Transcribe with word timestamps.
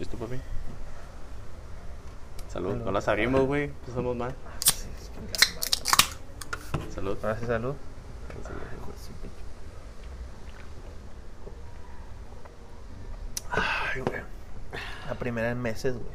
¿Listo, 0.00 0.16
papi? 0.16 0.40
Salud. 2.48 2.70
Salud. 2.70 2.84
No 2.86 2.90
las 2.90 3.06
abrimos, 3.06 3.42
güey. 3.42 3.64
Empezamos 3.64 4.16
mal. 4.16 4.34
Salud. 6.94 7.18
Gracias, 7.20 7.48
salud. 7.48 7.74
Ay, 13.50 14.00
güey. 14.00 14.22
La 15.06 15.14
primera 15.16 15.50
en 15.50 15.60
meses, 15.60 15.92
güey. 15.92 16.14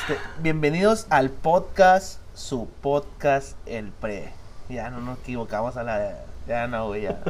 Este, 0.00 0.20
bienvenidos 0.40 1.06
al 1.10 1.30
podcast, 1.30 2.20
su 2.34 2.68
podcast, 2.82 3.56
El 3.66 3.92
Pre. 3.92 4.32
Ya 4.68 4.90
no 4.90 5.00
nos 5.00 5.20
equivocamos 5.20 5.76
a 5.76 5.84
la... 5.84 6.24
Ya 6.48 6.66
no, 6.66 6.88
güey, 6.88 7.02
ya. 7.02 7.22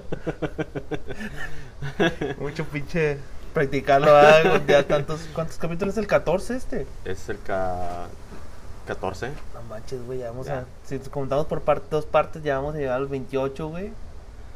Mucho 2.38 2.64
pinche 2.64 3.18
practicarlo, 3.52 4.06
¿verdad? 4.12 4.62
Ya 4.68 4.82
tantos... 4.86 5.20
¿Cuántos 5.34 5.58
capítulos 5.58 5.94
es 5.94 5.98
el 5.98 6.06
14 6.06 6.56
este? 6.56 6.86
Es 7.04 7.28
el 7.28 7.38
K... 7.40 8.06
14. 8.86 9.28
No 9.54 9.62
manches, 9.68 10.02
güey, 10.06 10.20
ya 10.20 10.30
vamos 10.30 10.46
Ya. 10.46 10.60
a... 10.60 10.64
Si 10.84 10.98
contamos 11.10 11.46
por 11.46 11.60
par- 11.62 11.82
dos 11.90 12.06
partes, 12.06 12.42
ya 12.42 12.56
vamos 12.56 12.74
a 12.74 12.78
llegar 12.78 12.96
a 12.96 13.00
los 13.00 13.10
28, 13.10 13.68
güey. 13.68 13.92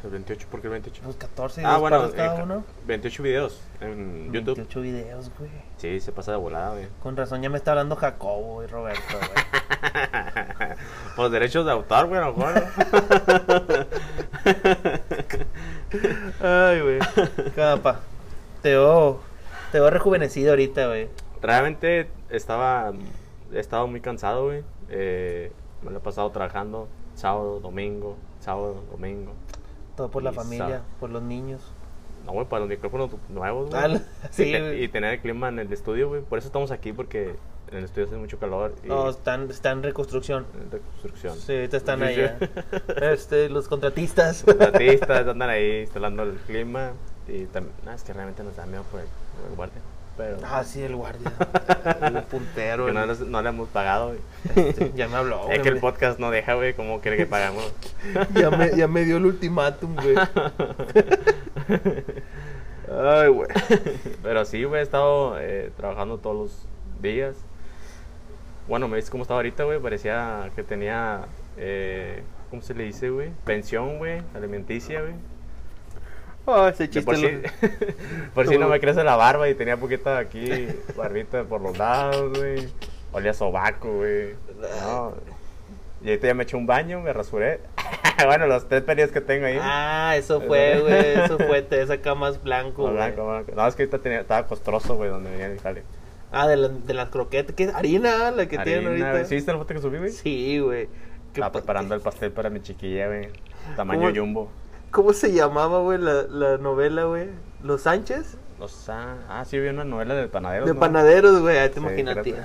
El 0.04 0.10
28, 0.10 0.48
¿por 0.50 0.60
qué 0.60 0.66
el 0.66 0.72
28? 0.72 1.02
Los 1.06 1.14
14 1.16 1.60
y 1.62 1.64
Ah, 1.64 1.76
bueno, 1.76 2.10
cada 2.10 2.34
eh, 2.34 2.36
ca- 2.38 2.42
uno. 2.42 2.64
28 2.86 3.22
videos 3.22 3.60
en 3.80 4.32
YouTube. 4.32 4.56
28 4.56 4.80
videos, 4.80 5.30
güey. 5.38 5.50
Sí, 5.76 6.00
se 6.00 6.10
pasa 6.12 6.32
de 6.32 6.38
volada, 6.38 6.70
güey. 6.72 6.88
Con 7.02 7.16
razón 7.16 7.40
ya 7.42 7.50
me 7.50 7.58
está 7.58 7.70
hablando 7.72 7.94
Jacobo 7.94 8.64
y 8.64 8.66
Roberto, 8.66 9.02
güey. 9.10 9.30
Pues 11.16 11.30
derechos 11.30 11.66
de 11.66 11.72
autor, 11.72 12.06
güey, 12.06 12.20
a 12.20 12.24
lo 12.26 12.34
mejor. 12.34 12.64
Ay, 16.40 16.80
güey. 16.80 16.98
Capa. 17.54 18.00
Te 18.62 18.70
veo, 18.70 19.20
te 19.72 19.80
veo 19.80 19.90
rejuvenecido 19.90 20.50
ahorita, 20.50 20.86
güey. 20.86 21.08
Realmente 21.40 22.08
estaba, 22.30 22.92
he 23.52 23.58
estado 23.58 23.86
muy 23.88 24.00
cansado, 24.00 24.44
güey. 24.46 24.62
Eh, 24.88 25.52
me 25.82 25.90
lo 25.90 25.98
he 25.98 26.00
pasado 26.00 26.30
trabajando 26.30 26.88
sábado, 27.16 27.60
domingo, 27.60 28.16
sábado, 28.40 28.82
domingo. 28.90 29.32
Todo 29.96 30.10
por 30.10 30.22
la 30.22 30.30
Y 30.30 30.34
familia, 30.34 30.78
sa- 30.78 31.00
por 31.00 31.10
los 31.10 31.22
niños. 31.22 31.60
No, 32.24 32.32
güey, 32.32 32.46
para 32.46 32.60
los 32.60 32.68
micrófonos 32.68 33.10
nuevos, 33.28 33.68
güey. 33.70 33.82
Ah, 33.82 33.88
la- 33.88 34.02
sí, 34.30 34.44
y, 34.54 34.84
y 34.84 34.88
tener 34.88 35.14
el 35.14 35.20
clima 35.20 35.48
en 35.48 35.58
el 35.58 35.72
estudio, 35.72 36.08
güey. 36.08 36.22
Por 36.22 36.38
eso 36.38 36.46
estamos 36.46 36.70
aquí, 36.70 36.92
porque 36.92 37.34
en 37.72 37.78
el 37.78 37.84
estudio 37.84 38.06
hace 38.06 38.16
mucho 38.16 38.38
calor 38.38 38.74
y 38.84 38.86
No, 38.86 39.10
están, 39.10 39.50
están 39.50 39.78
en 39.78 39.82
reconstrucción. 39.84 40.46
en 40.62 40.70
reconstrucción. 40.70 41.36
Sí, 41.36 41.52
ahorita 41.54 41.76
están 41.78 41.98
sí. 42.06 42.14
ya. 42.16 42.38
Este, 43.10 43.48
los 43.48 43.66
contratistas. 43.66 44.44
Los 44.46 44.60
artistas 44.60 45.26
andan 45.26 45.50
ahí 45.50 45.80
instalando 45.80 46.22
el 46.22 46.34
clima 46.46 46.92
y 47.32 47.46
también, 47.46 47.74
no, 47.84 47.92
es 47.92 48.02
que 48.02 48.12
realmente 48.12 48.42
nos 48.44 48.54
da 48.56 48.66
miedo 48.66 48.82
por 48.90 49.00
el, 49.00 49.06
por 49.06 49.50
el 49.50 49.56
guardia. 49.56 49.80
Pero 50.16 50.36
Ah, 50.44 50.62
sí, 50.62 50.82
el 50.82 50.94
guardia. 50.94 51.32
El 52.02 52.22
puntero. 52.24 52.84
que 52.84 52.92
no, 52.92 53.00
el- 53.02 53.08
les- 53.08 53.20
no 53.20 53.40
le 53.40 53.48
hemos 53.48 53.68
pagado, 53.70 54.08
güey. 54.08 54.68
este, 54.68 54.92
ya 54.94 55.08
me 55.08 55.16
habló. 55.16 55.50
es 55.50 55.60
que 55.60 55.70
el 55.70 55.80
podcast 55.80 56.18
no 56.18 56.30
deja, 56.30 56.52
güey, 56.52 56.74
cómo 56.74 57.00
quiere 57.00 57.16
que 57.16 57.24
pagamos. 57.24 57.72
ya, 58.34 58.50
me, 58.50 58.76
ya 58.76 58.86
me 58.88 59.04
dio 59.04 59.16
el 59.16 59.24
ultimátum, 59.24 59.94
güey. 59.96 60.14
Ay, 62.90 63.28
güey. 63.28 63.48
Pero 64.22 64.44
sí, 64.44 64.64
güey, 64.64 64.80
he 64.80 64.82
estado 64.82 65.38
eh, 65.40 65.72
trabajando 65.76 66.18
todos 66.18 66.36
los 66.36 66.68
días. 67.00 67.36
Bueno, 68.68 68.88
me 68.88 68.96
viste 68.96 69.10
cómo 69.10 69.22
estaba 69.22 69.38
ahorita, 69.38 69.64
güey. 69.64 69.80
Parecía 69.80 70.50
que 70.54 70.62
tenía, 70.62 71.22
eh, 71.56 72.22
¿cómo 72.50 72.60
se 72.62 72.74
le 72.74 72.84
dice, 72.84 73.08
güey? 73.10 73.30
Pensión, 73.44 73.96
güey, 73.98 74.22
alimenticia, 74.34 75.00
güey. 75.00 75.14
Oh, 76.44 76.66
ese 76.66 76.90
chiste 76.90 77.04
Por 77.04 77.16
si, 77.16 77.30
lo- 77.30 77.40
por 78.34 78.48
si 78.48 78.58
no 78.58 78.68
me 78.68 78.80
crece 78.80 79.04
la 79.04 79.16
barba 79.16 79.48
y 79.48 79.54
tenía 79.54 79.76
poquita 79.76 80.18
aquí, 80.18 80.66
barbita 80.96 81.44
por 81.44 81.60
los 81.60 81.78
lados, 81.78 82.36
güey. 82.38 82.68
Olía 83.12 83.32
sobaco, 83.34 83.92
güey. 83.98 84.34
No. 84.82 85.14
Y 86.02 86.08
ahorita 86.08 86.26
ya 86.26 86.34
me 86.34 86.42
eché 86.42 86.56
un 86.56 86.66
baño, 86.66 87.00
me 87.00 87.12
rasuré. 87.12 87.60
bueno, 88.26 88.46
los 88.48 88.68
tres 88.68 88.82
periodos 88.82 89.12
que 89.12 89.20
tengo 89.20 89.46
ahí. 89.46 89.58
Ah, 89.60 90.14
eso 90.16 90.40
fue, 90.40 90.80
güey. 90.80 91.24
Eso 91.24 91.38
fue, 91.38 91.62
te 91.62 91.86
saca 91.86 92.14
más 92.16 92.42
blanco, 92.42 92.82
No, 92.82 92.94
güey. 92.94 92.96
blanco, 92.96 93.24
blanco. 93.28 93.52
No, 93.54 93.66
es 93.68 93.76
que 93.76 93.82
ahorita 93.82 93.98
tenía, 94.00 94.20
estaba 94.20 94.46
costroso, 94.48 94.96
güey, 94.96 95.10
donde 95.10 95.30
venía 95.30 95.46
el 95.46 95.60
jale. 95.60 95.84
Ah, 96.32 96.48
de, 96.48 96.56
la- 96.56 96.68
de 96.68 96.94
las 96.94 97.10
croquetas. 97.10 97.54
¿Qué? 97.54 97.70
Harina, 97.72 98.30
la 98.32 98.48
que 98.48 98.58
tienen 98.58 98.88
Harina, 98.88 99.10
ahorita. 99.10 99.28
¿Sí 99.28 99.34
viste 99.36 99.52
la 99.52 99.58
foto 99.58 99.74
que 99.74 99.80
subí, 99.80 99.98
güey? 99.98 100.10
Sí, 100.10 100.58
güey. 100.58 100.86
¿Qué 100.86 101.40
Estaba 101.40 101.52
pa- 101.52 101.58
preparando 101.60 101.94
el 101.94 102.00
pastel 102.00 102.32
para 102.32 102.50
mi 102.50 102.60
chiquilla, 102.62 103.06
güey. 103.06 103.28
Tamaño 103.76 104.00
¿Cómo? 104.08 104.14
jumbo. 104.14 104.50
¿Cómo 104.92 105.12
se 105.14 105.32
llamaba, 105.32 105.80
güey, 105.80 105.98
la, 105.98 106.22
la 106.24 106.58
novela, 106.58 107.04
güey? 107.04 107.28
¿Los 107.64 107.82
Sánchez? 107.82 108.36
Los, 108.60 108.88
ah, 108.90 109.16
ah, 109.28 109.44
sí, 109.44 109.58
vi 109.58 109.68
una 109.68 109.84
novela 109.84 110.14
de 110.14 110.28
panaderos. 110.28 110.68
De 110.68 110.74
¿no? 110.74 110.80
panaderos, 110.80 111.40
güey. 111.40 111.58
Ahí 111.58 111.68
te 111.70 111.74
Sí, 111.74 111.80
imaginas, 111.80 112.22
tío. 112.22 112.36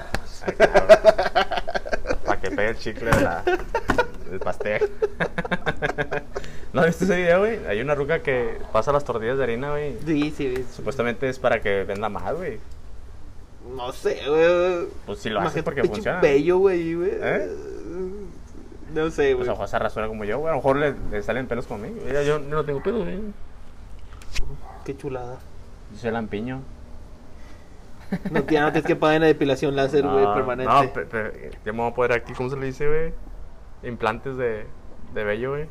Para 2.25 2.40
que 2.41 2.50
pegue 2.50 2.69
el 2.69 2.78
chicle 2.78 3.12
de 3.12 3.22
la, 3.22 3.44
del 4.30 4.40
pastel. 4.40 4.90
¿No 6.74 6.86
viste 6.86 7.03
ese 7.06 7.18
video, 7.18 7.40
güey? 7.40 7.66
Hay 7.68 7.81
una 7.81 7.96
ruca 7.96 8.19
que 8.24 8.57
pasa 8.72 8.91
las 8.91 9.03
tortillas 9.03 9.38
de 9.38 9.44
harina, 9.44 9.72
güey. 9.72 9.97
Sí, 10.06 10.34
sí, 10.36 10.56
sí. 10.56 10.66
Supuestamente 10.75 11.28
es 11.30 11.40
para 11.40 11.62
que 11.62 11.84
venda 11.84 12.09
más, 12.09 12.34
güey. 12.34 12.59
No 13.75 13.91
sé, 13.91 14.22
güey. 14.28 14.88
Pues 15.06 15.19
sí 15.19 15.30
lo 15.30 15.40
hace 15.40 15.59
Imagínate 15.59 15.63
porque 15.63 15.84
funciona. 15.84 16.22
bello, 16.22 16.57
güey, 16.59 16.96
güey. 16.96 17.12
¿Eh? 17.13 17.50
No 18.94 19.09
sé, 19.12 19.36
Pues 19.36 19.36
güey. 19.36 19.42
a 19.42 19.46
lo 19.46 19.52
mejor 19.53 19.68
se 19.68 19.80
rasura 19.80 20.08
como 20.08 20.24
yo, 20.24 20.40
güey. 20.40 20.50
A 20.50 20.52
lo 20.52 20.58
mejor 20.58 20.78
le, 20.78 20.94
le 21.12 21.22
salen 21.24 21.48
pelos 21.48 21.68
como 21.68 21.84
a 21.84 21.88
mí. 21.88 21.94
Mira, 22.06 22.24
yo 22.24 22.40
no 22.40 22.64
tengo 22.66 22.81
pelos, 22.81 23.03
güey. 23.03 23.20
Qué 24.86 24.96
chulada. 24.98 25.38
Yo 25.92 25.98
soy 25.98 26.12
lampiño. 26.12 26.62
No, 28.31 28.46
ya 28.48 28.62
no 28.62 28.72
tienes 28.72 28.86
que 28.86 28.96
pagar 28.96 29.16
en 29.18 29.22
la 29.24 29.28
depilación 29.28 29.75
láser, 29.75 30.03
güey, 30.08 30.24
No, 30.24 30.34
permanente. 30.34 30.72
No, 30.74 30.94
pe- 30.94 31.06
pe- 31.06 31.52
ya 31.66 31.74
me 31.74 31.80
voy 31.80 31.92
a 31.92 31.94
poder 31.94 32.14
aquí, 32.14 32.34
¿cómo 32.34 32.50
se 32.50 32.56
le 32.56 32.68
dice, 32.68 32.88
güey? 32.88 33.14
Implantes 33.84 34.38
de, 34.38 34.66
de 35.14 35.24
vello, 35.25 35.52
güey. 35.52 35.66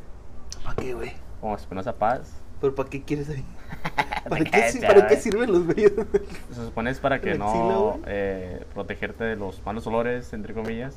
¿Para 0.63 0.75
qué, 0.75 0.93
güey? 0.93 1.13
Como 1.41 1.55
Espinosa 1.55 1.93
Paz. 1.95 2.31
¿Pero 2.61 2.75
para 2.75 2.89
qué 2.89 3.01
quieres 3.03 3.29
ahí? 3.29 3.43
¿Para, 4.29 4.45
qué, 4.45 4.69
si- 4.71 4.79
¿Para 4.81 5.07
qué 5.07 5.15
sirven 5.17 5.51
los 5.51 5.65
vellos? 5.65 5.93
Se 6.53 6.65
supone 6.65 6.91
es 6.91 6.99
para 6.99 7.19
que 7.21 7.33
¿La 7.35 7.45
axila, 7.45 7.63
no 7.63 7.99
eh, 8.05 8.63
protegerte 8.73 9.23
de 9.23 9.35
los 9.35 9.63
malos 9.65 9.87
olores, 9.87 10.31
entre 10.33 10.53
comillas. 10.53 10.95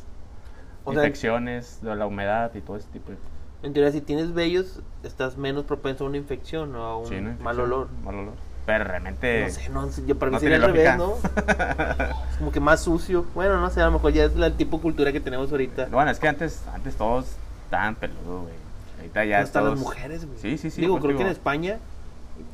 O 0.91 0.95
sea, 0.95 1.03
infecciones, 1.05 1.81
de 1.83 1.95
la 1.97 2.07
humedad 2.07 2.53
y 2.55 2.61
todo 2.61 2.77
ese 2.77 2.89
tipo 2.89 3.11
de. 3.11 3.19
En 3.63 3.73
teoría, 3.75 3.93
si 3.93 4.01
tienes 4.01 4.33
vellos, 4.33 4.81
estás 5.03 5.37
menos 5.37 5.65
propenso 5.65 6.05
a 6.05 6.09
una 6.09 6.17
infección 6.17 6.75
o 6.77 6.83
a 6.83 6.97
un 6.99 7.07
Sí, 7.09 7.21
mal 7.43 7.59
olor. 7.61 7.89
Mal 8.05 8.15
olor. 8.15 8.35
Pero 8.67 8.85
realmente. 8.85 9.45
No 9.45 9.51
sé, 9.51 9.69
no 9.71 10.07
yo 10.07 10.19
para 10.19 10.31
mí 10.31 10.35
no 10.37 10.41
sería 10.41 10.57
al 10.57 10.63
revés, 10.63 10.97
¿no? 10.97 11.15
Es 12.31 12.37
como 12.39 12.53
que 12.53 12.61
más 12.61 12.83
sucio. 12.83 13.27
Bueno, 13.35 13.61
no 13.61 13.69
sé, 13.71 13.81
a 13.83 13.87
lo 13.87 13.93
mejor 13.93 14.13
ya 14.13 14.25
es 14.25 14.37
el 14.37 14.55
tipo 14.55 14.77
de 14.77 14.83
cultura 14.83 15.13
que 15.13 15.21
tenemos 15.21 15.51
ahorita. 15.51 15.87
Bueno, 15.91 16.11
es 16.11 16.19
que 16.19 16.29
antes, 16.29 16.63
antes 16.73 16.95
todos 16.97 17.27
estaban 17.65 17.97
peludos, 17.97 18.43
güey. 18.43 18.55
Ahorita 18.99 19.25
ya 19.25 19.41
hasta 19.41 19.61
todos... 19.61 19.73
las 19.73 19.81
mujeres, 19.81 20.27
güey. 20.27 20.39
Sí, 20.39 20.59
sí, 20.59 20.71
sí. 20.71 20.81
Digo, 20.83 20.95
pues, 20.95 21.05
creo 21.05 21.17
que 21.17 21.23
en 21.23 21.29
digo- 21.29 21.33
España 21.39 21.79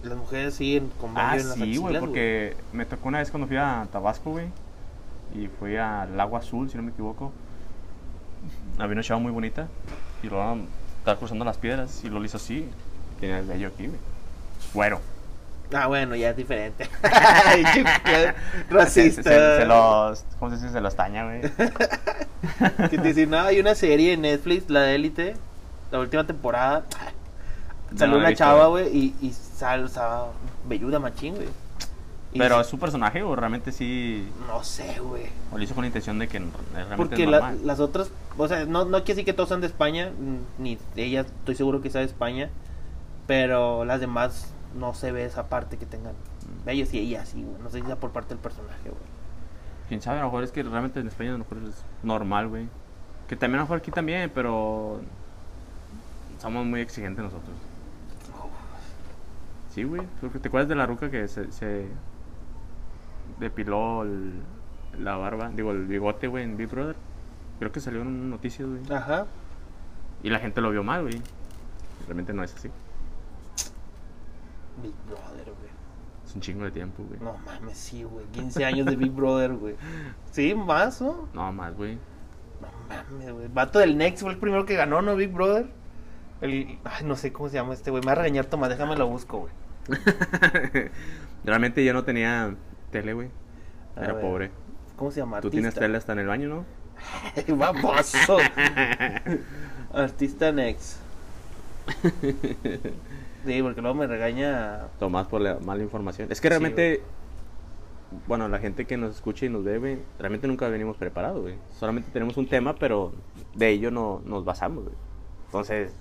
las 0.02 0.16
mujeres 0.18 0.54
siguen 0.54 0.90
con 1.00 1.14
vello 1.14 1.26
Ah, 1.28 1.36
en 1.36 1.48
las 1.48 1.56
sí, 1.58 1.76
güey, 1.76 1.98
porque 2.00 2.56
me 2.72 2.84
tocó 2.86 3.08
una 3.08 3.18
vez 3.18 3.30
cuando 3.30 3.46
fui 3.46 3.56
a 3.56 3.86
Tabasco, 3.92 4.30
güey. 4.32 4.46
Y 5.34 5.48
fui 5.48 5.76
al 5.76 6.18
Agua 6.18 6.38
Azul, 6.40 6.70
si 6.70 6.76
no 6.76 6.82
me 6.82 6.90
equivoco. 6.90 7.32
Había 8.78 8.92
una 8.92 9.02
chava 9.02 9.20
muy 9.20 9.32
bonita. 9.32 9.68
Y 10.22 10.28
luego 10.28 10.58
estaba 10.98 11.18
cruzando 11.18 11.44
las 11.44 11.56
piedras 11.58 12.02
y 12.04 12.08
lo 12.08 12.24
hizo 12.24 12.36
así. 12.36 12.68
Tenía 13.20 13.38
el 13.38 13.46
vello 13.46 13.68
aquí, 13.68 13.86
güey. 13.86 13.98
Güero. 14.74 15.00
Ah, 15.74 15.86
bueno, 15.88 16.14
ya 16.14 16.30
es 16.30 16.36
diferente. 16.36 16.88
Racista. 18.70 19.22
Se, 19.22 19.30
se- 19.30 19.56
se 19.58 19.64
los. 19.66 20.24
¿Cómo 20.38 20.50
se 20.50 20.56
dice? 20.58 20.70
Se 20.70 20.80
los 20.80 20.94
taña, 20.94 21.24
güey. 21.24 21.40
Que 22.90 22.96
te 22.98 23.08
dicen, 23.08 23.30
no, 23.30 23.40
hay 23.40 23.58
una 23.60 23.74
serie 23.74 24.12
en 24.12 24.22
Netflix, 24.22 24.70
La 24.70 24.80
de 24.82 24.94
Élite, 24.94 25.34
la 25.90 25.98
última 25.98 26.24
temporada. 26.26 26.84
Salió 27.96 28.14
no 28.14 28.20
una 28.20 28.34
chava, 28.34 28.66
güey. 28.68 28.88
y, 28.96 29.14
y 29.20 29.32
sal, 29.32 29.90
velluda 30.68 30.98
machín, 31.00 31.34
güey. 31.34 31.48
Pero 32.38 32.60
es 32.60 32.66
su 32.66 32.78
personaje 32.78 33.22
o 33.22 33.34
realmente 33.36 33.72
sí. 33.72 34.28
No 34.46 34.62
sé, 34.64 34.98
güey. 35.00 35.24
O 35.52 35.58
lo 35.58 35.62
hizo 35.64 35.74
con 35.74 35.82
la 35.82 35.88
intención 35.88 36.18
de 36.18 36.28
que 36.28 36.38
realmente 36.72 36.96
Porque 36.96 37.24
es 37.24 37.28
la- 37.28 37.52
las 37.52 37.80
otras, 37.80 38.10
o 38.36 38.48
sea, 38.48 38.64
no, 38.64 38.84
no 38.84 38.98
quiere 38.98 39.14
decir 39.14 39.24
que 39.24 39.32
todos 39.32 39.48
sean 39.48 39.60
de 39.60 39.66
España, 39.66 40.10
ni 40.58 40.78
ella 40.96 41.20
estoy 41.22 41.54
seguro 41.54 41.80
que 41.82 41.90
sea 41.90 42.00
de 42.00 42.06
España, 42.06 42.50
pero 43.26 43.84
las 43.84 44.00
demás 44.00 44.52
no 44.78 44.94
se 44.94 45.12
ve 45.12 45.24
esa 45.24 45.48
parte 45.48 45.76
que 45.78 45.86
tengan 45.86 46.12
Mm. 46.12 46.64
bellos 46.66 46.92
y 46.94 46.98
ella 46.98 47.24
sí, 47.26 47.42
güey. 47.42 47.60
No 47.62 47.70
sé 47.70 47.80
si 47.80 47.86
sea 47.86 47.96
por 47.96 48.10
parte 48.10 48.30
del 48.30 48.38
personaje, 48.38 48.84
güey. 48.88 49.02
Quién 49.88 50.02
sabe, 50.02 50.18
a 50.18 50.22
lo 50.22 50.26
mejor 50.28 50.44
es 50.44 50.52
que 50.52 50.62
realmente 50.62 51.00
en 51.00 51.08
España 51.08 51.30
a 51.30 51.32
lo 51.32 51.38
mejor 51.38 51.58
es 51.68 51.74
normal, 52.02 52.48
güey. 52.48 52.68
Que 53.28 53.36
también 53.36 53.58
a 53.58 53.62
lo 53.62 53.64
mejor 53.66 53.78
aquí 53.78 53.90
también, 53.90 54.30
pero. 54.34 55.00
Somos 56.40 56.64
muy 56.66 56.80
exigentes 56.80 57.24
nosotros. 57.24 57.54
Sí, 59.74 59.84
güey. 59.84 60.02
¿Te 60.40 60.48
acuerdas 60.48 60.68
de 60.68 60.74
la 60.74 60.86
ruca 60.86 61.10
que 61.10 61.28
se, 61.28 61.50
se 61.52 61.86
depiló 63.38 64.02
el- 64.02 64.42
la 64.98 65.16
barba? 65.16 65.50
Digo, 65.50 65.72
el 65.72 65.86
bigote, 65.86 66.26
güey, 66.26 66.44
en 66.44 66.56
Big 66.56 66.68
Brother. 66.68 66.96
Creo 67.58 67.72
que 67.72 67.80
salió 67.80 68.02
en 68.02 68.08
una 68.08 68.26
noticia, 68.28 68.64
güey. 68.66 68.80
Ajá. 68.90 69.26
Y 70.22 70.30
la 70.30 70.38
gente 70.38 70.60
lo 70.60 70.70
vio 70.70 70.82
mal, 70.82 71.02
güey. 71.02 71.20
Realmente 72.06 72.32
no 72.32 72.42
es 72.42 72.54
así. 72.54 72.70
Big 74.82 74.94
Brother, 75.06 75.44
güey. 75.44 75.70
Se 76.24 76.34
un 76.34 76.40
chingo 76.40 76.64
de 76.64 76.70
tiempo, 76.70 77.02
güey. 77.04 77.20
No 77.20 77.36
mames, 77.44 77.76
sí, 77.78 78.02
güey. 78.04 78.26
15 78.26 78.64
años 78.64 78.86
de 78.86 78.96
Big 78.96 79.12
Brother, 79.12 79.54
güey. 79.54 79.76
Sí, 80.32 80.54
más, 80.54 81.00
¿no? 81.00 81.28
No, 81.32 81.52
más, 81.52 81.74
güey. 81.76 81.98
No 82.60 82.68
mames, 82.88 83.32
güey. 83.32 83.48
Vato 83.48 83.78
del 83.78 83.96
Next 83.96 84.22
fue 84.22 84.32
el 84.32 84.38
primero 84.38 84.66
que 84.66 84.74
ganó, 84.76 85.02
¿no? 85.02 85.16
Big 85.16 85.32
Brother. 85.32 85.66
El... 86.40 86.78
Ay, 86.84 87.04
no 87.04 87.16
sé 87.16 87.32
cómo 87.32 87.48
se 87.48 87.54
llama 87.56 87.72
este, 87.74 87.90
güey. 87.90 88.02
Me 88.02 88.06
va 88.06 88.12
a 88.12 88.16
regañar, 88.16 88.46
Tomás. 88.46 88.68
Déjame 88.68 88.96
lo 88.96 89.06
busco, 89.08 89.38
güey. 89.38 89.52
Realmente 91.44 91.84
yo 91.84 91.92
no 91.94 92.04
tenía 92.04 92.54
tele, 92.90 93.12
güey. 93.14 93.28
Era 93.96 94.12
ver, 94.14 94.22
pobre. 94.22 94.50
¿Cómo 94.96 95.10
se 95.10 95.20
llama? 95.20 95.40
Tú 95.40 95.50
tienes 95.50 95.74
tele 95.74 95.96
hasta 95.96 96.12
en 96.12 96.20
el 96.20 96.26
baño, 96.26 96.48
¿no? 96.48 96.64
Baboso. 97.56 98.38
Artista 99.92 100.52
Next. 100.52 100.98
Sí, 103.44 103.62
porque 103.62 103.80
luego 103.80 103.94
me 103.94 104.06
regaña. 104.06 104.88
Tomás 104.98 105.28
por 105.28 105.40
la 105.40 105.58
mala 105.60 105.82
información. 105.82 106.28
Es 106.30 106.40
que 106.40 106.48
realmente, 106.48 107.02
bueno, 108.26 108.48
la 108.48 108.58
gente 108.58 108.86
que 108.86 108.96
nos 108.96 109.14
escucha 109.14 109.46
y 109.46 109.48
nos 109.48 109.64
ve, 109.64 109.78
güey, 109.78 109.98
realmente 110.18 110.48
nunca 110.48 110.68
venimos 110.68 110.96
preparados, 110.96 111.42
güey. 111.42 111.54
Solamente 111.78 112.10
tenemos 112.12 112.36
un 112.36 112.48
tema, 112.48 112.74
pero 112.74 113.12
de 113.54 113.68
ello 113.70 113.90
no 113.90 114.20
nos 114.24 114.44
basamos, 114.44 114.84
güey. 114.84 114.96
Entonces, 115.46 115.92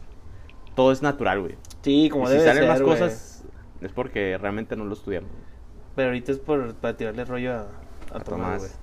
todo 0.75 0.91
es 0.91 1.01
natural, 1.01 1.41
güey. 1.41 1.55
Sí, 1.81 2.05
Y 2.05 2.09
como 2.09 2.27
si 2.27 2.33
debe 2.33 2.45
salen 2.45 2.63
ser, 2.63 2.69
más 2.69 2.81
güey. 2.81 2.93
cosas, 2.93 3.43
es 3.81 3.91
porque 3.91 4.37
realmente 4.39 4.75
no 4.75 4.85
lo 4.85 4.93
estudiamos. 4.93 5.29
Pero 5.95 6.07
ahorita 6.09 6.31
es 6.31 6.39
por, 6.39 6.73
para 6.75 6.97
tirarle 6.97 7.25
rollo 7.25 7.53
a, 7.53 7.59
a, 8.13 8.17
A 8.17 8.19
Tomás, 8.19 8.25
Tomás. 8.25 8.79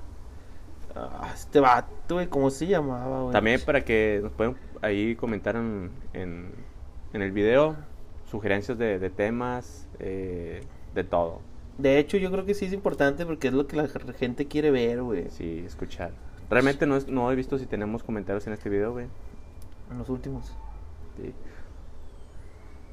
Ah, 0.95 1.31
este 1.35 1.61
vato, 1.61 2.15
güey, 2.17 2.27
¿cómo 2.29 2.51
se 2.51 2.67
llamaba, 2.67 3.21
güey? 3.23 3.33
También 3.33 3.61
para 3.65 3.83
que 3.85 4.21
nos 4.23 4.33
puedan 4.33 4.57
ahí 4.83 5.15
comentar 5.17 5.57
en, 5.57 5.91
en, 6.13 6.53
en 7.13 7.23
el 7.23 7.33
video 7.33 7.77
sugerencias 8.31 8.77
de, 8.79 8.99
de 8.99 9.11
temas, 9.11 9.87
eh, 9.99 10.63
de 10.95 11.05
todo. 11.05 11.41
De 11.79 11.99
hecho, 11.99 12.17
yo 12.19 12.31
creo 12.31 12.45
que 12.45 12.55
sí 12.55 12.67
es 12.67 12.73
importante 12.73 13.25
porque 13.27 13.49
es 13.49 13.55
lo 13.55 13.67
que 13.67 13.77
la 13.77 13.89
gente 14.19 14.47
quiere 14.47 14.71
ver, 14.71 15.03
güey. 15.03 15.31
Sí, 15.31 15.63
escuchar. 15.67 16.13
Realmente 16.51 16.87
no, 16.87 16.97
es- 16.97 17.09
no 17.09 17.31
he 17.33 17.35
visto 17.35 17.59
si 17.59 17.65
tenemos 17.67 18.03
comentarios 18.03 18.47
en 18.47 18.53
este 18.53 18.69
video, 18.69 18.93
güey. 18.93 19.07
En 19.91 19.99
los 19.99 20.09
últimos. 20.11 20.53
Sí. 21.17 21.33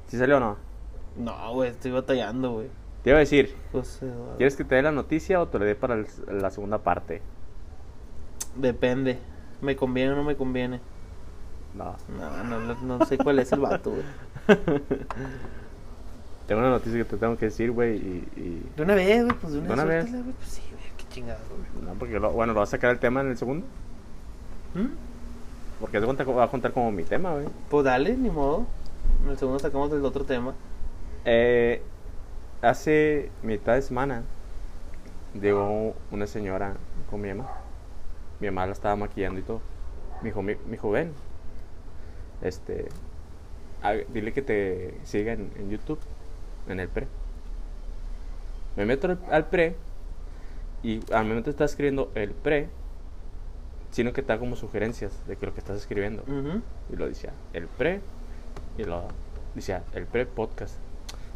¿Sí 0.08 0.16
salió 0.18 0.38
o 0.38 0.40
no? 0.40 0.56
No, 1.16 1.52
güey, 1.52 1.70
estoy 1.70 1.90
batallando, 1.90 2.52
güey. 2.52 2.68
Te 3.02 3.10
iba 3.10 3.16
a 3.16 3.20
decir, 3.20 3.54
José 3.72 4.06
Eduardo. 4.06 4.36
¿quieres 4.36 4.56
que 4.56 4.64
te 4.64 4.74
dé 4.74 4.82
la 4.82 4.92
noticia 4.92 5.40
o 5.40 5.48
te 5.48 5.58
la 5.58 5.64
dé 5.64 5.74
para 5.74 5.94
el- 5.94 6.06
la 6.30 6.50
segunda 6.50 6.78
parte? 6.78 7.22
Depende. 8.56 9.18
¿Me 9.62 9.76
conviene 9.76 10.12
o 10.12 10.16
no 10.16 10.24
me 10.24 10.36
conviene? 10.36 10.80
No. 11.74 11.96
No, 12.18 12.44
no, 12.44 12.60
no, 12.60 12.98
no 12.98 13.06
sé 13.06 13.16
cuál 13.16 13.38
es 13.38 13.52
el 13.52 13.60
vato, 13.60 13.90
güey. 13.90 14.02
Tengo 16.46 16.60
una 16.62 16.70
noticia 16.70 16.98
que 16.98 17.04
te 17.04 17.16
tengo 17.16 17.36
que 17.36 17.44
decir, 17.46 17.70
güey, 17.70 17.96
y, 17.96 18.28
y- 18.36 18.70
De 18.76 18.82
una 18.82 18.94
vez, 18.96 19.24
güey, 19.24 19.36
pues 19.40 19.52
de 19.52 19.58
una, 19.60 19.68
¿De 19.68 19.74
una 19.74 19.84
vez? 19.84 20.00
suéltala, 20.02 20.22
güey, 20.24 20.34
Pues 20.36 20.48
sí, 20.48 20.62
güey, 20.72 20.84
qué 20.96 21.04
chingado, 21.14 21.40
güey. 21.48 21.84
No, 21.86 21.94
porque, 21.98 22.18
lo- 22.18 22.32
bueno, 22.32 22.52
lo 22.52 22.60
vas 22.60 22.70
a 22.70 22.72
sacar 22.72 22.90
el 22.90 22.98
tema 22.98 23.20
en 23.20 23.28
el 23.28 23.36
segundo. 23.36 23.66
¿Mm? 24.74 24.86
Porque 25.80 25.98
que 26.00 26.24
va 26.24 26.44
a 26.44 26.48
contar 26.50 26.72
como 26.72 26.90
mi 26.92 27.04
tema, 27.04 27.32
güey. 27.32 27.46
Pues 27.70 27.84
dale, 27.84 28.16
ni 28.16 28.30
modo. 28.30 28.66
En 29.24 29.30
el 29.30 29.38
segundo 29.38 29.58
sacamos 29.60 29.92
el 29.92 30.04
otro 30.04 30.24
tema. 30.24 30.54
Eh, 31.24 31.82
hace 32.62 33.30
mitad 33.42 33.74
de 33.74 33.82
semana 33.82 34.22
llegó 35.40 35.94
una 36.10 36.26
señora 36.26 36.74
con 37.10 37.20
mi 37.20 37.28
mamá. 37.28 37.50
Mi 38.40 38.48
mamá 38.48 38.66
la 38.66 38.72
estaba 38.72 38.96
maquillando 38.96 39.40
y 39.40 39.42
todo. 39.42 39.60
Me 40.22 40.28
dijo, 40.28 40.42
mi, 40.42 40.56
mi 40.66 40.76
joven, 40.76 41.12
este, 42.42 42.88
ah, 43.82 43.94
dile 44.12 44.32
que 44.32 44.42
te 44.42 44.94
siga 45.04 45.32
en, 45.32 45.50
en 45.56 45.70
YouTube, 45.70 46.00
en 46.68 46.80
el 46.80 46.88
pre. 46.88 47.06
Me 48.76 48.86
meto 48.86 49.06
al, 49.08 49.18
al 49.30 49.46
pre 49.46 49.76
y 50.82 51.00
al 51.12 51.26
momento 51.26 51.50
está 51.50 51.64
escribiendo 51.64 52.10
el 52.14 52.30
pre, 52.30 52.68
sino 53.90 54.12
que 54.12 54.20
está 54.20 54.38
como 54.38 54.56
sugerencias 54.56 55.26
de 55.26 55.36
que 55.36 55.46
lo 55.46 55.52
que 55.52 55.60
estás 55.60 55.76
escribiendo. 55.76 56.24
Y 56.90 56.96
lo 56.96 57.06
decía, 57.06 57.32
el 57.52 57.66
pre. 57.66 58.00
Y 58.78 58.84
lo 58.84 59.04
decía, 59.54 59.84
el 59.94 60.06
pre 60.06 60.26
podcast. 60.26 60.76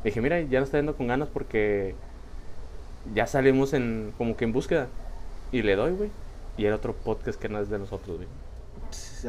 Dije, 0.05 0.21
mira, 0.21 0.41
ya 0.43 0.61
nos 0.61 0.69
está 0.69 0.79
yendo 0.79 0.97
con 0.97 1.07
ganas 1.07 1.29
porque 1.33 1.95
ya 3.15 3.27
salimos 3.27 3.73
en 3.73 4.13
como 4.19 4.37
que 4.37 4.45
en 4.45 4.53
búsqueda. 4.53 4.89
Y 5.51 5.63
le 5.63 5.77
doy, 5.77 5.93
güey. 5.93 6.11
Y 6.57 6.67
era 6.67 6.77
otro 6.77 6.93
podcast 6.93 7.41
que 7.41 7.49
no 7.49 7.59
es 7.59 7.71
de 7.71 7.79
nosotros, 7.79 8.19
güey. 8.19 8.29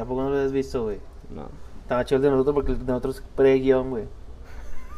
¿A 0.00 0.04
poco 0.04 0.22
no 0.22 0.30
lo 0.30 0.38
has 0.38 0.52
visto, 0.52 0.84
güey? 0.84 0.98
No. 1.34 1.48
Estaba 1.82 2.04
chido 2.04 2.16
el 2.16 2.22
de 2.22 2.30
nosotros 2.30 2.54
porque 2.54 2.72
el 2.72 2.78
de 2.78 2.84
nosotros 2.84 3.16
es 3.16 3.22
pre-guión, 3.34 3.90
güey. 3.90 4.04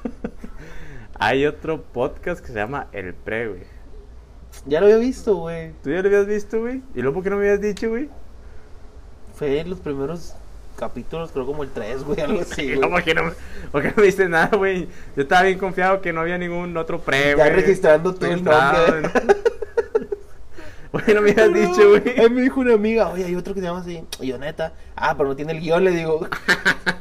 Hay 1.20 1.46
otro 1.46 1.82
podcast 1.82 2.40
que 2.40 2.48
se 2.48 2.54
llama 2.54 2.88
El 2.92 3.14
Pre, 3.14 3.48
güey. 3.48 3.62
Ya 4.66 4.80
lo 4.80 4.86
había 4.86 4.98
visto, 4.98 5.36
güey. 5.36 5.72
¿Tú 5.82 5.90
ya 5.90 6.02
lo 6.02 6.08
habías 6.08 6.26
visto, 6.26 6.60
güey? 6.60 6.82
¿Y 6.94 7.02
luego 7.02 7.14
por 7.14 7.24
qué 7.24 7.30
no 7.30 7.36
me 7.36 7.42
habías 7.42 7.60
dicho, 7.60 7.88
güey? 7.88 8.08
Fue 9.34 9.60
en 9.60 9.70
los 9.70 9.80
primeros 9.80 10.34
capítulos, 10.78 11.30
creo 11.32 11.44
como 11.44 11.62
el 11.62 11.70
3, 11.70 12.04
güey, 12.04 12.20
algo 12.20 12.40
así, 12.40 12.74
güey. 12.74 12.88
¿por 12.90 13.02
qué 13.02 13.14
no, 13.14 13.24
me- 13.24 13.32
por 13.70 13.82
qué 13.82 13.88
no 13.88 13.94
me 13.96 14.02
diste 14.04 14.28
nada, 14.28 14.56
güey? 14.56 14.88
Yo 15.16 15.22
estaba 15.22 15.42
bien 15.42 15.58
confiado 15.58 16.00
que 16.00 16.12
no 16.12 16.20
había 16.22 16.38
ningún 16.38 16.76
otro 16.76 17.00
pre, 17.00 17.30
Ya 17.30 17.34
güey. 17.36 17.50
registrando 17.50 18.14
tú 18.14 18.26
el 18.26 18.42
nombre. 18.44 19.02
¿no? 19.02 19.08
Güey, 20.90 21.14
no 21.14 21.20
me 21.20 21.32
habías 21.32 21.52
dicho, 21.52 21.86
güey. 21.90 22.18
Ahí 22.18 22.30
me 22.30 22.40
dijo 22.40 22.60
una 22.60 22.72
amiga, 22.72 23.10
oye, 23.10 23.22
hay 23.26 23.34
otro 23.34 23.52
que 23.52 23.60
se 23.60 23.66
llama 23.66 23.80
así. 23.80 24.02
Y 24.20 24.28
yo, 24.28 24.38
neta, 24.38 24.72
ah, 24.96 25.14
pero 25.18 25.28
no 25.28 25.36
tiene 25.36 25.52
el 25.52 25.60
guion, 25.60 25.84
le 25.84 25.90
digo. 25.90 26.26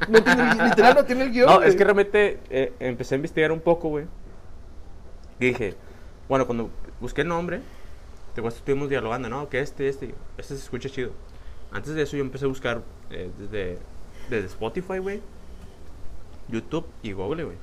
No 0.09 0.21
tiene 0.23 0.51
el 0.51 0.57
literal, 0.69 0.95
no 0.95 1.03
tiene 1.05 1.23
el 1.23 1.31
guion. 1.31 1.45
No, 1.47 1.63
es 1.63 1.75
que 1.75 1.83
realmente 1.83 2.39
eh, 2.49 2.71
empecé 2.79 3.15
a 3.15 3.17
investigar 3.17 3.51
un 3.51 3.59
poco, 3.59 3.89
güey. 3.89 4.05
Dije, 5.39 5.75
bueno, 6.29 6.45
cuando 6.45 6.69
busqué 7.01 7.21
el 7.21 7.27
nombre, 7.29 7.61
te 8.33 8.45
estuvimos 8.45 8.89
dialogando, 8.89 9.27
¿no? 9.29 9.49
Que 9.49 9.59
este, 9.59 9.87
este, 9.89 10.15
este 10.37 10.55
se 10.55 10.61
escucha 10.63 10.89
chido. 10.89 11.11
Antes 11.71 11.93
de 11.93 12.01
eso 12.01 12.15
yo 12.15 12.23
empecé 12.23 12.45
a 12.45 12.47
buscar 12.47 12.81
eh, 13.09 13.29
desde, 13.37 13.77
desde 14.29 14.47
Spotify, 14.47 14.99
güey, 14.99 15.21
YouTube 16.47 16.87
y 17.03 17.11
Google, 17.11 17.43
güey. 17.43 17.57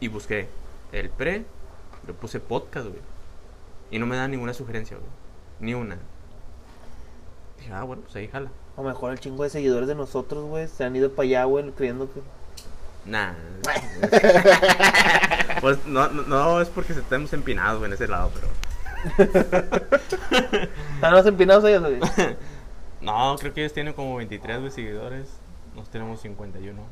Y 0.00 0.08
busqué 0.08 0.48
el 0.92 1.10
pre, 1.10 1.44
le 2.06 2.12
puse 2.14 2.40
podcast, 2.40 2.88
güey. 2.88 3.00
Y 3.90 3.98
no 3.98 4.06
me 4.06 4.16
da 4.16 4.26
ninguna 4.28 4.54
sugerencia, 4.54 4.96
güey. 4.96 5.08
Ni 5.60 5.74
una. 5.74 5.98
Dije, 7.58 7.72
ah, 7.72 7.84
bueno, 7.84 8.02
pues 8.02 8.16
ahí 8.16 8.28
jala. 8.28 8.50
Lo 8.76 8.82
mejor 8.82 9.12
el 9.12 9.20
chingo 9.20 9.44
de 9.44 9.50
seguidores 9.50 9.88
de 9.88 9.94
nosotros, 9.94 10.44
güey, 10.44 10.66
se 10.68 10.84
han 10.84 10.96
ido 10.96 11.10
para 11.10 11.26
allá, 11.26 11.44
güey, 11.44 11.70
creyendo 11.72 12.10
que. 12.12 12.20
Nah. 13.06 13.34
pues 15.60 15.84
no, 15.86 16.08
no, 16.08 16.22
no 16.22 16.60
es 16.60 16.68
porque 16.68 16.94
estemos 16.94 17.32
empinados 17.34 17.78
güey, 17.78 17.90
en 17.90 17.94
ese 17.94 18.08
lado, 18.08 18.30
pero. 18.34 18.48
Están 20.94 21.12
más 21.12 21.26
empinados 21.26 21.64
ellos, 21.64 21.82
güey. 21.82 22.00
No, 23.04 23.36
creo 23.38 23.52
que 23.52 23.60
ellos 23.60 23.74
tienen 23.74 23.92
como 23.92 24.16
23 24.16 24.60
güey, 24.60 24.70
seguidores. 24.70 25.28
Nosotros 25.74 25.90
tenemos 25.90 26.20
51. 26.20 26.82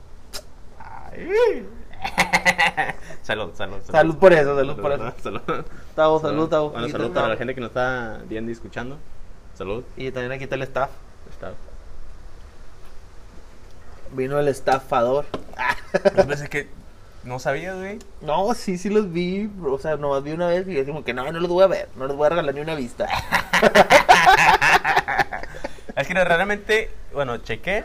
Ay. 0.78 1.66
salud, 3.22 3.50
salud, 3.54 3.76
salud. 3.80 3.90
Salud 3.90 4.16
por 4.16 4.32
eso, 4.34 4.54
salud 4.54 4.76
por 4.78 4.92
eso. 4.92 5.12
Salud. 5.22 5.40
Tavo, 5.94 6.20
salud, 6.20 6.48
Tavo. 6.48 6.70
Bueno, 6.70 6.88
salud 6.88 7.12
para 7.12 7.28
la 7.28 7.36
gente 7.36 7.54
que 7.54 7.60
nos 7.62 7.70
está 7.70 8.20
viendo 8.28 8.50
y 8.50 8.52
escuchando. 8.52 8.98
Salud. 9.54 9.84
Y 9.96 10.10
también 10.10 10.32
aquí 10.32 10.44
está 10.44 10.56
el 10.56 10.62
staff. 10.62 10.90
Está. 11.30 11.52
Vino 14.12 14.38
el 14.38 14.48
estafador. 14.48 15.24
Yo 16.14 16.26
pensé 16.26 16.48
que 16.50 16.68
no 17.24 17.38
sabías, 17.38 17.76
güey. 17.76 18.00
No, 18.20 18.52
sí, 18.52 18.76
sí 18.76 18.90
los 18.90 19.10
vi. 19.10 19.46
bro. 19.46 19.74
O 19.74 19.78
sea, 19.78 19.96
nomás 19.96 20.22
vi 20.22 20.32
una 20.32 20.48
vez 20.48 20.68
y 20.68 20.74
decimos 20.74 21.04
que 21.04 21.14
no, 21.14 21.30
no 21.30 21.40
los 21.40 21.48
voy 21.48 21.64
a 21.64 21.68
ver. 21.68 21.88
No 21.96 22.06
les 22.06 22.16
voy 22.16 22.26
a 22.26 22.30
regalar 22.30 22.54
ni 22.54 22.60
una 22.60 22.74
vista. 22.74 23.08
Es 26.02 26.08
que 26.08 26.14
realmente, 26.14 26.90
bueno, 27.12 27.36
chequé 27.36 27.84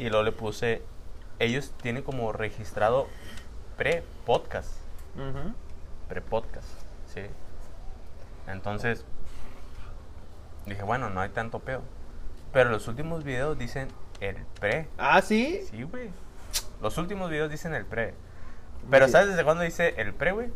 y 0.00 0.08
luego 0.08 0.24
le 0.24 0.32
puse. 0.32 0.82
Ellos 1.38 1.72
tienen 1.80 2.02
como 2.02 2.32
registrado 2.32 3.06
pre-podcast. 3.76 4.72
Pre-podcast, 6.08 6.66
sí. 7.06 7.20
Entonces, 8.48 9.04
dije, 10.66 10.82
bueno, 10.82 11.08
no 11.08 11.20
hay 11.20 11.28
tanto 11.28 11.60
pedo. 11.60 11.82
Pero 12.52 12.70
los 12.70 12.88
últimos 12.88 13.22
videos 13.22 13.56
dicen 13.56 13.86
el 14.18 14.34
pre. 14.58 14.88
Ah, 14.98 15.22
sí. 15.22 15.64
Sí, 15.70 15.84
güey. 15.84 16.10
Los 16.82 16.98
últimos 16.98 17.30
videos 17.30 17.48
dicen 17.48 17.74
el 17.74 17.84
pre. 17.86 18.14
Pero. 18.90 19.06
¿sabes 19.06 19.28
desde 19.28 19.44
cuándo 19.44 19.62
dice 19.62 19.94
el 19.98 20.14
pre, 20.14 20.32
güey? 20.32 20.50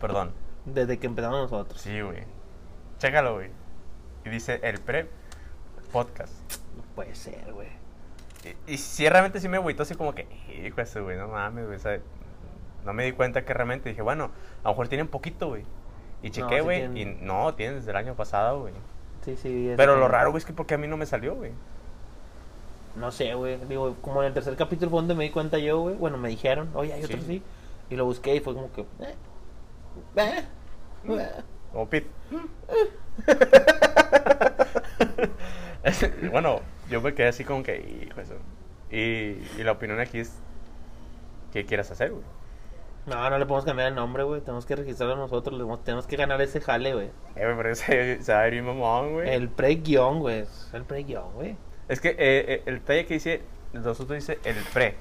Perdón. 0.00 0.32
Desde 0.64 0.98
que 0.98 1.06
empezamos 1.06 1.52
nosotros. 1.52 1.80
Sí, 1.80 2.00
güey. 2.00 2.24
Chécalo, 2.98 3.34
güey. 3.34 3.50
Y 4.24 4.30
dice 4.30 4.58
el 4.64 4.80
pre 4.80 5.08
podcast. 5.96 6.34
No 6.76 6.82
puede 6.94 7.14
ser, 7.14 7.52
güey. 7.54 7.68
Y, 8.68 8.74
y 8.74 8.76
sí, 8.76 9.08
realmente 9.08 9.40
sí 9.40 9.48
me 9.48 9.56
agüitó 9.56 9.82
así 9.84 9.94
como 9.94 10.14
que, 10.14 10.26
hijo 10.62 10.78
ese, 10.82 11.00
güey, 11.00 11.16
no 11.16 11.28
mames, 11.28 11.66
güey. 11.66 11.78
sea, 11.78 11.98
no 12.84 12.92
me 12.92 13.04
di 13.06 13.12
cuenta 13.12 13.46
que 13.46 13.54
realmente 13.54 13.88
dije, 13.88 14.02
bueno, 14.02 14.30
a 14.62 14.64
lo 14.64 14.70
mejor 14.72 14.88
tienen 14.88 15.08
poquito, 15.08 15.48
güey. 15.48 15.64
Y 16.22 16.28
No, 16.28 16.34
chequé, 16.34 16.56
sí 16.58 16.62
güey, 16.64 16.78
tienen. 16.80 16.96
y 16.98 17.24
no, 17.24 17.54
tienen 17.54 17.76
desde 17.76 17.92
el 17.92 17.96
año 17.96 18.14
pasado, 18.14 18.60
güey. 18.60 18.74
Sí, 19.24 19.36
sí. 19.36 19.72
Pero 19.74 19.96
lo 19.96 20.06
raro, 20.06 20.32
güey, 20.32 20.40
es 20.40 20.44
que 20.44 20.52
porque 20.52 20.74
a 20.74 20.78
mí 20.78 20.86
no 20.86 20.98
me 20.98 21.06
salió, 21.06 21.34
güey. 21.34 21.52
No 22.94 23.10
sé, 23.10 23.32
güey. 23.34 23.56
Digo, 23.66 23.96
como 24.02 24.20
en 24.22 24.28
el 24.28 24.34
tercer 24.34 24.54
capítulo 24.54 24.90
fue 24.90 25.00
donde 25.00 25.14
me 25.14 25.24
di 25.24 25.30
cuenta 25.30 25.56
yo, 25.58 25.80
güey. 25.80 25.96
Bueno, 25.96 26.18
me 26.18 26.28
dijeron, 26.28 26.68
oye, 26.74 26.92
hay 26.92 27.04
otro 27.04 27.16
Sí. 27.18 27.24
sí. 27.26 27.42
Y 27.88 27.96
lo 27.96 28.04
busqué 28.04 28.36
y 28.36 28.40
fue 28.40 28.52
como 28.54 28.70
que, 28.70 28.82
eh. 28.82 29.14
Eh, 30.16 30.44
eh. 31.08 31.30
Como 31.72 31.86
Pete. 31.90 32.10
Es- 35.90 36.30
bueno, 36.30 36.60
yo 36.90 37.00
me 37.00 37.14
quedé 37.14 37.28
así 37.28 37.44
como 37.44 37.62
que, 37.62 37.76
hijo 38.08 38.20
de 38.20 38.26
su- 38.26 38.34
Y, 38.94 39.60
y 39.60 39.64
la 39.64 39.72
opinión 39.72 40.00
aquí 40.00 40.18
es, 40.20 40.32
¿qué 41.52 41.64
quieras 41.64 41.90
hacer, 41.90 42.10
güey? 42.12 42.24
No, 43.06 43.30
no 43.30 43.38
le 43.38 43.46
podemos 43.46 43.64
cambiar 43.64 43.88
el 43.88 43.94
nombre, 43.94 44.24
güey. 44.24 44.40
Tenemos 44.40 44.66
que 44.66 44.74
registrarlo 44.74 45.14
nosotros. 45.16 45.56
Tenemos 45.84 46.06
que 46.08 46.16
ganar 46.16 46.40
ese 46.42 46.60
jale, 46.60 46.92
güey. 46.92 47.06
Eh, 47.36 47.44
güey, 47.44 47.56
pero 47.56 47.74
se, 47.76 48.20
se 48.20 48.32
va 48.32 48.40
a 48.40 48.48
ir 48.48 48.54
mi 48.54 48.62
mamón, 48.62 49.12
güey. 49.12 49.30
El 49.32 49.48
pre-guión, 49.48 50.18
güey. 50.18 50.44
El 50.72 50.82
pre-guión, 50.84 51.32
güey. 51.34 51.56
Es 51.88 52.00
que 52.00 52.08
eh, 52.10 52.16
eh, 52.18 52.62
el 52.66 52.80
talle 52.80 53.06
que 53.06 53.14
dice, 53.14 53.42
nosotros 53.72 54.08
dice 54.16 54.40
el 54.44 54.56
pre. 54.74 54.96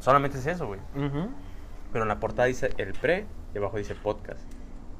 Solamente 0.00 0.38
es 0.38 0.46
eso, 0.46 0.66
güey. 0.66 0.80
Ujú. 0.96 1.30
Pero 1.92 2.02
en 2.04 2.08
la 2.08 2.18
portada 2.18 2.46
dice 2.48 2.70
el 2.78 2.94
pre 2.94 3.26
y 3.54 3.58
abajo 3.58 3.76
dice 3.78 3.94
podcast. 3.94 4.40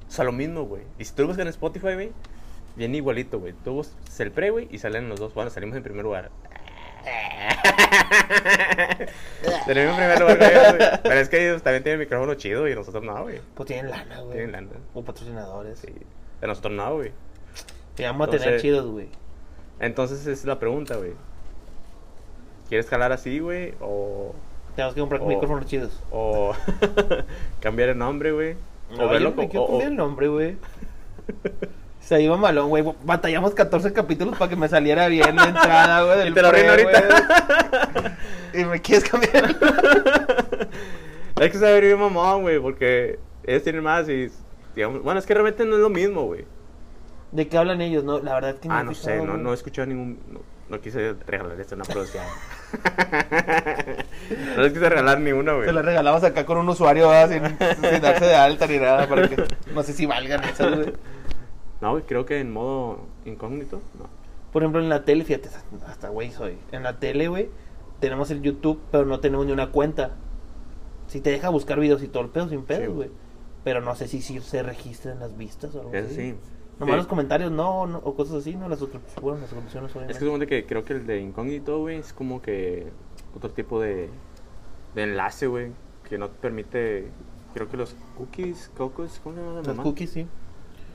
O 0.07 0.11
sea, 0.13 0.25
lo 0.25 0.31
mismo, 0.33 0.63
güey. 0.67 0.83
Y 1.01 1.05
si 1.07 1.15
tú 1.15 1.23
lo 1.23 1.29
buscas 1.29 1.43
en 1.43 1.49
Spotify, 1.49 1.95
güey, 1.95 2.13
viene 2.81 2.97
igualito, 2.97 3.39
güey. 3.39 3.53
Tú 3.63 3.87
el 4.19 4.33
pre, 4.33 4.51
güey, 4.51 4.67
y 4.71 4.79
salen 4.79 5.09
los 5.09 5.21
dos. 5.21 5.35
Bueno, 5.35 5.51
salimos 5.51 5.77
en 5.77 5.83
primer 5.83 6.03
lugar. 6.03 6.31
Salimos 9.67 9.93
en 9.93 9.97
primer 9.97 10.21
lugar, 10.21 10.77
güey. 10.77 10.89
Pero 11.03 11.15
es 11.15 11.29
que 11.29 11.47
ellos 11.49 11.63
también 11.63 11.83
tienen 11.83 12.01
micrófono 12.01 12.35
chido 12.35 12.69
y 12.69 12.75
nosotros 12.75 13.03
no, 13.05 13.23
güey. 13.23 13.41
Pues 13.55 13.67
tienen 13.67 13.91
lana, 13.91 14.21
güey. 14.21 14.33
Tienen 14.33 14.53
lana. 14.53 14.69
O 14.95 15.03
patrocinadores. 15.03 15.79
Sí. 15.79 15.93
De 16.41 16.47
nosotros 16.47 16.73
no, 16.75 16.95
güey. 16.95 17.13
Te 17.97 18.05
vamos 18.07 18.29
a 18.29 18.31
tener 18.31 18.61
chidos, 18.61 18.87
güey. 18.87 19.09
Entonces 19.79 20.21
esa 20.21 20.31
es 20.31 20.45
la 20.45 20.59
pregunta, 20.59 20.97
güey. 20.97 21.13
¿Quieres 22.69 22.89
jalar 22.89 23.13
así, 23.13 23.39
güey? 23.41 23.75
O, 23.81 24.35
Tenemos 24.77 24.95
que 24.95 25.01
comprar 25.01 25.21
O- 25.23 25.27
micrófonos 25.27 25.67
chidos. 25.67 26.01
o 26.11 26.55
cambiar 27.61 27.91
el 27.91 27.99
nombre, 27.99 28.33
güey. 28.33 28.57
No, 28.97 29.05
o 29.05 29.09
verlo 29.09 29.31
yo 29.31 29.37
no 29.37 29.43
me 29.43 29.45
co- 29.45 29.51
quiero 29.51 29.65
o- 29.65 29.69
cambiar 29.69 29.91
el 29.91 29.97
nombre, 29.97 30.29
güey. 30.29 30.57
Se 32.01 32.21
iba 32.21 32.37
malón, 32.37 32.69
güey. 32.71 32.85
Batallamos 33.05 33.55
14 33.55 33.93
capítulos 33.93 34.37
para 34.37 34.49
que 34.49 34.57
me 34.57 34.69
saliera 34.69 35.07
bien 35.09 35.37
la 35.37 35.45
entrada, 35.45 36.03
güey. 36.03 36.29
Y 36.31 36.33
te 36.33 36.43
lo 36.43 36.49
ahorita. 36.49 38.17
y 38.55 38.65
me 38.65 38.81
quieres 38.81 39.09
cambiar 39.09 39.55
Hay 41.37 41.51
que 41.51 41.59
saber 41.59 41.85
bien 41.85 41.99
mamón, 41.99 42.43
güey, 42.43 42.59
porque 42.59 43.19
ellos 43.45 43.63
tienen 43.63 43.83
más 43.83 44.09
y, 44.09 44.31
digamos, 44.75 45.03
bueno, 45.03 45.21
es 45.21 45.27
que 45.27 45.35
realmente 45.35 45.65
no 45.65 45.77
es 45.77 45.81
lo 45.81 45.89
mismo, 45.89 46.25
güey. 46.25 46.45
¿De 47.33 47.49
qué 47.49 47.57
hablan 47.57 47.81
ellos? 47.81 48.05
No, 48.05 48.19
la 48.19 48.35
verdad 48.35 48.51
es 48.51 48.57
que 48.61 48.69
Ah, 48.71 48.81
he 48.81 48.85
no 48.85 48.95
sé, 48.95 49.17
no, 49.23 49.37
no 49.37 49.53
he 49.53 49.55
escuchado 49.55 49.87
ningún, 49.87 50.19
no, 50.31 50.41
no 50.69 50.81
quise 50.81 51.15
regalar 51.27 51.61
esto, 51.61 51.77
una 51.77 51.85
producción. 51.85 52.25
no 54.57 54.63
les 54.63 54.73
quise 54.73 54.89
regalar 54.89 55.21
ni 55.21 55.33
una, 55.33 55.53
güey. 55.53 55.67
Se 55.67 55.73
la 55.73 55.83
regalamos 55.83 56.25
acá 56.25 56.45
con 56.45 56.59
un 56.59 56.69
usuario 56.69 57.09
¿verdad? 57.09 57.31
sin, 57.31 57.91
sin 57.91 58.01
darse 58.03 58.25
de 58.27 58.35
alta 58.35 58.67
ni 58.67 58.79
nada 58.79 59.09
para 59.09 59.29
que 59.29 59.45
no 59.73 59.83
sé 59.83 59.93
si 59.93 60.07
valgan 60.07 60.43
esas, 60.45 60.75
güey. 60.75 60.93
No, 61.81 61.93
güey, 61.93 62.03
creo 62.05 62.27
que 62.27 62.41
en 62.41 62.53
modo 62.53 62.99
incógnito, 63.25 63.81
no. 63.99 64.07
Por 64.53 64.63
ejemplo, 64.63 64.81
en 64.83 64.89
la 64.89 65.05
tele, 65.05 65.25
fíjate, 65.25 65.49
hasta 65.87 66.09
güey 66.09 66.31
soy. 66.31 66.59
En 66.73 66.83
la 66.83 66.99
tele, 66.99 67.29
güey, 67.29 67.49
tenemos 68.01 68.31
el 68.31 68.43
YouTube, 68.43 68.81
pero 68.91 69.05
no 69.07 69.21
tenemos 69.21 69.47
ni 69.47 69.53
una 69.53 69.71
cuenta. 69.71 70.13
Si 71.07 71.21
te 71.21 71.31
deja 71.31 71.49
buscar 71.49 71.79
videos 71.81 72.03
y 72.03 72.09
todo 72.09 72.23
el 72.25 72.29
pedo 72.31 72.49
sin 72.49 72.61
Sí, 72.61 72.65
pedo, 72.67 72.81
güey. 72.93 72.95
güey. 72.95 73.11
Pero 73.65 73.81
no 73.81 73.95
sé 73.95 74.09
si, 74.09 74.23
si 74.23 74.41
se 74.41 74.63
registran 74.63 75.21
las 75.21 75.37
vistas 75.37 75.75
o 75.75 75.81
algo 75.81 75.93
Eso 75.95 76.07
así. 76.07 76.15
sí. 76.33 76.35
Nomás 76.79 76.95
Sí. 76.95 76.97
los 76.99 77.07
comentarios, 77.09 77.53
no, 77.53 77.87
no, 77.87 77.99
o 77.99 78.15
cosas 78.15 78.37
así, 78.37 78.57
no, 78.57 78.67
las 78.69 78.79
suscripciones, 78.79 79.21
bueno, 79.23 79.41
las 79.41 79.51
suscripciones 79.51 79.91
Es 79.91 79.97
obviamente. 79.97 80.19
que 80.19 80.25
supongo 80.25 80.47
que 80.47 80.67
creo 80.67 80.85
que 80.85 80.93
el 80.95 81.07
de 81.07 81.21
incógnito, 81.21 81.79
güey, 81.79 81.99
es 81.99 82.13
como 82.15 82.41
que 82.41 82.89
otro 83.37 83.51
tipo 83.51 83.81
de, 83.81 84.09
de 84.95 85.03
enlace, 85.03 85.47
güey, 85.47 85.73
que 86.09 86.17
no 86.17 86.29
te 86.31 86.39
permite, 86.41 87.09
creo 87.53 87.69
que 87.69 87.77
los 87.77 87.95
cookies, 88.17 88.71
cocos, 88.79 89.21
¿cómo 89.23 89.37
se 89.37 89.43
llama? 89.43 89.63
mamá? 89.63 89.83
cookies, 89.83 90.11
sí. 90.11 90.27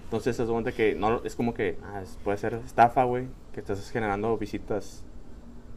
Entonces 0.05 0.35
se 0.35 0.45
supone 0.45 0.71
que 0.71 0.95
no, 0.95 1.21
es 1.23 1.35
como 1.35 1.53
que 1.53 1.77
ah, 1.83 2.01
es- 2.01 2.17
puede 2.23 2.37
ser 2.37 2.53
estafa, 2.65 3.03
güey, 3.03 3.27
que 3.53 3.59
estás 3.59 3.89
generando 3.91 4.37
visitas 4.37 5.03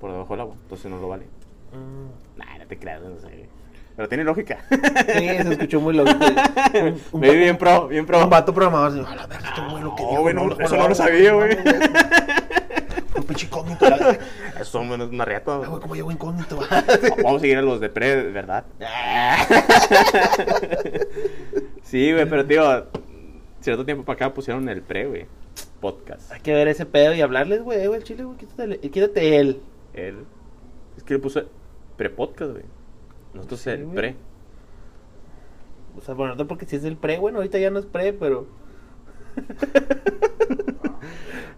por 0.01 0.13
debajo 0.13 0.35
del 0.35 0.41
agua, 0.43 0.55
entonces 0.63 0.91
no 0.91 1.01
lo 1.01 1.09
vale. 1.09 1.25
Mm. 1.73 2.39
Nah, 2.39 2.59
no 2.59 2.67
te 2.67 2.79
creas, 2.79 3.03
no 3.03 3.19
sé. 3.19 3.49
Pero 3.97 4.09
tiene 4.09 4.23
lógica. 4.23 4.59
Sí, 4.71 4.77
se 5.09 5.53
escuchó 5.53 5.81
muy 5.81 5.93
loco. 5.95 6.11
Un, 6.75 7.01
un, 7.13 7.21
bien 7.21 7.59
pro, 7.59 7.89
bien 7.89 8.07
pro. 8.07 8.23
un 8.23 8.31
vato 8.31 8.55
programador 8.55 8.93
así, 8.93 9.01
a 9.13 9.17
la 9.17 9.27
verga, 9.27 9.69
güey 9.71 9.83
lo 9.83 9.97
que 9.97 10.03
No, 10.05 10.09
dijo. 10.11 10.21
güey, 10.23 10.35
no, 10.35 10.47
lo- 10.47 10.61
eso 10.61 10.77
no 10.77 10.89
lo 10.89 10.95
sabía, 10.95 11.33
güey. 11.33 11.57
Un 13.17 13.25
pinche 13.25 13.47
incógnito. 13.47 13.85
Eso 14.61 14.85
no 14.85 14.95
es 14.95 15.11
una 15.11 15.25
riata. 15.25 15.55
Ah, 15.57 15.67
güey, 15.69 15.81
¿cómo 15.81 15.95
llegó 15.97 16.11
incógnito? 16.13 16.59
Vamos 17.23 17.39
a 17.39 17.41
seguir 17.41 17.59
a 17.59 17.63
los 17.63 17.81
de 17.81 17.89
pre, 17.89 18.31
¿verdad? 18.31 18.65
Sí, 21.83 22.13
güey, 22.13 22.29
pero 22.29 22.45
tío, 22.47 22.87
cierto 23.61 23.85
tiempo 23.85 24.05
para 24.05 24.15
acá 24.17 24.35
pusieron 24.35 24.69
el 24.69 24.83
pre, 24.83 25.07
güey. 25.07 25.27
Podcast. 25.81 26.33
Hay 26.33 26.41
que 26.41 26.53
ver 26.53 26.69
ese 26.69 26.87
pedo 26.87 27.15
y 27.15 27.21
hablarles, 27.21 27.63
güey, 27.63 27.87
güey, 27.87 27.99
el 28.01 28.05
chile, 28.05 28.25
güey, 28.25 28.37
quítate, 28.37 28.79
quítate 28.91 29.39
él. 29.39 29.61
El. 29.95 30.25
Es 30.97 31.03
que 31.05 31.15
le 31.15 31.21
puse 31.21 31.45
pre-podcast, 31.97 32.53
güey. 32.53 32.65
Nosotros 33.35 33.61
Sí, 33.61 33.71
el 33.71 33.85
güey. 33.85 33.97
pre. 33.97 34.17
O 35.97 36.01
sea, 36.01 36.15
bueno, 36.15 36.35
no 36.37 36.47
porque 36.47 36.67
si 36.67 36.77
es 36.77 36.85
el 36.85 36.97
pre, 36.97 37.19
bueno, 37.19 37.39
ahorita 37.39 37.59
ya 37.59 37.71
no 37.71 37.79
es 37.79 37.87
pre, 37.87 38.13
pero. 38.13 38.47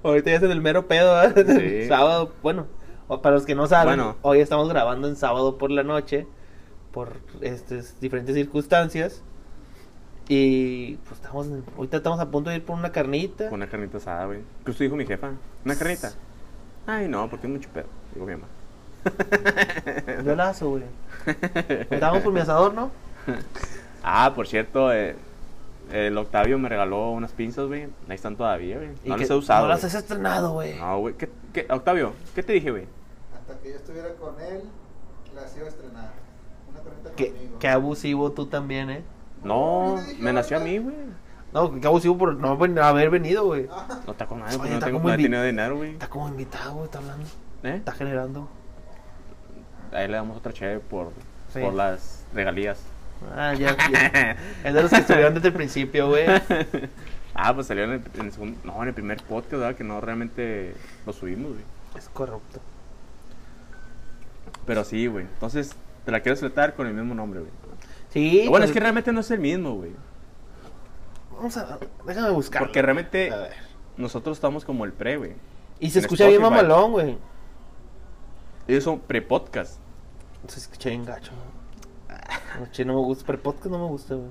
ahorita 0.02 0.30
ya 0.30 0.36
es 0.36 0.42
en 0.42 0.50
el 0.50 0.60
mero 0.60 0.86
pedo, 0.86 1.12
¿verdad? 1.14 1.46
Sí. 1.60 1.86
sábado, 1.88 2.32
bueno, 2.42 2.66
o 3.08 3.20
para 3.22 3.34
los 3.36 3.46
que 3.46 3.54
no 3.54 3.66
saben, 3.66 3.96
Bueno. 3.96 4.16
hoy 4.22 4.40
estamos 4.40 4.68
grabando 4.68 5.08
en 5.08 5.16
sábado 5.16 5.58
por 5.58 5.70
la 5.70 5.82
noche, 5.82 6.26
por 6.92 7.16
estas 7.40 8.00
diferentes 8.00 8.34
circunstancias. 8.34 9.22
Y 10.32 10.94
pues 11.08 11.18
estamos, 11.20 11.48
ahorita 11.76 11.96
estamos 11.96 12.20
a 12.20 12.30
punto 12.30 12.50
de 12.50 12.56
ir 12.56 12.64
por 12.64 12.78
una 12.78 12.92
carnita. 12.92 13.48
Una 13.50 13.66
carnita 13.66 13.96
asada, 13.96 14.26
güey. 14.26 14.38
Justo 14.64 14.84
dijo 14.84 14.94
mi 14.94 15.04
jefa. 15.04 15.32
¿Una 15.64 15.74
carnita? 15.74 16.12
Ay, 16.86 17.08
no, 17.08 17.28
porque 17.28 17.48
es 17.48 17.52
mucho 17.52 17.68
pedo. 17.70 17.86
Digo 18.14 18.26
mi 18.26 18.34
mamá. 18.34 18.46
Yo 20.24 20.36
lazo, 20.36 20.70
güey. 20.70 20.84
Estábamos 21.90 22.22
por 22.22 22.32
mi 22.32 22.38
asador, 22.38 22.74
¿no? 22.74 22.92
Ah, 24.04 24.32
por 24.32 24.46
cierto, 24.46 24.92
eh, 24.92 25.16
el 25.90 26.16
Octavio 26.16 26.60
me 26.60 26.68
regaló 26.68 27.10
unas 27.10 27.32
pinzas, 27.32 27.66
güey. 27.66 27.88
Ahí 28.08 28.14
están 28.14 28.36
todavía, 28.36 28.76
güey. 28.76 28.90
No 29.04 29.16
las 29.16 29.28
he 29.28 29.34
usado. 29.34 29.62
No 29.62 29.68
las 29.70 29.82
has 29.82 29.96
estrenado, 29.96 30.52
güey. 30.52 30.78
No, 30.78 31.00
güey. 31.00 31.14
¿Qué, 31.14 31.28
qué, 31.52 31.66
Octavio, 31.68 32.12
¿qué 32.36 32.44
te 32.44 32.52
dije, 32.52 32.70
güey? 32.70 32.86
Hasta 33.34 33.60
que 33.60 33.70
yo 33.70 33.74
estuviera 33.74 34.14
con 34.14 34.40
él, 34.40 34.62
las 35.34 35.56
iba 35.56 35.66
a 35.66 35.70
estrenar. 35.70 36.12
Una 36.70 36.80
carnita 36.84 37.10
conmigo. 37.10 37.58
qué 37.58 37.68
abusivo 37.68 38.30
tú 38.30 38.46
también, 38.46 38.90
¿eh? 38.90 39.02
No, 39.44 39.96
me 40.18 40.32
nació 40.32 40.58
a 40.58 40.60
mí, 40.60 40.78
güey. 40.78 40.94
No, 41.52 41.80
qué 41.80 41.86
abusivo 41.86 42.16
por 42.16 42.34
no 42.36 42.50
haber 42.84 43.10
venido, 43.10 43.44
güey. 43.46 43.66
No 44.06 44.12
está 44.12 44.26
con 44.26 44.38
nada, 44.38 44.50
Oye, 44.50 44.58
porque 44.58 44.70
no 44.70 44.76
está 44.76 44.86
tengo 44.86 45.00
como 45.00 45.12
invi- 45.14 45.22
tenido 45.22 45.42
dinero, 45.42 45.76
güey. 45.76 45.92
Está 45.92 46.08
como 46.08 46.28
invitado, 46.28 46.72
güey, 46.74 46.84
está 46.84 46.98
hablando. 46.98 47.26
¿Eh? 47.64 47.74
Está 47.76 47.92
generando. 47.92 48.48
Ahí 49.92 50.06
le 50.06 50.14
damos 50.14 50.36
otra 50.36 50.52
chévere 50.52 50.78
por, 50.80 51.10
Sí. 51.52 51.60
por 51.60 51.74
las 51.74 52.24
regalías. 52.34 52.80
Ah, 53.36 53.52
ya, 53.54 53.76
ya. 53.90 54.36
Es 54.64 54.72
de 54.74 54.82
los 54.82 54.90
que 54.90 54.96
estuvieron 55.00 55.34
desde 55.34 55.48
el 55.48 55.54
principio, 55.54 56.08
güey. 56.08 56.24
ah, 57.34 57.52
pues 57.54 57.66
salió 57.66 57.84
en 57.84 57.90
el, 57.94 58.02
en 58.14 58.26
el 58.26 58.32
segundo, 58.32 58.58
no, 58.64 58.80
en 58.82 58.88
el 58.88 58.94
primer 58.94 59.20
podcast, 59.24 59.52
¿verdad? 59.54 59.74
Que 59.74 59.84
no 59.84 60.00
realmente 60.00 60.74
lo 61.04 61.12
subimos, 61.12 61.52
güey. 61.52 61.64
Es 61.96 62.08
corrupto. 62.10 62.60
Pero 64.66 64.84
sí, 64.84 65.06
güey. 65.08 65.24
Entonces, 65.24 65.74
te 66.04 66.12
la 66.12 66.20
quiero 66.20 66.36
soltar 66.36 66.74
con 66.74 66.86
el 66.86 66.94
mismo 66.94 67.14
nombre, 67.14 67.40
güey. 67.40 67.52
Sí. 68.10 68.46
bueno, 68.48 68.64
es 68.66 68.72
que 68.72 68.80
realmente 68.80 69.12
no 69.12 69.20
es 69.20 69.30
el 69.30 69.40
mismo, 69.40 69.74
güey. 69.74 69.92
Vamos 71.36 71.56
a. 71.56 71.78
Déjame 72.06 72.30
buscar. 72.30 72.62
Porque 72.62 72.82
realmente 72.82 73.30
A 73.32 73.36
ver. 73.36 73.52
nosotros 73.96 74.36
estamos 74.36 74.64
como 74.64 74.84
el 74.84 74.92
pre, 74.92 75.16
güey. 75.16 75.32
Y 75.78 75.90
se 75.90 76.00
en 76.00 76.04
escucha 76.04 76.26
bien 76.26 76.42
mamalón, 76.42 76.92
güey. 76.92 77.16
Ellos 78.68 78.84
son 78.84 79.00
pre-podcast. 79.00 79.78
Se 80.48 80.58
escucha 80.60 80.90
bien 80.90 81.04
gacho. 81.04 81.32
No, 82.58 82.66
che, 82.70 82.84
no 82.84 82.94
me 82.94 83.00
gusta. 83.00 83.24
Pero 83.26 83.36
el 83.36 83.42
podcast 83.42 83.66
no 83.66 83.78
me 83.78 83.86
gusta, 83.86 84.14
güey. 84.16 84.28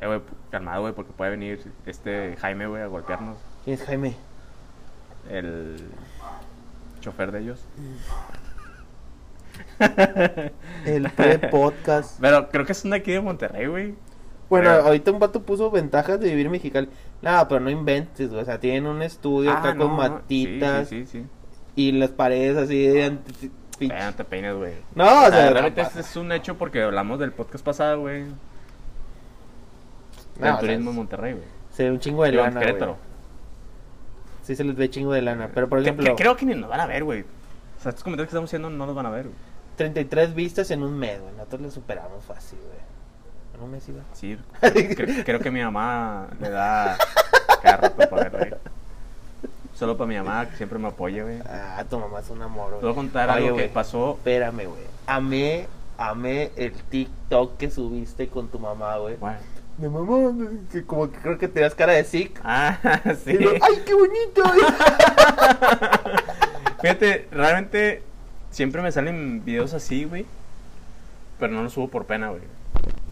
Eh, 0.00 0.06
güey, 0.06 0.20
calmado, 0.50 0.82
güey, 0.82 0.94
porque 0.94 1.12
puede 1.12 1.32
venir 1.32 1.72
este 1.84 2.36
Jaime, 2.36 2.66
güey, 2.66 2.82
a 2.82 2.86
golpearnos. 2.86 3.36
¿Quién 3.64 3.74
es 3.78 3.84
Jaime? 3.84 4.16
El 5.28 5.90
chofer 7.00 7.32
de 7.32 7.40
ellos. 7.40 7.60
El 10.84 11.10
pre-podcast. 11.10 12.18
Pero 12.20 12.48
creo 12.48 12.64
que 12.66 12.72
es 12.72 12.84
una 12.84 12.96
aquí 12.96 13.12
de 13.12 13.20
Monterrey, 13.20 13.66
güey. 13.66 13.94
Bueno, 14.48 14.70
ahorita 14.70 15.10
un 15.10 15.18
vato 15.18 15.42
puso 15.42 15.70
ventajas 15.70 16.18
de 16.20 16.28
vivir 16.30 16.46
en 16.46 16.52
Mexicali. 16.52 16.88
Nada, 17.20 17.46
pero 17.48 17.60
no 17.60 17.68
inventes, 17.70 18.30
güey. 18.30 18.42
O 18.42 18.44
sea, 18.44 18.58
tienen 18.58 18.86
un 18.86 19.02
estudio 19.02 19.50
Ah, 19.50 19.58
acá 19.60 19.74
no, 19.74 19.84
con 19.88 19.90
no. 19.90 19.96
matitas 20.10 20.88
Sí, 20.88 21.04
sí, 21.04 21.06
sí. 21.06 21.18
sí. 21.22 21.26
y 21.76 21.92
las 21.92 22.10
paredes 22.10 22.56
así 22.56 22.86
de 22.86 23.06
Eh, 23.06 23.88
no 23.88 24.14
te 24.14 24.24
peines, 24.24 24.54
güey. 24.56 24.72
No, 24.94 25.04
o 25.04 25.26
O 25.26 25.30
sea, 25.30 25.50
realmente 25.50 25.82
no 25.82 25.86
este 25.88 26.00
es 26.00 26.16
un 26.16 26.32
hecho 26.32 26.56
porque 26.56 26.82
hablamos 26.82 27.18
del 27.20 27.32
podcast 27.32 27.64
pasado, 27.64 28.00
güey. 28.00 28.24
No, 30.38 30.46
Del 30.46 30.58
turismo 30.58 30.90
en 30.90 30.96
Monterrey, 30.96 31.32
güey. 31.34 31.44
se 31.70 31.84
ve 31.84 31.90
un 31.92 31.98
chingo 32.00 32.24
de 32.24 32.32
lana, 32.32 32.60
güey. 32.60 32.94
Sí 34.42 34.56
se 34.56 34.64
les 34.64 34.74
ve 34.76 34.88
chingo 34.88 35.12
de 35.12 35.20
lana, 35.22 35.50
pero 35.52 35.68
por 35.68 35.78
Que- 35.78 35.82
ejemplo, 35.82 36.06
que 36.06 36.14
creo 36.22 36.34
que 36.36 36.46
ni 36.46 36.54
nos 36.54 36.70
van 36.70 36.80
a 36.80 36.86
ver, 36.86 37.04
güey. 37.04 37.20
O 37.20 37.80
sea, 37.82 37.90
estos 37.90 38.02
comentarios 38.02 38.28
que 38.28 38.30
estamos 38.30 38.48
haciendo 38.48 38.70
no 38.70 38.86
los 38.86 38.94
van 38.94 39.06
a 39.06 39.10
ver, 39.10 39.24
güey. 39.26 39.36
33 39.78 40.34
vistas 40.34 40.70
en 40.70 40.82
un 40.82 40.98
mes, 40.98 41.20
güey. 41.20 41.32
Nosotros 41.34 41.60
le 41.62 41.70
superamos 41.70 42.22
fácil, 42.24 42.58
güey. 42.58 42.78
En 43.54 43.62
un 43.62 43.70
mes 43.70 43.88
iba. 43.88 44.02
Sí, 44.12 44.36
cre- 44.60 45.24
creo 45.24 45.40
que 45.40 45.50
mi 45.50 45.62
mamá 45.62 46.28
le 46.40 46.50
da 46.50 46.98
cada 47.62 47.76
rato 47.78 47.96
para 48.10 48.28
verlo, 48.28 48.38
güey. 48.40 48.54
Solo 49.74 49.96
para 49.96 50.08
mi 50.08 50.16
mamá, 50.16 50.50
que 50.50 50.56
siempre 50.56 50.78
me 50.78 50.88
apoya, 50.88 51.22
güey. 51.22 51.38
Ah, 51.48 51.82
tu 51.88 51.98
mamá 51.98 52.20
es 52.20 52.28
un 52.30 52.42
amor, 52.42 52.74
Te 52.80 52.84
voy 52.84 52.92
a 52.92 52.94
contar 52.94 53.30
Oye, 53.30 53.36
algo 53.38 53.56
que 53.56 53.62
güey. 53.62 53.72
pasó. 53.72 54.14
Espérame, 54.18 54.66
güey. 54.66 54.82
Amé, 55.06 55.66
amé 55.96 56.50
el 56.56 56.72
TikTok 56.72 57.56
que 57.56 57.70
subiste 57.70 58.28
con 58.28 58.48
tu 58.48 58.58
mamá, 58.58 58.96
güey. 58.98 59.16
Bueno. 59.16 59.38
Mi 59.78 59.88
mamá, 59.88 60.34
que 60.72 60.84
como 60.84 61.08
que 61.12 61.18
creo 61.20 61.38
que 61.38 61.46
tenías 61.46 61.76
cara 61.76 61.92
de 61.92 62.02
sick. 62.02 62.40
Ah, 62.42 62.76
sí. 63.24 63.34
Lo, 63.34 63.50
¡Ay, 63.52 63.82
qué 63.86 63.94
bonito! 63.94 64.42
Fíjate, 66.80 67.28
realmente 67.30 68.02
siempre 68.50 68.82
me 68.82 68.92
salen 68.92 69.44
videos 69.44 69.74
así, 69.74 70.04
güey. 70.04 70.26
Pero 71.38 71.52
no 71.52 71.62
los 71.62 71.72
subo 71.72 71.88
por 71.88 72.04
pena, 72.06 72.30
güey. 72.30 72.42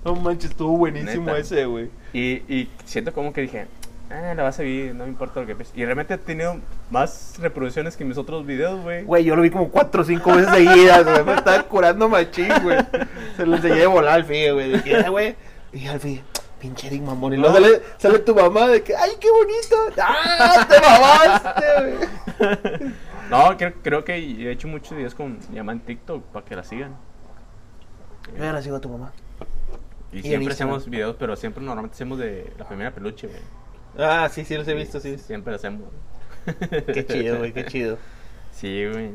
no 0.05 0.15
manches, 0.17 0.51
estuvo 0.51 0.77
buenísimo 0.77 1.27
Neta. 1.27 1.39
ese, 1.39 1.65
güey. 1.67 1.91
Y, 2.13 2.43
y 2.53 2.69
siento 2.85 3.13
como 3.13 3.33
que 3.33 3.43
dije, 3.43 3.67
ah, 4.11 4.35
la 4.35 4.43
vas 4.43 4.57
a 4.57 4.59
seguir, 4.59 4.95
no 4.95 5.05
me 5.05 5.11
importa 5.11 5.41
lo 5.41 5.47
que 5.47 5.55
pienses. 5.55 5.77
Y 5.77 5.85
realmente 5.85 6.15
ha 6.15 6.19
tenido 6.19 6.57
más 6.91 7.35
reproducciones 7.39 7.97
que 7.97 8.05
mis 8.05 8.19
otros 8.19 8.45
videos, 8.45 8.83
güey. 8.83 9.05
Güey, 9.05 9.25
yo 9.25 9.37
lo 9.37 9.43
vi 9.43 9.51
como 9.51 9.69
cuatro 9.69 10.03
o 10.03 10.05
cinco 10.05 10.35
veces 10.35 10.53
seguidas, 10.53 11.05
güey. 11.05 11.25
Me 11.25 11.35
estaba 11.35 11.63
curando 11.65 12.09
machín, 12.09 12.49
güey. 12.63 12.79
Se 13.37 13.47
lo 13.47 13.57
enseñé 13.57 13.77
de 13.77 13.87
volar 13.87 14.15
al 14.15 14.25
Figue, 14.25 14.53
güey. 14.53 14.73
Dije, 14.73 14.97
"Ah, 15.05 15.09
güey. 15.09 15.37
Dije 15.73 15.89
al 15.89 16.01
Figue, 16.01 16.23
pinche 16.61 16.87
Eric 16.89 17.03
mamón. 17.03 17.35
Y 17.35 17.37
luego 17.37 17.55
sale, 17.55 17.83
sale 17.99 18.19
tu 18.21 18.35
mamá 18.35 18.67
de 18.69 18.83
que, 18.83 18.97
¡ay, 18.97 19.11
qué 19.21 19.29
bonito! 19.31 19.77
¡Ah, 20.03 20.67
te 20.69 20.81
mamaste, 20.81 22.79
güey! 22.81 22.93
No, 23.31 23.57
creo, 23.57 23.73
creo 23.83 24.05
que 24.05 24.15
he 24.17 24.51
hecho 24.51 24.69
muchos 24.69 24.97
videos 24.97 25.15
con 25.15 25.39
mi 25.51 25.57
mamá 25.59 25.73
en 25.73 25.81
TikTok 25.81 26.23
para 26.27 26.45
que 26.45 26.55
la 26.57 26.65
sigan. 26.65 26.95
Yo 28.37 28.45
ya 28.45 28.53
la 28.53 28.63
sigo 28.63 28.77
a 28.77 28.81
tu 28.81 28.89
mamá. 28.89 29.13
Y 30.13 30.23
siempre 30.23 30.53
hacemos 30.53 30.89
videos, 30.89 31.17
pero 31.19 31.37
siempre 31.37 31.63
normalmente 31.63 31.95
hacemos 31.95 32.19
de 32.19 32.53
la 32.59 32.67
primera 32.67 32.91
peluche, 32.93 33.27
güey. 33.27 33.41
Ah, 33.99 34.29
sí, 34.31 34.45
sí, 34.45 34.57
los 34.57 34.67
he 34.69 34.75
visto, 34.75 35.01
sí. 35.01 35.19
Siempre 35.19 35.55
hacemos. 35.55 35.83
Qué 36.71 37.05
chido, 37.07 37.39
güey, 37.39 37.53
qué 37.53 37.65
chido. 37.67 37.99
Sí, 38.53 38.87
güey. 38.91 39.11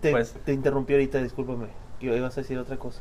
Te, 0.00 0.10
Pues- 0.12 0.34
te 0.44 0.52
interrumpí 0.52 0.94
ahorita, 0.94 1.22
discúlpame. 1.22 1.66
Que 1.98 2.06
ibas 2.16 2.36
a 2.38 2.40
decir 2.40 2.58
otra 2.58 2.76
cosa. 2.78 3.00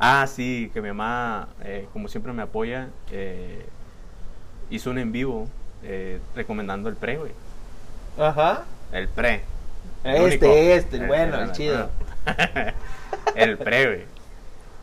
Ah, 0.00 0.26
sí, 0.26 0.70
que 0.72 0.80
mi 0.82 0.88
mamá, 0.88 1.48
eh, 1.62 1.86
como 1.92 2.08
siempre 2.08 2.32
me 2.32 2.42
apoya, 2.42 2.88
eh, 3.12 3.64
hizo 4.70 4.90
un 4.90 4.98
en 4.98 5.12
vivo 5.12 5.46
eh, 5.84 6.18
recomendando 6.34 6.88
el 6.88 6.96
pre, 6.96 7.18
güey. 7.18 7.32
Ajá. 8.18 8.64
El 8.92 9.08
pre. 9.08 9.42
El 10.04 10.16
Este, 10.16 10.46
único. 10.46 10.56
este, 10.56 10.96
el 10.96 11.06
bueno, 11.06 11.40
el 11.40 11.52
chido. 11.52 11.90
el 13.34 13.58
pre, 13.58 13.86
güey. 13.86 14.04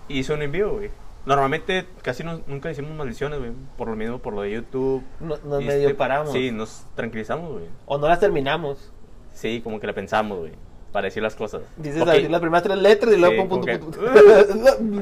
Hizo 0.10 0.36
un 0.36 0.42
en 0.44 0.52
vivo, 0.52 0.72
güey. 0.74 0.90
Normalmente 1.26 1.86
casi 2.04 2.24
no- 2.24 2.42
nunca 2.48 2.70
decimos 2.70 2.92
maldiciones, 2.92 3.40
güey. 3.40 3.52
Por 3.78 3.90
lo 3.90 3.96
mismo, 3.96 4.20
por 4.20 4.34
lo 4.34 4.42
de 4.44 4.52
YouTube. 4.52 5.04
No- 5.20 5.38
nos 5.44 5.64
medio 5.64 5.90
este- 5.90 5.96
paramos. 5.96 6.32
Sí, 6.32 6.52
nos 6.52 6.86
tranquilizamos, 6.96 7.52
güey. 7.52 7.66
O 7.86 7.98
no 7.98 8.08
las 8.08 8.20
terminamos. 8.20 8.92
Sí, 9.34 9.62
como 9.64 9.80
que 9.80 9.88
le 9.88 9.94
pensamos, 9.94 10.38
güey. 10.40 10.52
Para 10.94 11.06
decir 11.06 11.22
las 11.22 11.36
cosas. 11.36 11.62
Dices 11.76 12.02
Ok. 12.02 12.08
así 12.10 12.28
las 12.30 12.40
primeras 12.40 12.64
tres 12.64 12.78
letras 12.78 13.14
y 13.14 13.18
luego 13.18 13.48
pum, 13.50 13.64
que- 13.64 13.78
pum, 13.78 13.92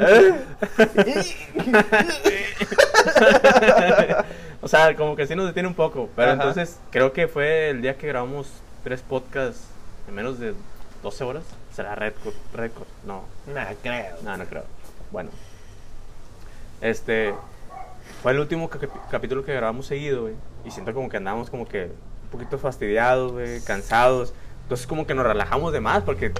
o 4.62 4.67
sea, 4.67 4.95
como 4.95 5.15
que 5.15 5.27
sí 5.27 5.36
nos 5.36 5.45
detiene 5.48 5.67
un 5.69 5.75
poco. 5.75 6.10
Pero 6.15 6.31
Ajá. 6.31 6.41
entonces, 6.41 6.79
creo 6.91 7.13
que 7.13 7.27
fue 7.27 7.69
el 7.69 7.81
día 7.81 7.98
que 7.98 8.07
grabamos 8.07 8.48
tres 8.84 9.01
podcasts 9.01 9.67
en 10.07 10.13
menos 10.15 10.39
de 10.39 10.53
12 11.03 11.24
horas. 11.24 11.43
¿Será 11.74 11.95
récord? 11.95 12.33
récord? 12.53 12.88
No, 13.05 13.24
Nah, 13.53 13.65
creo. 13.81 14.15
no, 14.24 14.38
no 14.38 14.45
creo. 14.45 14.63
Bueno. 15.12 15.29
Este. 16.81 17.33
Fue 18.21 18.31
el 18.31 18.39
último 18.39 18.69
capítulo 19.12 19.43
que 19.43 19.53
grabamos 19.53 19.88
seguido, 19.88 20.24
güey. 20.24 20.35
Y 20.63 20.71
siento 20.71 20.93
como 20.93 21.09
que 21.09 21.17
andamos 21.17 21.50
como 21.50 21.67
que 21.67 21.85
un 21.85 22.29
poquito 22.31 22.57
fastidiados, 22.57 23.31
güey, 23.33 23.62
cansados. 23.62 24.33
Entonces 24.63 24.87
como 24.87 25.05
que 25.05 25.13
nos 25.13 25.25
relajamos 25.25 25.74
de 25.74 25.79
más 25.79 26.03
porque 26.03 26.31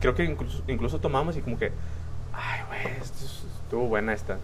creo 0.00 0.14
que 0.14 0.24
incluso, 0.24 0.62
incluso 0.68 1.00
tomamos 1.00 1.36
y 1.36 1.42
como 1.42 1.58
que, 1.58 1.72
ay, 2.32 2.60
güey, 2.68 2.96
estuvo 3.64 3.88
buena 3.88 4.12
esta. 4.12 4.38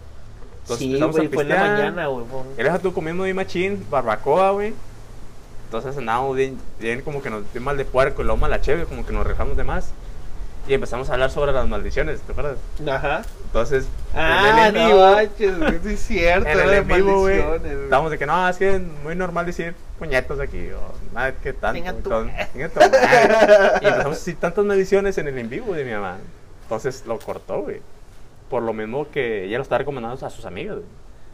Entonces 0.61 0.77
sí, 0.79 0.85
empezamos 0.87 1.15
a 1.15 1.19
güey, 1.19 1.29
fue 1.29 1.43
en 1.43 1.49
la 1.49 1.55
mañana, 1.59 2.07
güey. 2.07 2.25
Y 2.57 2.63
deja 2.63 2.79
tú 2.79 2.93
comiendo 2.93 3.23
bien 3.23 3.35
machín, 3.35 3.85
barbacoa, 3.89 4.51
güey. 4.51 4.73
Entonces 5.73 5.97
andábamos 5.97 6.37
bien, 6.37 6.59
bien 6.79 7.01
como 7.01 7.19
que 7.23 7.31
nos 7.31 7.51
dio 7.51 7.59
mal 7.59 7.75
de 7.77 7.83
puerco 7.83 8.21
y 8.21 8.25
luego 8.25 8.37
mala 8.37 8.61
chévere, 8.61 8.85
como 8.85 9.03
que 9.03 9.11
nos 9.11 9.23
relajamos 9.25 9.57
de 9.57 9.63
más. 9.63 9.89
Y 10.67 10.75
empezamos 10.75 11.09
a 11.09 11.13
hablar 11.13 11.31
sobre 11.31 11.51
las 11.51 11.67
maldiciones, 11.67 12.21
¿te 12.21 12.31
acuerdas? 12.31 12.57
Ajá. 12.87 13.23
Entonces, 13.45 13.87
Ah, 14.13 14.67
en 14.69 14.75
el 14.75 14.81
en 14.83 15.59
no 15.59 15.69
sí 15.81 15.89
es 15.89 15.99
cierto. 16.05 16.47
en 16.47 16.51
el 16.53 16.59
era 16.59 16.69
de 16.69 16.77
en 16.77 16.87
vivo, 16.87 17.21
güey, 17.21 17.39
estábamos 17.39 18.11
de 18.11 18.19
que 18.19 18.25
no, 18.27 18.47
es 18.47 18.57
que 18.57 18.75
es 18.75 18.81
muy 19.03 19.15
normal 19.15 19.47
decir 19.47 19.73
puñetos 19.97 20.39
aquí, 20.39 20.69
o 20.69 21.11
nada, 21.11 21.31
que 21.31 21.53
tanto. 21.53 21.81
Tu 22.03 22.09
madre. 22.11 22.47
Y 22.53 22.61
empezamos 23.87 24.05
a 24.05 24.09
decir 24.11 24.35
tantas 24.35 24.63
maldiciones 24.65 25.17
en 25.17 25.27
el 25.27 25.39
en 25.39 25.49
vivo 25.49 25.73
de 25.73 25.85
mi 25.85 25.91
mamá. 25.91 26.17
Entonces 26.65 27.03
lo 27.07 27.17
cortó, 27.17 27.63
güey. 27.63 27.81
Por 28.47 28.61
lo 28.61 28.73
mismo 28.73 29.07
que 29.09 29.45
ella 29.45 29.57
lo 29.57 29.63
está 29.63 29.79
recomendando 29.79 30.23
a 30.23 30.29
sus 30.29 30.45
amigas, 30.45 30.75
güey. 30.75 30.87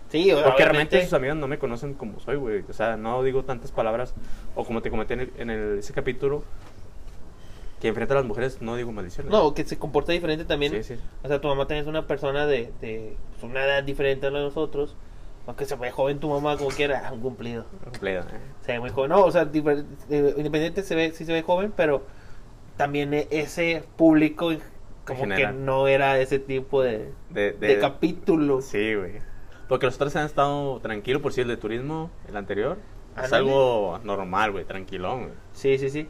Sí, 0.09 0.29
Porque 0.31 0.33
obviamente. 0.33 0.63
realmente 0.63 1.03
sus 1.03 1.13
amigas 1.13 1.35
no 1.37 1.47
me 1.47 1.59
conocen 1.59 1.93
como 1.93 2.19
soy, 2.19 2.35
güey. 2.37 2.63
O 2.67 2.73
sea, 2.73 2.97
no 2.97 3.21
digo 3.23 3.43
tantas 3.43 3.71
palabras. 3.71 4.13
O 4.55 4.65
como 4.65 4.81
te 4.81 4.89
comenté 4.89 5.13
en, 5.13 5.19
el- 5.21 5.33
en 5.37 5.49
el- 5.51 5.79
ese 5.79 5.93
capítulo, 5.93 6.43
que 7.79 7.87
enfrente 7.87 8.13
a 8.13 8.17
las 8.17 8.25
mujeres 8.25 8.61
no 8.61 8.75
digo 8.75 8.91
maldiciones. 8.91 9.31
No, 9.31 9.53
que 9.53 9.63
se 9.63 9.77
comporta 9.77 10.11
diferente 10.11 10.45
también. 10.45 10.71
Sí, 10.83 10.95
sí. 10.95 11.01
O 11.23 11.27
sea, 11.27 11.39
tu 11.39 11.47
mamá 11.47 11.63
también 11.65 11.83
es 11.83 11.87
una 11.87 12.07
persona 12.07 12.45
de, 12.45 12.73
de 12.81 13.15
pues, 13.39 13.43
una 13.43 13.63
edad 13.63 13.83
diferente 13.83 14.27
a 14.27 14.31
la 14.31 14.39
de 14.39 14.45
nosotros. 14.45 14.95
Aunque 15.47 15.65
se 15.65 15.75
ve 15.75 15.89
joven 15.89 16.19
tu 16.19 16.29
mamá 16.29 16.57
como 16.57 16.69
quiera, 16.69 17.09
un 17.13 17.21
cumplido. 17.21 17.65
Cumplido, 17.83 18.21
¿eh? 18.21 18.25
Se 18.65 18.73
ve 18.73 18.79
muy 18.79 18.89
joven. 18.89 19.09
No, 19.11 19.23
o 19.23 19.31
sea, 19.31 19.45
difer- 19.51 19.85
eh, 20.09 20.33
independiente 20.37 20.83
se 20.83 20.93
ve, 20.95 21.11
sí 21.13 21.25
se 21.25 21.33
ve 21.33 21.41
joven, 21.41 21.71
pero 21.75 22.03
también 22.77 23.13
e- 23.13 23.27
ese 23.31 23.83
público 23.95 24.51
como 25.05 25.27
que 25.35 25.47
no 25.53 25.87
era 25.87 26.19
ese 26.19 26.37
tipo 26.37 26.83
de, 26.83 27.11
De, 27.29 27.53
de, 27.53 27.67
de- 27.75 27.79
capítulo. 27.79 28.61
Sí, 28.61 28.93
güey. 28.95 29.13
Porque 29.69 29.85
los 29.85 29.95
otros 29.95 30.13
han 30.17 30.25
estado 30.25 30.79
tranquilos, 30.81 31.21
por 31.21 31.31
si 31.31 31.41
el 31.41 31.47
de 31.47 31.55
turismo, 31.55 32.09
el 32.27 32.35
anterior. 32.35 32.77
Es 33.15 33.25
Ándale. 33.25 33.37
algo 33.45 33.99
normal, 34.03 34.51
güey, 34.51 34.65
tranquilón. 34.65 35.29
Sí, 35.53 35.77
sí, 35.77 35.89
sí. 35.89 36.07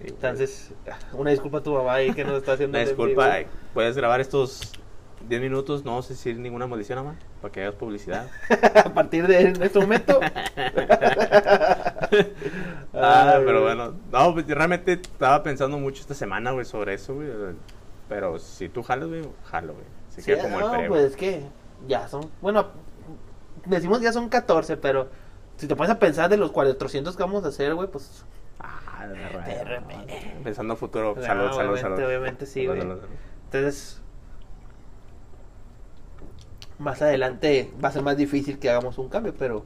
Entonces, 0.00 0.72
una 1.12 1.30
disculpa 1.30 1.58
a 1.58 1.62
tu 1.62 1.74
mamá 1.74 1.94
ahí 1.94 2.12
que 2.12 2.24
nos 2.24 2.34
está 2.34 2.52
haciendo 2.52 2.78
Una 2.78 2.86
disculpa, 2.86 3.32
ay, 3.32 3.46
puedes 3.74 3.96
grabar 3.96 4.20
estos 4.20 4.72
10 5.28 5.40
minutos, 5.40 5.84
no 5.84 5.98
a 5.98 6.02
decir 6.02 6.38
ninguna 6.38 6.68
maldición, 6.68 6.98
mamá, 7.00 7.16
para 7.42 7.50
que 7.50 7.62
hagas 7.62 7.74
publicidad. 7.74 8.28
a 8.84 8.94
partir 8.94 9.26
de 9.26 9.50
este 9.60 9.78
momento. 9.80 10.20
ah, 12.94 13.32
Ay, 13.34 13.42
pero 13.44 13.62
bueno, 13.62 13.94
no, 14.12 14.34
pues, 14.34 14.46
realmente 14.46 14.92
estaba 14.92 15.42
pensando 15.42 15.78
mucho 15.78 16.00
esta 16.00 16.14
semana, 16.14 16.52
güey, 16.52 16.64
sobre 16.64 16.94
eso, 16.94 17.14
güey. 17.14 17.28
Pero 18.08 18.38
si 18.38 18.68
tú 18.68 18.84
jalas, 18.84 19.08
güey, 19.08 19.22
jalo, 19.46 19.74
güey. 19.74 19.84
Si 20.10 20.22
Sí, 20.22 20.26
queda 20.32 20.42
como 20.42 20.60
no, 20.60 20.72
el 20.72 20.78
pre, 20.78 20.88
pues 20.88 21.02
es 21.02 21.16
que 21.16 21.42
ya 21.86 22.08
son, 22.08 22.30
bueno, 22.40 22.66
decimos 23.66 24.00
ya 24.00 24.12
son 24.12 24.28
14, 24.28 24.76
pero 24.76 25.08
si 25.56 25.66
te 25.66 25.76
pones 25.76 25.90
a 25.90 25.98
pensar 25.98 26.28
de 26.30 26.36
los 26.36 26.50
400 26.52 27.16
que 27.16 27.22
vamos 27.22 27.44
a 27.44 27.48
hacer, 27.48 27.74
güey, 27.74 27.88
pues 27.88 28.24
Ah, 28.60 29.06
de 29.06 29.14
verdad. 29.14 29.72
Pensando 30.42 30.74
futuro, 30.74 31.14
No, 31.16 31.22
salud, 31.22 31.52
salud, 31.52 31.58
obviamente, 31.70 31.80
salud. 31.82 32.04
obviamente 32.04 32.46
sí, 32.46 32.66
güey. 32.66 32.80
entonces 32.80 34.00
más 36.78 37.00
adelante 37.02 37.70
va 37.82 37.88
a 37.88 37.92
ser 37.92 38.02
más 38.02 38.16
difícil 38.16 38.58
que 38.58 38.70
hagamos 38.70 38.98
un 38.98 39.08
cambio, 39.08 39.34
pero 39.38 39.64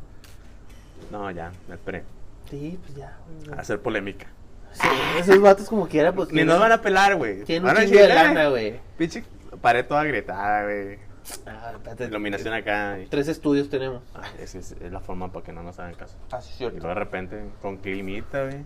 No, 1.11 1.31
ya, 1.31 1.53
el 1.71 1.79
pre. 1.79 2.05
sí, 2.51 2.79
pues 2.83 2.95
ya. 2.97 3.17
güey. 3.47 3.59
Hacer 3.59 3.81
polémica. 3.81 4.27
Sí, 4.73 4.89
esos 5.19 5.39
vatos 5.41 5.69
como 5.69 5.87
quiera, 5.87 6.13
pues 6.13 6.33
Ni 6.33 6.45
nos 6.45 6.59
van 6.59 6.73
a 6.73 6.81
pelar, 6.81 7.17
güey. 7.17 7.45
tienen 7.45 7.69
un 7.69 7.77
chingo 7.85 7.99
de 8.01 8.09
lana, 8.09 8.45
"Eh, 8.45 8.51
güey. 8.51 8.81
Pinche 8.97 9.23
pared 9.61 9.85
toda 9.87 10.01
agrietada, 10.01 10.65
güey. 10.65 10.99
Ah, 11.47 11.73
espérate, 11.75 12.05
Iluminación 12.07 12.53
acá. 12.55 12.99
y- 13.01 13.07
Tres 13.07 13.29
estudios 13.29 13.69
tenemos. 13.71 14.03
Ah, 14.15 14.23
esa 14.41 14.59
es, 14.59 14.73
es 14.73 14.93
la 14.93 15.01
forma 15.01 15.33
para 15.33 15.45
que 15.45 15.53
no 15.53 15.63
nos 15.63 15.79
hagan 15.79 15.95
caso. 15.95 16.15
Ah, 16.31 16.41
sí, 16.41 16.51
Y 16.55 16.57
cierto. 16.59 16.77
luego 16.79 16.89
de 16.89 16.95
repente, 16.95 17.45
con 17.61 17.77
climita, 17.77 18.45
güey. 18.45 18.65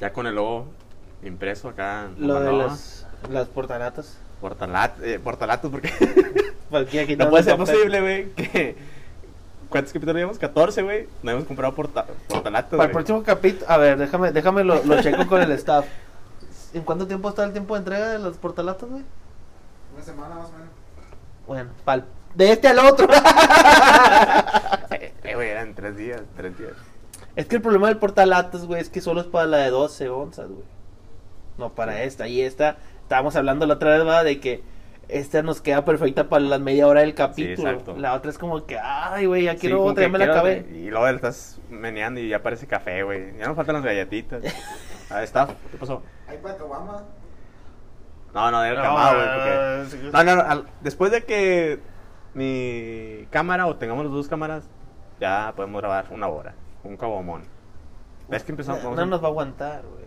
Ya 0.00 0.12
con 0.12 0.26
el 0.26 0.34
logo 0.34 0.66
impreso 1.22 1.68
acá. 1.68 2.08
Lo 2.18 2.40
de 2.40 2.52
las, 2.52 3.06
las 3.30 3.48
portalatas. 3.48 4.18
Portalat, 4.40 5.02
eh, 5.02 5.18
portalatos, 5.18 5.70
porque 5.70 5.90
Cualquiera 6.70 7.16
no 7.24 7.30
puede 7.30 7.44
ser 7.44 7.56
papel. 7.56 7.74
posible, 7.74 8.00
güey, 8.00 8.30
que... 8.34 8.76
¿Cuántos 9.70 9.92
capítulos 9.92 10.16
llevamos? 10.16 10.38
14, 10.38 10.82
güey. 10.82 11.08
No 11.22 11.32
hemos 11.32 11.44
comprado 11.44 11.74
porta, 11.74 12.06
portalatos, 12.28 12.76
Para 12.76 12.84
el 12.84 12.92
próximo 12.92 13.22
capítulo, 13.24 13.68
a 13.68 13.78
ver, 13.78 13.98
déjame, 13.98 14.30
déjame 14.30 14.62
lo, 14.62 14.84
lo 14.84 15.02
checo 15.02 15.26
con 15.26 15.42
el 15.42 15.50
staff. 15.52 15.86
¿En 16.74 16.82
cuánto 16.82 17.06
tiempo 17.06 17.28
está 17.30 17.44
el 17.44 17.52
tiempo 17.52 17.74
de 17.74 17.78
entrega 17.80 18.10
de 18.10 18.18
los 18.20 18.36
portalatos, 18.36 18.88
güey? 18.88 19.02
Una 19.94 20.04
semana 20.04 20.34
más 20.36 20.48
o 20.50 20.52
menos. 20.52 20.68
Bueno, 21.46 21.70
pal, 21.84 22.04
de 22.34 22.52
este 22.52 22.68
al 22.68 22.78
otro. 22.80 23.08
Eh, 25.28 25.34
güey, 25.34 25.48
eran 25.48 25.74
tres 25.74 25.96
días, 25.96 26.22
tres 26.36 26.56
días. 26.56 26.72
es 27.34 27.46
que 27.46 27.56
el 27.56 27.62
problema 27.62 27.88
del 27.88 27.96
portalatos, 27.98 28.64
güey, 28.66 28.80
es 28.80 28.88
que 28.88 29.00
solo 29.00 29.20
es 29.20 29.26
para 29.26 29.46
la 29.46 29.56
de 29.58 29.70
12 29.70 30.08
onzas, 30.08 30.48
güey. 30.48 30.62
No 31.58 31.70
para 31.74 32.04
esta. 32.04 32.28
Y 32.28 32.40
esta, 32.42 32.76
estábamos 33.02 33.34
hablando 33.34 33.66
la 33.66 33.74
otra 33.74 33.90
vez, 33.90 33.98
¿verdad? 34.04 34.24
De 34.24 34.38
que 34.38 34.62
esta 35.08 35.42
nos 35.42 35.60
queda 35.60 35.84
perfecta 35.84 36.28
para 36.28 36.44
la 36.44 36.58
media 36.58 36.86
hora 36.86 37.00
del 37.00 37.14
capítulo. 37.14 37.70
exacto. 37.70 37.96
La 37.96 38.14
otra 38.14 38.30
es 38.30 38.38
como 38.38 38.64
que, 38.66 38.78
ay, 38.78 39.26
güey, 39.26 39.44
ya 39.44 39.54
Sí, 39.54 39.58
quiero 39.58 39.82
otra, 39.82 40.04
ya 40.04 40.08
me 40.08 40.18
la 40.18 40.26
acabé. 40.26 40.64
Y 40.72 40.90
luego 40.90 41.08
estás 41.08 41.58
meneando 41.70 42.20
y 42.20 42.28
ya 42.28 42.42
parece 42.42 42.68
café, 42.68 43.02
güey. 43.02 43.36
Ya 43.38 43.48
no 43.48 43.56
faltan 43.56 43.74
las 43.74 43.84
galletitas. 43.84 44.42
Ahí 45.10 45.24
está. 45.24 45.48
¿Qué 45.72 45.76
pasó? 45.76 46.02
Hay 46.28 46.38
para 46.38 46.62
Obama. 46.62 47.04
No, 48.36 48.50
no, 48.50 48.62
era 48.64 48.76
No, 48.76 48.82
calmado, 48.82 49.14
güey. 49.16 49.28
porque- 49.34 50.10
no. 50.12 50.24
No, 50.24 50.36
no, 50.36 50.42
al- 50.50 50.66
después 50.82 51.10
de 51.10 51.24
que 51.24 51.80
mi 52.34 53.26
cámara 53.30 53.66
o 53.66 53.76
tengamos 53.76 54.04
las 54.04 54.12
dos 54.14 54.28
cámaras, 54.28 54.68
ya 55.18 55.52
podemos 55.56 55.80
grabar 55.80 56.06
una 56.10 56.28
hora. 56.28 56.54
Un 56.84 56.96
cabomón. 56.96 57.42
¿Ves 58.28 58.44
que 58.44 58.52
empezamos? 58.52 58.82
No, 58.84 58.94
no 58.94 59.06
nos 59.06 59.22
va 59.22 59.26
a 59.26 59.30
aguantar, 59.30 59.82
güey. 59.82 60.04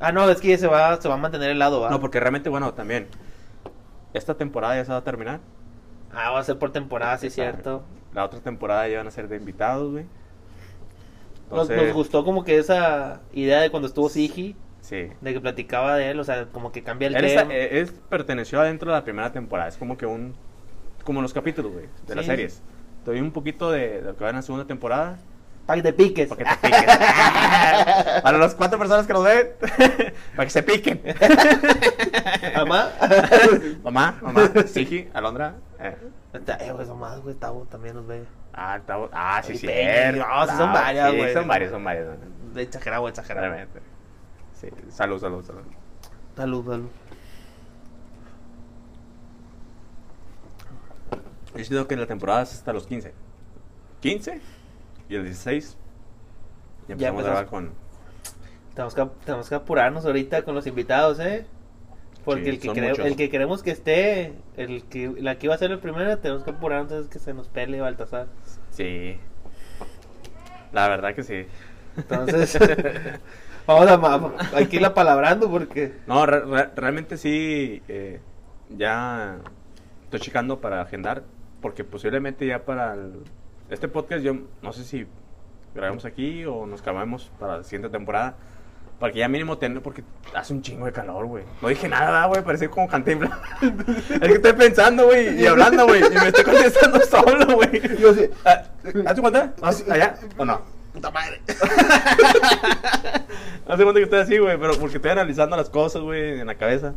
Ah, 0.00 0.10
no, 0.12 0.28
es 0.28 0.40
que 0.40 0.56
se 0.58 0.66
va, 0.66 1.00
se 1.00 1.08
va 1.08 1.14
a 1.14 1.18
mantener 1.18 1.50
helado, 1.50 1.80
¿va? 1.80 1.90
No, 1.90 2.00
porque 2.00 2.18
realmente, 2.18 2.48
bueno, 2.48 2.72
también. 2.74 3.06
Esta 4.14 4.34
temporada 4.34 4.74
ya 4.76 4.84
se 4.84 4.92
va 4.92 4.98
a 4.98 5.04
terminar. 5.04 5.40
Ah, 6.12 6.30
va 6.30 6.40
a 6.40 6.44
ser 6.44 6.58
por 6.58 6.72
temporada, 6.72 7.16
sí, 7.18 7.28
es 7.28 7.34
cierto. 7.34 7.84
La 8.12 8.24
otra 8.24 8.40
temporada 8.40 8.88
ya 8.88 8.98
van 8.98 9.06
a 9.06 9.10
ser 9.10 9.28
de 9.28 9.36
invitados, 9.36 9.90
güey. 9.92 10.06
Nos, 11.50 11.68
nos 11.68 11.92
gustó 11.92 12.24
como 12.24 12.44
que 12.44 12.58
esa 12.58 13.20
idea 13.32 13.60
de 13.60 13.70
cuando 13.70 13.86
estuvo 13.86 14.08
Sigi, 14.08 14.56
Sí. 14.82 15.08
de 15.20 15.32
que 15.32 15.40
platicaba 15.40 15.96
de 15.96 16.10
él, 16.10 16.20
o 16.20 16.24
sea, 16.24 16.46
como 16.52 16.70
que 16.72 16.82
cambia 16.82 17.08
el 17.08 17.14
Él 17.16 17.26
tema. 17.34 17.54
eh, 17.54 17.80
es, 17.80 17.92
perteneció 18.10 18.60
adentro 18.60 18.90
de 18.90 18.98
la 18.98 19.04
primera 19.04 19.32
temporada. 19.32 19.68
Es 19.68 19.76
como 19.78 19.96
que 19.96 20.04
un. 20.06 20.34
Como 21.04 21.22
los 21.22 21.32
capítulos, 21.32 21.72
güey, 21.72 21.86
de 22.06 22.14
las 22.14 22.24
Sí. 22.26 22.30
series. 22.30 22.62
Te 23.04 23.10
doy 23.12 23.20
un 23.20 23.32
poquito 23.32 23.70
de, 23.70 24.00
de 24.02 24.02
lo 24.02 24.16
que 24.16 24.22
va 24.24 24.30
en 24.30 24.36
la 24.36 24.42
segunda 24.42 24.66
temporada. 24.66 25.16
Para 25.66 25.76
que 25.80 25.82
te 25.84 25.92
piques. 25.92 26.28
Para 26.28 26.44
que 26.44 26.68
te 26.68 26.68
piques. 26.68 26.96
Para 28.22 28.38
las 28.38 28.54
cuatro 28.54 28.78
personas 28.78 29.06
que 29.06 29.12
nos 29.12 29.24
ven, 29.24 29.48
para 30.36 30.44
que 30.46 30.50
se 30.50 30.62
piquen. 30.64 31.00
Mamá. 32.56 32.90
mamá, 33.82 34.18
mamá, 34.20 34.50
Sigi, 34.66 35.08
Alondra. 35.14 35.54
Eh. 35.80 35.96
Eh, 36.34 36.72
güey, 36.72 36.86
más, 36.96 37.20
güey, 37.20 37.34
Tavo 37.36 37.66
también 37.70 37.94
nos 37.94 38.06
ve. 38.06 38.24
Ah, 38.54 38.78
bu- 38.86 39.08
ah, 39.12 39.40
sí, 39.44 39.56
sí. 39.56 39.66
No, 39.66 40.46
sí 40.46 40.56
son 40.56 40.72
varias, 40.72 41.14
güey. 41.14 41.32
Son 41.32 41.46
varias, 41.48 41.70
son 41.70 41.84
varias. 41.84 42.06
De 42.54 42.62
exagerado, 42.62 43.08
exagerado. 43.08 43.54
Sí, 44.62 44.68
salud, 44.90 45.20
salud, 45.20 45.44
salud. 45.44 45.62
Salud, 46.36 46.64
salud. 46.66 46.88
Yo 51.56 51.64
siento 51.64 51.86
que 51.86 51.94
en 51.94 52.00
la 52.00 52.06
temporada 52.06 52.42
es 52.42 52.54
hasta 52.54 52.72
los 52.72 52.86
15. 52.86 53.12
15 54.00 54.40
y 55.08 55.14
el 55.14 55.24
16. 55.24 55.76
Y 56.88 56.88
Ya 56.88 56.92
empezamos 57.08 57.22
a 57.22 57.26
grabar 57.26 57.46
con. 57.46 57.72
Tenemos 58.74 58.94
que, 58.94 59.06
tenemos 59.26 59.48
que 59.50 59.54
apurarnos 59.54 60.06
ahorita 60.06 60.44
con 60.44 60.54
los 60.54 60.66
invitados, 60.66 61.20
¿eh? 61.20 61.44
Porque 62.24 62.44
Sí, 62.44 62.48
el, 62.50 62.58
que 62.60 62.66
son 62.68 62.76
cre- 62.76 62.88
muchos. 62.90 63.04
el 63.06 63.16
que 63.16 63.28
queremos 63.28 63.62
que 63.62 63.70
esté, 63.72 64.32
el 64.56 64.84
que, 64.84 65.12
la 65.18 65.36
que 65.36 65.46
iba 65.46 65.54
a 65.54 65.58
ser 65.58 65.72
el 65.72 65.78
primero, 65.80 66.16
tenemos 66.18 66.42
que 66.44 66.50
apurarnos 66.52 66.90
antes 66.92 67.08
que 67.08 67.18
se 67.18 67.34
nos 67.34 67.48
pele 67.48 67.80
Baltasar. 67.80 68.28
Sí. 68.70 69.18
La 70.72 70.88
verdad 70.88 71.14
que 71.14 71.22
sí. 71.22 71.46
Entonces, 71.96 72.58
vamos 73.66 74.32
a, 74.54 74.64
que 74.66 74.76
irla 74.76 74.94
palabrando 74.94 75.50
porque... 75.50 75.94
No, 76.06 76.26
re- 76.26 76.40
re- 76.40 76.70
realmente 76.74 77.16
sí. 77.16 77.82
eh, 77.88 78.20
ya 78.70 79.36
estoy 80.04 80.20
checando 80.20 80.60
para 80.60 80.80
agendar. 80.80 81.22
Porque 81.60 81.84
posiblemente 81.84 82.46
ya 82.46 82.64
para 82.64 82.94
el- 82.94 83.22
este 83.70 83.88
podcast, 83.88 84.22
yo 84.24 84.34
no 84.62 84.72
sé 84.72 84.84
si 84.84 85.06
grabemos 85.74 86.04
aquí 86.04 86.44
o 86.44 86.66
nos 86.66 86.82
cambiamos 86.82 87.30
para 87.38 87.58
la 87.58 87.64
siguiente 87.64 87.88
temporada. 87.88 88.34
Porque 88.98 89.18
ya 89.18 89.28
mínimo 89.28 89.58
tener, 89.58 89.82
porque 89.82 90.04
hace 90.32 90.52
un 90.52 90.62
chingo 90.62 90.86
de 90.86 90.92
calor, 90.92 91.26
güey. 91.26 91.42
No 91.60 91.66
dije 91.68 91.88
nada, 91.88 92.24
güey, 92.26 92.42
parecía 92.44 92.68
como 92.70 92.86
cantinflas. 92.88 93.32
es 94.10 94.18
que 94.20 94.32
estoy 94.34 94.52
pensando, 94.52 95.06
güey, 95.06 95.40
y 95.40 95.46
hablando, 95.46 95.86
güey, 95.86 96.02
y 96.06 96.10
me 96.14 96.28
estoy 96.28 96.44
contestando 96.44 97.00
solo, 97.10 97.56
güey. 97.56 97.98
Yo 97.98 98.14
sí. 98.14 98.28
Ah, 98.44 98.62
¿Hace 99.06 99.20
cuenta? 99.20 99.52
¿Allá 99.90 100.14
o 100.36 100.44
no? 100.44 100.60
¡Puta 100.92 101.10
madre! 101.10 101.40
Hace 103.68 103.82
cuenta 103.84 103.94
que 103.94 104.02
estoy 104.02 104.18
así, 104.20 104.38
güey, 104.38 104.58
pero 104.58 104.76
porque 104.78 104.96
estoy 104.96 105.10
analizando 105.12 105.56
las 105.56 105.70
cosas, 105.70 106.02
güey, 106.02 106.40
en 106.40 106.46
la 106.46 106.54
cabeza. 106.56 106.94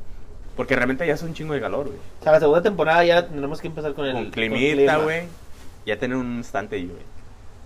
Porque 0.58 0.76
realmente 0.76 1.06
ya 1.06 1.14
hace 1.16 1.26
un 1.26 1.34
chingo 1.34 1.54
de 1.54 1.60
calor, 1.62 1.88
güey. 1.88 1.98
O 2.22 2.24
sea, 2.24 2.32
la 2.32 2.40
segunda 2.40 2.62
temporada 2.62 3.04
ya 3.04 3.28
tenemos 3.28 3.60
que 3.60 3.68
empezar 3.68 3.94
con 3.94 4.06
el... 4.06 4.14
Con 4.14 4.32
climita, 4.32 4.98
güey. 4.98 5.24
Ya 5.86 5.98
tener 6.00 6.16
un 6.18 6.40
estante 6.40 6.78
ahí, 6.78 6.88
güey. 6.88 7.02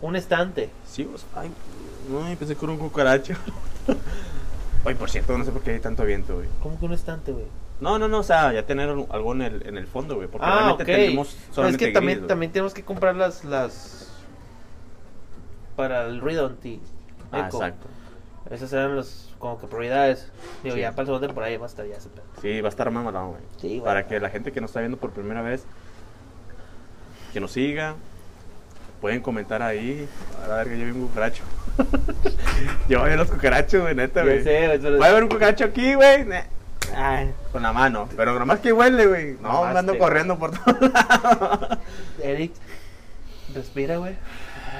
Un 0.01 0.15
estante. 0.15 0.69
Sí, 0.87 1.03
pues, 1.03 1.25
ay, 1.35 1.51
no, 2.09 2.19
pensé 2.37 2.55
que 2.55 2.65
era 2.65 2.71
un 2.73 2.79
cucaracho. 2.79 3.33
Oye, 4.85 4.95
por 4.95 5.09
cierto, 5.09 5.37
no 5.37 5.45
sé 5.45 5.51
por 5.51 5.61
qué 5.61 5.71
hay 5.71 5.79
tanto 5.79 6.03
viento, 6.03 6.35
güey. 6.35 6.47
¿Cómo 6.63 6.79
que 6.79 6.85
un 6.85 6.93
estante, 6.93 7.31
güey? 7.31 7.45
No, 7.79 7.99
no, 7.99 8.07
no, 8.07 8.19
o 8.19 8.23
sea, 8.23 8.51
ya 8.53 8.65
tener 8.65 8.89
algo 8.89 9.33
en 9.33 9.41
el, 9.43 9.67
en 9.67 9.77
el 9.77 9.85
fondo, 9.87 10.15
güey. 10.15 10.27
Porque 10.27 10.47
Ah, 10.47 10.55
realmente 10.55 10.83
ok. 10.83 10.87
tenemos 10.87 11.27
Pero 11.29 11.49
es 11.49 11.55
solamente 11.55 11.85
que 11.85 11.91
también, 11.91 12.27
también 12.27 12.51
tenemos 12.51 12.73
que 12.73 12.83
comprar 12.83 13.15
las... 13.15 13.43
las 13.45 14.08
para 15.79 16.05
el 16.07 16.19
Redonti. 16.19 16.81
Ah, 17.31 17.45
exacto. 17.45 17.87
Esas 18.51 18.73
eran 18.73 18.97
los 18.97 19.33
como 19.39 19.57
que 19.61 19.67
prioridades. 19.67 20.29
Digo, 20.61 20.75
Sí. 20.75 20.81
ya 20.81 20.91
para 20.91 21.03
la 21.03 21.05
segunda 21.05 21.27
temporada 21.27 21.51
ya 21.53 21.57
va 21.57 21.65
a 21.67 21.69
estar 21.69 21.85
ya 21.87 21.95
ese 21.95 22.09
pedo. 22.09 22.25
Sí, 22.41 22.59
va 22.59 22.67
a 22.67 22.69
estar 22.69 22.91
güey. 23.29 23.41
Sí, 23.61 23.67
güey. 23.67 23.81
Para 23.81 24.05
que 24.05 24.19
la 24.19 24.29
gente 24.29 24.51
que 24.51 24.59
nos 24.59 24.71
está 24.71 24.81
viendo 24.81 24.97
por 24.97 25.11
primera 25.11 25.41
vez, 25.41 25.63
que 27.31 27.39
nos 27.39 27.53
siga, 27.53 27.95
pueden 28.99 29.21
comentar 29.21 29.61
ahí. 29.61 30.05
A 30.43 30.53
ver, 30.55 30.67
que 30.67 30.79
yo 30.79 30.85
vi 30.85 30.91
un 30.91 31.07
cucaracho. 31.07 31.43
yo 32.89 32.99
voy 32.99 33.11
a 33.11 33.15
los 33.15 33.29
cucarachos, 33.31 33.81
güey, 33.83 33.95
neta, 33.95 34.23
güey. 34.23 34.43
pero- 34.43 34.97
Puede 34.97 35.05
haber 35.11 35.23
un 35.23 35.29
cucaracho 35.29 35.63
aquí, 35.63 35.93
güey. 35.93 36.25
Ay, 36.93 37.31
con 37.53 37.61
la 37.63 37.71
mano. 37.71 38.09
Pero 38.17 38.37
nomás 38.37 38.59
que 38.59 38.73
huele, 38.73 39.05
güey. 39.05 39.33
No, 39.41 39.53
Nomás 39.53 39.75
ando 39.77 39.97
corriendo 39.97 40.37
por 40.37 40.51
todos 40.51 40.81
lados. 40.91 41.77
Eric, 42.21 42.51
respira, 43.53 43.95
güey. 43.97 44.15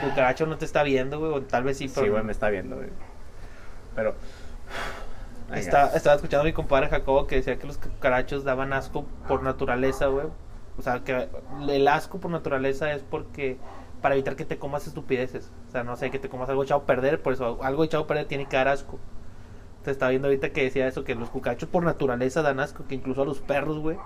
Cucaracho 0.02 0.46
no 0.46 0.58
te 0.58 0.66
está 0.66 0.84
viendo, 0.84 1.20
güey. 1.20 1.32
O 1.34 1.42
tal 1.42 1.64
vez 1.64 1.78
sí, 1.78 1.88
pero. 1.94 2.06
Sí, 2.06 2.10
güey, 2.12 2.24
me 2.24 2.32
está 2.32 2.50
viendo, 2.50 2.76
güey. 2.78 2.90
Pero. 3.96 4.16
Está- 5.54 5.88
estaba 5.96 6.16
escuchando 6.16 6.42
a 6.42 6.46
mi 6.46 6.54
compadre 6.54 6.90
Jacobo 6.90 7.26
que 7.26 7.38
decía 7.38 7.58
que 7.58 7.66
los 7.66 7.80
cucarachos 7.80 8.44
daban 8.44 8.72
asco 8.72 9.06
por 9.28 9.42
naturaleza, 9.42 10.06
güey. 10.06 10.28
O 10.78 10.82
sea, 10.84 11.00
que 11.04 11.28
el 11.68 11.88
asco 11.88 12.20
por 12.20 12.30
naturaleza 12.30 12.94
es 12.94 13.02
porque 13.02 13.58
para 14.00 14.14
evitar 14.14 14.36
que 14.36 14.46
te 14.46 14.60
comas 14.60 14.86
estupideces. 14.86 15.50
O 15.68 15.72
sea, 15.72 15.84
no 15.84 15.96
sé, 15.96 16.12
que 16.12 16.20
te 16.20 16.30
comas 16.30 16.50
algo 16.50 16.64
echado 16.64 16.82
a 16.82 16.86
perder, 16.86 17.22
por 17.24 17.34
eso 17.34 17.58
algo 17.64 17.84
echado 17.84 18.04
a 18.04 18.08
perder 18.08 18.28
tiene 18.28 18.46
que 18.48 18.58
dar 18.58 18.68
asco. 18.68 19.00
Te 19.84 19.90
estaba 19.90 20.12
viendo 20.12 20.28
ahorita 20.28 20.52
que 20.52 20.64
decía 20.64 20.88
eso, 20.88 21.04
que 21.04 21.16
los 21.16 21.30
cucarachos 21.32 21.68
por 21.68 21.84
naturaleza 21.84 22.44
dan 22.44 22.60
asco, 22.60 22.86
que 22.88 22.94
incluso 22.96 23.24
a 23.24 23.26
los 23.26 23.40
perros, 23.40 23.80
güey. 23.80 23.98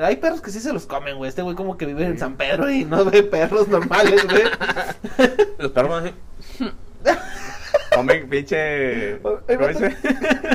Hay 0.00 0.16
perros 0.16 0.40
que 0.40 0.50
sí 0.50 0.60
se 0.60 0.72
los 0.72 0.86
comen, 0.86 1.16
güey. 1.16 1.28
Este 1.28 1.42
güey 1.42 1.56
como 1.56 1.76
que 1.76 1.86
vive 1.86 2.04
en 2.04 2.18
San 2.18 2.36
Pedro 2.36 2.70
y 2.70 2.84
no 2.84 3.04
ve 3.04 3.22
perros 3.22 3.68
normales, 3.68 4.26
güey. 4.26 4.42
Los 5.58 5.72
perros 5.72 5.90
van 5.90 6.06
así. 6.06 6.72
Comen 7.94 8.28
pinche. 8.28 9.20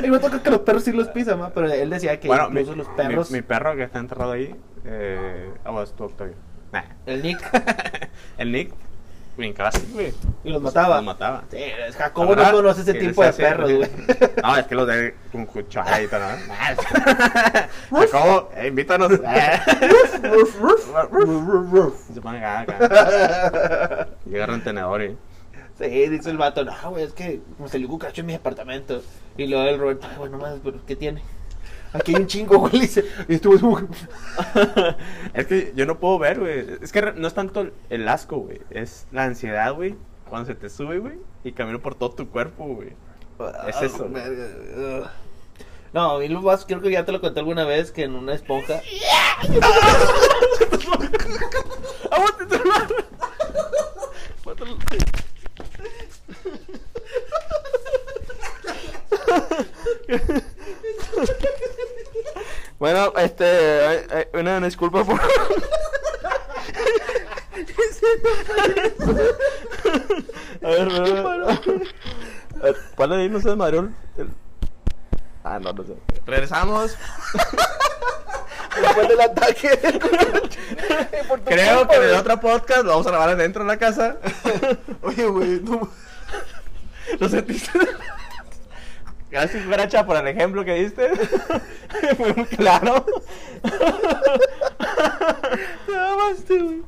Y 0.04 0.10
me 0.10 0.18
toca 0.18 0.42
que 0.42 0.50
los 0.50 0.60
perros 0.60 0.84
sí 0.84 0.92
los 0.92 1.08
pisan, 1.08 1.38
¿ma? 1.38 1.50
pero 1.50 1.70
él 1.70 1.90
decía 1.90 2.18
que 2.18 2.28
Bueno, 2.28 2.48
mi, 2.48 2.60
incluso 2.60 2.76
los 2.76 2.88
perros... 2.96 3.30
mi, 3.30 3.38
mi 3.38 3.42
perro 3.42 3.76
que 3.76 3.82
está 3.82 3.98
enterrado 3.98 4.32
ahí. 4.32 4.54
Eh, 4.84 5.50
ah, 5.64 5.70
bueno, 5.70 5.82
es 5.82 5.92
tu 5.92 6.04
Octavio. 6.04 6.34
Nah. 6.72 6.84
El 7.06 7.22
Nick. 7.22 7.38
El 8.38 8.52
Nick 8.52 8.72
brincaba 9.36 9.68
así, 9.70 9.88
güey. 9.92 10.12
Y 10.44 10.50
los 10.50 10.62
mataba. 10.62 10.96
Los 10.96 11.04
mataba. 11.04 11.44
Sí, 11.50 11.56
es 11.58 11.96
Jacobo 11.96 12.28
verdad, 12.30 12.50
no 12.52 12.58
conoce 12.58 12.80
ese 12.82 12.94
tipo 12.94 13.22
de 13.22 13.28
hace- 13.28 13.42
perros, 13.42 13.72
güey. 13.72 13.90
No, 14.42 14.56
es 14.56 14.66
que 14.66 14.74
los 14.74 14.86
de 14.86 15.14
con 15.32 15.46
cuchara 15.46 16.02
y 16.02 16.06
¿no? 16.06 16.10
Jacobo, 17.98 18.50
eh, 18.56 18.68
invítanos. 18.68 19.12
Se 22.12 22.20
pone 22.20 22.38
acá, 22.44 22.60
acá. 22.60 24.08
Y 24.26 24.34
agarra 24.36 24.54
un 24.54 24.62
tenedor 24.64 25.02
y. 25.02 25.16
Sí, 25.78 25.86
dice 26.08 26.30
el 26.30 26.38
vato, 26.38 26.64
no, 26.64 26.72
güey, 26.90 27.02
es 27.04 27.12
que 27.12 27.40
me 27.58 27.68
salió 27.68 27.88
un 27.88 27.94
cucaracho 27.94 28.20
en 28.20 28.26
mi 28.28 28.34
apartamento. 28.34 29.02
Y 29.36 29.48
luego 29.48 29.68
el 29.68 29.78
Roberto, 29.78 30.06
ay, 30.08 30.16
bueno, 30.18 30.38
más, 30.38 30.54
pero 30.62 30.78
¿qué 30.86 30.94
tiene? 30.94 31.20
Aquí 31.94 32.12
hay 32.12 32.22
un 32.22 32.26
chingo, 32.26 32.58
güey, 32.58 32.80
dice. 32.80 33.04
Y 33.28 33.34
estuvo 33.34 33.54
es 35.34 35.46
que 35.46 35.72
yo 35.76 35.86
no 35.86 36.00
puedo 36.00 36.18
ver, 36.18 36.40
güey. 36.40 36.66
Es 36.82 36.90
que 36.90 37.00
no 37.12 37.28
es 37.28 37.34
tanto 37.34 37.70
el 37.88 38.08
asco, 38.08 38.38
güey. 38.38 38.60
Es 38.70 39.06
la 39.12 39.22
ansiedad, 39.24 39.72
güey. 39.72 39.94
Cuando 40.28 40.46
se 40.46 40.56
te 40.56 40.68
sube, 40.68 40.98
güey. 40.98 41.20
Y 41.44 41.52
camino 41.52 41.80
por 41.80 41.94
todo 41.94 42.10
tu 42.10 42.28
cuerpo, 42.28 42.64
güey. 42.66 42.94
Es 43.68 43.80
eso. 43.80 44.08
Verga, 44.08 44.48
ugh. 44.76 45.06
No, 45.92 46.20
y 46.20 46.28
lo 46.28 46.42
más, 46.42 46.64
creo 46.64 46.80
que 46.80 46.90
ya 46.90 47.04
te 47.04 47.12
lo 47.12 47.20
conté 47.20 47.38
alguna 47.38 47.64
vez 47.64 47.92
que 47.92 48.02
en 48.02 48.16
una 48.16 48.34
esponja. 48.34 48.82
Bueno, 62.84 63.14
este, 63.16 63.44
eh, 63.46 64.06
eh, 64.10 64.28
una 64.34 64.60
disculpa 64.60 65.02
por... 65.04 65.18
A 70.62 70.68
ver. 70.68 70.88
¿Cuál 72.94 73.10
de 73.10 73.16
ahí 73.16 73.30
no 73.30 73.40
el- 73.80 73.94
el- 74.18 74.28
Ah, 75.44 75.58
no, 75.58 75.72
no 75.72 75.82
sé. 75.82 75.94
Regresamos. 76.26 76.94
Después 78.82 79.08
del 79.08 79.20
ataque. 79.22 79.78
Creo 81.46 81.78
culpa, 81.78 81.88
que 81.88 81.96
en 81.96 82.02
el 82.02 82.14
otro 82.16 82.38
podcast 82.38 82.82
lo 82.84 82.90
vamos 82.90 83.06
a 83.06 83.10
grabar 83.12 83.30
adentro 83.30 83.62
de 83.64 83.68
la 83.68 83.78
casa. 83.78 84.18
Oye, 85.00 85.24
güey, 85.24 85.58
no. 85.62 85.88
¿Lo 87.18 87.28
sentiste? 87.30 87.78
Gracias, 89.34 89.64
cucaracha, 89.64 90.06
por 90.06 90.16
el 90.16 90.28
ejemplo 90.28 90.64
que 90.64 90.74
diste. 90.74 91.10
Fue 92.16 92.32
muy 92.34 92.44
claro. 92.46 93.04
Te 95.86 95.92
mamaste, 95.92 96.56
güey. 96.60 96.82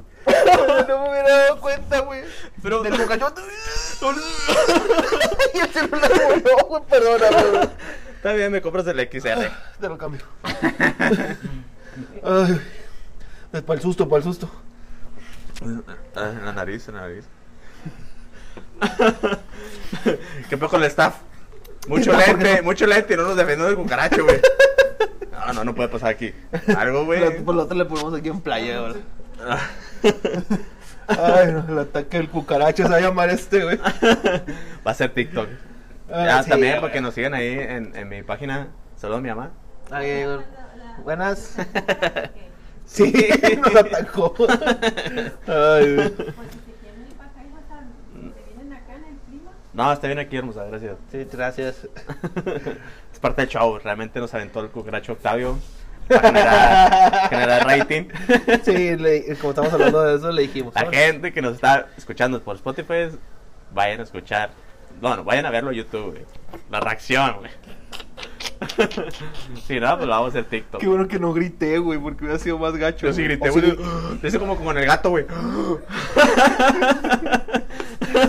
No 0.86 1.02
me 1.02 1.08
hubiera 1.10 1.28
dado 1.28 1.60
cuenta, 1.60 1.98
güey. 2.02 2.20
Pero- 2.62 2.84
Del 2.84 2.94
y 5.54 5.58
el 5.58 5.68
celular 5.72 6.12
voló, 6.44 6.56
güey. 6.68 6.82
Perdóname, 6.88 7.42
güey. 7.50 7.68
Está 8.14 8.32
bien, 8.34 8.52
me 8.52 8.62
compras 8.62 8.86
el 8.86 9.00
XR. 9.00 9.50
Te 9.80 9.88
lo 9.88 9.98
cambio. 9.98 10.20
Ay. 12.22 12.60
Para 13.66 13.74
el 13.74 13.80
susto, 13.80 14.08
para 14.08 14.18
el 14.18 14.24
susto. 14.24 14.48
Ah, 16.14 16.28
En 16.30 16.44
la 16.44 16.52
nariz, 16.52 16.86
en 16.86 16.94
la 16.94 17.00
nariz. 17.00 17.24
¿Qué 20.48 20.56
peor 20.56 20.70
con 20.70 20.80
el 20.84 20.88
staff? 20.90 21.16
Mucho 21.88 22.12
No, 22.12 22.18
lente, 22.18 22.56
no. 22.56 22.62
mucho 22.64 22.86
lente 22.86 23.14
y 23.14 23.16
no 23.16 23.22
nos 23.24 23.36
defendió 23.36 23.66
del 23.66 23.76
cucaracho, 23.76 24.24
güey. 24.24 24.40
No, 25.32 25.52
no, 25.52 25.64
no 25.64 25.74
puede 25.74 25.88
pasar 25.88 26.10
aquí. 26.10 26.32
Algo, 26.76 27.04
güey. 27.04 27.42
Por 27.44 27.54
lo 27.54 27.62
otro 27.64 27.76
le 27.76 27.84
ponemos 27.84 28.14
aquí 28.14 28.28
en 28.28 28.40
playa, 28.40 28.80
güey. 28.80 28.94
Ah. 29.40 29.60
Ay, 31.08 31.52
no, 31.52 31.64
el 31.68 31.78
ataque 31.78 32.16
del 32.16 32.28
cucaracho 32.28 32.82
se 32.82 32.88
va 32.88 32.96
a 32.96 33.00
llamar 33.00 33.30
este, 33.30 33.62
güey. 33.62 33.78
Va 33.78 34.90
a 34.90 34.94
ser 34.94 35.14
TikTok. 35.14 35.48
Ah, 36.10 36.24
ya, 36.26 36.42
sí, 36.42 36.50
también, 36.50 36.72
güey. 36.72 36.80
para 36.82 36.92
que 36.92 37.00
nos 37.00 37.14
sigan 37.14 37.34
ahí 37.34 37.46
en, 37.58 37.94
en 37.94 38.08
mi 38.08 38.22
página. 38.22 38.68
Saludos 38.96 39.18
a 39.18 39.22
mi 39.22 39.28
mamá. 39.28 39.50
Ay, 39.90 40.24
güey. 40.24 40.38
Buenas. 41.04 41.56
Sí, 42.86 43.12
nos 43.58 43.76
atacó. 43.76 44.34
Ay, 45.46 45.94
güey. 45.94 46.08
Pues 46.10 46.48
si 46.50 46.58
se 46.58 46.72
quieren 46.80 47.06
ir 47.06 47.14
para 47.16 47.30
acá 47.30 47.42
y 47.44 47.50
pasar, 47.52 47.84
se 48.12 48.54
vienen 48.54 48.72
acá 48.72 48.94
en 48.94 49.04
el 49.04 49.16
clima. 49.28 49.50
No, 49.76 49.92
está 49.92 50.06
bien 50.06 50.18
aquí, 50.18 50.36
hermosa, 50.36 50.64
gracias. 50.64 50.96
Sí, 51.12 51.26
gracias. 51.30 51.86
Es 53.12 53.20
parte 53.20 53.42
del 53.42 53.50
show, 53.50 53.78
realmente 53.78 54.18
nos 54.20 54.32
aventó 54.34 54.60
el 54.60 54.68
cucaracho 54.70 55.12
Octavio. 55.12 55.58
Para 56.08 56.20
generar, 56.28 57.28
generar 57.30 57.66
rating. 57.66 58.08
Sí, 58.62 58.96
le- 58.96 59.36
como 59.36 59.50
estamos 59.50 59.72
hablando 59.72 60.02
de 60.02 60.16
eso, 60.16 60.30
le 60.32 60.42
dijimos. 60.42 60.74
La 60.74 60.82
"Ahora". 60.82 60.96
gente 60.98 61.32
que 61.32 61.40
nos 61.42 61.54
está 61.54 61.88
escuchando 61.96 62.40
por 62.42 62.56
Spotify, 62.56 63.08
vayan 63.72 64.00
a 64.00 64.02
escuchar. 64.04 64.50
Bueno, 65.00 65.24
vayan 65.24 65.46
a 65.46 65.50
verlo 65.50 65.70
en 65.70 65.76
YouTube, 65.78 66.10
güey. 66.12 66.24
La 66.70 66.80
reacción, 66.80 67.36
güey. 67.38 67.50
Si 69.66 69.78
no, 69.80 69.96
pues 69.96 70.06
lo 70.06 70.12
vamos 70.12 70.26
a 70.34 70.38
hacer 70.38 70.44
TikTok. 70.44 70.80
Qué 70.80 70.86
bueno 70.86 71.06
que 71.08 71.18
no 71.18 71.32
grité, 71.32 71.78
güey, 71.78 71.98
porque 71.98 72.24
hubiera 72.24 72.38
sido 72.38 72.58
más 72.58 72.74
gacho. 72.76 73.06
Yo 73.06 73.12
sí 73.12 73.22
grité, 73.22 73.50
güey. 73.50 73.76
sea, 73.76 74.28
Hice 74.28 74.38
como 74.38 74.56
con 74.56 74.76
el 74.78 74.86
gato, 74.86 75.10
güey. 75.10 75.26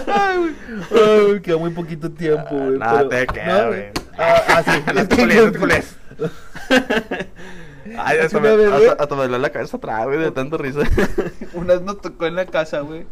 Ay, 0.07 0.37
güey. 0.37 0.53
Güey, 1.25 1.41
queda 1.41 1.57
muy 1.57 1.69
poquito 1.71 2.11
tiempo, 2.11 2.49
güey. 2.55 2.77
No, 2.77 2.85
pero- 2.97 3.09
te 3.09 3.27
queda, 3.27 3.61
no, 3.63 3.67
güey. 3.69 3.85
Ah, 4.17 4.41
ah, 4.47 4.63
sí. 4.63 4.81
Cules, 4.81 5.09
no 5.45 5.51
te 5.51 5.59
cules. 5.59 5.95
Ay, 7.97 8.17
hasta 8.19 8.39
me, 8.39 8.55
vez, 8.57 8.69
güey. 8.69 8.89
hasta, 8.89 9.03
hasta 9.03 9.15
me 9.15 9.27
la 9.39 9.49
cabeza 9.49 9.77
atrás, 9.77 10.05
güey, 10.05 10.19
de 10.19 10.31
tanto 10.31 10.57
risa. 10.57 10.81
Una 11.53 11.73
vez 11.75 11.81
nos 11.83 12.01
tocó 12.01 12.25
en 12.25 12.35
la 12.35 12.45
casa, 12.45 12.81
güey, 12.81 13.05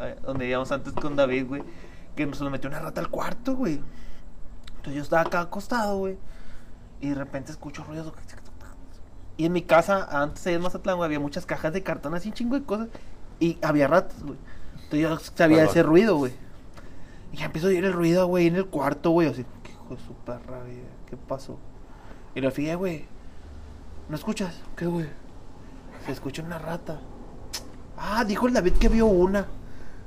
eh, 0.00 0.16
donde 0.24 0.48
íbamos 0.48 0.72
antes 0.72 0.92
con 0.94 1.16
David, 1.16 1.46
güey, 1.46 1.62
que 2.16 2.24
nos 2.26 2.40
nos 2.40 2.50
metió 2.50 2.70
una 2.70 2.80
rata 2.80 3.00
al 3.00 3.08
cuarto, 3.10 3.54
güey. 3.54 3.80
Entonces 4.82 4.94
yo 4.96 5.02
estaba 5.04 5.22
acá 5.22 5.40
acostado, 5.42 5.96
güey, 5.98 6.18
y 7.00 7.10
de 7.10 7.14
repente 7.14 7.52
escucho 7.52 7.84
ruidos. 7.84 8.12
Y 9.36 9.46
en 9.46 9.52
mi 9.52 9.62
casa, 9.62 10.08
antes 10.10 10.42
de 10.42 10.52
ir 10.52 10.58
a 10.58 10.62
Mazatlán, 10.62 10.96
güey, 10.96 11.06
había 11.06 11.20
muchas 11.20 11.46
cajas 11.46 11.72
de 11.72 11.84
cartón, 11.84 12.14
así 12.14 12.28
un 12.30 12.34
chingo 12.34 12.56
de 12.58 12.64
cosas, 12.64 12.88
y 13.38 13.58
había 13.62 13.86
ratas, 13.86 14.20
güey. 14.24 14.38
Entonces 14.74 15.00
yo 15.00 15.18
sabía 15.36 15.58
Perdón. 15.58 15.70
ese 15.70 15.82
ruido, 15.84 16.16
güey. 16.16 16.32
Y 17.32 17.36
ya 17.36 17.44
empezó 17.46 17.66
a 17.66 17.70
oír 17.70 17.84
el 17.84 17.92
ruido, 17.92 18.26
güey, 18.26 18.48
en 18.48 18.56
el 18.56 18.66
cuarto, 18.66 19.10
güey, 19.10 19.28
así, 19.28 19.46
"¿Qué 19.62 19.70
hijo 19.70 19.94
de 19.94 20.02
su 20.02 20.14
perra, 20.14 20.60
güey, 20.62 20.80
¿qué 21.08 21.16
pasó? 21.16 21.58
Y 22.34 22.40
lo 22.40 22.50
fijé, 22.50 22.74
güey, 22.74 23.06
¿no 24.08 24.16
escuchas? 24.16 24.60
¿Qué, 24.76 24.86
güey? 24.86 25.06
Se 26.06 26.10
escucha 26.12 26.42
una 26.42 26.58
rata. 26.58 27.00
Ah, 27.96 28.24
dijo 28.24 28.48
el 28.48 28.52
David 28.54 28.72
que 28.74 28.88
vio 28.88 29.06
una. 29.06 29.46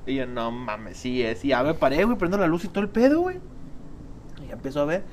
Y 0.05 0.15
yo, 0.15 0.27
no 0.27 0.51
mames, 0.51 0.97
sí 0.97 1.23
es. 1.23 1.45
Y 1.45 1.47
ya 1.49 1.63
me 1.63 1.73
paré, 1.73 2.03
güey, 2.03 2.17
prendo 2.17 2.37
la 2.37 2.47
luz 2.47 2.65
y 2.65 2.67
todo 2.67 2.81
el 2.83 2.89
pedo, 2.89 3.21
güey. 3.21 3.39
Empezó 4.65 4.81
a 4.81 4.85
ver. 4.85 5.03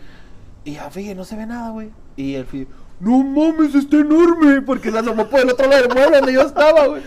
Y 0.64 0.72
ya, 0.72 0.90
fíjate, 0.90 1.14
no 1.14 1.24
se 1.24 1.36
ve 1.36 1.44
nada, 1.44 1.68
güey. 1.72 1.90
Y 2.16 2.36
el 2.36 2.46
fíjate, 2.46 2.72
no 3.00 3.22
mames, 3.22 3.74
está 3.74 3.96
enorme. 3.96 4.62
Porque 4.62 4.90
se 4.90 4.98
asomó 4.98 5.26
por 5.26 5.40
el 5.40 5.50
otro 5.50 5.68
lado 5.68 5.82
del 5.82 5.92
mueble 5.92 6.16
donde 6.16 6.32
yo 6.32 6.40
estaba, 6.40 6.86
güey. 6.86 7.02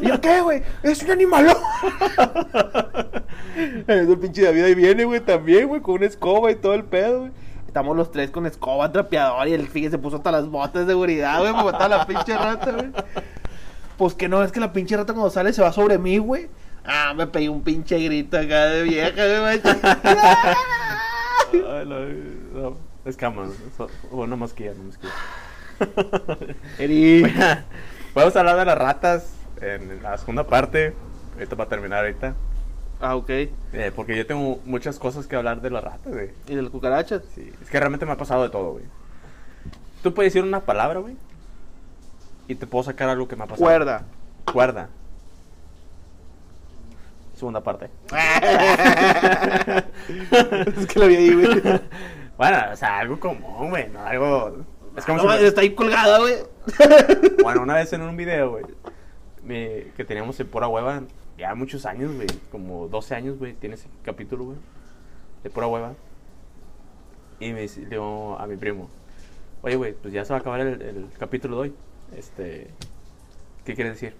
Y 0.00 0.06
yo, 0.06 0.20
¿qué, 0.20 0.40
güey? 0.40 0.62
Es 0.84 1.02
un 1.02 1.10
animalón. 1.10 1.56
el 3.88 4.18
pinche 4.18 4.42
David 4.42 4.62
ahí 4.62 4.74
viene, 4.76 5.04
güey, 5.04 5.18
también, 5.18 5.66
güey, 5.66 5.80
con 5.80 5.96
una 5.96 6.06
escoba 6.06 6.52
y 6.52 6.54
todo 6.54 6.74
el 6.74 6.84
pedo, 6.84 7.20
güey. 7.20 7.32
Estamos 7.66 7.96
los 7.96 8.12
tres 8.12 8.30
con 8.30 8.46
escoba, 8.46 8.92
trapeador 8.92 9.48
y 9.48 9.54
el 9.54 9.66
fíjate 9.66 9.92
se 9.92 9.98
puso 9.98 10.18
hasta 10.18 10.30
las 10.30 10.48
botas 10.48 10.86
de 10.86 10.92
seguridad, 10.92 11.40
güey, 11.40 11.50
para 11.50 11.64
matar 11.64 11.90
la 11.90 12.06
pinche 12.06 12.38
rata, 12.38 12.70
güey. 12.70 12.92
Pues 13.96 14.14
que 14.14 14.28
no, 14.28 14.44
es 14.44 14.52
que 14.52 14.60
la 14.60 14.72
pinche 14.72 14.96
rata 14.96 15.12
cuando 15.12 15.30
sale 15.30 15.52
se 15.52 15.62
va 15.62 15.72
sobre 15.72 15.98
mí, 15.98 16.18
güey. 16.18 16.48
Ah, 16.84 17.12
me 17.16 17.26
pegué 17.26 17.48
un 17.48 17.62
pinche 17.62 17.98
grito 17.98 18.38
acá 18.38 18.66
de 18.66 18.84
vieja, 18.84 19.40
güey. 19.40 19.60
No, 21.52 21.84
no, 21.84 22.76
es 23.04 23.16
cama, 23.16 23.46
¿no? 23.46 23.86
bueno, 24.10 24.36
mosquilla, 24.36 24.74
no 24.74 24.84
mosquilla. 24.84 25.12
Eri. 26.78 27.22
Podemos 28.12 28.36
hablar 28.36 28.56
de 28.56 28.64
las 28.64 28.78
ratas 28.78 29.32
en 29.60 30.02
la 30.02 30.18
segunda 30.18 30.44
parte. 30.44 30.94
Ahorita 31.34 31.56
para 31.56 31.68
terminar 31.68 32.00
ahorita. 32.00 32.34
Ah, 33.00 33.16
ok. 33.16 33.30
Eh, 33.30 33.92
porque 33.94 34.16
yo 34.16 34.26
tengo 34.26 34.60
muchas 34.64 34.98
cosas 34.98 35.26
que 35.26 35.36
hablar 35.36 35.60
de 35.60 35.70
las 35.70 35.84
ratas, 35.84 36.12
güey. 36.12 36.30
¿Y 36.48 36.54
de 36.54 36.62
las 36.62 36.70
cucarachas? 36.70 37.22
Sí, 37.34 37.52
es 37.62 37.70
que 37.70 37.78
realmente 37.78 38.04
me 38.06 38.12
ha 38.12 38.16
pasado 38.16 38.42
de 38.42 38.50
todo, 38.50 38.72
güey. 38.72 38.84
Tú 40.02 40.14
puedes 40.14 40.32
decir 40.32 40.46
una 40.46 40.60
palabra, 40.60 40.98
güey. 40.98 41.16
Y 42.48 42.54
te 42.54 42.66
puedo 42.66 42.82
sacar 42.84 43.08
algo 43.08 43.28
que 43.28 43.36
me 43.36 43.44
ha 43.44 43.46
pasado. 43.46 43.64
Cuerda. 43.64 44.02
Cuerda. 44.52 44.88
Segunda 47.38 47.62
parte. 47.62 47.88
es 50.76 50.86
que 50.86 50.98
la 50.98 51.06
vi 51.06 51.16
ahí, 51.16 51.34
güey. 51.34 51.62
Bueno, 52.36 52.58
o 52.72 52.76
sea, 52.76 52.98
algo 53.00 53.18
común, 53.20 53.70
güey, 53.70 53.88
no 53.88 54.00
algo... 54.04 54.56
Es 54.96 55.04
como 55.04 55.22
No, 55.22 55.38
si... 55.38 55.44
está 55.44 55.60
ahí 55.60 55.74
colgada, 55.74 56.18
güey. 56.18 56.34
Bueno, 57.42 57.62
una 57.62 57.74
vez 57.76 57.92
en 57.92 58.02
un 58.02 58.16
video, 58.16 58.50
güey, 58.50 58.64
me- 59.44 59.86
que 59.96 60.04
teníamos 60.04 60.38
en 60.40 60.48
pura 60.48 60.66
hueva, 60.68 61.02
ya 61.36 61.54
muchos 61.54 61.86
años, 61.86 62.14
güey, 62.14 62.26
como 62.50 62.88
12 62.88 63.14
años, 63.14 63.38
güey, 63.38 63.54
tiene 63.54 63.76
ese 63.76 63.88
capítulo, 64.02 64.44
güey, 64.44 64.58
de 65.44 65.50
pura 65.50 65.66
hueva. 65.68 65.92
Y 67.40 67.52
me 67.52 67.66
digo 67.68 68.36
a 68.40 68.46
mi 68.48 68.56
primo, 68.56 68.90
oye, 69.62 69.76
güey, 69.76 69.92
pues 69.94 70.12
ya 70.12 70.24
se 70.24 70.32
va 70.32 70.38
a 70.38 70.40
acabar 70.40 70.60
el, 70.60 70.82
el 70.82 71.06
capítulo 71.18 71.56
de 71.56 71.62
hoy. 71.62 71.74
Este, 72.16 72.68
¿qué 73.64 73.74
quieres 73.74 73.94
decir? 73.94 74.14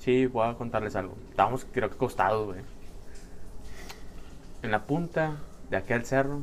Sí, 0.00 0.26
voy 0.26 0.48
a 0.48 0.54
contarles 0.54 0.96
algo. 0.96 1.14
Estábamos, 1.28 1.66
creo 1.70 1.90
que 1.90 1.94
acostados, 1.94 2.46
güey. 2.46 2.60
En 4.62 4.70
la 4.70 4.86
punta 4.86 5.36
de 5.68 5.76
aquel 5.76 6.06
cerro 6.06 6.40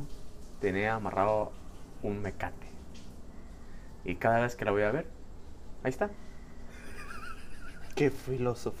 tenía 0.60 0.94
amarrado 0.94 1.50
un 2.02 2.22
mecate. 2.22 2.68
Y 4.04 4.14
cada 4.14 4.40
vez 4.40 4.54
que 4.54 4.64
la 4.64 4.70
voy 4.70 4.82
a 4.82 4.92
ver, 4.92 5.06
ahí 5.82 5.90
está. 5.90 6.08
Qué 7.96 8.10
filósofo. 8.10 8.78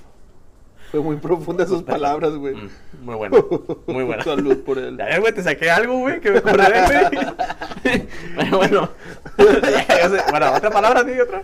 Fue 0.92 1.00
muy 1.00 1.16
profunda 1.16 1.66
sus 1.66 1.82
palabras, 1.82 2.34
güey. 2.36 2.54
Mm, 2.54 2.70
muy 3.02 3.16
bueno, 3.16 3.46
muy 3.88 4.04
bueno. 4.04 4.22
Salud 4.24 4.62
por 4.64 4.78
él. 4.78 4.98
A 5.00 5.06
ver, 5.06 5.20
güey, 5.20 5.34
te 5.34 5.42
saqué 5.42 5.70
algo, 5.70 5.98
güey, 5.98 6.20
que 6.20 6.30
me 6.30 6.38
acordé, 6.38 6.84
güey. 6.86 8.06
Pero 8.36 8.56
bueno. 8.56 8.88
bueno, 10.30 10.52
otra 10.54 10.70
palabra, 10.70 11.04
¿sí? 11.04 11.18
Otra. 11.20 11.42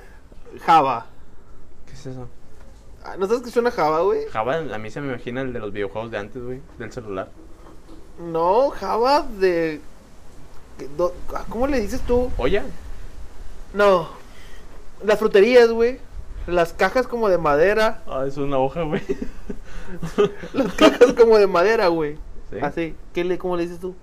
Java. 0.64 1.06
¿Qué 1.84 1.92
es 1.94 2.06
eso? 2.06 2.28
Ah, 3.04 3.16
¿No 3.18 3.26
sabes 3.26 3.42
qué 3.42 3.50
suena 3.50 3.70
Java, 3.70 4.00
güey? 4.00 4.26
Java, 4.30 4.56
a 4.56 4.78
mí 4.78 4.90
se 4.90 5.00
me 5.00 5.08
imagina 5.12 5.42
el 5.42 5.52
de 5.52 5.58
los 5.58 5.72
videojuegos 5.72 6.10
de 6.10 6.18
antes, 6.18 6.42
güey, 6.42 6.60
del 6.78 6.90
celular. 6.90 7.28
No, 8.18 8.70
Java 8.70 9.22
de... 9.22 9.80
que 10.78 10.88
ah, 11.34 11.44
¿Cómo 11.48 11.66
le 11.66 11.80
dices 11.80 12.00
tú? 12.02 12.30
Oye, 12.38 12.62
No. 13.72 14.08
Las 15.04 15.18
fruterías, 15.18 15.70
güey. 15.70 15.98
Las 16.46 16.72
cajas 16.72 17.06
como 17.06 17.28
de 17.28 17.36
madera. 17.38 18.02
ah, 18.06 18.24
es 18.26 18.36
una 18.38 18.58
hoja, 18.58 18.82
güey. 18.82 19.02
Las 20.54 20.72
cajas 20.74 21.12
como 21.12 21.38
de 21.38 21.46
madera, 21.46 21.88
güey. 21.88 22.16
¿Sí? 22.50 22.58
Así. 22.62 22.94
¿Qué 23.12 23.24
le, 23.24 23.36
¿Cómo 23.38 23.56
le 23.56 23.64
dices 23.64 23.80
tú? 23.80 23.94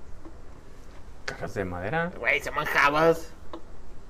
Cajas 1.26 1.54
de 1.54 1.66
madera. 1.66 2.12
Güey, 2.20 2.40
se 2.40 2.50
llaman 2.50 2.66
Javas. 2.66 3.32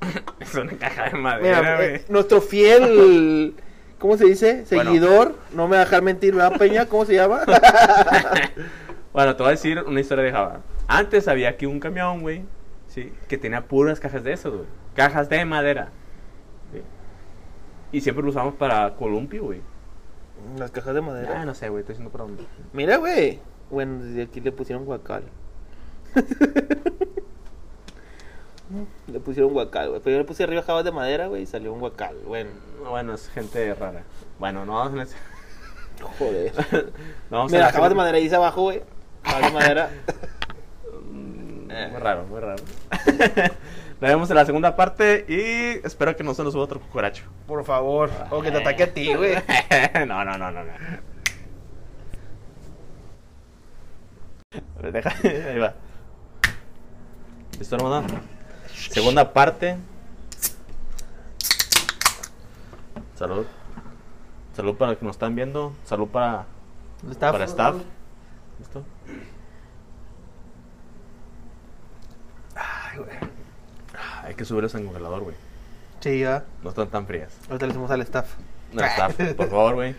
Es 0.39 0.55
una 0.55 0.73
caja 0.77 1.09
de 1.09 1.17
madera, 1.17 1.75
güey. 1.75 1.95
eh, 1.95 2.05
nuestro 2.09 2.41
fiel... 2.41 3.55
¿Cómo 4.01 4.17
se 4.17 4.25
dice? 4.25 4.65
Bueno. 4.71 4.91
Seguidor. 4.91 5.35
No 5.53 5.67
me 5.67 5.75
va 5.75 5.83
a 5.83 5.85
dejar 5.85 6.01
mentir, 6.01 6.33
¿verdad, 6.33 6.57
Peña? 6.57 6.87
¿Cómo 6.87 7.05
se 7.05 7.13
llama? 7.13 7.41
Bueno, 9.13 9.35
te 9.35 9.43
voy 9.43 9.49
a 9.49 9.51
decir 9.51 9.77
una 9.85 9.99
historia 9.99 10.23
de 10.23 10.31
Java. 10.31 10.61
Antes 10.87 11.27
había 11.27 11.49
aquí 11.49 11.65
un 11.65 11.81
camión, 11.81 12.21
güey, 12.21 12.45
sí, 12.87 13.11
que 13.27 13.37
tenía 13.37 13.67
puras 13.67 13.99
cajas 13.99 14.23
de 14.23 14.31
esas, 14.31 14.53
güey. 14.53 14.63
Cajas 14.95 15.27
de 15.27 15.43
madera. 15.43 15.89
Sí. 16.71 16.81
Y 17.91 17.99
siempre 17.99 18.23
lo 18.23 18.29
usamos 18.29 18.55
para 18.55 18.95
columpio, 18.95 19.43
güey. 19.43 19.59
Las 20.57 20.71
cajas 20.71 20.95
de 20.95 21.01
madera. 21.01 21.41
Ah, 21.41 21.45
no 21.45 21.53
sé, 21.53 21.67
güey, 21.67 21.81
estoy 21.81 21.95
diciendo 21.95 22.09
por 22.09 22.21
dónde. 22.21 22.45
Mira, 22.71 22.95
güey. 22.95 23.41
Bueno, 23.69 24.01
desde 24.01 24.23
aquí 24.23 24.39
le 24.39 24.53
pusieron 24.53 24.85
guacal. 24.85 25.23
le 29.07 29.19
pusieron 29.19 29.53
guacal, 29.53 29.89
güey. 29.89 30.01
Pero 30.01 30.15
yo 30.15 30.21
le 30.21 30.25
puse 30.27 30.43
arriba 30.43 30.61
jabas 30.63 30.83
de 30.85 30.91
madera, 30.91 31.27
güey, 31.27 31.43
y 31.43 31.45
salió 31.45 31.73
un 31.73 31.79
guacal. 31.79 32.15
Bueno, 32.25 32.49
Bueno, 32.89 33.13
es 33.13 33.29
gente 33.29 33.73
rara. 33.75 34.03
Bueno, 34.39 34.65
no 34.65 34.73
vamos 34.75 35.13
a 35.13 36.03
joder. 36.17 36.51
no 37.29 37.37
vamos 37.37 37.51
a 37.51 37.55
Mira, 37.55 37.65
hacer- 37.67 37.75
jabas 37.75 37.89
de 37.89 37.95
madera 37.95 38.17
ahí 38.17 38.23
dice 38.23 38.35
abajo, 38.35 38.61
güey. 38.63 38.81
Jabas 39.23 39.41
de 39.43 39.51
madera. 39.51 39.89
Mm, 41.11 41.67
Muy 41.91 41.99
raro, 41.99 42.23
muy 42.25 42.39
raro. 42.39 42.63
Nos 44.01 44.09
vemos 44.09 44.29
en 44.31 44.35
la 44.35 44.45
segunda 44.45 44.75
parte 44.75 45.25
y 45.29 45.85
espero 45.85 46.15
que 46.15 46.23
no 46.23 46.33
se 46.33 46.43
nos 46.43 46.53
suba 46.53 46.63
otro 46.63 46.79
cucaracho. 46.81 47.23
Por 47.45 47.63
favor. 47.63 48.09
O 48.31 48.41
que 48.41 48.49
te 48.49 48.57
ataque 48.57 48.81
a 48.83 48.91
ti, 48.93 49.13
güey. 49.13 49.35
no, 50.07 50.25
no, 50.25 50.37
no, 50.39 50.49
no, 50.51 50.63
no. 50.63 50.71
Deja, 54.91 55.13
ahí 55.23 55.59
va. 55.59 55.75
¿Listo, 57.59 57.75
hermano? 57.75 58.07
Segunda 58.89 59.31
parte. 59.33 59.77
Salud. 63.15 63.45
Salud 64.55 64.75
para 64.75 64.91
los 64.91 64.99
que 64.99 65.05
nos 65.05 65.15
están 65.15 65.35
viendo. 65.35 65.73
Salud 65.85 66.07
para, 66.07 66.45
Está 67.09 67.31
para 67.31 67.45
staff. 67.45 67.75
¿Listo? 68.59 68.83
Ay, 72.55 72.97
güey. 72.97 73.09
Hay 74.23 74.35
que 74.35 74.45
subirlos 74.45 74.73
en 74.75 74.85
congelador, 74.85 75.21
güey. 75.21 75.35
Sí, 75.99 76.19
ya. 76.19 76.43
No 76.63 76.69
están 76.69 76.87
tan 76.89 77.05
frías. 77.07 77.31
Ahorita 77.47 77.65
le 77.65 77.73
decimos 77.73 77.91
al 77.91 78.01
staff. 78.01 78.33
No 78.73 78.83
está, 78.83 79.09
por 79.35 79.49
favor, 79.49 79.75
güey. 79.75 79.95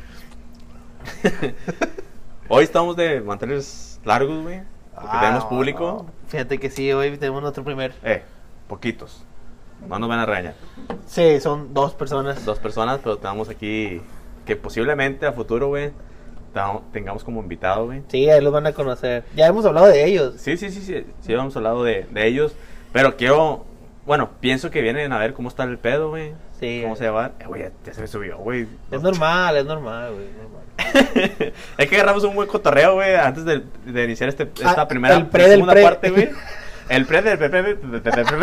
Hoy 2.49 2.65
estamos 2.65 2.97
de 2.97 3.21
mantenerlos 3.21 4.01
largos, 4.05 4.43
güey. 4.43 4.63
Porque 4.95 5.09
Ah, 5.11 5.21
tenemos 5.21 5.45
público. 5.47 6.07
no. 6.07 6.29
Fíjate 6.29 6.59
que 6.59 6.71
sí, 6.71 6.93
hoy 6.93 7.17
tenemos 7.19 7.43
nuestro 7.43 7.65
primer. 7.65 7.95
Eh, 8.03 8.23
poquitos. 8.73 9.23
No 9.87 9.99
nos 9.99 10.09
van 10.09 10.21
a 10.21 10.25
regañar. 10.25 10.55
Sí, 11.07 11.41
son 11.41 11.75
dos 11.75 11.93
personas. 11.93 12.43
Dos 12.47 12.59
personas, 12.59 13.01
pero 13.03 13.19
tenemos 13.19 13.51
aquí 13.51 14.01
que 14.47 14.57
posiblemente 14.57 15.27
a 15.27 15.33
futuro, 15.33 15.69
güey, 15.69 15.91
tengamos 16.91 17.23
como 17.23 17.43
invitado, 17.43 17.85
güey. 17.85 18.03
Sí, 18.09 18.31
ahí 18.31 18.41
los 18.41 18.51
van 18.51 18.67
a 18.67 18.73
conocer. 18.73 19.25
Ya 19.37 19.47
hemos 19.47 19.67
hablado 19.67 19.89
de 19.89 20.07
ellos. 20.07 20.37
Sí, 20.39 20.57
sí, 20.57 20.71
sí, 20.71 20.81
sí. 20.81 21.05
Sí, 21.21 21.33
hemos 21.35 21.55
hablado 21.55 21.85
de, 21.85 22.07
de 22.11 22.27
ellos. 22.27 22.55
Pero 22.95 23.17
quiero. 23.19 23.67
Bueno, 24.07 24.31
pienso 24.41 24.71
que 24.71 24.81
vienen 24.81 25.13
a 25.13 25.19
ver 25.19 25.35
cómo 25.35 25.49
está 25.51 25.65
el 25.65 25.79
pedo, 25.79 26.09
güey. 26.09 26.33
Sí. 26.59 26.81
¿Cómo 26.83 26.97
se 26.97 27.11
va? 27.11 27.33
Eh, 27.41 27.45
güey, 27.47 27.63
ya, 27.85 27.93
se 27.93 28.01
me 28.01 28.07
subió, 28.07 28.39
güey. 28.39 28.67
Es 28.91 29.03
normal, 29.03 29.57
es 29.59 29.67
normal, 29.67 30.13
güey. 30.15 30.27
es 31.79 31.89
que 31.91 31.97
agarramos 31.97 32.25
un 32.25 32.35
buen 32.35 32.49
cotorreo, 32.49 32.95
güey, 32.95 33.15
antes 33.17 33.45
de, 33.45 33.63
de 33.85 34.05
iniciar 34.05 34.29
este, 34.31 34.45
esta 34.45 34.81
Ah, 34.83 34.89
primera 34.89 35.29
segunda 35.31 35.73
pre. 35.75 35.83
parte, 35.83 36.11
güey. 36.11 36.31
El 36.89 37.07
pre 37.07 37.23
del 37.23 37.39
pre, 37.39 37.49
pre, 37.49 37.63
pre, 37.63 37.75
pre, 37.77 38.01
pre, 38.01 38.25
pre, 38.25 38.37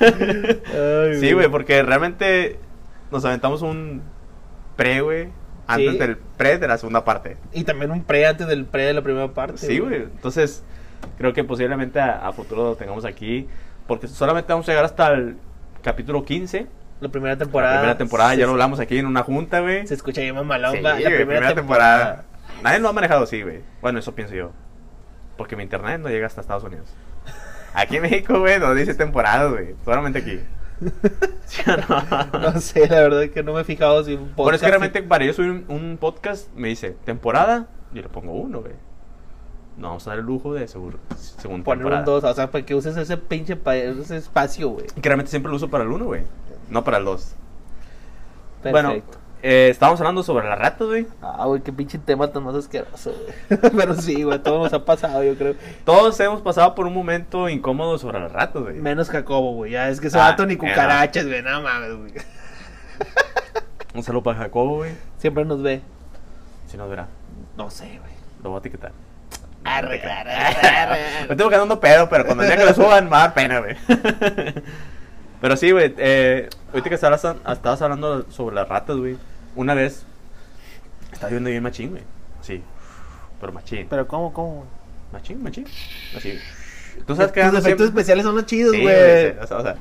pre. 0.00 1.18
Sí, 1.20 1.32
güey, 1.32 1.48
porque 1.48 1.82
realmente 1.82 2.58
nos 3.10 3.24
aventamos 3.24 3.62
un 3.62 4.02
pre, 4.76 5.00
güey, 5.00 5.28
antes 5.66 5.92
Sí. 5.92 5.98
del 5.98 6.16
pre 6.16 6.58
de 6.58 6.68
la 6.68 6.78
segunda 6.78 7.04
parte. 7.04 7.36
Y 7.52 7.64
también 7.64 7.90
un 7.90 8.04
pre 8.04 8.26
antes 8.26 8.46
del 8.46 8.64
pre 8.66 8.84
de 8.86 8.94
la 8.94 9.02
primera 9.02 9.28
parte. 9.28 9.58
Sí, 9.58 9.78
güey. 9.78 9.96
Entonces, 10.02 10.62
creo 11.18 11.32
que 11.32 11.44
posiblemente 11.44 12.00
a, 12.00 12.26
a 12.26 12.32
futuro 12.32 12.64
lo 12.64 12.76
tengamos 12.76 13.04
aquí, 13.04 13.48
porque 13.86 14.08
solamente 14.08 14.52
vamos 14.52 14.68
a 14.68 14.72
llegar 14.72 14.84
hasta 14.84 15.08
el 15.12 15.36
capítulo 15.82 16.24
15. 16.24 16.66
La 17.00 17.08
primera 17.08 17.34
La 17.34 17.38
temporada. 17.38 17.78
primera 17.78 17.98
temporada, 17.98 18.34
ya 18.36 18.46
lo 18.46 18.52
hablamos 18.52 18.78
aquí 18.78 18.96
en 18.98 19.06
una 19.06 19.22
junta, 19.24 19.58
güey. 19.60 19.86
Se 19.88 19.94
escucha 19.94 20.20
bien 20.20 20.34
mamalón, 20.36 20.72
Sí, 20.76 20.80
güey, 20.80 21.02
La 21.02 21.10
primera, 21.10 21.54
temporada. 21.54 22.24
Nadie 22.62 22.78
lo 22.78 22.88
ha 22.88 22.92
manejado 22.92 23.24
así, 23.24 23.42
güey. 23.42 23.60
Bueno, 23.80 23.98
eso 23.98 24.14
pienso 24.14 24.34
yo. 24.36 24.52
Porque 25.36 25.56
mi 25.56 25.62
internet 25.62 26.00
no 26.00 26.08
llega 26.08 26.26
hasta 26.26 26.40
Estados 26.40 26.64
Unidos. 26.64 26.86
Aquí 27.74 27.96
en 27.96 28.02
México, 28.02 28.38
güey, 28.40 28.58
no 28.60 28.74
dice 28.74 28.94
temporada, 28.94 29.48
güey. 29.50 29.74
Solamente 29.84 30.18
aquí. 30.18 30.40
¿Sí 31.46 31.62
o 31.70 31.76
no? 31.76 32.40
No 32.52 32.60
sé, 32.60 32.88
la 32.88 33.00
verdad 33.00 33.22
es 33.22 33.30
que 33.30 33.42
no 33.42 33.54
me 33.54 33.60
he 33.60 33.64
fijado 33.64 34.02
si 34.04 34.14
un 34.14 34.20
podcast. 34.30 34.36
Bueno, 34.36 34.56
es 34.56 34.60
que 34.62 34.68
realmente 34.68 35.02
para 35.02 35.24
yo 35.24 35.32
subir 35.32 35.50
un, 35.50 35.64
un 35.68 35.96
podcast 35.98 36.52
me 36.54 36.68
dice 36.68 36.96
temporada 37.04 37.68
y 37.94 38.02
le 38.02 38.08
pongo 38.08 38.32
uno, 38.32 38.60
güey. 38.60 38.74
No 39.78 39.88
vamos 39.88 40.06
a 40.06 40.10
dar 40.10 40.18
el 40.18 40.26
lujo 40.26 40.52
de 40.52 40.68
seguro, 40.68 40.98
según 41.16 41.62
Poner 41.62 41.78
temporada. 41.78 42.00
un 42.00 42.04
2, 42.06 42.24
o 42.24 42.34
sea, 42.34 42.50
para 42.50 42.64
que 42.66 42.74
uses 42.74 42.94
ese 42.96 43.16
pinche 43.16 43.56
pa- 43.56 43.74
ese 43.76 44.16
espacio, 44.18 44.68
güey. 44.68 44.86
Y 44.96 45.00
que 45.00 45.08
realmente 45.08 45.30
siempre 45.30 45.48
lo 45.48 45.56
uso 45.56 45.70
para 45.70 45.84
el 45.84 45.90
uno, 45.90 46.04
güey. 46.04 46.24
No 46.68 46.84
para 46.84 46.98
el 46.98 47.04
dos. 47.06 47.34
Perfecto. 48.62 48.70
Bueno, 48.70 49.02
eh, 49.42 49.68
estábamos 49.70 50.00
hablando 50.00 50.22
sobre 50.22 50.48
las 50.48 50.58
ratas, 50.58 50.86
güey. 50.86 51.06
Ah, 51.20 51.44
güey, 51.46 51.60
qué 51.62 51.72
pinche 51.72 51.98
tema 51.98 52.28
tan 52.28 52.44
más 52.44 52.54
asqueroso, 52.54 53.12
güey. 53.48 53.60
Pero 53.76 53.94
sí, 53.94 54.22
güey, 54.22 54.38
todo 54.38 54.62
nos 54.62 54.72
ha 54.72 54.84
pasado, 54.84 55.22
yo 55.24 55.34
creo. 55.36 55.54
Todos 55.84 56.18
hemos 56.20 56.40
pasado 56.42 56.74
por 56.74 56.86
un 56.86 56.94
momento 56.94 57.48
incómodo 57.48 57.98
sobre 57.98 58.20
las 58.20 58.32
ratas, 58.32 58.62
güey. 58.62 58.76
Menos 58.76 59.10
Jacobo, 59.10 59.52
güey. 59.54 59.72
Ya 59.72 59.88
es 59.88 60.00
que 60.00 60.06
ese 60.06 60.18
Ah, 60.18 60.30
vato 60.30 60.46
ni 60.46 60.56
cucarachas, 60.56 61.26
güey. 61.26 61.42
Nada 61.42 61.60
mames, 61.60 61.96
güey. 61.96 62.12
Un 63.94 64.02
saludo 64.02 64.22
para 64.22 64.38
Jacobo, 64.38 64.76
güey. 64.76 64.92
Siempre 65.18 65.44
nos 65.44 65.60
ve. 65.62 65.82
Si 66.68 66.76
nos 66.76 66.88
verá. 66.88 67.08
No 67.56 67.68
sé, 67.70 67.84
güey. 67.86 68.12
Lo 68.42 68.50
voy 68.50 68.56
a 68.56 68.60
etiquetar. 68.60 68.92
Arre, 69.64 70.00
arre, 70.02 70.32
arre, 70.34 70.98
Me 71.28 71.36
tengo 71.36 71.50
quedando 71.50 71.78
pedo, 71.78 72.08
pero 72.08 72.24
cuando 72.26 72.42
día 72.42 72.56
que 72.56 72.64
lo 72.64 72.74
suban 72.74 73.04
me 73.04 73.10
va 73.10 73.18
a 73.18 73.20
dar 73.28 73.34
pena, 73.34 73.60
güey. 73.60 73.76
Pero 75.40 75.56
sí, 75.56 75.70
güey. 75.72 75.94
Eh, 75.98 76.48
ahorita 76.70 76.88
que 76.88 76.94
estabas, 76.94 77.24
estabas 77.24 77.82
hablando 77.82 78.30
sobre 78.30 78.54
las 78.56 78.68
ratas, 78.68 78.96
güey. 78.96 79.16
Una 79.56 79.74
vez 79.74 80.04
estaba 81.12 81.30
viendo 81.30 81.50
bien 81.50 81.62
machín, 81.62 81.90
güey. 81.90 82.02
Sí. 82.40 82.62
Pero 83.40 83.52
machín. 83.52 83.86
Pero, 83.88 84.06
¿cómo, 84.08 84.32
cómo? 84.32 84.54
güey? 84.56 84.68
Machín, 85.12 85.42
machín. 85.42 85.66
Así. 86.16 86.38
Tú 87.06 87.14
sabes 87.16 87.32
que 87.32 87.40
Tus 87.40 87.48
efectos 87.50 87.64
siempre- 87.64 87.86
especiales 87.86 88.24
son 88.24 88.36
los 88.36 88.46
chidos, 88.46 88.74
Sí, 88.74 88.82
güey. 88.82 89.30
o 89.38 89.46
sea, 89.46 89.56
o 89.58 89.62
sea. 89.62 89.76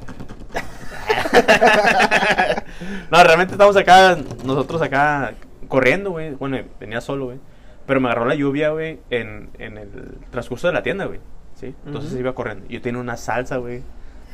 no, 3.11 3.23
realmente 3.23 3.53
estamos 3.53 3.75
acá, 3.77 4.17
nosotros 4.43 4.81
acá 4.81 5.33
corriendo, 5.67 6.11
güey. 6.11 6.31
Bueno, 6.35 6.57
venía 6.79 7.01
solo, 7.01 7.25
güey. 7.25 7.39
Pero 7.85 7.99
me 7.99 8.07
agarró 8.09 8.25
la 8.25 8.35
lluvia, 8.35 8.69
güey, 8.69 8.99
en, 9.09 9.49
en 9.57 9.77
el 9.77 10.17
transcurso 10.31 10.67
de 10.67 10.73
la 10.73 10.83
tienda, 10.83 11.05
güey. 11.05 11.19
¿Sí? 11.55 11.75
Entonces 11.85 12.11
Ujú. 12.11 12.19
iba 12.21 12.33
corriendo. 12.33 12.65
Yo 12.67 12.81
tenía 12.81 13.01
una 13.01 13.17
salsa, 13.17 13.57
güey. 13.57 13.83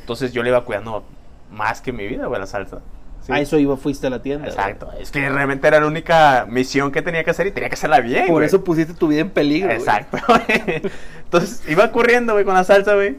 Entonces 0.00 0.32
yo 0.32 0.42
le 0.42 0.50
iba 0.50 0.64
cuidando 0.64 1.04
más 1.50 1.80
que 1.80 1.92
mi 1.92 2.06
vida, 2.06 2.26
güey, 2.26 2.40
la 2.40 2.46
salsa. 2.46 2.80
¿Sí? 3.28 3.32
A 3.32 3.40
eso 3.40 3.56
iba, 3.58 3.76
fuiste 3.76 4.08
a 4.08 4.10
la 4.10 4.20
tienda. 4.20 4.46
güey. 4.46 4.50
Exacto. 4.50 4.90
Es 4.98 5.12
que 5.12 5.28
realmente 5.28 5.68
era 5.68 5.78
la 5.78 5.86
única 5.86 6.46
misión 6.48 6.90
que 6.90 7.02
tenía 7.02 7.22
que 7.22 7.30
hacer 7.30 7.46
y 7.46 7.52
tenía 7.52 7.68
que 7.68 7.74
hacerla 7.74 8.00
bien, 8.00 8.26
Por 8.26 8.34
güey. 8.36 8.46
eso 8.46 8.64
pusiste 8.64 8.94
tu 8.94 9.06
vida 9.06 9.20
en 9.20 9.30
peligro. 9.30 9.70
Exacto, 9.70 10.18
güey. 10.26 10.82
Entonces 11.22 11.62
iba 11.68 11.92
corriendo, 11.92 12.32
güey, 12.32 12.44
con 12.44 12.54
la 12.54 12.64
salsa, 12.64 12.94
güey. 12.94 13.16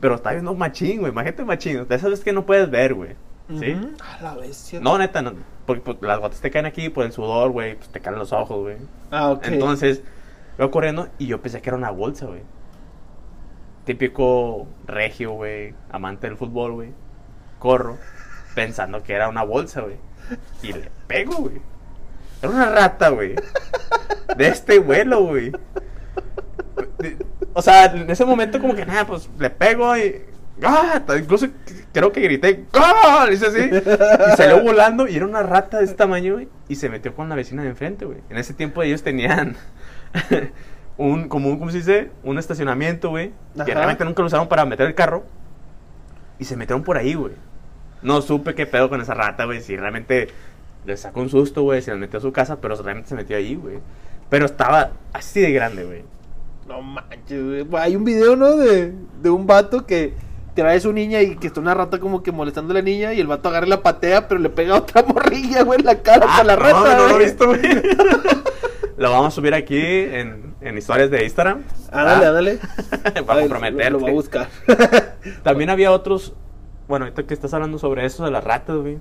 Pero 0.00 0.14
está 0.14 0.30
viendo 0.32 0.54
machín, 0.54 1.00
güey. 1.00 1.10
Imagínate 1.10 1.44
machín. 1.44 1.88
De 1.88 1.94
esas 1.96 2.10
veces 2.10 2.24
que 2.24 2.32
no 2.32 2.46
puedes 2.46 2.70
ver, 2.70 2.94
güey. 2.94 3.16
¿Sí? 3.58 3.76
A 4.00 4.22
la 4.22 4.34
bestia. 4.36 4.78
No, 4.80 4.96
neta, 4.96 5.22
no. 5.22 5.32
Porque 5.66 5.82
pues, 5.82 5.96
las 6.02 6.20
gotas 6.20 6.40
te 6.40 6.50
caen 6.50 6.66
aquí 6.66 6.88
por 6.88 7.04
el 7.04 7.10
sudor, 7.12 7.50
güey. 7.50 7.74
Pues 7.74 7.88
te 7.88 7.98
caen 8.00 8.16
los 8.16 8.32
ojos, 8.32 8.60
güey. 8.60 8.76
Ah, 9.10 9.30
ok. 9.32 9.46
Entonces, 9.48 10.02
iba 10.56 10.70
corriendo 10.70 11.08
y 11.18 11.26
yo 11.26 11.42
pensé 11.42 11.60
que 11.60 11.68
era 11.68 11.76
una 11.76 11.90
bolsa, 11.90 12.26
güey. 12.26 12.42
Típico 13.84 14.66
regio, 14.86 15.32
güey. 15.32 15.74
Amante 15.90 16.28
del 16.28 16.36
fútbol, 16.36 16.72
güey. 16.72 16.92
Corro 17.58 17.98
pensando 18.54 19.02
que 19.02 19.14
era 19.14 19.28
una 19.28 19.42
bolsa, 19.42 19.82
güey. 19.82 19.96
Y 20.62 20.72
le 20.72 20.90
pego, 21.06 21.36
güey. 21.36 21.60
Era 22.42 22.52
una 22.52 22.70
rata, 22.70 23.10
güey. 23.10 23.34
De 24.36 24.48
este 24.48 24.78
vuelo, 24.78 25.24
güey. 25.24 25.52
O 27.52 27.62
sea, 27.62 27.86
en 27.86 28.08
ese 28.08 28.24
momento 28.24 28.60
como 28.60 28.74
que 28.74 28.86
nada, 28.86 29.06
pues 29.06 29.28
le 29.38 29.50
pego 29.50 29.96
y... 29.96 30.22
¡Ah! 30.62 31.02
Incluso 31.18 31.48
creo 31.92 32.12
que 32.12 32.20
grité 32.20 32.66
¡Gol! 32.70 33.32
Hice 33.32 33.46
así. 33.46 33.70
Y 34.32 34.36
salió 34.36 34.62
volando 34.62 35.08
y 35.08 35.16
era 35.16 35.26
una 35.26 35.42
rata 35.42 35.78
de 35.78 35.84
ese 35.84 35.94
tamaño, 35.94 36.34
güey. 36.34 36.48
Y 36.68 36.76
se 36.76 36.88
metió 36.88 37.14
con 37.14 37.28
la 37.28 37.34
vecina 37.34 37.62
de 37.62 37.70
enfrente, 37.70 38.04
güey. 38.04 38.18
En 38.28 38.36
ese 38.36 38.54
tiempo 38.54 38.82
ellos 38.82 39.02
tenían 39.02 39.56
un, 40.98 41.28
como 41.28 41.48
un, 41.48 41.58
¿cómo 41.58 41.70
se 41.70 41.78
dice? 41.78 42.10
Un 42.22 42.38
estacionamiento, 42.38 43.10
güey. 43.10 43.32
Que 43.64 43.74
realmente 43.74 44.04
nunca 44.04 44.22
lo 44.22 44.26
usaron 44.26 44.48
para 44.48 44.64
meter 44.64 44.86
el 44.86 44.94
carro. 44.94 45.24
Y 46.38 46.44
se 46.44 46.56
metieron 46.56 46.84
por 46.84 46.96
ahí, 46.96 47.14
güey. 47.14 47.34
No 48.02 48.22
supe 48.22 48.54
qué 48.54 48.66
pedo 48.66 48.88
con 48.88 49.00
esa 49.00 49.14
rata, 49.14 49.44
güey. 49.44 49.60
Si 49.60 49.76
realmente 49.76 50.28
le 50.86 50.96
sacó 50.96 51.20
un 51.20 51.28
susto, 51.28 51.62
güey. 51.62 51.82
Se 51.82 51.90
la 51.90 51.96
metió 51.96 52.18
a 52.18 52.22
su 52.22 52.32
casa, 52.32 52.60
pero 52.60 52.76
realmente 52.76 53.08
se 53.08 53.14
metió 53.14 53.36
ahí, 53.36 53.54
güey. 53.54 53.78
Pero 54.28 54.46
estaba 54.46 54.92
así 55.12 55.40
de 55.40 55.52
grande, 55.52 55.84
güey. 55.84 56.04
No 56.66 56.82
manches, 56.82 57.66
güey. 57.68 57.82
Hay 57.82 57.96
un 57.96 58.04
video, 58.04 58.36
¿no? 58.36 58.56
De, 58.56 58.92
de 59.22 59.30
un 59.30 59.46
vato 59.46 59.86
que 59.86 60.14
trae 60.54 60.80
su 60.80 60.92
niña 60.92 61.22
y 61.22 61.36
que 61.36 61.46
está 61.46 61.60
una 61.60 61.74
rata 61.74 61.98
como 61.98 62.22
que 62.22 62.32
molestando 62.32 62.72
a 62.72 62.74
la 62.74 62.82
niña 62.82 63.12
y 63.12 63.20
el 63.20 63.26
vato 63.26 63.48
agarra 63.48 63.66
y 63.66 63.70
la 63.70 63.82
patea, 63.82 64.28
pero 64.28 64.40
le 64.40 64.50
pega 64.50 64.76
otra 64.76 65.02
morrilla, 65.06 65.62
güey, 65.62 65.80
en 65.80 65.86
la 65.86 66.02
cara 66.02 66.26
con 66.36 66.46
la 66.46 66.56
rata. 66.56 66.82
Ah, 66.84 66.96
no, 66.96 67.08
no 67.08 67.14
lo 67.14 67.20
he 67.20 67.24
visto, 67.24 67.46
güey. 67.46 67.60
lo 68.96 69.10
vamos 69.10 69.28
a 69.28 69.30
subir 69.30 69.54
aquí 69.54 69.78
en, 69.78 70.54
en 70.60 70.78
historias 70.78 71.10
de 71.10 71.24
Instagram. 71.24 71.62
Ah, 71.90 72.14
ándale. 72.14 72.58
Para 73.26 73.40
Ay, 73.40 73.48
comprometerte. 73.48 73.90
Lo, 73.90 73.98
lo 73.98 74.04
va 74.04 74.10
a 74.10 74.14
buscar. 74.14 74.48
También 75.42 75.70
había 75.70 75.90
otros 75.92 76.34
bueno, 76.90 77.06
ahorita 77.06 77.22
que 77.22 77.32
estás 77.32 77.54
hablando 77.54 77.78
sobre 77.78 78.04
eso 78.04 78.24
de 78.26 78.30
las 78.30 78.44
ratas, 78.44 78.76
güey. 78.76 78.98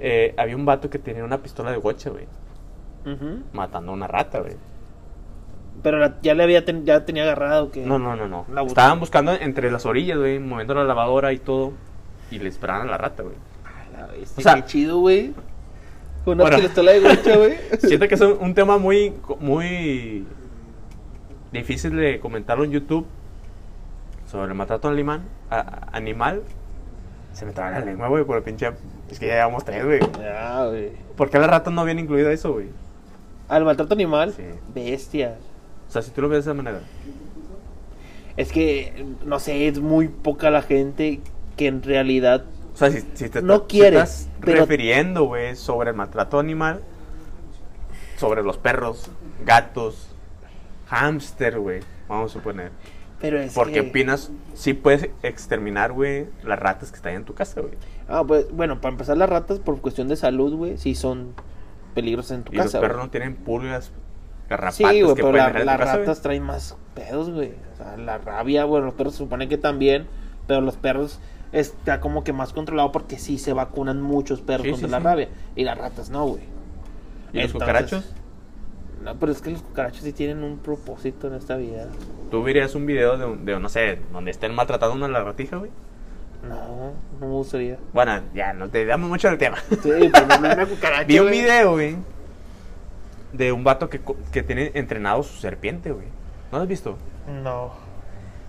eh, 0.00 0.34
había 0.36 0.56
un 0.56 0.66
vato 0.66 0.90
que 0.90 0.98
tenía 0.98 1.24
una 1.24 1.38
pistola 1.38 1.70
de 1.70 1.76
gocha, 1.78 2.10
güey. 2.10 2.26
Matando 3.52 3.92
a 3.92 3.94
una 3.94 4.08
rata, 4.08 4.40
güey. 4.40 4.56
Pero 5.82 5.98
la- 5.98 6.18
ya 6.22 6.34
le 6.34 6.42
había 6.42 6.64
ten- 6.64 6.84
ya 6.84 7.04
tenía 7.04 7.22
agarrado 7.22 7.70
que. 7.70 7.80
No, 7.86 7.98
no, 7.98 8.16
no, 8.16 8.26
no. 8.26 8.44
La 8.52 8.62
Estaban 8.62 8.98
buscando 8.98 9.32
entre 9.32 9.70
las 9.70 9.86
orillas, 9.86 10.18
güey, 10.18 10.38
moviendo 10.40 10.74
la 10.74 10.82
lavadora 10.84 11.32
y 11.32 11.38
todo. 11.38 11.72
Y 12.30 12.40
le 12.40 12.48
esperaban 12.48 12.88
a 12.88 12.90
la 12.90 12.98
rata, 12.98 13.22
güey. 13.22 13.36
O 14.36 14.40
sea- 14.40 14.56
qué 14.56 14.64
chido, 14.64 14.98
güey. 14.98 15.32
Con 16.24 16.34
una 16.34 16.44
Bueno. 16.44 16.58
pistola 16.58 16.90
de 16.92 17.00
gocha, 17.00 17.36
güey. 17.36 17.54
Siento 17.78 18.08
que 18.08 18.14
es 18.16 18.20
un, 18.20 18.36
un 18.40 18.54
tema 18.54 18.78
muy, 18.78 19.14
muy 19.38 20.26
difícil 21.52 21.94
de 21.96 22.18
comentarlo 22.18 22.64
en 22.64 22.72
YouTube 22.72 23.06
sobre 24.30 24.48
el 24.48 24.54
maltrato 24.54 24.88
animal. 24.88 25.22
a- 25.50 25.86
animal. 25.92 26.42
Se 27.36 27.44
me 27.44 27.52
traba 27.52 27.72
la 27.72 27.80
lengua, 27.84 28.08
güey, 28.08 28.24
por 28.24 28.38
el 28.38 28.42
pinche. 28.42 28.70
Es 29.10 29.18
que 29.18 29.26
ya 29.26 29.34
llevamos 29.34 29.62
tres, 29.62 29.84
güey. 29.84 30.00
Ya, 30.18 30.64
güey. 30.64 30.92
¿Por 31.18 31.28
qué 31.28 31.38
las 31.38 31.50
ratas 31.50 31.70
no 31.70 31.82
habían 31.82 31.98
incluido 31.98 32.30
eso, 32.30 32.54
güey? 32.54 32.68
Al 33.48 33.62
maltrato 33.66 33.92
animal. 33.92 34.32
Sí. 34.34 34.42
Bestia. 34.74 35.36
O 35.86 35.92
sea, 35.92 36.00
si 36.00 36.12
tú 36.12 36.22
lo 36.22 36.30
ves 36.30 36.46
de 36.46 36.50
esa 36.50 36.54
manera. 36.54 36.80
Es 38.38 38.50
que, 38.50 39.04
no 39.26 39.38
sé, 39.38 39.68
es 39.68 39.78
muy 39.80 40.08
poca 40.08 40.48
la 40.48 40.62
gente 40.62 41.20
que 41.58 41.66
en 41.66 41.82
realidad. 41.82 42.44
O 42.72 42.76
sea, 42.78 42.90
si, 42.90 43.02
si 43.12 43.28
te 43.28 43.42
No 43.42 43.66
quieres, 43.66 44.00
estás 44.22 44.28
pero- 44.40 44.60
refiriendo, 44.60 45.24
güey, 45.24 45.56
sobre 45.56 45.90
el 45.90 45.96
maltrato 45.96 46.38
animal, 46.38 46.80
sobre 48.16 48.42
los 48.42 48.56
perros, 48.56 49.10
gatos, 49.44 50.08
hámster, 50.86 51.58
güey, 51.58 51.80
vamos 52.08 52.30
a 52.30 52.32
suponer. 52.32 52.72
Pero 53.20 53.40
es 53.40 53.54
Porque 53.54 53.74
que... 53.74 53.80
opinas, 53.80 54.30
sí 54.54 54.74
puedes 54.74 55.08
exterminar, 55.22 55.92
güey, 55.92 56.26
las 56.44 56.58
ratas 56.58 56.90
que 56.90 56.96
están 56.96 57.14
en 57.14 57.24
tu 57.24 57.32
casa, 57.34 57.60
güey. 57.62 57.72
Ah, 58.08 58.24
pues, 58.26 58.50
bueno, 58.52 58.80
para 58.80 58.92
empezar, 58.92 59.16
las 59.16 59.28
ratas, 59.28 59.58
por 59.58 59.80
cuestión 59.80 60.08
de 60.08 60.16
salud, 60.16 60.54
güey, 60.54 60.76
sí 60.76 60.94
son 60.94 61.32
peligrosas 61.94 62.32
en 62.38 62.44
tu 62.44 62.52
Y 62.52 62.56
los 62.56 62.66
casa. 62.66 62.80
perros 62.80 62.96
güey. 62.98 63.06
no 63.06 63.10
tienen 63.10 63.36
pulgas, 63.36 63.90
garrapatas 64.50 64.76
Sí, 64.76 64.82
güey, 64.84 65.14
que 65.14 65.22
pero 65.22 65.32
la- 65.32 65.48
las 65.50 65.78
casa, 65.78 65.92
güey. 65.94 66.06
ratas 66.06 66.20
traen 66.22 66.42
más 66.42 66.76
pedos, 66.94 67.30
güey. 67.30 67.54
O 67.72 67.76
sea, 67.78 67.96
la 67.96 68.18
rabia, 68.18 68.64
bueno, 68.66 68.84
los 68.86 68.94
perros 68.94 69.14
se 69.14 69.18
supone 69.18 69.48
que 69.48 69.56
también, 69.56 70.06
pero 70.46 70.60
los 70.60 70.76
perros 70.76 71.18
está 71.52 72.00
como 72.00 72.22
que 72.22 72.34
más 72.34 72.52
controlado 72.52 72.92
porque 72.92 73.18
sí 73.18 73.38
se 73.38 73.54
vacunan 73.54 74.02
muchos 74.02 74.42
perros 74.42 74.64
Sí, 74.66 74.70
contra 74.72 74.88
sí, 74.88 74.92
la 74.92 74.98
sí. 74.98 75.04
rabia. 75.04 75.28
Y 75.56 75.64
las 75.64 75.78
ratas 75.78 76.10
no, 76.10 76.26
güey. 76.26 76.42
¿Y 77.32 77.36
los 77.38 77.46
Entonces- 77.46 77.52
cucarachos? 77.54 78.14
No, 79.06 79.14
pero 79.14 79.32
es 79.32 79.40
que 79.40 79.50
los 79.52 79.62
cucarachos 79.62 80.02
sí 80.02 80.12
tienen 80.12 80.42
un 80.42 80.58
propósito 80.58 81.28
en 81.28 81.34
esta 81.34 81.56
vida. 81.56 81.86
¿Tú 82.30 82.42
verías 82.42 82.74
un 82.74 82.84
video 82.86 83.16
de, 83.16 83.24
un- 83.24 83.44
de 83.46 83.58
no 83.58 83.68
sé, 83.68 84.00
donde 84.12 84.32
estén 84.32 84.52
maltratando 84.54 84.94
a 84.94 84.98
una 84.98 85.08
lagartija, 85.08 85.56
güey? 85.56 85.70
No, 86.46 86.92
no 87.20 87.26
me 87.26 87.32
gustaría. 87.32 87.78
Bueno, 87.92 88.20
ya, 88.34 88.52
no 88.52 88.68
te 88.68 88.84
damos 88.84 89.08
mucho 89.08 89.28
del 89.28 89.38
tema. 89.38 89.58
Sí, 89.70 90.10
pero 90.12 90.26
no, 90.26 90.38
una 90.38 90.66
cucaracha. 90.66 91.04
Vi 91.04 91.18
un 91.20 91.28
güey. 91.28 91.40
video, 91.40 91.72
güey, 91.72 91.96
de 93.32 93.52
un 93.52 93.62
vato 93.64 93.88
que, 93.88 94.00
que 94.32 94.42
tiene 94.42 94.72
entrenado 94.74 95.22
su 95.22 95.36
serpiente, 95.40 95.92
güey. 95.92 96.06
¿No 96.50 96.58
lo 96.58 96.62
has 96.62 96.68
visto? 96.68 96.98
No. 97.42 97.72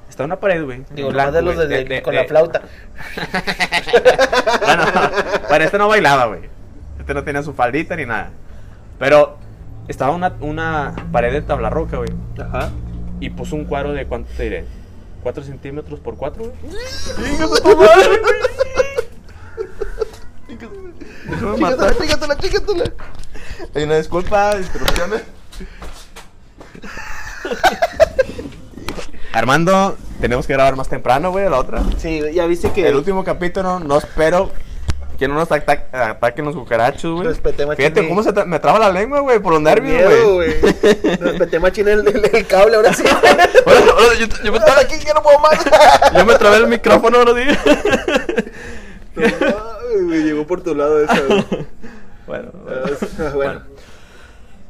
Está 0.10 0.24
en 0.24 0.30
una 0.30 0.40
pared, 0.40 0.64
güey. 0.64 0.84
Digo, 0.92 1.12
nomás 1.12 1.34
de 1.34 1.42
blanco, 1.42 1.46
los 1.46 1.56
güey, 1.56 1.68
de, 1.68 1.84
de- 1.86 2.02
con 2.02 2.14
de- 2.16 2.22
la 2.22 2.28
flauta. 2.28 2.62
bueno, 4.66 4.84
para 5.50 5.64
este 5.66 5.78
no 5.78 5.88
bailaba, 5.88 6.26
güey. 6.28 6.42
Este 7.00 7.14
no 7.14 7.24
tenía 7.24 7.44
su 7.44 7.54
faldita 7.54 7.96
ni 7.96 8.06
nada. 8.06 8.30
Pero 9.00 9.38
estaba 9.88 10.12
una, 10.12 10.36
una 10.42 10.96
pared 11.12 11.32
de 11.32 11.42
tabla 11.42 11.70
roca, 11.70 11.98
güey. 11.98 12.10
Ajá. 12.40 12.72
Y 13.20 13.30
puso 13.30 13.56
un 13.56 13.66
cuadro 13.66 13.94
de 13.94 14.06
cuánto 14.06 14.30
te 14.36 14.44
diré. 14.44 14.66
¿4 15.24 15.44
centímetros 15.44 16.00
por 16.00 16.16
4, 16.16 16.44
güey? 16.44 16.54
Déjame 21.30 21.58
matar. 21.58 21.98
chígatela, 21.98 22.38
chígatela. 22.38 22.94
Hay 23.76 23.84
una 23.84 23.98
disculpa, 23.98 24.56
interrupciones. 24.58 25.24
Armando, 29.34 29.98
tenemos 30.22 30.48
que 30.48 30.54
grabar 30.54 30.76
más 30.76 30.88
temprano, 30.88 31.32
güey, 31.32 31.50
la 31.50 31.60
otra. 31.60 31.84
Sí, 31.98 32.22
ya 32.34 32.46
viste 32.46 32.72
que. 32.72 32.88
El 32.88 32.96
último 32.96 33.24
capítulo, 33.24 33.80
no 33.80 33.98
espero 33.98 34.52
que 35.18 35.28
no 35.28 35.34
nos 35.36 35.52
ata- 35.52 35.88
ataquen 35.92 36.46
los 36.46 36.56
cucarachos, 36.56 37.16
güey. 37.16 37.28
Respeté, 37.28 37.66
machín, 37.66 37.86
Fíjate 37.86 38.08
cómo 38.08 38.22
se 38.24 38.34
tra- 38.34 38.46
me 38.46 38.60
traba 38.60 38.78
la 38.80 38.92
lengua, 38.92 39.20
güey, 39.22 39.40
por 39.40 39.54
los 39.54 39.62
nervios, 39.62 40.34
güey. 40.34 40.54
Respeté 41.20 41.60
machín 41.60 41.88
el, 41.88 42.08
el, 42.08 42.30
el 42.34 42.46
cable, 42.48 42.76
ahora 42.76 42.94
sí. 42.94 43.04
Ahora- 43.66 43.92
ahora 43.92 44.14
yo, 44.20 44.28
yo 44.44 44.52
me 44.52 44.60
trabé, 44.60 44.82
aquí 44.82 45.00
que 45.04 45.14
no 45.14 45.22
puedo 45.24 45.40
más. 45.40 45.60
yo 46.18 46.26
me 46.26 46.36
trabé 46.36 46.58
el 46.58 46.68
micrófono, 46.68 47.18
ahora 47.20 47.34
sí. 47.34 47.58
Me 50.02 50.18
llegó 50.20 50.46
por 50.46 50.62
tu 50.62 50.76
lado 50.76 51.04
esa, 51.04 51.20
güey. 51.22 51.46
bueno, 52.28 52.52
Ah, 52.68 53.32
bueno. 53.34 53.62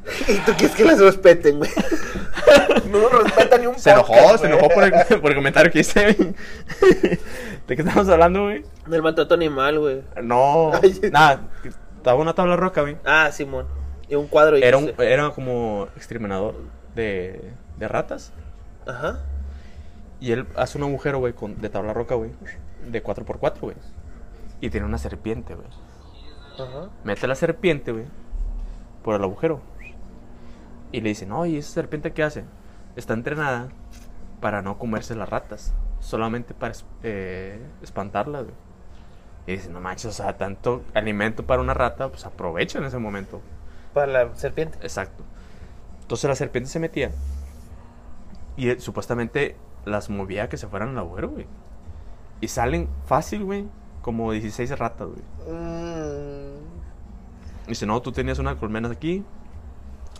¿Y 0.27 0.35
tú 0.39 0.53
quieres 0.57 0.75
que 0.75 0.85
las 0.85 0.99
respeten, 0.99 1.57
güey? 1.59 1.69
No 2.89 2.99
nos 3.09 3.23
respetan 3.23 3.59
ni 3.61 3.67
un 3.67 3.77
Se 3.77 3.91
enojó, 3.91 4.13
podcast, 4.13 4.39
se 4.41 4.47
enojó 4.47 4.69
por 4.69 4.83
el, 4.85 4.91
por 5.21 5.31
el 5.31 5.35
comentario 5.35 5.71
que 5.71 5.79
hice, 5.79 6.13
güey. 6.13 6.33
¿De 7.67 7.75
qué 7.75 7.81
estamos 7.81 8.07
hablando, 8.07 8.43
güey? 8.43 8.63
Del 8.85 9.03
maltrato 9.03 9.33
animal, 9.33 9.79
güey. 9.79 10.01
No, 10.23 10.71
nada, 11.11 11.41
estaba 11.97 12.21
una 12.21 12.33
tabla 12.33 12.55
roca, 12.55 12.81
güey. 12.81 12.95
Ah, 13.03 13.29
Simón. 13.33 13.67
Y 14.07 14.15
un 14.15 14.27
cuadro. 14.27 14.55
Era, 14.55 14.77
un, 14.77 14.83
dijiste. 14.85 15.11
era 15.11 15.29
como 15.31 15.89
exterminador 15.97 16.55
de, 16.95 17.51
de 17.77 17.87
ratas. 17.89 18.31
Ajá. 18.87 19.19
Y 20.21 20.31
él 20.31 20.47
hace 20.55 20.77
un 20.77 20.85
agujero, 20.85 21.19
güey, 21.19 21.33
con- 21.33 21.59
de 21.59 21.69
tabla 21.69 21.91
roca, 21.93 22.15
güey. 22.15 22.31
De 22.89 23.03
4x4, 23.03 23.59
güey. 23.59 23.75
Y 24.61 24.69
tiene 24.69 24.85
una 24.85 24.97
serpiente, 24.97 25.55
güey. 25.55 25.67
Ajá. 26.53 26.89
Mete 27.03 27.27
la 27.27 27.35
serpiente, 27.35 27.91
güey, 27.91 28.05
por 29.03 29.15
el 29.15 29.23
agujero. 29.23 29.61
Y 30.91 31.01
le 31.01 31.09
dice, 31.09 31.25
no, 31.25 31.45
¿y 31.45 31.57
esa 31.57 31.71
serpiente 31.73 32.13
qué 32.13 32.23
hace? 32.23 32.45
Está 32.95 33.13
entrenada 33.13 33.69
para 34.39 34.61
no 34.61 34.77
comerse 34.77 35.15
las 35.15 35.29
ratas. 35.29 35.73
Solamente 35.99 36.53
para 36.53 36.73
eh, 37.03 37.59
espantarlas, 37.81 38.43
güey. 38.43 38.55
Y 39.47 39.51
dice, 39.53 39.69
no 39.69 39.79
manches, 39.79 40.07
o 40.07 40.11
sea, 40.11 40.37
tanto 40.37 40.83
alimento 40.93 41.45
para 41.45 41.61
una 41.61 41.73
rata, 41.73 42.09
pues 42.09 42.25
aprovecha 42.25 42.79
en 42.79 42.85
ese 42.85 42.97
momento. 42.97 43.41
Para 43.93 44.07
la 44.07 44.35
serpiente. 44.35 44.77
Exacto. 44.81 45.23
Entonces 46.01 46.29
la 46.29 46.35
serpiente 46.35 46.69
se 46.69 46.79
metía. 46.79 47.11
Y 48.57 48.69
él, 48.69 48.81
supuestamente 48.81 49.55
las 49.85 50.09
movía 50.09 50.43
a 50.43 50.49
que 50.49 50.57
se 50.57 50.67
fueran 50.67 50.89
al 50.89 50.99
agujero, 50.99 51.29
güey. 51.29 51.47
Y 52.41 52.49
salen 52.49 52.89
fácil, 53.05 53.43
güey. 53.43 53.67
Como 54.01 54.31
16 54.31 54.77
ratas, 54.77 55.07
güey. 55.07 55.21
Mm. 55.57 56.57
Dice, 57.67 57.85
no, 57.85 58.01
tú 58.01 58.11
tenías 58.11 58.39
una 58.39 58.57
colmena 58.57 58.89
aquí. 58.89 59.23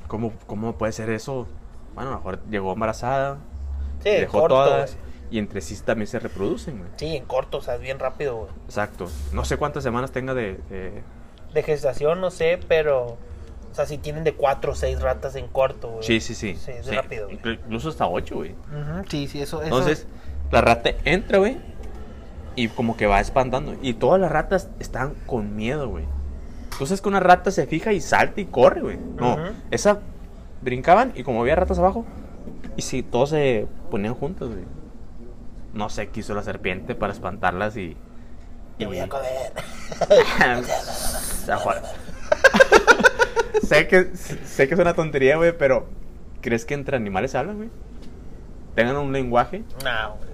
¿Cómo, 0.08 0.34
¿Cómo 0.48 0.74
puede 0.78 0.92
ser 0.94 1.10
eso? 1.10 1.48
Bueno, 1.96 2.10
a 2.10 2.14
lo 2.14 2.18
mejor 2.20 2.40
llegó 2.50 2.74
embarazada. 2.74 3.38
Sí, 4.04 4.10
dejó 4.12 4.42
corto, 4.42 4.56
todas. 4.56 4.98
Y 5.30 5.40
entre 5.40 5.60
sí 5.62 5.76
también 5.84 6.08
se 6.08 6.20
reproducen, 6.20 6.78
güey. 6.80 6.90
Sí, 6.96 7.16
en 7.18 7.26
corto, 7.26 7.58
o 7.58 7.62
sea, 7.62 7.76
es 7.76 7.82
bien 7.82 8.00
rápido, 8.00 8.36
güey. 8.38 8.50
Exacto. 8.66 9.08
No 9.34 9.44
sé 9.44 9.58
cuántas 9.58 9.84
semanas 9.84 10.12
tenga 10.12 10.34
de... 10.34 10.60
de- 10.70 11.04
De 11.54 11.64
gestación, 11.64 12.22
no 12.22 12.32
sé, 12.32 12.60
pero. 12.68 13.18
O 13.72 13.76
sea, 13.78 13.86
si 13.86 13.98
tienen 13.98 14.24
de 14.24 14.34
4 14.34 14.72
o 14.72 14.76
6 14.76 15.02
ratas 15.02 15.36
en 15.36 15.48
corto, 15.48 15.90
güey. 15.90 16.04
Sí, 16.04 16.20
sí, 16.22 16.34
sí. 16.36 16.56
Sí, 16.56 16.72
es 16.72 16.86
Sí, 16.86 16.96
rápido, 16.96 17.28
güey. 17.28 17.40
Incluso 17.66 17.90
hasta 17.90 18.08
8, 18.08 18.36
güey. 18.36 18.52
Ujú, 18.52 19.04
Sí, 19.10 19.28
sí, 19.28 19.42
eso. 19.42 19.58
eso- 19.62 19.66
Entonces, 19.66 20.08
la 20.52 20.62
rata 20.62 20.92
entra, 21.04 21.40
güey. 21.40 21.58
Y 22.56 22.70
como 22.70 22.96
que 22.98 23.06
va 23.06 23.20
espantando. 23.20 23.76
Y 23.82 23.94
todas 23.96 24.20
las 24.22 24.32
ratas 24.32 24.70
están 24.80 25.14
con 25.28 25.56
miedo, 25.56 25.90
güey. 25.90 26.06
Entonces 26.72 27.02
que 27.02 27.10
una 27.10 27.20
rata 27.20 27.52
se 27.52 27.66
fija 27.68 27.94
y 27.94 28.02
salta 28.02 28.42
y 28.42 28.46
corre, 28.46 28.82
güey. 28.82 28.98
No, 29.18 29.34
Ujú. 29.34 29.42
esa 29.72 30.00
brincaban 30.62 31.14
y 31.16 31.24
como 31.24 31.42
había 31.42 31.56
ratas 31.56 31.80
abajo. 31.80 32.06
Y 32.76 32.82
si 32.84 33.04
todos 33.04 33.30
se 33.32 33.68
ponían 33.90 34.14
juntos, 34.14 34.50
güey. 34.50 34.64
No 35.74 35.90
sé 35.90 36.10
qué 36.10 36.22
hizo 36.22 36.34
la 36.34 36.44
serpiente 36.44 36.96
para 36.96 37.14
espantarlas 37.14 37.78
y. 37.78 37.96
Te 38.78 38.86
voy 38.86 39.00
a 39.00 39.08
comer. 39.08 39.52
Sé, 43.64 43.88
que, 43.88 44.16
sé 44.16 44.68
que 44.68 44.74
es 44.76 44.80
una 44.80 44.94
tontería, 44.94 45.38
güey, 45.38 45.58
pero 45.58 45.88
¿crees 46.42 46.66
que 46.66 46.74
entre 46.74 46.96
animales 46.96 47.36
hablan, 47.36 47.58
güey? 47.58 47.70
¿Tengan 48.76 48.98
un 48.98 49.12
lenguaje? 49.12 49.64
No, 49.84 50.16
güey. 50.18 50.30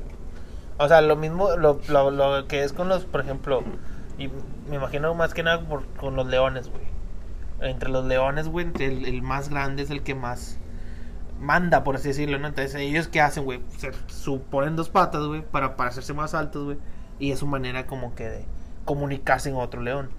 O 0.78 0.88
sea, 0.88 1.02
lo 1.02 1.16
mismo, 1.16 1.56
lo, 1.56 1.80
lo, 1.88 2.12
lo 2.12 2.48
que 2.48 2.64
es 2.64 2.74
con 2.74 2.90
los, 2.90 3.06
por 3.06 3.22
ejemplo, 3.22 3.64
y 4.24 4.32
me 4.70 4.78
imagino 4.78 5.14
más 5.14 5.34
que 5.34 5.44
nada 5.44 5.64
con 5.98 6.16
los 6.16 6.28
leones, 6.28 6.70
güey. 6.70 6.84
Entre 7.62 7.90
los 7.90 8.06
leones, 8.06 8.48
güey, 8.48 8.68
el, 8.80 9.22
más 9.22 9.50
grande 9.50 9.84
es 9.84 9.90
el 9.90 10.04
que 10.04 10.16
más 10.16 10.58
manda, 11.40 11.84
por 11.84 11.96
así 11.96 12.10
decirlo, 12.10 12.40
¿no? 12.40 12.48
Entonces, 12.48 12.76
ellos 12.76 13.08
qué 13.08 13.22
hacen, 13.22 13.46
güey, 13.46 13.62
se 13.78 13.92
suponen 14.08 14.76
dos 14.76 14.90
patas, 14.90 15.24
güey, 15.26 15.42
para, 15.42 15.76
para 15.76 15.90
hacerse 15.90 16.14
más 16.14 16.34
altos, 16.34 16.66
güey. 16.66 16.78
Y 17.20 17.32
es 17.32 17.40
su 17.40 17.48
manera 17.48 17.86
como 17.86 18.16
que 18.16 18.28
de 18.28 18.46
comunicarse 18.86 19.52
con 19.52 19.62
otro 19.62 19.82
león. 19.82 20.10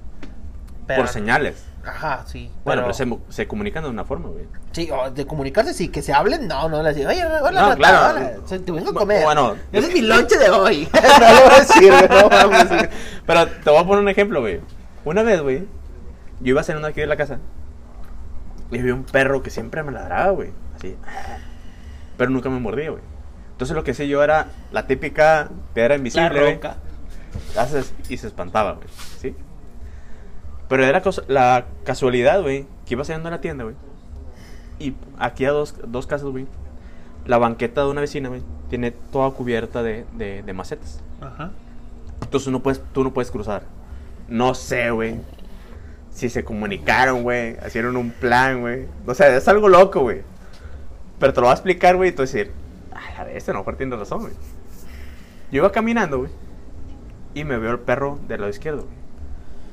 Pero- 0.87 1.03
por 1.03 1.09
señales. 1.09 1.65
Ajá, 1.87 2.25
sí. 2.27 2.51
Bueno, 2.65 2.83
pero- 2.87 2.95
pero 2.97 3.21
se, 3.29 3.35
se 3.35 3.47
comunican 3.47 3.85
de 3.85 3.91
una 3.91 4.05
forma, 4.05 4.31
güey. 4.31 4.47
Sí, 4.73 4.89
o 4.91 5.11
de 5.11 5.27
comunicarse, 5.27 5.75
sí, 5.75 5.89
que 5.89 6.01
se 6.01 6.15
hablen, 6.15 6.49
no, 6.49 6.69
no, 6.71 6.83
le 6.83 6.89
decir, 6.91 7.07
oye, 7.07 7.23
hola, 7.25 7.61
No, 7.61 7.69
rata, 7.69 7.77
claro. 7.77 8.19
hola, 8.19 8.59
te 8.65 8.73
vengo 8.73 8.91
a 8.91 8.95
comer. 8.95 9.23
Bueno. 9.25 9.55
ese 9.71 9.89
es 9.89 9.95
mi 9.95 10.01
lonche 10.01 10.39
de 10.39 10.49
hoy. 10.51 10.89
no 10.95 11.01
lo 11.35 11.41
voy 11.45 11.55
a 11.55 11.59
decir, 11.61 11.93
güey, 11.93 12.09
no 12.23 12.29
mames, 12.31 12.69
güey. 12.71 12.89
Pero 13.27 13.47
te 13.49 13.71
voy 13.71 13.79
a 13.81 13.85
poner 13.85 14.03
un 14.03 14.09
ejemplo, 14.09 14.41
güey. 14.41 14.61
Una 15.05 15.23
vez, 15.23 15.43
güey, 15.43 15.59
yo 16.41 16.49
iba 16.51 16.63
saliendo 16.63 16.89
aquí 16.89 17.01
de 17.01 17.07
la 17.07 17.17
casa 17.17 17.39
y 18.71 18.79
vi 18.79 18.91
un 18.91 19.05
perro 19.05 19.43
que 19.43 19.51
siempre 19.51 19.83
me 19.83 19.93
ladraba, 19.93 20.31
güey. 20.31 20.51
Así. 20.77 20.97
Pero 22.17 22.31
nunca 22.31 22.49
me 22.49 22.61
mordía, 22.61 22.91
güey. 22.91 23.03
Entonces 23.53 23.77
lo 23.77 23.85
que 23.85 23.91
hacía 23.93 24.07
yo 24.07 24.23
era 24.25 24.47
la 24.73 24.87
típica 24.87 25.51
piedra 25.75 25.97
invisible, 25.97 26.41
güey. 26.41 26.61
Haces 27.59 27.93
y 28.09 28.17
se 28.17 28.27
espantaba, 28.29 28.73
güey. 28.73 28.89
¿Sí? 29.21 29.37
Pero 30.69 30.85
era 30.85 31.03
la 31.29 31.67
casualidad, 31.85 32.43
güey, 32.43 32.67
que 32.87 32.95
iba 32.95 33.05
saliendo 33.05 33.29
a 33.29 33.33
la 33.33 33.41
tienda, 33.41 33.65
güey. 33.65 33.77
Y 34.79 34.95
aquí 35.19 35.45
a 35.45 35.51
dos, 35.51 35.75
dos 35.87 36.07
casas, 36.07 36.29
güey. 36.29 36.47
La 37.27 37.39
banqueta 37.39 37.83
de 37.83 37.91
una 37.91 38.01
vecina, 38.01 38.29
güey, 38.29 38.43
tiene 38.69 38.91
toda 38.91 39.31
cubierta 39.31 39.83
de, 39.83 40.05
de, 40.13 40.43
de 40.43 40.53
macetas. 40.53 41.01
Ajá. 41.21 41.51
Entonces 42.23 42.51
no 42.51 42.61
puedes, 42.61 42.83
tú 42.93 43.05
no 43.05 43.13
puedes 43.13 43.31
cruzar. 43.31 43.63
No 44.29 44.55
sé, 44.55 44.91
güey. 44.91 45.17
Si 46.11 46.29
se 46.29 46.45
comunicaron, 46.45 47.23
güey. 47.23 47.57
Hicieron 47.67 47.97
un 47.97 48.11
plan, 48.11 48.61
güey. 48.61 48.87
O 49.07 49.15
sea, 49.15 49.35
es 49.37 49.47
algo 49.49 49.69
loco, 49.69 50.01
güey. 50.01 50.23
Pero 51.19 51.33
te 51.33 51.41
lo 51.41 51.47
voy 51.47 51.53
a 51.53 51.55
explicar, 51.55 51.97
güey. 51.97 52.11
Y 52.11 52.13
tú 52.13 52.23
vas 52.23 52.35
a 52.35 52.37
decir, 52.39 52.53
a 52.93 53.19
la 53.19 53.25
vez, 53.25 53.49
a 53.49 53.53
lo 53.53 53.59
mejor 53.59 53.77
tienes 53.77 53.99
razón, 53.99 54.21
güey. 54.21 54.33
Yo 55.51 55.59
iba 55.59 55.73
caminando, 55.73 56.19
güey. 56.19 56.31
Y 57.35 57.45
me 57.45 57.59
veo 57.59 57.73
el 57.73 57.81
perro 57.81 58.19
del 58.27 58.41
lado 58.41 58.51
izquierdo, 58.51 58.83
güey. 58.85 59.04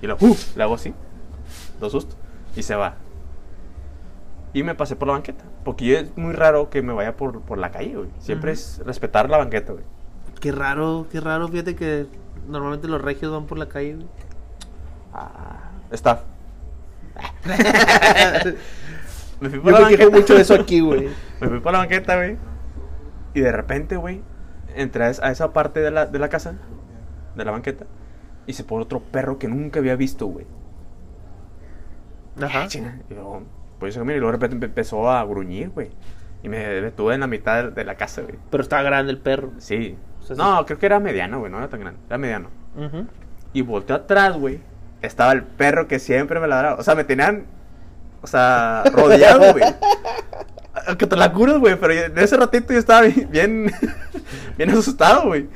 Y 0.01 0.07
lo, 0.07 0.17
¡uh! 0.19 0.35
Le 0.55 0.63
hago 0.63 0.75
así. 0.75 0.93
Dos 1.79 1.91
sustos. 1.91 2.17
Y 2.55 2.63
se 2.63 2.75
va. 2.75 2.95
Y 4.53 4.63
me 4.63 4.75
pasé 4.75 4.95
por 4.95 5.07
la 5.07 5.13
banqueta. 5.13 5.43
Porque 5.63 5.85
yo 5.85 5.97
es 5.97 6.17
muy 6.17 6.33
raro 6.33 6.69
que 6.69 6.81
me 6.81 6.91
vaya 6.93 7.15
por, 7.15 7.41
por 7.41 7.57
la 7.57 7.71
calle, 7.71 7.95
güey. 7.95 8.09
Siempre 8.19 8.51
es 8.51 8.81
respetar 8.85 9.29
la 9.29 9.37
banqueta, 9.37 9.73
güey. 9.73 9.85
Qué 10.39 10.51
raro, 10.51 11.07
qué 11.11 11.19
raro, 11.21 11.47
fíjate 11.47 11.75
que 11.75 12.07
normalmente 12.47 12.87
los 12.87 13.01
regios 13.01 13.31
van 13.31 13.45
por 13.45 13.57
la 13.59 13.67
calle, 13.69 13.95
güey. 13.95 14.07
Ah, 15.13 15.69
está. 15.91 16.23
me 19.39 19.49
fui 19.49 19.57
Yo 19.59 19.63
por 19.63 19.71
la 19.73 19.79
me 19.81 19.87
quejo 19.89 20.03
banqueta. 20.03 20.09
mucho 20.11 20.35
de 20.35 20.41
eso 20.41 20.53
aquí, 20.55 20.79
güey. 20.81 21.09
me 21.41 21.47
fui 21.49 21.59
por 21.59 21.71
la 21.71 21.79
banqueta, 21.79 22.15
güey. 22.15 22.37
Y 23.33 23.41
de 23.41 23.51
repente, 23.51 23.95
güey, 23.97 24.21
entré 24.75 25.05
a 25.05 25.09
esa- 25.09 25.25
a 25.27 25.31
esa 25.31 25.53
parte 25.53 25.79
de 25.79 25.91
la, 25.91 26.05
de 26.05 26.19
la 26.19 26.29
casa, 26.29 26.55
de 27.35 27.45
la 27.45 27.51
banqueta, 27.51 27.85
y 28.47 28.53
se 28.53 28.63
pone 28.63 28.83
otro 28.83 28.99
perro 28.99 29.37
que 29.39 29.47
nunca 29.47 29.79
había 29.79 29.95
visto, 29.95 30.25
güey. 30.27 30.45
Ajá. 32.41 32.63
Ah. 32.63 32.95
Y 33.09 33.13
luego, 33.13 33.43
pues 33.79 33.93
yo 33.95 34.01
camino, 34.01 34.17
y 34.17 34.19
luego 34.19 34.31
de 34.31 34.37
repente 34.37 34.55
empe- 34.57 34.69
empezó 34.69 35.09
a 35.09 35.23
gruñir, 35.25 35.69
güey. 35.69 35.91
Y 36.43 36.49
me 36.49 36.57
detuve 36.57 37.13
en 37.13 37.19
la 37.21 37.27
mitad 37.27 37.65
de 37.65 37.83
la 37.83 37.95
casa, 37.95 38.21
güey. 38.21 38.35
Pero 38.49 38.63
está 38.63 38.81
grande 38.81 39.11
el 39.11 39.19
perro. 39.19 39.51
Sí. 39.57 39.95
O 40.21 40.23
sea, 40.23 40.35
no, 40.35 40.65
creo 40.65 40.79
que 40.79 40.85
era 40.85 40.99
mediano, 40.99 41.39
güey, 41.39 41.51
no 41.51 41.57
era 41.59 41.67
tan 41.67 41.79
grande. 41.81 41.99
Era 42.07 42.17
mediano. 42.17 42.49
Ujú. 42.75 43.05
Y 43.53 43.61
volteé 43.61 43.95
atrás, 43.95 44.35
güey. 44.37 44.59
Estaba 45.01 45.33
el 45.33 45.43
perro 45.43 45.87
que 45.87 45.99
siempre 45.99 46.39
me 46.39 46.47
ladraba. 46.47 46.79
O 46.79 46.83
sea, 46.83 46.95
me 46.95 47.03
tenían. 47.03 47.45
O 48.23 48.27
sea, 48.27 48.83
rodeado, 48.93 49.51
güey. 49.51 49.63
Que 50.97 51.05
te 51.05 51.15
la 51.15 51.31
curas, 51.33 51.57
güey. 51.59 51.75
Pero 51.79 51.93
en 51.93 52.17
ese 52.17 52.37
ratito 52.37 52.73
yo 52.73 52.79
estaba 52.79 53.01
bien. 53.01 53.71
Bien, 54.57 54.69
asustado, 54.69 55.27
güey. 55.27 55.47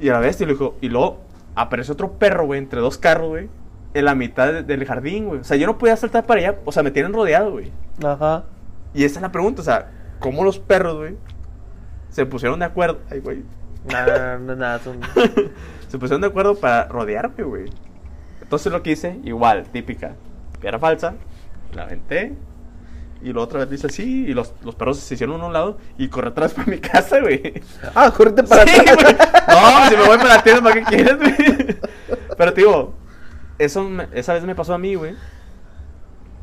Y 0.00 0.08
a 0.08 0.14
la 0.14 0.18
bestia, 0.20 0.44
y 0.44 0.48
luego, 0.48 0.76
y 0.80 0.88
luego 0.88 1.20
apareció 1.62 1.94
otro 1.94 2.12
perro, 2.12 2.46
güey, 2.46 2.58
entre 2.58 2.80
dos 2.80 2.98
carros, 2.98 3.28
güey. 3.28 3.48
En 3.94 4.04
la 4.04 4.14
mitad 4.14 4.52
de- 4.52 4.62
del 4.62 4.84
jardín, 4.84 5.26
güey. 5.26 5.40
O 5.40 5.44
sea, 5.44 5.56
yo 5.56 5.66
no 5.66 5.78
podía 5.78 5.96
saltar 5.96 6.24
para 6.26 6.40
allá. 6.40 6.58
O 6.64 6.72
sea, 6.72 6.82
me 6.82 6.90
tienen 6.90 7.12
rodeado, 7.12 7.52
güey. 7.52 7.72
Ajá. 8.04 8.44
Y 8.94 9.04
esa 9.04 9.18
es 9.18 9.22
la 9.22 9.32
pregunta, 9.32 9.62
o 9.62 9.64
sea, 9.64 9.90
¿cómo 10.18 10.44
los 10.44 10.58
perros, 10.58 10.96
güey? 10.96 11.16
Se 12.10 12.24
pusieron 12.26 12.58
de 12.58 12.64
acuerdo. 12.66 13.00
Ay, 13.10 13.20
güey. 13.20 13.42
Nada, 13.90 14.38
no, 14.38 14.54
nada, 14.56 14.78
son... 14.80 15.00
Se 15.88 15.98
pusieron 15.98 16.20
de 16.20 16.26
acuerdo 16.26 16.54
para 16.56 16.84
rodearme, 16.88 17.44
güey. 17.44 17.70
Entonces 18.42 18.70
lo 18.72 18.82
que 18.82 18.90
hice, 18.92 19.18
igual, 19.24 19.64
típica. 19.72 20.12
Piedra 20.60 20.78
falsa, 20.78 21.14
la 21.74 21.82
aventé. 21.84 22.34
Y 23.22 23.32
la 23.32 23.40
otra 23.40 23.60
vez 23.60 23.70
dice 23.70 23.86
así. 23.88 24.26
Y 24.26 24.34
los, 24.34 24.52
los 24.64 24.74
perros 24.74 24.98
se 24.98 25.14
hicieron 25.14 25.40
a 25.40 25.46
un 25.46 25.52
lado 25.52 25.78
y 25.96 26.08
corrí 26.08 26.28
atrás 26.28 26.54
para 26.54 26.68
mi 26.68 26.78
casa, 26.80 27.20
güey. 27.20 27.62
Ah, 27.94 28.12
córrete 28.16 28.42
para 28.44 28.64
Sí, 28.66 28.80
atrás. 28.80 28.96
güey. 29.02 29.16
No, 29.48 29.88
si 29.90 29.96
me 29.96 30.06
voy 30.06 30.16
para 30.18 30.36
la 30.36 30.42
tienda, 30.42 30.62
¿para 30.62 30.74
qué 30.74 30.82
quieres, 30.84 31.16
güey? 31.18 31.78
Pero, 32.36 32.52
te 32.52 32.60
digo, 32.60 32.94
eso 33.58 33.82
me- 33.84 34.08
esa 34.12 34.34
vez 34.34 34.44
me 34.44 34.54
pasó 34.54 34.74
a 34.74 34.78
mí, 34.78 34.94
güey. 34.94 35.14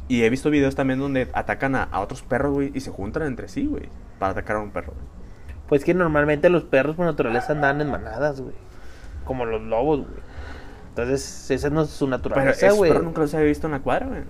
Y 0.07 0.23
he 0.23 0.29
visto 0.29 0.49
videos 0.49 0.75
también 0.75 0.99
donde 0.99 1.29
atacan 1.33 1.75
a, 1.75 1.83
a 1.83 1.99
otros 2.01 2.21
perros, 2.21 2.53
güey, 2.53 2.71
y 2.75 2.79
se 2.81 2.91
juntan 2.91 3.23
entre 3.23 3.47
sí, 3.47 3.65
güey, 3.65 3.89
para 4.19 4.33
atacar 4.33 4.57
a 4.57 4.59
un 4.59 4.71
perro. 4.71 4.93
Pues 5.67 5.83
que 5.83 5.93
normalmente 5.95 6.49
los 6.49 6.63
perros 6.63 6.95
por 6.95 7.05
naturaleza 7.05 7.53
andan 7.53 7.81
en 7.81 7.89
manadas, 7.89 8.39
güey. 8.41 8.53
Como 9.23 9.45
los 9.45 9.61
lobos, 9.63 10.01
güey. 10.01 10.19
Entonces, 10.89 11.49
esa 11.51 11.69
no 11.71 11.81
es 11.81 11.89
su 11.89 12.05
Pero 12.05 12.17
naturaleza, 12.17 12.67
esos 12.67 12.77
güey. 12.77 12.91
perros 12.91 13.05
nunca 13.05 13.21
los 13.21 13.33
había 13.33 13.47
visto 13.47 13.65
en 13.67 13.71
la 13.73 13.79
cuadra, 13.79 14.05
güey. 14.07 14.21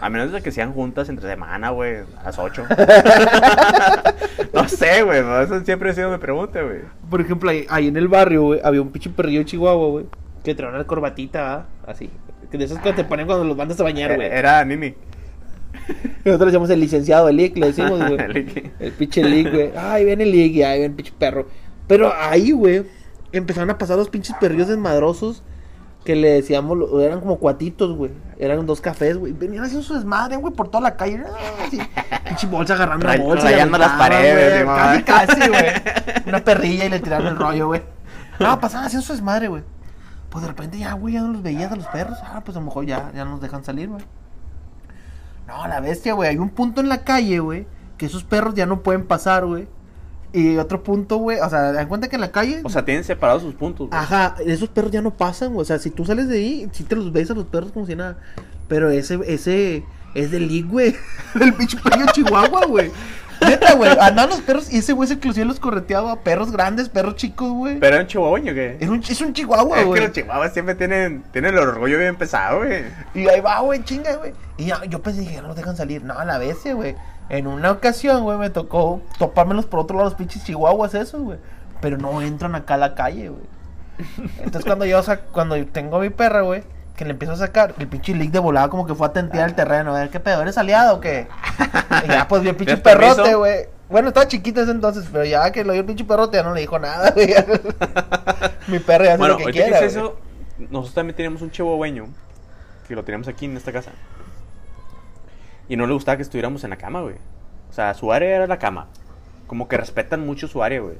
A 0.00 0.10
menos 0.10 0.32
de 0.32 0.42
que 0.42 0.52
sean 0.52 0.72
juntas 0.72 1.08
entre 1.08 1.28
semana, 1.28 1.70
güey, 1.70 1.96
a 1.96 2.24
las 2.24 2.38
8. 2.38 2.66
no 4.54 4.68
sé, 4.68 5.02
güey, 5.02 5.22
no, 5.22 5.40
eso 5.40 5.64
siempre 5.64 5.90
ha 5.90 5.94
sido 5.94 6.10
mi 6.10 6.18
pregunta, 6.18 6.62
güey. 6.62 6.80
Por 7.10 7.20
ejemplo, 7.20 7.50
ahí, 7.50 7.66
ahí 7.68 7.88
en 7.88 7.96
el 7.96 8.08
barrio, 8.08 8.42
güey, 8.42 8.60
había 8.62 8.82
un 8.82 8.90
pinche 8.90 9.10
perrillo 9.10 9.42
chihuahua, 9.42 9.88
güey. 9.88 10.06
Que 10.44 10.54
traía 10.54 10.74
una 10.74 10.84
corbatita, 10.84 11.42
¿verdad? 11.42 11.64
así. 11.86 12.10
Que 12.50 12.58
de 12.58 12.64
esos 12.64 12.78
que 12.78 12.92
te 12.92 13.04
ponen 13.04 13.26
cuando 13.26 13.44
los 13.44 13.56
mandas 13.56 13.78
a 13.80 13.82
bañar, 13.82 14.14
güey. 14.14 14.28
Eh, 14.28 14.38
Era 14.38 14.64
Nini. 14.64 14.94
Nosotros 16.24 16.40
le 16.40 16.46
decíamos 16.46 16.70
el 16.70 16.80
licenciado, 16.80 17.28
el 17.28 17.36
Lick, 17.36 17.56
le 17.56 17.66
decimos, 17.66 17.98
güey. 17.98 18.14
El. 18.18 18.72
El 18.78 18.92
pinche 18.92 19.22
Lick, 19.22 19.52
güey. 19.52 19.72
Ay, 19.76 20.04
viene 20.04 20.24
el 20.24 20.32
Lick 20.32 20.54
y 20.54 20.62
ahí 20.62 20.78
viene 20.78 20.86
el 20.86 20.96
pinche 20.96 21.12
perro. 21.18 21.46
Pero 21.86 22.12
ahí, 22.14 22.52
güey, 22.52 22.84
empezaron 23.32 23.70
a 23.70 23.78
pasar 23.78 23.96
los 23.96 24.08
pinches 24.08 24.36
perrillos 24.40 24.68
desmadrosos 24.68 25.42
que 26.08 26.16
le 26.16 26.30
decíamos, 26.30 26.78
eran 27.02 27.20
como 27.20 27.36
cuatitos, 27.36 27.94
güey. 27.94 28.10
Eran 28.38 28.64
dos 28.64 28.80
cafés, 28.80 29.18
güey. 29.18 29.34
Venían 29.34 29.64
haciendo 29.64 29.86
su 29.86 29.92
desmadre, 29.92 30.36
güey, 30.38 30.54
por 30.54 30.70
toda 30.70 30.80
la 30.80 30.96
calle. 30.96 31.22
Ah, 31.22 31.66
así. 31.66 31.78
Pinche 32.24 32.46
bolsa 32.46 32.72
agarrando 32.72 33.06
la 33.06 33.18
bolsa. 33.18 33.44
rayando 33.44 33.76
las 33.76 33.92
paredes, 33.92 34.64
güey. 34.64 34.74
Casi, 34.74 35.02
casi, 35.02 35.48
güey. 35.50 35.64
Una 36.24 36.42
perrilla 36.42 36.86
y 36.86 36.88
le 36.88 37.00
tiraron 37.00 37.26
el 37.26 37.36
rollo, 37.36 37.66
güey. 37.66 37.82
No, 38.40 38.58
pasaban 38.58 38.86
haciendo 38.86 39.06
su 39.06 39.12
desmadre, 39.12 39.48
güey. 39.48 39.64
Pues 40.30 40.40
de 40.40 40.48
repente 40.48 40.78
ya, 40.78 40.94
güey, 40.94 41.12
ya 41.12 41.20
no 41.20 41.28
los 41.30 41.42
veías 41.42 41.70
a 41.70 41.76
los 41.76 41.86
perros. 41.88 42.16
Ah, 42.22 42.40
pues 42.42 42.56
a 42.56 42.60
lo 42.60 42.64
mejor 42.64 42.86
ya, 42.86 43.12
ya 43.14 43.26
nos 43.26 43.42
dejan 43.42 43.62
salir, 43.62 43.90
güey. 43.90 44.02
No, 45.46 45.68
la 45.68 45.80
bestia, 45.80 46.14
güey. 46.14 46.30
Hay 46.30 46.38
un 46.38 46.48
punto 46.48 46.80
en 46.80 46.88
la 46.88 47.04
calle, 47.04 47.38
güey, 47.40 47.66
que 47.98 48.06
esos 48.06 48.24
perros 48.24 48.54
ya 48.54 48.64
no 48.64 48.82
pueden 48.82 49.06
pasar, 49.06 49.44
güey. 49.44 49.68
Y 50.32 50.56
otro 50.58 50.82
punto, 50.82 51.16
güey, 51.16 51.40
o 51.40 51.48
sea, 51.48 51.72
dan 51.72 51.88
cuenta 51.88 52.08
que 52.08 52.16
en 52.16 52.20
la 52.20 52.30
calle. 52.30 52.60
O 52.62 52.68
sea, 52.68 52.84
tienen 52.84 53.04
separados 53.04 53.42
sus 53.42 53.54
puntos, 53.54 53.88
güey. 53.88 53.98
Ajá, 53.98 54.36
esos 54.44 54.68
perros 54.68 54.90
ya 54.90 55.00
no 55.00 55.10
pasan, 55.10 55.54
güey. 55.54 55.62
O 55.62 55.64
sea, 55.64 55.78
si 55.78 55.90
tú 55.90 56.04
sales 56.04 56.28
de 56.28 56.36
ahí, 56.36 56.68
sí 56.72 56.84
te 56.84 56.96
los 56.96 57.12
ves 57.12 57.30
a 57.30 57.34
los 57.34 57.46
perros 57.46 57.72
como 57.72 57.86
si 57.86 57.96
nada. 57.96 58.18
Pero 58.68 58.90
ese, 58.90 59.18
ese, 59.26 59.84
es 60.14 60.30
del 60.30 60.48
League, 60.48 60.68
güey. 60.68 60.94
El 61.40 61.54
pinche 61.54 61.78
perro 61.78 62.04
chihuahua, 62.12 62.66
güey. 62.66 62.90
Neta, 63.40 63.74
güey. 63.74 63.90
Andaban 63.90 64.30
los 64.30 64.40
perros 64.40 64.70
y 64.72 64.78
ese 64.78 64.92
güey 64.92 65.08
se 65.08 65.14
inclusive 65.14 65.46
los 65.46 65.60
correteaba. 65.60 66.20
Perros 66.20 66.50
grandes, 66.50 66.88
perros 66.88 67.16
chicos, 67.16 67.50
güey. 67.50 67.78
Pero 67.78 67.94
era 67.94 68.02
un 68.02 68.08
chihuahueño, 68.08 68.52
¿qué? 68.52 68.76
Es 68.80 68.88
un, 68.88 69.02
es 69.02 69.20
un 69.20 69.32
chihuahua, 69.32 69.80
es 69.80 69.86
güey. 69.86 70.00
que 70.00 70.06
los 70.08 70.14
chihuahuas 70.14 70.52
siempre 70.52 70.74
tienen, 70.74 71.22
tienen 71.32 71.54
el 71.54 71.60
orgullo 71.60 71.98
bien 71.98 72.16
pesado, 72.16 72.58
güey. 72.58 72.84
Y 73.14 73.28
ahí 73.28 73.40
va, 73.40 73.60
güey, 73.60 73.82
chinga, 73.84 74.16
güey. 74.16 74.32
Y 74.56 74.66
ya, 74.66 74.84
yo 74.86 75.00
pensé, 75.00 75.20
dije, 75.20 75.40
no 75.40 75.48
los 75.48 75.56
dejan 75.56 75.76
salir. 75.76 76.02
No, 76.02 76.18
a 76.18 76.24
la 76.24 76.38
vez, 76.38 76.58
güey. 76.74 76.96
En 77.30 77.46
una 77.46 77.70
ocasión, 77.70 78.22
güey, 78.22 78.38
me 78.38 78.50
tocó 78.50 79.00
topármelos 79.18 79.66
por 79.66 79.80
otro 79.80 79.96
lado, 79.96 80.08
los 80.08 80.18
pinches 80.18 80.44
chihuahuas 80.44 80.94
esos, 80.94 81.20
güey. 81.22 81.38
Pero 81.80 81.98
no 81.98 82.22
entran 82.22 82.54
acá 82.54 82.74
a 82.74 82.78
la 82.78 82.94
calle, 82.94 83.28
güey. 83.28 83.42
Entonces, 84.38 84.64
cuando 84.64 84.84
yo 84.86 85.02
sac- 85.02 85.22
cuando 85.32 85.56
tengo 85.66 85.96
a 85.96 86.00
mi 86.00 86.10
perra, 86.10 86.42
güey, 86.42 86.62
que 86.96 87.04
le 87.04 87.10
empiezo 87.12 87.34
a 87.34 87.36
sacar, 87.36 87.74
el 87.78 87.86
pinche 87.86 88.14
leak 88.14 88.30
de 88.30 88.38
volada 88.38 88.68
como 88.68 88.86
que 88.86 88.94
fue 88.94 89.06
a 89.06 89.12
tentear 89.12 89.48
el 89.48 89.54
terreno. 89.54 89.94
A 89.94 90.00
ver, 90.00 90.10
¿qué 90.10 90.20
pedo? 90.20 90.42
¿Eres 90.42 90.56
aliado 90.58 90.96
o 90.96 91.00
qué? 91.00 91.28
Y 92.04 92.08
ya, 92.08 92.26
pues, 92.28 92.42
vio 92.42 92.50
el 92.52 92.56
pinche 92.56 92.76
perrote, 92.78 93.34
güey. 93.34 93.66
Bueno, 93.88 94.08
estaba 94.08 94.26
chiquita 94.28 94.62
ese 94.62 94.70
entonces, 94.72 95.06
pero 95.10 95.24
ya 95.24 95.50
que 95.52 95.64
lo 95.64 95.72
vio 95.72 95.80
el 95.80 95.86
pinche 95.86 96.04
perrote, 96.04 96.36
ya 96.36 96.42
no 96.42 96.54
le 96.54 96.60
dijo 96.60 96.78
nada, 96.78 97.10
güey. 97.14 97.28
mi 98.68 98.78
perra 98.80 99.04
ya 99.04 99.10
hace 99.12 99.18
Bueno, 99.18 99.34
lo 99.34 99.38
que 99.38 99.44
ahorita 99.44 99.64
que 99.64 99.70
quiera, 99.70 99.86
es 99.86 99.96
eso, 99.96 100.16
nosotros 100.58 100.94
también 100.94 101.16
teníamos 101.16 101.40
un 101.42 101.50
chihuahueño 101.50 102.06
que 102.86 102.94
lo 102.94 103.04
teníamos 103.04 103.28
aquí 103.28 103.44
en 103.46 103.56
esta 103.56 103.72
casa. 103.72 103.90
Y 105.68 105.76
no 105.76 105.86
le 105.86 105.92
gustaba 105.92 106.16
que 106.16 106.22
estuviéramos 106.22 106.64
en 106.64 106.70
la 106.70 106.76
cama, 106.76 107.02
güey. 107.02 107.16
O 107.70 107.72
sea, 107.72 107.92
su 107.94 108.12
área 108.12 108.36
era 108.36 108.46
la 108.46 108.58
cama. 108.58 108.88
Como 109.46 109.68
que 109.68 109.76
respetan 109.76 110.24
mucho 110.24 110.48
su 110.48 110.62
área, 110.62 110.80
güey. 110.80 110.96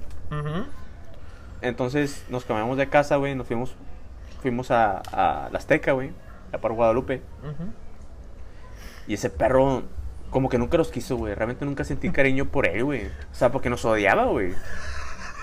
Entonces 1.61 2.25
nos 2.29 2.45
cambiamos 2.45 2.77
de 2.77 2.89
casa, 2.89 3.17
güey. 3.17 3.35
Nos 3.35 3.47
fuimos, 3.47 3.75
fuimos 4.43 4.71
a, 4.71 4.99
a 4.99 5.49
la 5.51 5.59
Azteca, 5.59 5.93
güey. 5.93 6.13
A 6.53 6.59
por 6.59 6.73
Guadalupe. 6.73 7.23
Y 9.07 9.15
ese 9.15 9.31
perro, 9.31 9.85
como 10.31 10.49
que 10.49 10.59
nunca 10.59 10.77
los 10.77 10.91
quiso, 10.91 11.17
güey. 11.17 11.35
Realmente 11.35 11.65
nunca 11.65 11.85
sentí 11.85 12.11
cariño 12.11 12.47
por 12.47 12.67
él, 12.67 12.85
güey. 12.85 13.07
O 13.07 13.35
sea, 13.35 13.51
porque 13.51 13.71
nos 13.71 13.85
odiaba, 13.85 14.25
güey. 14.25 14.53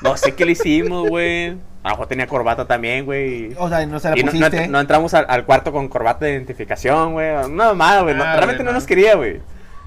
No 0.02 0.18
sé 0.18 0.34
qué 0.36 0.46
le 0.46 0.52
hicimos, 0.54 1.08
güey. 1.10 1.52
A 1.84 1.90
lo 1.90 1.96
mejor 1.96 2.08
tenía 2.08 2.28
corbata 2.28 2.66
también, 2.66 3.06
güey. 3.06 3.54
O 3.58 3.70
sea, 3.70 3.86
no 3.86 4.00
se 4.00 4.10
la 4.10 4.18
Y 4.18 4.24
no, 4.70 4.80
entramos 4.80 5.14
al, 5.14 5.26
al 5.30 5.46
cuarto 5.46 5.72
con 5.72 5.88
corbata 5.88 6.26
de 6.26 6.32
identificación, 6.34 7.14
güey. 7.14 7.30
Una 7.46 7.66
mamada, 7.68 8.02
güey. 8.02 8.16
No- 8.16 8.24
Ah, 8.24 8.34
realmente 8.36 8.58
güey, 8.64 8.66
no 8.66 8.72
no. 8.72 8.78
nos 8.78 8.86
quería, 8.88 9.16
güey. 9.16 9.42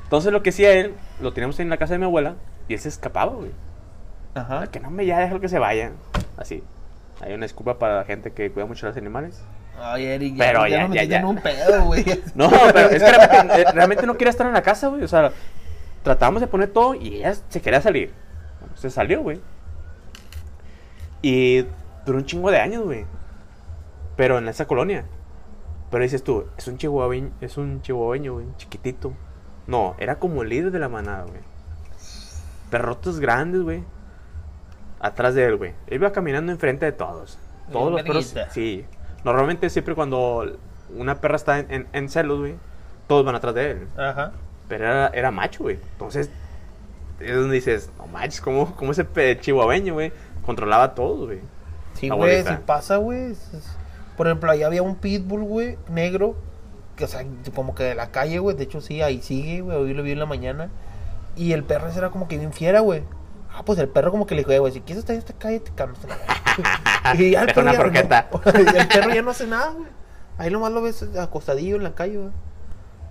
Entonces 0.04 0.32
lo 0.32 0.42
que 0.42 0.50
hacía 0.50 0.72
él, 0.72 0.94
lo 1.20 1.32
teníamos 1.32 1.58
en 1.60 1.68
la 1.68 1.76
casa 1.76 1.94
de 1.94 1.98
mi 1.98 2.04
abuela 2.04 2.36
y 2.68 2.74
él 2.74 2.80
se 2.80 2.88
escapaba, 2.88 3.32
güey. 3.32 3.50
Ajá. 4.34 4.68
Que 4.68 4.80
no 4.80 4.90
me 4.90 5.04
ya 5.06 5.18
déjalo 5.18 5.40
que 5.40 5.48
se 5.48 5.58
vaya. 5.58 5.90
Así. 6.36 6.62
Hay 7.20 7.32
una 7.34 7.44
disculpa 7.46 7.78
para 7.78 7.96
la 7.96 8.04
gente 8.04 8.32
que 8.32 8.50
cuida 8.52 8.64
mucho 8.66 8.86
a 8.86 8.90
los 8.90 8.96
animales. 8.96 9.42
Ay, 9.80 10.06
Eric, 10.06 10.34
Pero 10.38 10.66
ya, 10.66 10.76
ya, 10.78 10.86
nos 10.88 10.94
ya, 10.96 11.02
ya. 11.04 11.18
en 11.18 11.24
un 11.24 11.36
pedo, 11.36 11.84
güey. 11.84 12.04
No, 12.34 12.50
pero 12.72 12.88
es 12.90 13.02
que 13.02 13.12
realmente, 13.12 13.60
eh, 13.60 13.64
realmente 13.74 14.06
no 14.06 14.16
quería 14.16 14.30
estar 14.30 14.46
en 14.46 14.52
la 14.52 14.62
casa, 14.62 14.86
güey. 14.88 15.02
O 15.02 15.08
sea, 15.08 15.32
tratábamos 16.02 16.40
de 16.40 16.46
poner 16.46 16.68
todo 16.70 16.94
y 16.94 17.16
ella 17.16 17.34
se 17.48 17.60
quería 17.60 17.80
salir. 17.80 18.12
Bueno, 18.60 18.76
se 18.76 18.88
salió, 18.90 19.20
güey. 19.22 19.40
Y 21.22 21.66
duró 22.06 22.18
un 22.18 22.24
chingo 22.24 22.50
de 22.50 22.58
años, 22.58 22.84
güey. 22.84 23.04
Pero 24.16 24.38
en 24.38 24.48
esa 24.48 24.66
colonia. 24.66 25.04
Pero 25.90 26.02
dices 26.02 26.22
tú, 26.22 26.46
es 26.56 26.68
un 26.68 26.76
chihuahueño, 26.76 27.30
es 27.40 27.56
un 27.56 27.80
chihuahueño, 27.80 28.34
güey, 28.34 28.46
chiquitito. 28.56 29.14
No, 29.66 29.94
era 29.98 30.18
como 30.18 30.42
el 30.42 30.50
líder 30.50 30.70
de 30.70 30.78
la 30.78 30.88
manada, 30.88 31.24
güey. 31.24 31.40
Perrotos 32.70 33.20
grandes, 33.20 33.62
güey. 33.62 33.84
Atrás 35.00 35.34
de 35.34 35.44
él, 35.44 35.56
güey. 35.56 35.74
Él 35.86 35.94
iba 35.94 36.12
caminando 36.12 36.52
enfrente 36.52 36.84
de 36.84 36.92
todos. 36.92 37.38
Todos 37.72 37.92
los 37.92 38.02
perros. 38.02 38.34
Sí. 38.50 38.84
Normalmente 39.24 39.70
siempre 39.70 39.94
cuando 39.94 40.58
una 40.94 41.20
perra 41.20 41.36
está 41.36 41.58
en, 41.58 41.70
en, 41.70 41.88
en 41.92 42.08
celos, 42.08 42.40
güey, 42.40 42.54
todos 43.06 43.24
van 43.24 43.34
atrás 43.34 43.54
de 43.54 43.70
él. 43.72 43.88
Ajá. 43.96 44.32
Pero 44.68 44.84
era, 44.84 45.08
era 45.08 45.30
macho, 45.30 45.64
güey. 45.64 45.78
Entonces, 45.92 46.30
es 47.20 47.34
donde 47.34 47.54
dices, 47.56 47.90
no 47.98 48.06
manches, 48.06 48.40
¿cómo, 48.40 48.74
cómo 48.76 48.92
ese 48.92 49.06
chihuahueño, 49.40 49.94
güey, 49.94 50.12
controlaba 50.48 50.94
todo, 50.94 51.26
güey? 51.26 51.40
Sí, 51.94 52.08
güey, 52.08 52.42
sí 52.42 52.62
pasa, 52.66 52.96
güey. 52.96 53.34
Por 54.16 54.26
ejemplo, 54.26 54.50
ahí 54.50 54.62
había 54.62 54.82
un 54.82 54.96
pitbull, 54.96 55.44
güey, 55.44 55.78
negro. 55.90 56.36
Que, 56.96 57.04
o 57.04 57.06
sea, 57.08 57.24
como 57.54 57.74
que 57.74 57.84
de 57.84 57.94
la 57.94 58.10
calle, 58.10 58.38
güey. 58.38 58.56
De 58.56 58.64
hecho, 58.64 58.80
sí, 58.80 59.02
ahí 59.02 59.20
sigue, 59.22 59.60
güey. 59.60 59.76
Hoy 59.76 59.94
lo 59.94 60.02
vi 60.02 60.12
en 60.12 60.18
la 60.18 60.26
mañana. 60.26 60.70
Y 61.36 61.52
el 61.52 61.64
perro 61.64 61.88
ese 61.88 61.98
era 61.98 62.10
como 62.10 62.26
que 62.28 62.38
bien 62.38 62.52
fiera, 62.52 62.80
güey. 62.80 63.02
Ah, 63.52 63.62
pues 63.64 63.78
el 63.78 63.88
perro 63.88 64.10
como 64.10 64.26
que 64.26 64.34
le 64.34 64.40
dijo, 64.40 64.50
"Eh, 64.52 64.58
güey, 64.58 64.72
si 64.72 64.80
quieres 64.80 65.00
estar 65.00 65.14
en 65.14 65.20
esta 65.20 65.34
calle, 65.34 65.60
te 65.60 65.70
cambias. 65.72 66.04
y 67.18 67.30
ya 67.30 67.42
el 67.42 67.52
perro 67.52 67.70
ya 67.72 67.78
no- 67.78 67.92
y 68.74 68.76
el 68.78 68.88
perro 68.88 69.14
ya 69.14 69.22
no 69.22 69.30
hace 69.30 69.46
nada, 69.46 69.70
güey. 69.72 69.88
Ahí 70.38 70.50
nomás 70.50 70.72
lo 70.72 70.82
ves 70.82 71.02
acostadillo 71.18 71.76
en 71.76 71.84
la 71.84 71.94
calle, 71.94 72.16
güey. 72.16 72.30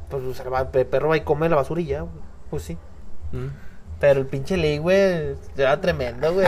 Pues 0.09 0.23
o 0.23 0.33
sea, 0.33 0.45
el 0.73 0.85
perro 0.87 1.09
va 1.09 1.17
y 1.17 1.21
come 1.21 1.47
la 1.49 1.55
basura 1.55 1.81
y 1.81 1.85
ya, 1.85 2.01
güey. 2.01 2.13
Pues 2.49 2.63
sí. 2.63 2.77
Mm. 3.31 3.47
Pero 3.99 4.19
el 4.19 4.27
pinche 4.27 4.57
Lee, 4.57 4.77
güey, 4.77 5.35
era 5.57 5.81
tremendo, 5.81 6.31
güey. 6.33 6.45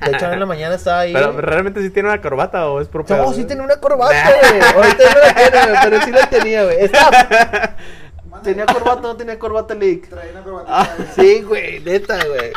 De 0.00 0.10
hecho, 0.10 0.32
en 0.32 0.40
la 0.40 0.46
mañana 0.46 0.74
estaba 0.76 1.00
ahí. 1.00 1.12
Pero 1.12 1.32
güey. 1.32 1.42
realmente 1.44 1.82
sí 1.82 1.90
tiene 1.90 2.08
una 2.08 2.20
corbata 2.22 2.66
o 2.68 2.80
es 2.80 2.88
propio. 2.88 3.16
No, 3.16 3.32
sí 3.34 3.44
tenía 3.44 3.62
una 3.62 3.76
corbata, 3.76 4.14
güey. 4.50 4.60
Ahorita 4.62 5.04
no 5.12 5.20
la 5.20 5.34
tiene, 5.34 5.66
güey, 5.66 5.78
pero 5.84 6.02
sí 6.02 6.10
la 6.12 6.30
tenía, 6.30 6.64
güey. 6.64 6.76
Está- 6.80 7.76
¿Tenía 8.42 8.66
corbata 8.66 8.98
o 9.00 9.00
no 9.02 9.16
tenía 9.16 9.38
corbata 9.38 9.74
League? 9.74 10.02
Trae 10.08 10.30
una 10.30 10.42
corbatita. 10.42 10.88
güey. 10.96 11.08
Sí, 11.16 11.42
güey, 11.42 11.80
neta, 11.80 12.16
güey. 12.24 12.52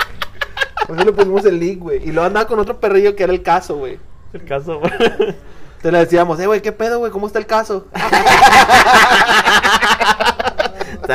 Por 0.88 0.96
eso 0.96 1.06
le 1.06 1.12
pusimos 1.12 1.44
el 1.46 1.60
League, 1.60 1.78
güey. 1.80 1.98
Y 2.08 2.12
luego 2.12 2.28
andaba 2.28 2.46
con 2.48 2.60
otro 2.60 2.80
perrillo 2.80 3.16
que 3.16 3.24
era 3.24 3.34
el 3.34 3.42
caso, 3.44 3.76
güey. 3.78 4.00
El 4.32 4.46
caso. 4.46 4.80
Te 5.82 5.92
le 5.92 5.98
decíamos, 5.98 6.40
eh, 6.40 6.46
güey, 6.46 6.62
¿qué 6.62 6.72
pedo, 6.72 7.00
güey? 7.00 7.12
¿Cómo 7.12 7.26
está 7.28 7.40
el 7.40 7.48
caso? 7.48 7.88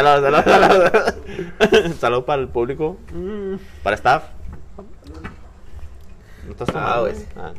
Salud, 0.02 0.22
salud, 0.22 0.44
salud. 0.44 1.94
Salud 2.00 2.24
para 2.24 2.42
el 2.42 2.48
público. 2.48 2.96
Para 3.82 3.96
staff. 3.96 4.24
¿No 6.44 6.50
estás 6.52 6.68
Ah, 6.70 6.72
tomando? 6.72 7.00
güey. 7.02 7.14
Ah. 7.36 7.52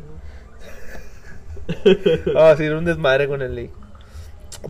Ah, 2.37 2.55
sí, 2.57 2.63
era 2.63 2.77
un 2.77 2.85
desmadre 2.85 3.27
con 3.27 3.41
el 3.41 3.55
League. 3.55 3.73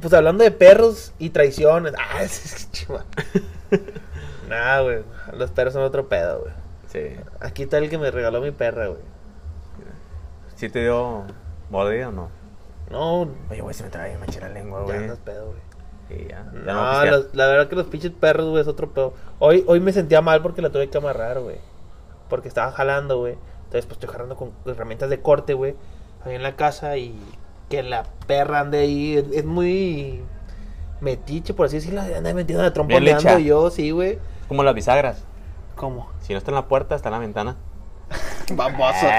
Pues 0.02 0.14
hablando 0.14 0.44
de 0.44 0.52
perros 0.52 1.14
y 1.20 1.30
traiciones. 1.30 1.94
Ah, 1.98 2.24
es 2.24 2.46
es 2.46 2.72
chiva. 2.72 3.06
Nah, 4.50 4.82
güey. 4.82 5.04
Los 5.34 5.52
perros 5.52 5.74
son 5.74 5.84
otro 5.84 6.08
pedo, 6.10 6.42
güey. 6.42 6.54
Sí. 6.88 7.16
Aquí 7.40 7.64
está 7.64 7.78
el 7.78 7.90
que 7.90 7.98
me 7.98 8.10
regaló 8.12 8.42
mi 8.42 8.52
perra, 8.52 8.88
güey. 8.88 9.02
¿Sí 10.56 10.70
te 10.70 10.82
dio 10.82 11.26
mordida 11.70 12.10
o 12.10 12.12
no? 12.12 12.30
No, 12.90 13.30
Oye, 13.52 13.62
güey, 13.62 13.76
se 13.76 13.84
me 13.84 13.90
trae 13.90 14.18
manchera 14.18 14.48
la 14.48 14.56
lengua, 14.56 14.80
ya 14.80 14.86
güey. 14.86 14.98
andas 15.00 15.20
pedo, 15.20 15.48
güey. 15.48 15.60
Sí, 16.10 16.26
ya. 16.30 16.46
ya 16.66 16.74
No, 16.74 17.06
los- 17.06 17.34
la 17.34 17.48
verdad 17.48 17.68
que 17.68 17.76
los 17.76 17.88
pinches 17.88 18.12
perros, 18.12 18.48
güey, 18.50 18.62
es 18.62 18.68
otro 18.68 18.90
pedo. 18.92 19.14
Hoy, 19.40 19.64
hoy 19.68 19.80
me 19.80 19.92
sentía 19.94 20.22
mal 20.22 20.42
porque 20.42 20.62
la 20.62 20.70
tuve 20.70 20.90
que 20.90 20.98
amarrar, 20.98 21.40
güey. 21.42 21.58
Porque 22.30 22.48
estaba 22.48 22.72
jalando, 22.72 23.18
güey. 23.20 23.34
Entonces, 23.66 23.86
pues 23.86 23.94
estoy 24.00 24.10
jalando 24.10 24.36
con 24.38 24.52
herramientas 24.66 25.10
de 25.10 25.22
corte, 25.22 25.54
güey. 25.54 25.76
Ahí 26.24 26.36
en 26.36 26.44
la 26.44 26.56
casa 26.56 26.98
y 26.98 27.20
que 27.70 27.84
la 27.84 28.04
perra 28.28 28.62
ande 28.62 28.80
ahí. 28.80 29.18
Es, 29.18 29.26
es 29.34 29.46
muy 29.46 30.22
metiche, 31.02 31.54
por 31.54 31.66
así 31.66 31.76
decirlo. 31.78 32.02
Anda 32.02 32.34
metiendo 32.34 32.72
tromponeando 32.74 33.22
lecha. 33.30 33.40
yo, 33.40 33.70
sí, 33.70 33.92
güey. 33.92 34.20
Como 34.48 34.64
las 34.64 34.74
bisagras. 34.76 35.24
¿Cómo? 35.76 36.10
Si 36.22 36.34
no 36.34 36.40
está 36.40 36.52
en 36.52 36.56
la 36.56 36.68
puerta, 36.68 36.96
está 36.96 37.10
en 37.10 37.14
la 37.14 37.20
ventana. 37.20 37.56
Baboso. 38.54 39.08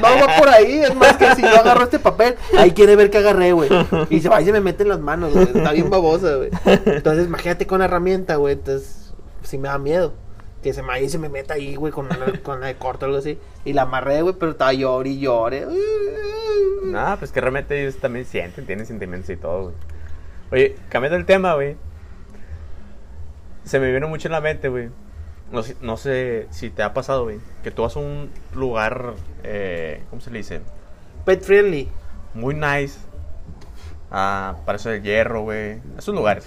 No 0.00 0.26
va 0.26 0.36
por 0.36 0.48
ahí, 0.48 0.80
es 0.80 0.94
más 0.94 1.16
que 1.16 1.34
si 1.34 1.42
yo 1.42 1.58
agarro 1.58 1.84
este 1.84 1.98
papel, 1.98 2.36
ahí 2.56 2.70
quiere 2.70 2.94
ver 2.94 3.10
que 3.10 3.18
agarré, 3.18 3.52
güey. 3.52 3.68
Y 4.10 4.20
se 4.20 4.28
va 4.28 4.40
y 4.40 4.44
se 4.44 4.52
me 4.52 4.60
mete 4.60 4.84
en 4.84 4.90
las 4.90 5.00
manos, 5.00 5.32
güey. 5.32 5.48
Está 5.52 5.72
bien 5.72 5.90
babosa, 5.90 6.36
güey. 6.36 6.50
Entonces, 6.86 7.26
imagínate 7.26 7.66
con 7.66 7.80
la 7.80 7.86
herramienta, 7.86 8.36
güey. 8.36 8.54
Entonces, 8.54 9.12
sí 9.42 9.58
me 9.58 9.68
da 9.68 9.78
miedo. 9.78 10.14
Que 10.62 10.72
se 10.72 10.82
me 10.82 10.88
vaya 10.88 11.04
y 11.04 11.08
se 11.08 11.18
me 11.18 11.28
meta 11.28 11.54
ahí, 11.54 11.74
güey, 11.74 11.92
con 11.92 12.08
la, 12.08 12.16
con 12.42 12.60
la 12.60 12.68
de 12.68 12.76
corto 12.76 13.06
o 13.06 13.08
algo 13.08 13.18
así. 13.18 13.38
Y 13.64 13.72
la 13.72 13.82
amarré, 13.82 14.22
güey, 14.22 14.34
pero 14.38 14.52
estaba 14.52 14.72
llore 14.72 15.10
y 15.10 15.20
llore. 15.20 15.66
No, 16.84 17.16
pues 17.18 17.32
que 17.32 17.40
realmente 17.40 17.80
ellos 17.80 17.96
también 17.96 18.24
sienten, 18.24 18.66
tienen 18.66 18.86
sentimientos 18.86 19.30
y 19.30 19.36
todo, 19.36 19.62
güey. 19.62 19.74
Oye, 20.50 20.76
cambiando 20.88 21.16
el 21.16 21.24
tema, 21.26 21.54
güey. 21.54 21.76
Se 23.64 23.80
me 23.80 23.92
vino 23.92 24.08
mucho 24.08 24.28
en 24.28 24.32
la 24.32 24.40
mente, 24.40 24.68
güey. 24.68 24.90
No, 25.52 25.62
sé- 25.62 25.76
no 25.80 25.96
sé 25.96 26.46
si 26.50 26.70
te 26.70 26.82
ha 26.82 26.92
pasado, 26.94 27.24
güey. 27.24 27.38
Que 27.62 27.70
tú 27.70 27.82
vas 27.82 27.96
a 27.96 28.00
un 28.00 28.30
lugar, 28.54 29.14
eh, 29.44 30.02
¿cómo 30.10 30.20
se 30.20 30.30
le 30.30 30.38
dice? 30.38 30.60
Pet 31.24 31.42
friendly. 31.42 31.88
Muy 32.34 32.54
nice. 32.54 32.98
Ah, 34.10 34.56
para 34.66 34.76
eso 34.76 34.90
del 34.90 35.02
hierro, 35.02 35.42
güey. 35.42 35.80
Esos 35.96 36.14
lugares. 36.14 36.46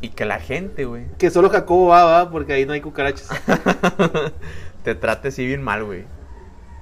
Y 0.00 0.08
que 0.08 0.24
la 0.24 0.40
gente, 0.40 0.84
güey, 0.84 1.06
Que 1.16 1.30
solo 1.30 1.48
Jacobo 1.48 1.86
va, 1.88 2.02
va, 2.04 2.30
porque 2.30 2.54
ahí 2.54 2.66
no 2.66 2.72
hay 2.72 2.80
cucarachas. 2.80 3.28
te 4.84 4.94
trate 4.96 5.28
así 5.28 5.46
bien 5.46 5.62
mal, 5.62 5.84
güey. 5.84 6.04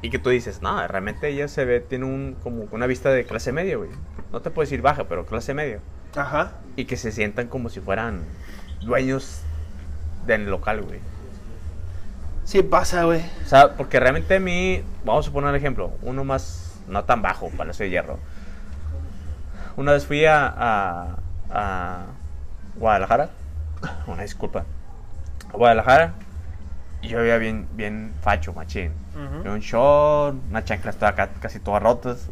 Y 0.02 0.08
que 0.08 0.18
tú 0.18 0.30
dices, 0.30 0.62
no, 0.62 0.86
realmente 0.88 1.28
ella 1.28 1.46
se 1.48 1.66
ve, 1.66 1.80
tiene 1.80 2.06
un, 2.06 2.36
como 2.42 2.66
una 2.70 2.86
vista 2.86 3.10
de 3.10 3.26
clase 3.26 3.52
media, 3.52 3.76
güey. 3.76 3.90
No 4.32 4.40
te 4.40 4.50
puedo 4.50 4.64
decir 4.64 4.80
baja, 4.80 5.04
pero 5.04 5.26
clase 5.26 5.52
media. 5.52 5.80
Ajá. 6.16 6.52
Y 6.76 6.86
que 6.86 6.96
se 6.96 7.12
sientan 7.12 7.48
como 7.48 7.68
si 7.68 7.80
fueran 7.80 8.22
dueños 8.80 9.42
del 10.26 10.48
local, 10.48 10.80
güey. 10.82 11.00
Sí 12.50 12.64
pasa, 12.64 13.04
güey. 13.04 13.22
O 13.44 13.48
sea, 13.48 13.76
porque 13.76 14.00
realmente 14.00 14.34
a 14.34 14.40
mí, 14.40 14.82
vamos 15.04 15.28
a 15.28 15.30
poner 15.30 15.50
el 15.50 15.56
ejemplo, 15.56 15.92
uno 16.02 16.24
más, 16.24 16.80
no 16.88 17.04
tan 17.04 17.22
bajo, 17.22 17.48
Palacio 17.50 17.84
de 17.84 17.90
Hierro. 17.90 18.18
Una 19.76 19.92
vez 19.92 20.04
fui 20.04 20.24
a, 20.24 20.46
a, 20.48 21.16
a 21.48 22.06
Guadalajara, 22.74 23.30
una 24.08 24.22
disculpa, 24.22 24.64
a 25.48 25.56
Guadalajara, 25.56 26.14
y 27.02 27.06
yo 27.08 27.18
veía 27.20 27.38
bien, 27.38 27.68
bien 27.74 28.12
facho, 28.20 28.52
machín. 28.52 28.90
Veía 29.44 29.52
un 29.52 29.60
short, 29.60 30.36
una 30.50 30.64
chancla 30.64 30.92
toda 30.92 31.14
ca- 31.14 31.28
casi 31.40 31.60
todas 31.60 31.80
rotas, 31.80 32.30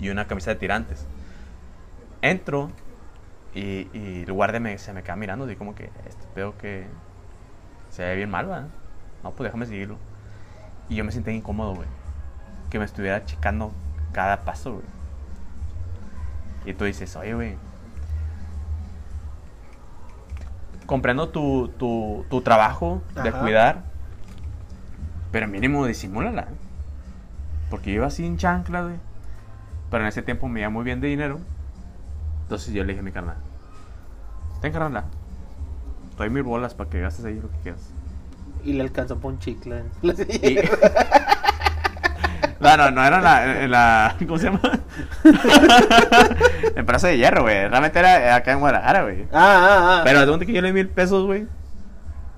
y 0.00 0.08
una 0.08 0.26
camisa 0.26 0.50
de 0.50 0.56
tirantes. 0.56 1.06
Entro, 2.20 2.72
y, 3.54 3.86
y 3.96 4.24
el 4.26 4.32
guardia 4.32 4.58
me, 4.58 4.76
se 4.78 4.92
me 4.92 5.04
queda 5.04 5.14
mirando, 5.14 5.44
así 5.44 5.54
como 5.54 5.76
que, 5.76 5.84
este 6.08 6.26
veo 6.34 6.58
que 6.58 6.88
se 7.92 8.02
ve 8.02 8.16
bien 8.16 8.30
mal, 8.30 8.46
¿verdad? 8.46 8.68
No, 9.22 9.32
pues 9.32 9.48
déjame 9.48 9.66
seguirlo. 9.66 9.98
Y 10.88 10.96
yo 10.96 11.04
me 11.04 11.12
sentí 11.12 11.30
incómodo, 11.30 11.74
güey. 11.74 11.88
Que 12.70 12.78
me 12.78 12.86
estuviera 12.86 13.24
checando 13.26 13.70
cada 14.12 14.40
paso, 14.40 14.72
güey. 14.72 14.84
Y 16.64 16.72
tú 16.72 16.84
dices, 16.84 17.14
oye, 17.16 17.34
güey. 17.34 17.56
Comprendo 20.86 21.28
tu, 21.28 21.68
tu, 21.78 22.24
tu 22.30 22.40
trabajo 22.40 23.02
de 23.22 23.30
cuidar. 23.30 23.82
Pero 25.30 25.46
mínimo 25.46 25.86
disimúlala. 25.86 26.48
Porque 27.68 27.90
yo 27.90 27.96
iba 27.96 28.06
así 28.06 28.24
en 28.24 28.38
chancla, 28.38 28.82
güey. 28.82 28.96
Pero 29.90 30.04
en 30.04 30.08
ese 30.08 30.22
tiempo 30.22 30.48
me 30.48 30.60
iba 30.60 30.70
muy 30.70 30.84
bien 30.84 31.02
de 31.02 31.08
dinero. 31.08 31.40
Entonces 32.44 32.72
yo 32.72 32.84
le 32.84 32.88
dije 32.94 33.00
a 33.00 33.04
mi 33.04 33.12
carnal. 33.12 33.36
Ten 34.62 34.72
carnal. 34.72 35.04
Doy 36.16 36.30
mil 36.30 36.42
bolas 36.42 36.74
para 36.74 36.90
que 36.90 37.00
gastes 37.00 37.24
ahí 37.24 37.34
lo 37.40 37.50
que 37.50 37.56
quieras. 37.62 37.90
Y 38.64 38.74
le 38.74 38.82
alcanzó 38.82 39.18
por 39.18 39.32
un 39.32 39.38
chicle. 39.38 39.82
Y- 40.02 40.58
No, 42.60 42.76
no, 42.76 42.92
no 42.92 43.04
era 43.04 43.16
en 43.18 43.24
la, 43.24 43.62
en 43.64 43.70
la- 43.72 44.16
¿Cómo 44.20 44.38
se 44.38 44.44
llama? 44.44 44.60
en 46.76 46.86
Plaza 46.86 47.08
de 47.08 47.18
Hierro, 47.18 47.42
güey. 47.42 47.66
Realmente 47.68 47.98
era 47.98 48.36
acá 48.36 48.52
en 48.52 48.60
Guadalajara, 48.60 49.02
güey. 49.02 49.22
Ah, 49.32 49.32
ah, 49.32 49.78
ah. 49.98 50.00
Pero 50.04 50.20
de 50.20 50.26
donde 50.26 50.46
que 50.46 50.52
yo 50.52 50.60
le 50.62 50.68
di 50.68 50.74
mil 50.74 50.88
pesos, 50.88 51.26
güey. 51.26 51.48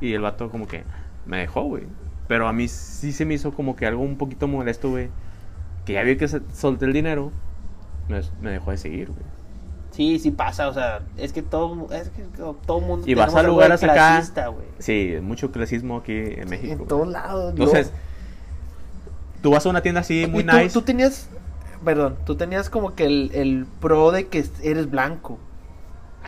Y 0.00 0.14
el 0.14 0.22
vato 0.22 0.50
como 0.50 0.66
que 0.66 0.84
me 1.26 1.38
dejó, 1.38 1.64
güey. 1.64 1.84
Pero 2.26 2.48
a 2.48 2.54
mí 2.54 2.68
sí 2.68 3.12
se 3.12 3.26
me 3.26 3.34
hizo 3.34 3.52
como 3.52 3.76
que 3.76 3.86
algo 3.86 4.02
un 4.02 4.16
poquito 4.16 4.48
molesto, 4.48 4.88
güey. 4.88 5.10
Que 5.84 5.92
ya 5.92 6.02
vi 6.02 6.16
que 6.16 6.26
solté 6.26 6.86
el 6.86 6.94
dinero, 6.94 7.30
me, 8.08 8.22
me 8.40 8.50
dejó 8.50 8.70
de 8.70 8.78
seguir, 8.78 9.08
güey. 9.10 9.22
Sí, 9.94 10.18
sí 10.18 10.32
pasa, 10.32 10.66
o 10.68 10.74
sea, 10.74 11.02
es 11.16 11.32
que 11.32 11.40
todo, 11.40 11.86
es 11.92 12.08
que 12.08 12.24
todo 12.66 12.80
mundo 12.80 13.06
Y 13.08 13.14
vas 13.14 13.32
a 13.32 13.42
lugares 13.44 13.80
acá. 13.84 13.92
clasista, 13.94 14.48
güey. 14.48 14.66
Sí, 14.80 15.14
mucho 15.22 15.52
clasismo 15.52 15.98
aquí 15.98 16.12
en 16.16 16.48
México. 16.50 16.82
En 16.82 16.88
todos 16.88 17.06
lados. 17.08 17.50
Entonces, 17.50 17.92
yo- 17.92 19.12
tú 19.42 19.50
vas 19.52 19.64
a 19.64 19.68
una 19.68 19.82
tienda 19.82 20.00
así 20.00 20.26
muy 20.26 20.42
y 20.42 20.46
tú, 20.46 20.56
nice. 20.56 20.72
tú 20.72 20.82
tenías, 20.82 21.28
perdón, 21.84 22.16
tú 22.26 22.34
tenías 22.34 22.70
como 22.70 22.94
que 22.96 23.04
el, 23.06 23.30
el 23.34 23.66
pro 23.80 24.10
de 24.10 24.26
que 24.26 24.44
eres 24.62 24.90
blanco. 24.90 25.38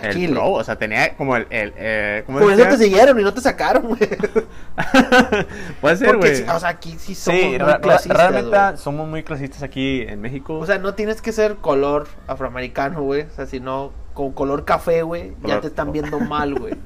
El 0.02 0.12
Chile. 0.12 0.32
pro, 0.32 0.52
o 0.52 0.64
sea, 0.64 0.76
tenía 0.76 1.16
como 1.16 1.36
el. 1.36 1.46
el 1.50 1.72
eh, 1.76 2.22
¿cómo 2.26 2.38
Por 2.38 2.52
eso 2.52 2.64
decía? 2.64 2.76
te 2.76 2.84
siguieron 2.84 3.18
y 3.20 3.22
no 3.22 3.32
te 3.32 3.40
sacaron, 3.40 3.82
güey. 3.86 3.98
Puede 5.80 5.96
ser, 5.96 6.16
güey. 6.16 6.42
o 6.42 6.60
sea, 6.60 6.68
aquí 6.68 6.96
sí 6.98 7.14
somos 7.14 7.40
Sí, 7.40 7.58
muy 7.58 7.74
clasistas, 7.80 8.16
realmente 8.16 8.76
somos 8.76 9.08
muy 9.08 9.22
clasistas 9.22 9.62
aquí 9.62 10.02
en 10.02 10.20
México. 10.20 10.58
O 10.58 10.66
sea, 10.66 10.78
no 10.78 10.94
tienes 10.94 11.22
que 11.22 11.32
ser 11.32 11.56
color 11.56 12.08
afroamericano, 12.26 13.02
güey. 13.02 13.22
O 13.22 13.30
sea, 13.30 13.46
sino 13.46 13.92
con 14.14 14.32
color 14.32 14.64
café, 14.64 15.02
güey, 15.02 15.34
ya 15.44 15.60
te 15.60 15.66
están 15.66 15.92
viendo 15.92 16.18
mal, 16.20 16.54
güey. 16.54 16.74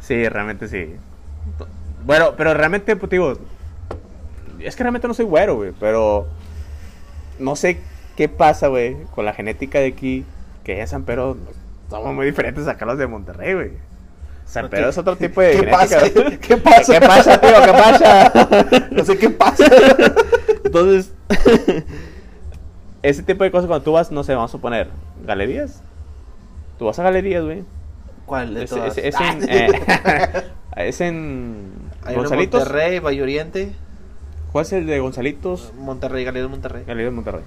Sí, 0.00 0.28
realmente 0.28 0.68
sí. 0.68 0.96
Bueno, 2.04 2.34
pero 2.36 2.52
realmente, 2.52 2.94
pues 2.94 3.08
digo, 3.08 3.38
es 4.60 4.76
que 4.76 4.82
realmente 4.82 5.08
no 5.08 5.14
soy 5.14 5.24
güero, 5.24 5.56
güey, 5.56 5.72
pero 5.80 6.26
no 7.38 7.56
sé 7.56 7.80
qué 8.14 8.28
pasa, 8.28 8.68
güey, 8.68 8.96
con 9.14 9.24
la 9.24 9.32
genética 9.32 9.78
de 9.78 9.86
aquí, 9.86 10.26
que 10.62 10.78
en 10.78 10.86
San 10.88 11.04
Pedro 11.04 11.38
somos 12.00 12.14
muy 12.14 12.26
diferentes 12.26 12.66
acá 12.68 12.84
los 12.86 12.98
de 12.98 13.06
Monterrey, 13.06 13.54
güey. 13.54 13.70
San 14.46 14.68
Pedro 14.68 14.84
¿Qué- 14.84 14.90
es 14.90 14.98
otro 14.98 15.16
tipo 15.16 15.40
de 15.40 15.50
¿Qué 15.52 15.56
genética. 15.58 15.78
pasa? 15.78 16.00
¿Qué 16.40 16.56
pasa? 16.58 16.92
¿Qué 17.00 17.06
pasa, 17.06 17.40
tío? 17.40 17.50
¿Qué 17.64 17.72
pasa? 17.72 18.32
No 18.90 19.04
sé 19.04 19.18
qué 19.18 19.30
pasa. 19.30 19.64
Entonces, 20.64 21.12
ese 23.02 23.22
tipo 23.22 23.44
de 23.44 23.50
cosas 23.50 23.66
cuando 23.66 23.84
tú 23.84 23.92
vas, 23.92 24.10
no 24.10 24.22
sé, 24.24 24.34
vamos 24.34 24.50
a 24.50 24.52
suponer, 24.52 24.88
galerías. 25.26 25.82
Tú 26.78 26.86
vas 26.86 26.98
a 26.98 27.02
galerías, 27.02 27.44
güey. 27.44 27.64
¿Cuál 28.26 28.54
de 28.54 28.64
Es, 28.64 28.70
todas? 28.70 28.96
es- 28.98 29.04
es 29.04 29.14
Ah. 29.18 29.32
en, 29.32 29.48
eh, 29.48 29.68
es 30.76 31.00
en 31.00 31.72
uno 32.02 32.10
en 32.10 32.14
Gonzalitos. 32.16 32.60
Monterrey, 32.60 32.98
Valle 32.98 33.22
Oriente, 33.22 33.72
¿Cuál 34.52 34.64
es 34.66 34.72
el 34.72 34.86
de 34.86 35.00
Gonzalitos? 35.00 35.72
Monterrey, 35.76 36.24
Galería 36.24 36.42
de 36.44 36.48
Monterrey. 36.48 36.84
Galería 36.86 37.06
de 37.06 37.10
Monterrey. 37.16 37.42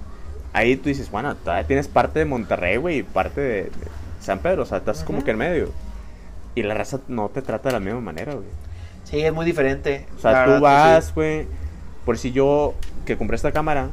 Ahí 0.52 0.76
tú 0.76 0.90
dices, 0.90 1.10
bueno, 1.10 1.34
todavía 1.36 1.66
tienes 1.66 1.88
parte 1.88 2.18
de 2.18 2.26
Monterrey, 2.26 2.76
güey, 2.76 2.98
y 2.98 3.02
parte 3.02 3.40
de, 3.40 3.62
de 3.64 3.70
San 4.20 4.38
Pedro, 4.40 4.62
o 4.62 4.66
sea, 4.66 4.78
estás 4.78 5.04
como 5.04 5.24
que 5.24 5.30
en 5.32 5.38
medio. 5.38 5.70
Y 6.54 6.62
la 6.62 6.74
raza 6.74 7.00
no 7.08 7.28
te 7.28 7.42
trata 7.42 7.68
de 7.68 7.74
la 7.74 7.80
misma 7.80 8.00
manera, 8.00 8.34
güey. 8.34 8.46
Sí, 9.04 9.20
es 9.20 9.32
muy 9.32 9.46
diferente. 9.46 10.06
O 10.16 10.20
sea, 10.20 10.32
La 10.32 10.44
tú 10.44 10.50
verdad 10.52 10.94
vas, 10.96 11.04
sí. 11.06 11.12
güey, 11.14 11.46
por 12.04 12.18
si 12.18 12.32
yo 12.32 12.74
que 13.06 13.16
compré 13.16 13.36
esta 13.36 13.52
cámara, 13.52 13.88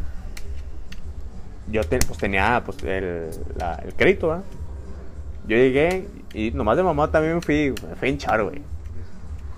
yo 1.72 1.84
te- 1.84 2.00
pues 2.00 2.18
tenía 2.20 2.62
pues 2.66 2.82
el, 2.84 3.30
la- 3.58 3.76
el 3.84 3.94
crédito, 3.94 4.28
¿va? 4.28 4.42
Yo 5.48 5.56
llegué 5.58 6.08
y 6.34 6.52
nomás 6.52 6.78
de 6.78 6.84
mamá 6.84 7.12
también 7.12 7.36
me 7.36 7.42
fui, 7.42 7.74
fui 8.00 8.10
hinchar, 8.10 8.44
güey. 8.44 8.62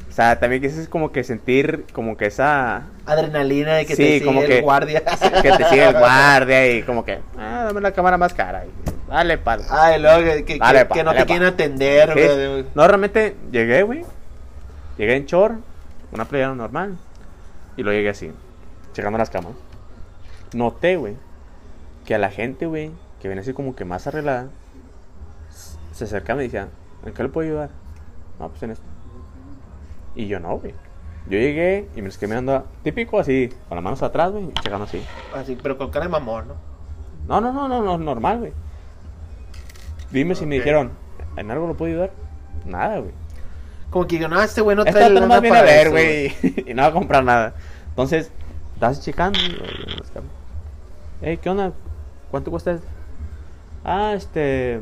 O 0.09 0.11
sea, 0.17 0.39
también 0.39 0.61
quise 0.61 0.89
como 0.89 1.11
que 1.11 1.23
sentir 1.23 1.85
como 1.93 2.17
que 2.17 2.25
esa... 2.25 2.83
Adrenalina 3.05 3.75
de 3.75 3.85
que 3.85 3.95
Sí, 3.95 4.03
te 4.03 4.13
sigue 4.15 4.25
como 4.25 4.41
el 4.41 4.47
que- 4.47 4.61
guardia. 4.61 5.03
que 5.41 5.51
te 5.51 5.63
sigue 5.69 5.85
el 5.89 5.93
guardia 5.99 6.71
y 6.75 6.81
como 6.83 7.05
que, 7.05 7.19
ah, 7.37 7.65
dame 7.67 7.81
la 7.81 7.91
cámara 7.91 8.17
más 8.17 8.33
cara. 8.33 8.65
Y, 8.65 8.69
dale, 9.09 9.37
pal. 9.37 9.61
Ay, 9.69 10.01
luego 10.01 10.23
que, 10.23 10.45
que- 10.45 10.57
Dale, 10.59 10.79
que- 10.79 10.85
pa, 10.85 10.95
que 10.95 11.03
no 11.03 11.11
te 11.13 11.19
pa. 11.19 11.25
quieren 11.25 11.47
atender, 11.47 12.13
güey. 12.13 12.65
No, 12.75 12.87
realmente 12.87 13.35
llegué, 13.51 13.83
güey. 13.83 14.05
Llegué 14.97 15.15
en 15.15 15.25
short, 15.25 15.55
una 16.11 16.25
playera 16.25 16.53
normal. 16.55 16.97
Y 17.75 17.83
lo 17.83 17.91
llegué 17.91 18.09
así, 18.09 18.31
checando 18.93 19.17
las 19.19 19.29
cámaras. 19.29 19.57
Noté, 20.53 20.97
güey, 20.97 21.15
que 22.05 22.15
a 22.15 22.17
la 22.17 22.29
gente, 22.31 22.65
güey, 22.65 22.91
que 23.21 23.27
viene 23.27 23.41
así 23.41 23.53
como 23.53 23.75
que 23.75 23.85
más 23.85 24.07
arreglada, 24.07 24.47
se 25.93 26.03
acercaba 26.05 26.37
y 26.41 26.47
me 26.47 26.51
decía, 26.51 26.69
¿en 27.05 27.13
qué 27.13 27.23
le 27.23 27.29
puedo 27.29 27.47
ayudar? 27.47 27.69
No, 28.39 28.49
pues 28.49 28.63
en 28.63 28.71
esto. 28.71 28.85
Y 30.15 30.27
yo 30.27 30.39
no, 30.39 30.57
güey. 30.57 30.73
Yo 31.29 31.37
llegué 31.37 31.89
y 31.95 32.01
me 32.01 32.09
quedé 32.09 32.27
mirando 32.27 32.65
típico 32.83 33.19
así, 33.19 33.49
con 33.67 33.75
las 33.75 33.83
manos 33.83 34.01
atrás, 34.01 34.31
güey, 34.31 34.51
checando 34.63 34.85
así. 34.85 35.03
Así, 35.35 35.57
pero 35.61 35.77
con 35.77 35.91
cara 35.91 36.05
de 36.05 36.11
mamón, 36.11 36.47
¿no? 36.47 36.53
No, 37.27 37.41
no, 37.41 37.51
no, 37.51 37.67
no, 37.67 37.83
no, 37.83 37.97
normal, 37.97 38.39
güey. 38.39 38.53
Dime 40.11 40.35
si 40.35 40.45
me 40.45 40.55
dijeron, 40.55 40.91
¿en 41.35 41.51
algo 41.51 41.67
lo 41.67 41.75
puedo 41.75 41.91
ayudar? 41.91 42.11
Nada, 42.65 42.99
güey. 42.99 43.11
Como 43.89 44.07
que 44.07 44.19
yo, 44.19 44.27
no, 44.27 44.41
este 44.41 44.61
güey 44.61 44.75
no 44.75 44.83
Esta 44.83 44.99
trae 44.99 45.09
nada 45.09 45.21
lana 45.21 45.27
más 45.27 45.41
viene 45.41 45.57
a 45.57 45.61
para 45.61 45.71
ver, 45.71 45.87
eso, 45.87 45.91
güey, 45.91 46.35
y 46.69 46.73
no 46.73 46.81
va 46.81 46.87
a 46.89 46.91
comprar 46.91 47.23
nada. 47.23 47.55
Entonces, 47.89 48.31
estás 48.73 49.01
checando. 49.01 49.39
y, 49.39 49.43
oye, 49.43 49.95
las 49.97 50.11
cámaras. 50.11 50.35
Ey, 51.21 51.37
¿qué 51.37 51.49
onda? 51.49 51.73
¿Cuánto 52.29 52.51
cuesta 52.51 52.71
esto? 52.71 52.87
Ah, 53.83 54.13
este. 54.15 54.81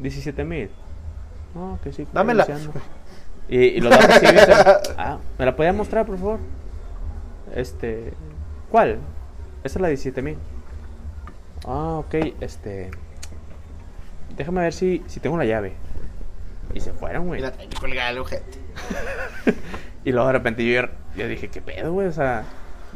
17 0.00 0.44
mil. 0.44 0.70
No, 1.54 1.78
que 1.82 1.92
sí. 1.92 2.06
Dámela. 2.12 2.46
Y, 3.48 3.58
y 3.58 3.80
los 3.80 3.90
datos 3.90 4.10
así 4.16 4.26
dicen, 4.26 4.54
Ah, 4.96 5.18
¿me 5.38 5.44
la 5.44 5.56
podía 5.56 5.72
mostrar, 5.72 6.06
por 6.06 6.16
favor? 6.18 6.38
Este. 7.54 8.12
¿Cuál? 8.70 8.98
Esa 9.64 9.78
es 9.78 9.82
la 9.82 9.88
17 9.88 10.22
mil. 10.22 10.38
Ah, 11.66 11.98
ok, 11.98 12.14
este. 12.40 12.90
Déjame 14.38 14.62
ver 14.62 14.72
si, 14.72 15.02
si 15.08 15.20
tengo 15.20 15.36
la 15.36 15.44
llave. 15.44 15.72
Y 16.72 16.80
se 16.80 16.92
fueron, 16.92 17.26
güey. 17.26 17.42
Mira, 17.82 18.10
el 18.10 18.18
ojete. 18.18 18.58
Y 20.04 20.12
luego 20.12 20.28
de 20.28 20.32
repente 20.32 20.64
yo, 20.64 20.82
yo 21.16 21.28
dije, 21.28 21.48
¿qué 21.48 21.60
pedo, 21.60 21.92
güey? 21.92 22.06
O 22.06 22.12
sea, 22.12 22.44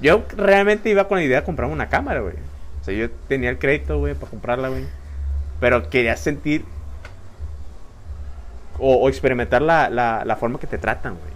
yo 0.01 0.25
realmente 0.35 0.89
iba 0.89 1.09
con 1.09 1.19
la 1.19 1.25
idea 1.25 1.41
de 1.41 1.45
comprarme 1.45 1.75
una 1.75 1.89
cámara, 1.91 2.21
güey. 2.21 2.37
O 2.81 2.85
sea, 2.85 2.95
yo 2.95 3.11
tenía 3.29 3.51
el 3.51 3.59
crédito, 3.59 3.99
güey, 3.99 4.15
para 4.15 4.31
comprarla, 4.31 4.69
güey. 4.69 4.87
Pero 5.61 5.91
quería 5.91 6.17
sentir 6.17 6.65
o, 8.79 8.95
o 8.95 9.09
experimentar 9.09 9.61
la, 9.61 9.91
la, 9.91 10.25
la 10.25 10.37
forma 10.37 10.59
que 10.59 10.67
te 10.67 10.79
tratan, 10.79 11.15
güey. 11.17 11.33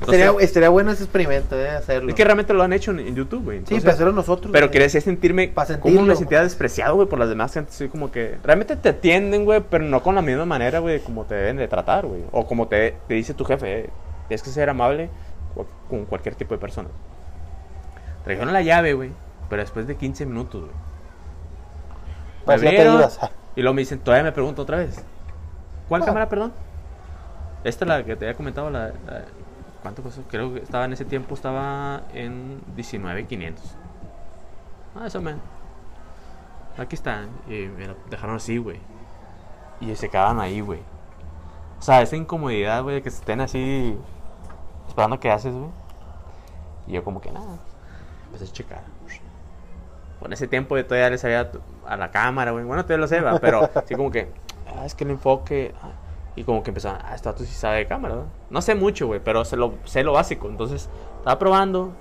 Estaría, 0.00 0.32
estaría 0.40 0.68
bueno 0.68 0.90
ese 0.90 1.04
experimento, 1.04 1.58
¿eh? 1.58 1.70
Hacerlo. 1.70 2.08
es 2.10 2.14
que 2.14 2.24
realmente 2.24 2.52
lo 2.52 2.62
han 2.62 2.72
hecho 2.72 2.90
en, 2.90 3.00
en 3.00 3.14
YouTube, 3.14 3.44
güey. 3.44 3.62
Sí, 3.64 3.80
para 3.80 3.92
hacerlo 3.94 4.12
nosotros. 4.12 4.50
pero 4.52 4.70
quería 4.70 4.88
sentirme 4.90 5.52
como 5.80 6.02
me 6.02 6.16
sentía 6.16 6.42
despreciado, 6.42 6.96
güey, 6.96 7.08
por 7.08 7.18
las 7.18 7.28
demás 7.28 7.52
gente. 7.54 7.70
Así 7.70 7.88
como 7.88 8.10
que 8.10 8.38
realmente 8.42 8.76
te 8.76 8.90
atienden, 8.90 9.44
güey, 9.44 9.62
pero 9.70 9.84
no 9.84 10.02
con 10.02 10.14
la 10.14 10.22
misma 10.22 10.44
manera, 10.44 10.80
güey, 10.80 11.00
como 11.00 11.24
te 11.24 11.34
deben 11.36 11.56
de 11.56 11.68
tratar, 11.68 12.06
güey. 12.06 12.22
O 12.32 12.46
como 12.46 12.68
te, 12.68 12.96
te 13.08 13.14
dice 13.14 13.34
tu 13.34 13.44
jefe, 13.44 13.80
eh, 13.84 13.90
tienes 14.28 14.42
que 14.42 14.50
ser 14.50 14.68
amable 14.68 15.08
con 15.88 16.04
cualquier 16.06 16.34
tipo 16.34 16.54
de 16.54 16.58
persona. 16.60 16.88
Trajeron 18.24 18.52
la 18.52 18.62
llave, 18.62 18.94
güey, 18.94 19.10
pero 19.48 19.62
después 19.62 19.86
de 19.86 19.96
15 19.96 20.26
minutos, 20.26 20.62
güey. 20.62 20.72
Pues 22.44 22.62
abrieron, 22.62 22.96
ibas. 22.98 23.18
Y 23.56 23.62
luego 23.62 23.74
me 23.74 23.82
dicen, 23.82 24.00
todavía 24.00 24.24
me 24.24 24.32
pregunto 24.32 24.62
otra 24.62 24.78
vez. 24.78 25.02
¿Cuál 25.88 26.02
Ah. 26.02 26.06
cámara, 26.06 26.28
perdón? 26.28 26.52
Esta 27.62 27.84
es 27.84 27.88
la 27.88 28.04
que 28.04 28.16
te 28.16 28.26
había 28.26 28.36
comentado, 28.36 28.68
la, 28.70 28.88
la- 28.88 29.24
¿Cuánto 29.84 30.02
costó? 30.02 30.22
Creo 30.30 30.54
que 30.54 30.60
estaba 30.60 30.86
en 30.86 30.94
ese 30.94 31.04
tiempo, 31.04 31.34
estaba 31.34 32.04
en 32.14 32.58
19,500. 32.74 33.62
Ah, 34.96 35.06
eso 35.08 35.20
me. 35.20 35.34
Aquí 36.78 36.94
están. 36.94 37.28
Y 37.46 37.66
me 37.66 37.88
lo 37.88 37.96
dejaron 38.08 38.36
así, 38.36 38.56
güey. 38.56 38.80
Y 39.80 39.94
se 39.94 40.08
quedaban 40.08 40.40
ahí, 40.40 40.62
güey. 40.62 40.80
O 41.78 41.82
sea, 41.82 42.00
esa 42.00 42.16
incomodidad, 42.16 42.82
güey, 42.82 42.94
de 42.94 43.02
que 43.02 43.10
estén 43.10 43.42
así. 43.42 43.94
Esperando 44.88 45.20
que 45.20 45.30
haces, 45.30 45.52
güey. 45.52 45.68
Y 46.86 46.92
yo, 46.92 47.04
como 47.04 47.20
que 47.20 47.30
nada. 47.30 47.58
Empecé 48.28 48.46
a 48.46 48.52
checar. 48.54 48.82
Por 50.18 50.32
ese 50.32 50.48
tiempo 50.48 50.78
yo 50.78 50.86
todavía 50.86 51.10
le 51.10 51.18
sabía 51.18 51.50
a 51.86 51.96
la 51.98 52.10
cámara, 52.10 52.52
güey. 52.52 52.64
Bueno, 52.64 52.84
todavía 52.84 53.02
lo 53.02 53.08
sé, 53.08 53.20
¿va? 53.20 53.38
pero 53.38 53.68
así 53.74 53.94
como 53.96 54.10
que. 54.10 54.32
Ah, 54.66 54.86
es 54.86 54.94
que 54.94 55.04
el 55.04 55.10
enfoque. 55.10 55.74
ah, 55.82 55.90
Y 56.36 56.44
como 56.44 56.62
que 56.62 56.70
empezaron, 56.70 57.00
ah, 57.04 57.14
este 57.14 57.28
vato 57.28 57.44
sí 57.44 57.52
sabe 57.52 57.78
de 57.78 57.86
cámara, 57.86 58.14
¿verdad? 58.16 58.30
No 58.50 58.60
sé 58.60 58.74
mucho, 58.74 59.06
güey, 59.06 59.20
pero 59.22 59.44
sé 59.44 59.56
lo, 59.56 59.74
sé 59.84 60.02
lo 60.02 60.12
básico. 60.12 60.48
Entonces, 60.48 60.88
estaba 61.18 61.38
probando. 61.38 61.92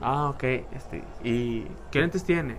Ah, 0.00 0.30
ok. 0.30 0.44
Este, 0.44 1.04
¿Y 1.22 1.66
qué 1.90 2.00
lentes 2.00 2.24
tiene? 2.24 2.56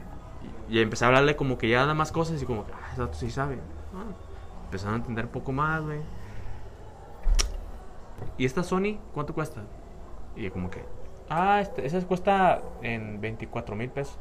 Y, 0.70 0.78
y 0.78 0.82
empecé 0.82 1.06
a 1.06 1.08
hablarle 1.08 1.36
como 1.36 1.58
que 1.58 1.70
ya 1.70 1.86
da 1.86 1.94
más 1.94 2.12
cosas 2.12 2.42
y 2.42 2.46
como 2.46 2.66
que, 2.66 2.74
ah, 2.74 2.88
este 2.90 3.02
vato 3.02 3.14
sí 3.16 3.32
sabe. 3.32 3.56
Ah, 3.96 4.14
empezaron 4.66 4.94
a 4.94 4.98
entender 4.98 5.26
un 5.26 5.32
poco 5.32 5.52
más, 5.52 5.82
güey. 5.82 6.02
¿Y 8.38 8.46
esta 8.46 8.64
Sony 8.64 8.98
cuánto 9.14 9.34
cuesta? 9.34 9.62
Y 10.36 10.50
como 10.50 10.70
que, 10.70 10.84
ah, 11.30 11.62
este, 11.62 11.86
esa 11.86 12.00
cuesta 12.02 12.62
en 12.82 13.20
24 13.20 13.76
mil 13.76 13.90
pesos. 13.90 14.18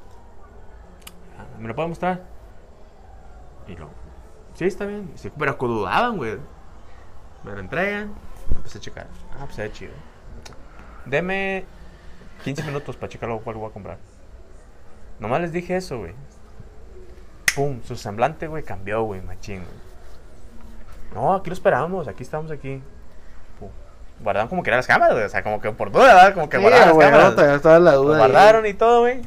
Ah, 1.39 1.45
¿Me 1.59 1.69
lo 1.69 1.75
puedo 1.75 1.89
mostrar? 1.89 2.25
Y 3.67 3.77
luego, 3.77 3.93
sí, 4.59 4.65
está 4.65 4.85
bien. 4.87 5.11
Sí, 5.15 5.31
pero 5.39 5.55
dudaban, 5.55 6.17
güey. 6.17 6.39
Me 7.45 7.53
lo 7.53 7.61
entregan, 7.61 8.13
empecé 8.55 8.79
a 8.79 8.81
checar. 8.81 9.07
Ah, 9.39 9.45
pues 9.45 9.57
ve 9.57 9.71
chido. 9.73 9.93
Deme 11.07 11.65
15 12.43 12.65
minutos 12.65 12.97
para 12.97 13.09
checar 13.09 13.29
lo 13.29 13.41
cual 13.41 13.57
voy 13.57 13.71
a 13.71 13.73
comprar. 13.73 13.99
Nomás 15.21 15.41
les 15.41 15.53
dije 15.53 15.77
eso, 15.77 15.99
güey. 15.99 16.15
Pum, 17.55 17.81
su 17.83 17.97
semblante, 17.97 18.47
güey, 18.47 18.63
cambió, 18.63 19.03
güey, 19.03 19.21
machín, 19.23 19.63
güey. 19.65 19.89
No, 21.15 21.35
aquí 21.35 21.51
lo 21.51 21.55
esperamos, 21.55 22.07
aquí 22.09 22.23
estamos 22.23 22.51
aquí. 22.51 22.83
Pum. 23.59 23.71
guardaron 24.21 24.49
como 24.49 24.63
que 24.63 24.71
eran 24.71 24.79
las 24.79 24.87
cámaras, 24.87 25.15
güey. 25.15 25.25
O 25.25 25.29
sea, 25.29 25.43
como 25.43 25.61
que 25.61 25.71
por 25.73 25.91
duda, 25.91 26.15
¿verdad? 26.15 26.35
Como 26.35 26.49
que 26.49 26.57
Sí, 26.57 26.63
guardaron 26.63 26.87
las 26.89 26.95
güey, 26.95 27.07
cámaras. 27.07 27.29
no, 27.31 27.35
todavía 27.37 27.57
estaba 27.57 27.79
la 27.79 27.93
duda. 27.95 28.19
guardaron 28.19 28.67
y 28.67 28.75
todo, 28.75 29.01
güey. 29.01 29.23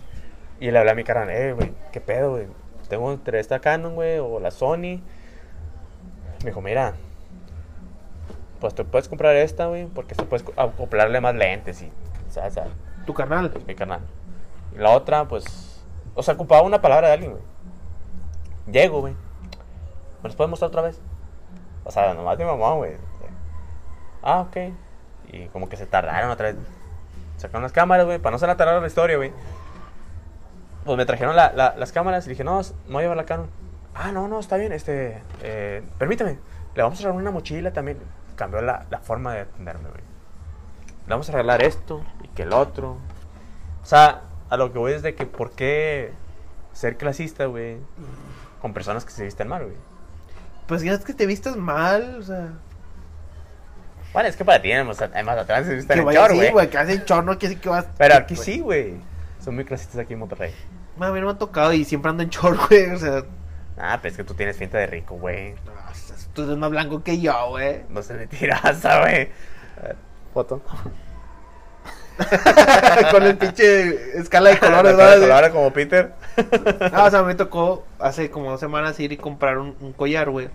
Y 0.59 0.69
le 0.69 0.77
hablé 0.77 0.91
a 0.91 0.95
mi 0.95 1.03
carnal, 1.03 1.29
eh, 1.31 1.53
güey, 1.53 1.73
¿qué 1.91 1.99
pedo, 2.01 2.31
güey? 2.31 2.47
Tengo 2.87 3.11
entre 3.11 3.39
esta 3.39 3.59
Canon, 3.59 3.95
güey, 3.95 4.19
o 4.19 4.39
la 4.39 4.51
Sony. 4.51 5.01
Me 6.43 6.49
dijo, 6.49 6.61
mira, 6.61 6.93
pues 8.59 8.73
te 8.75 8.83
puedes 8.83 9.07
comprar 9.09 9.35
esta, 9.35 9.67
güey, 9.67 9.85
porque 9.87 10.15
te 10.15 10.23
puedes 10.23 10.43
co- 10.43 10.53
acoplarle 10.55 11.19
más 11.21 11.35
lentes 11.35 11.81
y, 11.81 11.91
o 12.27 12.31
sea, 12.31 12.45
o 12.47 12.51
sea, 12.51 12.65
Tu 13.05 13.13
canal. 13.13 13.51
mi 13.67 13.75
carnal. 13.75 14.01
Y 14.75 14.77
la 14.77 14.91
otra, 14.91 15.27
pues, 15.27 15.83
o 16.15 16.23
sea, 16.23 16.33
ocupaba 16.35 16.61
una 16.61 16.81
palabra 16.81 17.07
de 17.07 17.13
alguien, 17.13 17.31
güey. 17.31 17.43
Llego, 18.71 19.01
güey. 19.01 19.13
¿Me 19.13 20.29
los 20.29 20.35
puedes 20.35 20.49
mostrar 20.49 20.69
otra 20.69 20.83
vez? 20.83 20.99
O 21.83 21.91
sea, 21.91 22.13
nomás 22.13 22.37
mi 22.37 22.45
mamá, 22.45 22.73
güey. 22.73 22.93
Ah, 24.21 24.41
ok. 24.41 24.57
Y 25.31 25.45
como 25.47 25.67
que 25.67 25.77
se 25.77 25.87
tardaron 25.87 26.29
otra 26.29 26.47
vez. 26.47 26.57
Sacaron 27.37 27.63
las 27.63 27.71
cámaras, 27.71 28.05
güey, 28.05 28.19
para 28.19 28.31
no 28.33 28.37
se 28.39 28.45
la 28.45 28.53
la 28.55 28.85
historia, 28.87 29.17
güey. 29.17 29.33
Pues 30.85 30.95
me 30.97 31.05
trajeron 31.05 31.35
la- 31.35 31.51
la- 31.53 31.75
las 31.75 31.91
cámaras 31.91 32.25
y 32.27 32.29
dije, 32.29 32.43
no, 32.43 32.61
no 32.61 32.67
voy 32.87 32.97
a 32.99 33.01
llevar 33.01 33.17
la 33.17 33.25
Canon. 33.25 33.49
Ah, 33.93 34.11
no, 34.11 34.27
no, 34.27 34.39
está 34.39 34.57
bien, 34.57 34.71
este, 34.71 35.21
eh, 35.41 35.83
permíteme. 35.97 36.39
Le 36.75 36.83
vamos 36.83 36.99
a 36.99 37.03
regalar 37.03 37.21
una 37.21 37.31
mochila 37.31 37.71
también. 37.73 37.97
Cambió 38.35 38.61
la, 38.61 38.85
la 38.89 38.99
forma 38.99 39.33
de 39.33 39.41
atenderme, 39.41 39.89
güey. 39.89 40.01
Le 41.05 41.09
vamos 41.09 41.27
a 41.29 41.31
regalar 41.33 41.63
esto 41.63 42.03
y 42.23 42.27
que 42.29 42.43
el 42.43 42.53
otro. 42.53 42.97
O 43.81 43.85
sea, 43.85 44.21
a 44.49 44.57
lo 44.57 44.71
que 44.71 44.79
voy 44.79 44.93
es 44.93 45.01
de 45.01 45.15
que 45.15 45.25
por 45.25 45.51
qué 45.51 46.11
ser 46.73 46.97
clasista, 46.97 47.45
güey, 47.45 47.77
con 48.61 48.73
personas 48.73 49.05
que 49.05 49.11
se 49.11 49.23
visten 49.23 49.47
mal, 49.47 49.63
güey. 49.63 49.77
Pues 50.67 50.83
ya 50.83 50.93
es 50.93 51.03
que 51.03 51.13
te 51.13 51.25
vistas 51.25 51.57
mal, 51.57 52.17
o 52.19 52.23
sea. 52.23 52.53
Bueno, 54.13 54.29
es 54.29 54.35
que 54.35 54.45
para 54.45 54.61
ti, 54.61 54.71
además, 54.71 55.01
además 55.01 55.37
atrás 55.37 55.65
se 55.65 55.75
visten 55.75 55.99
en 55.99 56.05
vaya 56.05 56.19
short, 56.19 56.31
así, 56.31 56.39
güey. 56.39 56.51
güey, 56.51 56.69
que 56.69 56.77
hacen 56.77 57.05
chor, 57.05 57.23
no 57.23 57.37
quiere 57.37 57.55
que 57.57 57.69
vas. 57.69 57.85
Pero 57.97 58.15
aquí 58.15 58.35
güey. 58.35 58.45
sí, 58.45 58.59
güey. 58.59 58.93
Son 59.43 59.55
muy 59.55 59.65
clasistas 59.65 59.99
aquí 59.99 60.13
en 60.13 60.19
Monterrey. 60.19 60.53
A 60.99 61.11
mí 61.11 61.19
no 61.19 61.25
me 61.27 61.31
ha 61.31 61.37
tocado 61.37 61.73
y 61.73 61.83
siempre 61.83 62.11
ando 62.11 62.23
en 62.23 62.29
short, 62.29 62.59
güey, 62.69 62.89
o 62.91 62.97
sea. 62.97 63.23
Ah, 63.77 63.99
pero 64.01 64.11
es 64.11 64.17
que 64.17 64.23
tú 64.23 64.33
tienes 64.33 64.57
finta 64.57 64.77
de 64.77 64.87
rico, 64.87 65.15
güey. 65.15 65.53
no, 65.65 65.71
Tú 66.33 66.43
eres 66.43 66.57
más 66.57 66.69
blanco 66.69 67.03
que 67.03 67.19
yo, 67.19 67.49
güey. 67.49 67.83
No 67.89 68.01
se 68.03 68.13
me 68.13 68.27
tiraza, 68.27 68.99
güey. 69.01 69.29
A 69.77 69.81
ver, 69.81 69.95
Foto. 70.33 70.61
Con 73.11 73.23
el 73.23 73.37
pinche 73.37 74.17
escala 74.19 74.51
de 74.51 74.59
colores, 74.59 74.95
¿verdad? 74.95 75.19
colora 75.19 75.51
como 75.51 75.73
Peter. 75.73 76.13
No, 76.91 77.05
o 77.05 77.09
sea, 77.09 77.23
me 77.23 77.33
tocó 77.33 77.85
hace 77.99 78.29
como 78.29 78.51
dos 78.51 78.59
semanas 78.59 78.99
ir 78.99 79.11
y 79.11 79.17
comprar 79.17 79.57
un, 79.57 79.75
un 79.79 79.93
collar, 79.93 80.29
güey. 80.29 80.49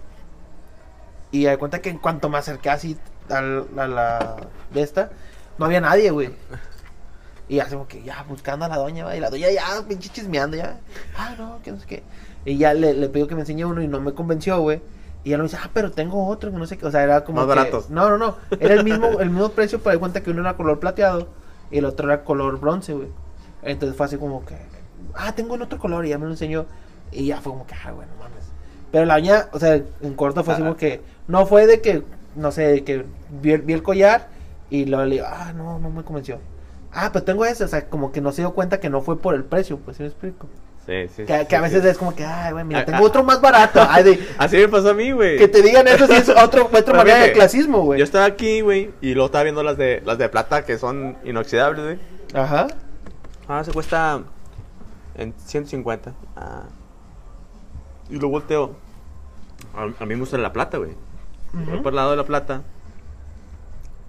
Y 1.32 1.46
me 1.46 1.56
cuenta 1.58 1.80
que 1.80 1.90
en 1.90 1.98
cuanto 1.98 2.28
me 2.28 2.38
acerqué 2.38 2.70
así 2.70 2.96
a 3.28 3.40
la, 3.40 3.64
a 3.84 3.88
la 3.88 4.36
de 4.70 4.82
esta, 4.82 5.10
no 5.58 5.66
había 5.66 5.80
nadie, 5.80 6.10
güey. 6.10 6.30
Y 7.48 7.60
como 7.60 7.86
que 7.86 8.02
ya 8.02 8.22
buscando 8.28 8.64
a 8.64 8.68
la 8.68 8.76
doña, 8.76 9.04
güey. 9.04 9.18
Y 9.18 9.20
la 9.20 9.30
doña 9.30 9.50
ya, 9.50 9.82
pinche 9.88 10.08
chismeando, 10.08 10.56
ya. 10.56 10.78
Ah, 11.16 11.34
no, 11.36 11.60
que 11.62 11.72
no 11.72 11.80
sé 11.80 11.86
qué. 11.86 12.02
Y 12.46 12.56
ya 12.56 12.72
le, 12.72 12.94
le 12.94 13.08
pidió 13.08 13.26
que 13.26 13.34
me 13.34 13.42
enseñe 13.42 13.64
uno 13.64 13.82
y 13.82 13.88
no 13.88 14.00
me 14.00 14.14
convenció, 14.14 14.60
güey. 14.60 14.80
Y 15.24 15.30
ella 15.30 15.38
me 15.38 15.44
dice, 15.44 15.58
ah, 15.60 15.68
pero 15.74 15.90
tengo 15.90 16.28
otro, 16.28 16.52
que 16.52 16.56
no 16.56 16.66
sé 16.66 16.78
qué. 16.78 16.86
O 16.86 16.90
sea, 16.92 17.02
era 17.02 17.24
como. 17.24 17.44
Más 17.44 17.66
que-. 17.66 17.80
No, 17.90 18.08
no, 18.08 18.16
no. 18.16 18.36
Era 18.60 18.74
el 18.74 18.84
mismo, 18.84 19.18
el 19.20 19.28
mismo 19.30 19.48
precio, 19.50 19.80
pero 19.80 19.94
di 19.94 19.98
cuenta 19.98 20.22
que 20.22 20.30
uno 20.30 20.42
era 20.42 20.56
color 20.56 20.78
plateado 20.78 21.26
y 21.72 21.78
el 21.78 21.84
otro 21.84 22.06
era 22.06 22.22
color 22.22 22.60
bronce, 22.60 22.94
güey. 22.94 23.08
Entonces 23.62 23.96
fue 23.96 24.06
así 24.06 24.16
como 24.16 24.44
que, 24.44 24.56
ah, 25.14 25.34
tengo 25.34 25.54
un 25.54 25.62
otro 25.62 25.80
color 25.80 26.06
y 26.06 26.10
ya 26.10 26.18
me 26.18 26.26
lo 26.26 26.30
enseñó. 26.30 26.66
Y 27.10 27.26
ya 27.26 27.40
fue 27.40 27.52
como 27.52 27.66
que, 27.66 27.74
ah, 27.74 27.90
bueno, 27.90 28.12
mames. 28.20 28.44
Pero 28.92 29.04
la 29.04 29.14
doña, 29.14 29.48
o 29.52 29.58
sea, 29.58 29.74
en 29.74 30.14
corto 30.14 30.44
fue 30.44 30.54
así 30.54 30.62
como 30.62 30.76
que, 30.76 31.02
no 31.26 31.44
fue 31.46 31.66
de 31.66 31.80
que, 31.80 32.04
no 32.36 32.52
sé, 32.52 32.62
de 32.68 32.84
que 32.84 33.04
vi, 33.42 33.56
vi 33.56 33.72
el 33.72 33.82
collar 33.82 34.28
y 34.70 34.84
luego 34.84 35.04
le 35.06 35.16
digo, 35.16 35.26
ah, 35.28 35.52
no, 35.52 35.80
no 35.80 35.90
me 35.90 36.04
convenció. 36.04 36.38
Ah, 36.92 37.10
pero 37.12 37.24
tengo 37.24 37.44
ese, 37.44 37.64
o 37.64 37.68
sea, 37.68 37.88
como 37.88 38.12
que 38.12 38.20
no 38.20 38.30
se 38.30 38.42
dio 38.42 38.54
cuenta 38.54 38.78
que 38.78 38.88
no 38.88 39.00
fue 39.00 39.18
por 39.18 39.34
el 39.34 39.42
precio, 39.42 39.78
pues, 39.78 39.96
¿sí 39.96 40.04
me 40.04 40.08
explico? 40.08 40.46
Sí, 40.86 41.08
sí. 41.16 41.24
Que, 41.24 41.46
que 41.48 41.56
a 41.56 41.60
veces 41.60 41.84
es 41.84 41.98
como 41.98 42.14
que, 42.14 42.24
ay, 42.24 42.52
güey, 42.52 42.64
mira, 42.64 42.80
Ah, 42.80 42.84
tengo 42.84 42.98
ah. 42.98 43.02
otro 43.02 43.24
más 43.24 43.40
barato. 43.40 43.84
Ay, 43.88 44.04
de- 44.04 44.28
Así 44.38 44.56
me 44.56 44.68
pasó 44.68 44.90
a 44.90 44.94
mí, 44.94 45.10
güey. 45.10 45.36
que 45.36 45.48
te 45.48 45.60
digan 45.60 45.88
eso 45.88 46.06
sí 46.06 46.12
es 46.14 46.28
otro, 46.28 46.66
otra 46.66 46.80
Pero 46.84 46.96
manera 46.98 47.18
de 47.20 47.32
clasismo, 47.32 47.80
güey. 47.82 47.98
Yo 47.98 48.04
estaba 48.04 48.24
aquí, 48.24 48.60
güey, 48.60 48.92
y 49.00 49.14
luego 49.14 49.26
estaba 49.26 49.42
viendo 49.44 49.62
las 49.64 49.76
de 49.76 50.00
las 50.06 50.16
de 50.18 50.28
plata 50.28 50.64
que 50.64 50.78
son 50.78 51.16
inoxidables, 51.24 51.84
güey. 51.84 51.98
Ajá. 52.40 52.68
Ah, 53.48 53.64
se 53.64 53.72
cuesta 53.72 54.20
en 55.16 55.34
150. 55.44 56.12
Ah. 56.36 56.62
Y 58.08 58.16
lo 58.20 58.28
volteo. 58.28 58.76
A, 59.74 59.82
a 59.82 60.06
mí 60.06 60.14
me 60.14 60.20
gusta 60.20 60.38
la 60.38 60.52
plata, 60.52 60.78
güey. 60.78 60.92
Voy 61.52 61.80
por 61.80 61.92
el 61.92 61.96
lado 61.96 62.10
de 62.12 62.16
la 62.18 62.24
plata. 62.24 62.62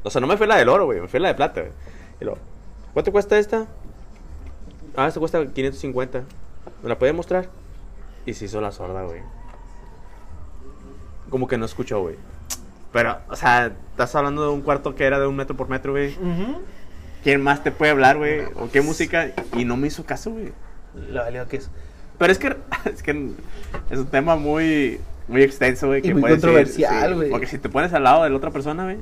O 0.04 0.10
sea, 0.12 0.22
no 0.22 0.28
me 0.28 0.38
fue 0.38 0.46
la 0.48 0.58
del 0.58 0.70
oro, 0.70 0.86
güey. 0.86 1.02
Me 1.02 1.08
fue 1.08 1.20
la 1.20 1.30
de 1.30 1.34
plata, 1.36 1.62
güey. 1.62 1.74
Y 2.22 2.26
luego, 2.26 2.40
¿cuánto 2.94 3.12
cuesta 3.12 3.40
esta? 3.40 3.66
Ah, 4.96 5.08
esta 5.08 5.20
cuesta 5.20 5.40
550. 5.46 6.24
¿Me 6.84 6.90
la 6.90 6.98
puede 6.98 7.14
mostrar? 7.14 7.50
Y 8.26 8.34
se 8.34 8.46
hizo 8.46 8.62
la 8.62 8.72
sorda, 8.72 9.04
güey. 9.04 9.22
Como 11.30 11.48
que 11.48 11.58
no 11.58 11.66
escuchó, 11.66 12.02
güey. 12.02 12.16
Pero, 12.92 13.18
o 13.30 13.36
sea, 13.36 13.74
estás 13.92 14.16
hablando 14.16 14.44
de 14.44 14.50
un 14.50 14.62
cuarto 14.62 14.96
que 14.96 15.06
era 15.06 15.20
de 15.20 15.28
un 15.28 15.36
metro 15.36 15.56
por 15.56 15.70
metro, 15.70 15.92
güey. 15.92 16.14
Ujú. 16.14 16.62
¿Quién 17.24 17.42
más 17.42 17.64
te 17.64 17.72
puede 17.72 17.92
hablar, 17.92 18.18
güey? 18.18 18.42
¿O 18.56 18.70
qué 18.72 18.82
música? 18.82 19.32
Y 19.54 19.66
no 19.66 19.78
me 19.78 19.88
hizo 19.88 20.06
caso, 20.06 20.32
güey. 20.32 20.54
Lo 21.12 21.22
valió 21.22 21.48
que 21.48 21.58
es. 21.58 21.70
Pero 22.18 22.32
es 22.32 22.40
que, 22.40 22.56
es 22.86 23.04
que 23.04 23.32
es 23.90 24.00
un 24.00 24.08
tema 24.08 24.36
muy, 24.36 25.00
muy 25.28 25.44
extenso, 25.44 25.88
güey. 25.88 26.00
Y 26.00 26.04
que 26.04 26.16
muy 26.16 26.32
controversial, 26.32 27.10
sí, 27.10 27.16
güey. 27.16 27.30
Porque 27.30 27.48
si 27.48 27.58
te 27.58 27.70
pones 27.70 27.94
al 27.94 28.04
lado 28.04 28.24
de 28.24 28.30
la 28.30 28.38
otra 28.38 28.52
persona, 28.52 28.84
güey. 28.86 28.98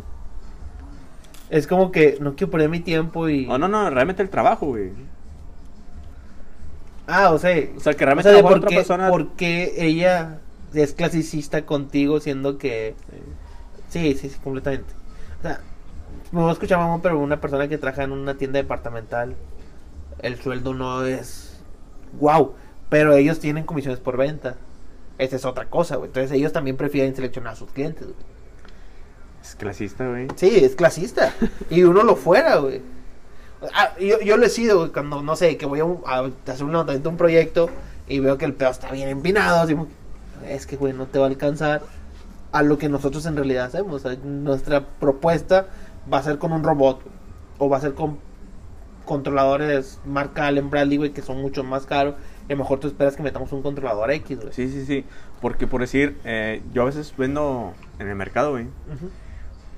Es 1.49 1.68
como 1.68 1.91
que 1.91 2.18
no 2.20 2.36
quiero 2.36 2.51
perder 2.51 2.70
mi 2.70 2.80
tiempo 2.80 3.30
y. 3.30 3.47
O 3.47 3.57
no, 3.57 3.68
no, 3.68 3.89
realmente 3.89 4.24
el 4.24 4.30
trabajo, 4.30 4.68
güey. 4.68 4.91
Ah, 7.08 7.32
o 7.32 7.38
sea. 7.39 7.70
O 7.76 7.80
sea, 7.80 7.93
que 7.93 8.03
O 8.03 8.06
realmente 8.06 8.30
sea, 8.30 8.32
a 8.32 8.36
de 8.36 8.41
lo 8.41 8.43
mejor 8.43 8.58
por 8.58 8.58
otra 8.58 8.70
qué, 8.70 8.76
persona. 8.76 9.10
por 9.10 9.34
qué 9.34 9.74
ella 9.78 10.39
es 10.74 10.93
clasicista 10.93 11.66
contigo 11.66 12.20
siendo 12.20 12.58
que... 12.58 12.95
Sí, 13.89 14.16
sí, 14.16 14.30
sí, 14.30 14.38
completamente. 14.43 14.93
O 15.39 15.41
sea, 15.43 15.62
me 16.32 16.41
voy 16.41 16.49
a 16.49 16.53
escuchar 16.53 16.80
mamón, 16.80 17.01
pero 17.01 17.20
una 17.20 17.39
persona 17.39 17.68
que 17.68 17.78
trabaja 17.78 18.03
en 18.03 18.12
una 18.12 18.36
tienda 18.36 18.58
departamental, 18.60 19.36
el 20.20 20.41
sueldo 20.41 20.74
no 20.74 21.06
es... 21.06 21.60
Wow, 22.20 22.53
pero 22.89 23.14
ellos 23.14 23.39
tienen 23.39 23.66
comisiones 23.66 23.99
por 23.99 24.18
venta. 24.18 24.56
Esa 25.18 25.38
es 25.38 25.45
otra 25.45 25.66
cosa, 25.70 25.95
güey. 25.95 26.08
Entonces 26.10 26.32
ellos 26.32 26.51
también 26.51 26.76
prefieren 26.78 27.16
seleccionar 27.16 27.53
a 27.53 27.56
sus 27.56 27.72
clientes, 27.72 28.03
güey. 28.03 28.18
Es 29.41 29.56
clasista, 29.56 30.08
güey. 30.10 30.28
Sí, 30.36 30.58
es 30.64 30.76
clasista. 30.76 31.34
y 31.70 31.84
uno 31.84 32.03
lo 32.03 32.16
fuera, 32.16 32.58
güey. 32.58 32.82
Ah, 33.74 33.93
yo, 33.99 34.20
yo 34.22 34.38
lo 34.38 34.45
he 34.45 34.49
sido, 34.49 34.91
cuando, 34.91 35.22
no 35.22 35.36
sé, 35.36 35.57
que 35.57 35.66
voy 35.66 35.80
a, 35.80 36.32
hacer 36.51 36.66
un 36.66 36.76
un 36.76 37.18
proyecto 37.18 37.70
y 38.07 38.20
veo 38.20 38.38
que 38.38 38.45
el 38.45 38.53
pedo 38.53 38.70
está 38.70 38.91
bien 38.91 39.09
empinado. 39.09 39.59
así 39.59 39.76
es 40.47 40.66
que, 40.66 40.76
güey, 40.76 40.93
no 40.93 41.07
te 41.07 41.20
va 41.20 41.26
a 41.26 41.30
alcanzar 41.30 41.82
a 42.51 42.61
lo 42.61 42.78
que 42.78 42.89
nosotros 42.89 43.26
en 43.26 43.36
realidad 43.36 43.66
hacemos. 43.66 44.05
O 44.05 44.09
sea, 44.09 44.18
nuestra 44.24 44.86
propuesta 44.86 45.68
va 46.11 46.20
a 46.20 46.24
ser 46.24 46.38
con 46.38 46.51
un 46.51 46.63
robot 46.63 47.01
o 47.57 47.70
va 47.70 47.78
a 47.78 47.82
ser 47.82 47.93
con 47.93 48.20
controladores 49.05 49.99
marca 50.05 50.47
Allen 50.47 50.70
Bradley, 50.70 50.97
güey, 50.97 51.11
que 51.11 51.22
son 51.22 51.41
mucho 51.41 51.63
más 51.63 51.86
caros. 51.86 52.16
A 52.16 52.51
lo 52.51 52.57
mejor 52.57 52.80
tú 52.80 52.88
esperas 52.88 53.16
que 53.16 53.24
metamos 53.24 53.51
un 53.51 53.61
controlador 53.61 54.11
X, 54.11 54.39
güey. 54.39 54.53
Sí, 54.53 54.70
sí, 54.70 54.86
sí. 54.86 55.05
Porque 55.41 55.68
por 55.68 55.82
decir, 55.82 56.18
eh, 56.26 56.61
yo 56.74 56.84
a 56.84 56.86
veces 56.86 57.13
vendo 57.18 57.74
en 57.99 58.07
el 58.07 58.16
mercado, 58.16 58.51
güey. 58.51 58.68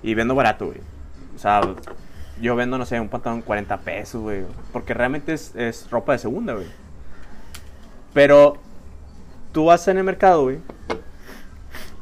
Y 0.04 0.14
vendo 0.14 0.36
barato, 0.36 0.68
güey. 0.68 0.80
O 1.36 1.40
sea, 1.40 1.62
yo 2.42 2.56
vendo, 2.56 2.78
no 2.78 2.86
sé, 2.86 3.00
un 3.00 3.10
pantalón 3.10 3.42
40 3.42 3.78
pesos, 3.82 4.22
güey. 4.22 4.44
Porque 4.72 4.94
realmente 4.94 5.34
es, 5.34 5.56
es 5.56 5.90
ropa 5.90 6.14
de 6.14 6.20
segunda, 6.20 6.54
güey. 6.54 6.68
Pero 8.14 8.58
tú 9.52 9.66
vas 9.66 9.88
en 9.88 9.98
el 9.98 10.04
mercado, 10.04 10.44
güey. 10.44 10.60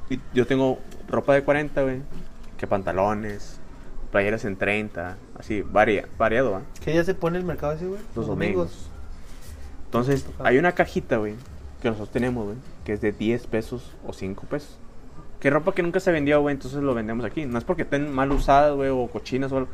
Y 0.09 0.19
yo 0.33 0.45
tengo 0.45 0.79
ropa 1.07 1.33
de 1.33 1.43
40, 1.43 1.81
güey. 1.81 2.01
Que 2.57 2.67
pantalones, 2.67 3.59
playeras 4.11 4.45
en 4.45 4.55
30, 4.55 5.17
así, 5.37 5.61
varia, 5.61 6.07
variado, 6.17 6.51
¿va? 6.51 6.61
¿Qué 6.83 6.91
día 6.91 7.03
se 7.03 7.13
pone 7.15 7.37
el 7.37 7.43
mercado 7.43 7.73
así, 7.73 7.85
güey? 7.85 7.99
Los 8.15 8.27
domingos. 8.27 8.89
Entonces, 9.85 10.25
Ajá. 10.35 10.49
hay 10.49 10.57
una 10.57 10.71
cajita, 10.71 11.17
güey, 11.17 11.35
que 11.81 11.89
nosotros 11.89 12.11
tenemos, 12.11 12.45
güey, 12.45 12.57
que 12.85 12.93
es 12.93 13.01
de 13.01 13.11
10 13.11 13.47
pesos 13.47 13.91
o 14.07 14.13
5 14.13 14.47
pesos. 14.47 14.77
Que 15.39 15.49
ropa 15.49 15.73
que 15.73 15.83
nunca 15.83 15.99
se 15.99 16.11
vendió, 16.11 16.39
güey, 16.41 16.53
entonces 16.53 16.81
lo 16.81 16.93
vendemos 16.93 17.25
aquí. 17.25 17.45
No 17.45 17.57
es 17.57 17.65
porque 17.65 17.81
estén 17.81 18.09
mal 18.11 18.31
usadas, 18.31 18.73
güey, 18.73 18.89
o 18.89 19.07
cochinas 19.07 19.51
o 19.51 19.57
algo. 19.57 19.69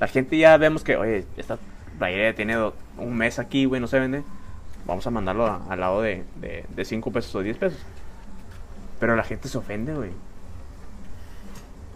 La 0.00 0.08
gente 0.08 0.38
ya 0.38 0.56
vemos 0.56 0.82
que, 0.82 0.96
oye, 0.96 1.26
esta 1.36 1.58
playera 1.98 2.34
tiene 2.34 2.56
un 2.96 3.16
mes 3.16 3.38
aquí, 3.38 3.66
güey, 3.66 3.80
no 3.80 3.86
se 3.86 4.00
vende. 4.00 4.22
Vamos 4.86 5.06
a 5.06 5.10
mandarlo 5.10 5.60
al 5.68 5.78
lado 5.78 6.00
de, 6.00 6.24
de, 6.36 6.64
de 6.68 6.84
5 6.84 7.12
pesos 7.12 7.34
o 7.34 7.42
10 7.42 7.58
pesos. 7.58 7.78
Pero 8.98 9.14
la 9.14 9.22
gente 9.22 9.48
se 9.48 9.58
ofende, 9.58 9.94
güey. 9.94 10.10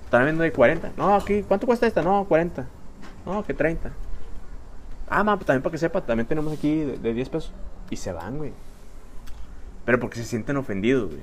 Están 0.05 0.21
vendiendo 0.21 0.45
de 0.45 0.53
40. 0.53 0.93
No, 0.97 1.15
aquí, 1.15 1.43
¿cuánto 1.43 1.67
cuesta 1.67 1.87
esta? 1.87 2.03
No, 2.03 2.25
40. 2.27 2.67
No, 3.25 3.45
que 3.45 3.55
30. 3.55 3.91
Ah, 5.09 5.25
ma, 5.25 5.37
pues 5.37 5.47
también 5.47 5.63
para 5.63 5.73
que 5.73 5.79
sepa, 5.79 6.03
también 6.03 6.27
tenemos 6.27 6.53
aquí 6.53 6.81
de, 6.81 6.99
de 6.99 7.15
10 7.15 7.29
pesos. 7.31 7.53
Y 7.89 7.97
se 7.97 8.13
van, 8.13 8.37
güey. 8.37 8.53
Pero 9.87 9.99
porque 9.99 10.19
se 10.19 10.25
sienten 10.25 10.59
ofendidos, 10.59 11.11
güey. 11.11 11.23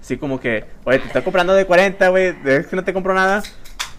Así 0.00 0.16
como 0.16 0.40
que, 0.40 0.64
oye, 0.84 0.98
te 0.98 1.06
estoy 1.06 1.22
comprando 1.22 1.52
de 1.52 1.66
40, 1.66 2.08
güey. 2.08 2.34
Es 2.44 2.66
que 2.66 2.76
no 2.76 2.82
te 2.84 2.92
compro 2.92 3.14
nada. 3.14 3.42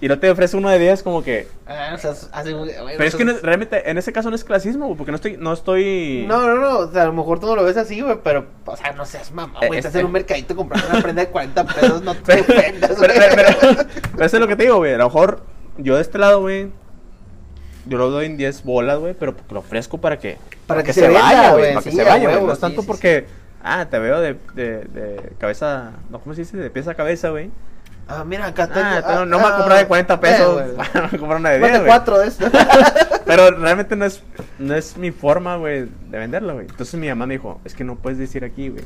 Y 0.01 0.07
no 0.07 0.17
te 0.19 0.29
ofrece 0.31 0.57
uno 0.57 0.69
de 0.69 0.79
10 0.79 1.03
como 1.03 1.23
que... 1.23 1.47
Ah, 1.67 1.91
o 1.93 1.97
sea, 1.97 2.11
hace- 2.33 2.53
güey, 2.53 2.71
Pero 2.97 3.03
es 3.03 3.15
que 3.15 3.23
no- 3.23 3.37
realmente 3.41 3.89
en 3.89 3.97
ese 3.99 4.11
caso 4.11 4.29
no 4.31 4.35
es 4.35 4.43
clasismo, 4.43 4.87
güey, 4.87 4.97
porque 4.97 5.11
no 5.11 5.15
estoy... 5.15 5.37
No 5.37 5.53
estoy... 5.53 6.25
no, 6.27 6.45
no, 6.47 6.55
no, 6.55 6.77
o 6.79 6.91
sea, 6.91 7.03
a 7.03 7.05
lo 7.05 7.13
mejor 7.13 7.39
tú 7.39 7.45
no 7.45 7.55
lo 7.55 7.63
ves 7.63 7.77
así, 7.77 8.01
güey, 8.01 8.17
pero, 8.23 8.47
o 8.65 8.75
sea, 8.75 8.91
no 8.93 9.05
seas 9.05 9.31
mamá, 9.31 9.59
Eh, 9.61 9.67
güey, 9.67 9.79
es- 9.79 9.85
estás 9.85 9.99
en 9.99 10.07
un 10.07 10.11
mercadito 10.11 10.55
comprando 10.55 10.87
una 10.89 11.01
prenda 11.01 11.21
de 11.23 11.29
40 11.29 11.63
pesos, 11.75 12.01
no 12.01 12.15
te 12.15 12.41
ofendas, 12.41 12.97
pero, 12.99 13.13
pero- 13.35 13.77
pero 14.13 14.25
eso 14.25 14.37
es 14.37 14.41
lo 14.41 14.47
que 14.47 14.55
te 14.55 14.63
digo, 14.63 14.77
güey. 14.77 14.93
A 14.93 14.97
lo 14.97 15.05
mejor 15.05 15.43
yo 15.77 15.95
de 15.95 16.01
este 16.01 16.17
lado, 16.17 16.41
güey, 16.41 16.71
yo 17.85 17.97
lo 17.97 18.09
doy 18.09 18.25
en 18.25 18.37
10 18.37 18.63
bolas, 18.63 18.99
güey, 18.99 19.13
pero 19.13 19.35
porque 19.35 19.53
lo 19.53 19.59
ofrezco 19.61 19.99
para 19.99 20.17
que, 20.19 20.37
Para 20.67 20.83
que 20.83 20.93
se 20.93 21.01
venda, 21.07 21.51
güey, 21.53 21.73
Para 21.73 21.83
que 21.83 21.91
sí, 21.91 21.95
se 21.95 22.03
vaya, 22.03 22.29
güey. 22.29 22.43
No 22.45 22.51
es 22.51 22.57
sí, 22.57 22.61
tanto 22.61 22.81
sí, 22.81 22.87
porque, 22.87 23.25
ah, 23.63 23.87
te 23.89 23.97
veo 23.99 24.19
de, 24.19 24.35
de, 24.55 24.83
de 24.85 25.31
cabeza, 25.37 25.91
no, 26.09 26.19
¿cómo 26.19 26.33
se 26.35 26.41
dice? 26.41 26.57
De 26.57 26.69
pieza 26.69 26.91
a 26.91 26.95
cabeza, 26.95 27.29
güey. 27.29 27.49
Ah, 28.11 28.23
mira, 28.25 28.47
acá 28.47 28.67
tengo. 28.67 28.85
Ah, 28.85 29.03
ah, 29.05 29.25
no, 29.25 29.37
me 29.37 29.43
va 29.43 29.49
a 29.49 29.53
ah, 29.53 29.57
comprar 29.57 29.79
de 29.79 29.87
40 29.87 30.13
eh, 30.13 30.17
pesos. 30.17 30.53
güey. 30.53 30.67
me 30.93 31.01
va 31.01 31.07
a 31.07 31.09
comprar 31.09 31.39
una 31.39 31.49
de 31.49 31.59
10, 31.59 31.61
Mate 31.61 31.77
güey. 31.79 31.87
cuatro 31.87 32.19
de 32.19 32.27
esto. 32.27 32.45
Pero 33.25 33.51
realmente 33.57 33.95
no 33.95 34.05
es, 34.05 34.21
no 34.59 34.75
es 34.75 34.97
mi 34.97 35.11
forma, 35.11 35.55
güey, 35.55 35.87
de 36.09 36.17
venderlo, 36.17 36.53
güey. 36.53 36.67
Entonces 36.69 36.99
mi 36.99 37.07
mamá 37.07 37.25
me 37.25 37.35
dijo, 37.35 37.61
es 37.63 37.73
que 37.73 37.83
no 37.83 37.95
puedes 37.95 38.19
decir 38.19 38.43
aquí, 38.43 38.69
güey. 38.69 38.83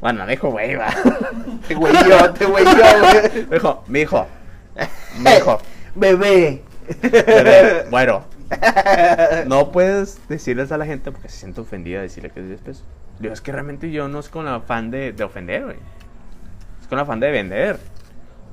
Bueno, 0.00 0.24
me 0.24 0.32
dijo, 0.32 0.50
güey, 0.50 0.76
va. 0.76 0.88
Te 1.68 1.74
güey 1.74 1.92
yo, 2.08 2.32
te 2.32 2.46
güey 2.46 2.64
yo, 2.64 2.72
güey. 2.72 3.46
Me 3.50 3.56
dijo, 3.56 3.84
mi 3.86 4.00
hijo. 4.00 4.26
Mi 5.18 5.30
hijo. 5.32 5.60
Bebé. 5.94 6.62
Bebé, 7.02 7.86
Bueno, 7.90 8.24
no 9.46 9.70
puedes 9.70 10.26
decirles 10.28 10.72
a 10.72 10.78
la 10.78 10.86
gente 10.86 11.12
porque 11.12 11.28
se 11.28 11.36
siente 11.38 11.60
ofendida 11.60 12.00
decirle 12.00 12.30
que 12.30 12.40
es 12.40 12.48
10 12.48 12.60
pesos. 12.62 12.84
Digo, 13.18 13.34
es 13.34 13.42
que 13.42 13.52
realmente 13.52 13.90
yo 13.90 14.08
no 14.08 14.18
es 14.18 14.30
con 14.30 14.48
afán 14.48 14.90
de, 14.90 15.12
de 15.12 15.24
ofender, 15.24 15.64
güey. 15.64 15.76
Con 16.90 16.98
afán 16.98 17.20
de 17.20 17.30
vender. 17.30 17.78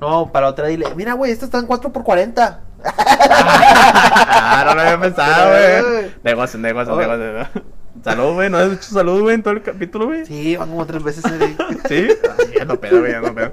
No, 0.00 0.30
para 0.32 0.46
otra 0.48 0.68
dile, 0.68 0.86
mira, 0.94 1.12
güey, 1.14 1.32
estas 1.32 1.48
están 1.48 1.66
4 1.66 1.92
por 1.92 2.04
40. 2.04 2.60
ah, 2.84 4.62
no 4.66 4.74
lo 4.76 4.80
había 4.80 5.00
pensado, 5.00 5.50
güey. 5.50 6.04
Ay. 6.04 6.16
Negocio, 6.22 6.58
negocio, 6.60 6.94
Oh. 6.94 6.98
negocio. 7.00 7.62
Salud, 8.04 8.34
güey. 8.34 8.48
¿No 8.48 8.58
has 8.58 8.70
dicho 8.70 8.94
salud, 8.94 9.22
güey, 9.22 9.34
en 9.34 9.42
todo 9.42 9.54
el 9.54 9.62
capítulo, 9.62 10.06
güey? 10.06 10.24
Sí, 10.24 10.56
van 10.56 10.68
como 10.70 10.86
tres 10.86 11.02
veces. 11.02 11.24
en 11.24 11.56
¿Sí? 11.88 12.08
Ay, 12.38 12.54
ya 12.56 12.64
no 12.64 12.78
pedo, 12.78 13.00
güey, 13.00 13.10
ya 13.10 13.20
no 13.20 13.34
pedo. 13.34 13.52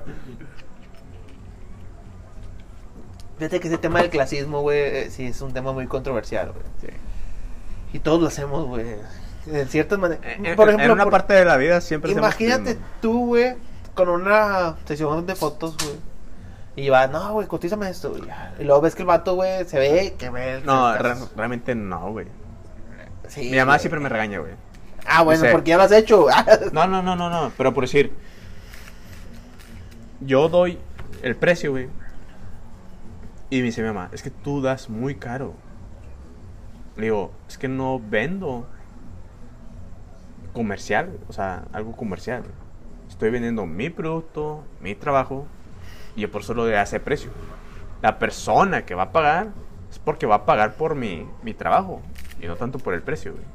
Fíjate 3.37 3.59
que 3.59 3.67
ese 3.67 3.77
tema 3.77 3.99
del 4.01 4.09
clasismo, 4.09 4.61
güey, 4.61 4.79
eh, 4.79 5.09
sí 5.09 5.25
es 5.25 5.41
un 5.41 5.51
tema 5.51 5.73
muy 5.73 5.87
controversial, 5.87 6.51
güey. 6.53 6.63
Sí. 6.79 6.87
Y 7.93 7.99
todos 7.99 8.21
lo 8.21 8.27
hacemos, 8.27 8.65
güey. 8.67 8.85
En 9.47 9.67
ciertas 9.67 9.99
maneras. 9.99 10.23
En, 10.25 10.55
Por 10.55 10.69
en 10.69 10.75
ejemplo, 10.75 10.93
una 10.93 11.03
por- 11.03 11.11
parte 11.11 11.33
de 11.33 11.43
la 11.45 11.57
vida 11.57 11.81
siempre 11.81 12.11
hacemos 12.11 12.25
imagínate 12.29 12.63
clasismo. 12.75 12.85
tú, 13.01 13.25
güey, 13.27 13.55
con 13.95 14.09
una 14.09 14.75
sesión 14.85 15.25
de 15.25 15.35
fotos, 15.35 15.75
güey. 15.77 15.95
Y 16.77 16.89
va, 16.89 17.07
no, 17.07 17.31
güey, 17.33 17.47
cotízame 17.47 17.89
esto, 17.89 18.09
güey. 18.09 18.23
Y 18.59 18.63
luego 18.65 18.81
ves 18.81 18.95
que 18.95 19.01
el 19.03 19.07
vato, 19.07 19.35
güey, 19.35 19.63
se 19.65 19.79
ve 19.79 20.15
que 20.19 20.29
ve. 20.29 20.61
No, 20.65 20.93
re- 20.97 21.15
realmente 21.35 21.73
no, 21.73 22.11
güey. 22.11 22.27
Sí, 23.27 23.49
Mi 23.49 23.57
mamá 23.57 23.73
güey. 23.73 23.79
siempre 23.79 23.99
me 24.01 24.09
regaña, 24.09 24.39
güey. 24.39 24.51
Ah, 25.07 25.23
bueno, 25.23 25.43
porque 25.51 25.69
ya 25.69 25.77
lo 25.77 25.83
has 25.83 25.91
hecho. 25.91 26.27
No, 26.73 26.85
no, 26.87 27.01
no, 27.01 27.15
no, 27.15 27.29
no. 27.29 27.51
Pero 27.57 27.73
por 27.73 27.85
decir, 27.85 28.11
yo 30.19 30.49
doy 30.49 30.77
el 31.21 31.35
precio, 31.35 31.71
güey. 31.71 31.87
Y 33.49 33.57
me 33.59 33.63
dice 33.65 33.81
mi 33.81 33.87
mamá, 33.87 34.09
es 34.11 34.21
que 34.21 34.31
tú 34.31 34.61
das 34.61 34.89
muy 34.89 35.15
caro. 35.15 35.53
Le 36.97 37.03
digo, 37.03 37.31
es 37.47 37.57
que 37.57 37.67
no 37.67 37.99
vendo 38.03 38.67
comercial, 40.53 41.17
o 41.27 41.33
sea, 41.33 41.65
algo 41.73 41.93
comercial. 41.95 42.43
Estoy 43.15 43.29
vendiendo 43.29 43.65
mi 43.65 43.89
producto, 43.89 44.63
mi 44.81 44.93
trabajo, 44.93 45.47
y 46.17 46.21
yo 46.21 46.31
por 46.31 46.41
eso 46.41 46.53
lo 46.53 46.65
de 46.65 46.81
ese 46.81 46.99
precio. 46.99 47.31
La 48.01 48.19
persona 48.19 48.85
que 48.85 48.93
va 48.93 49.03
a 49.03 49.11
pagar 49.13 49.47
es 49.89 49.99
porque 49.99 50.25
va 50.25 50.35
a 50.35 50.45
pagar 50.45 50.75
por 50.75 50.95
mi, 50.95 51.25
mi 51.41 51.53
trabajo, 51.53 52.01
y 52.41 52.45
no 52.47 52.57
tanto 52.57 52.77
por 52.77 52.93
el 52.93 53.01
precio, 53.01 53.31
güey. 53.31 53.45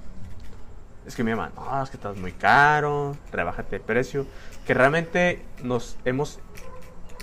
Es 1.07 1.15
que 1.15 1.23
mi 1.25 1.33
mamá, 1.33 1.53
no, 1.55 1.83
es 1.83 1.91
que 1.91 1.99
estás 1.99 2.17
muy 2.17 2.33
caro, 2.33 3.17
rebájate 3.33 3.77
el 3.77 3.83
precio. 3.83 4.27
Que 4.67 4.73
realmente 4.73 5.43
nos 5.63 5.99
hemos, 6.07 6.39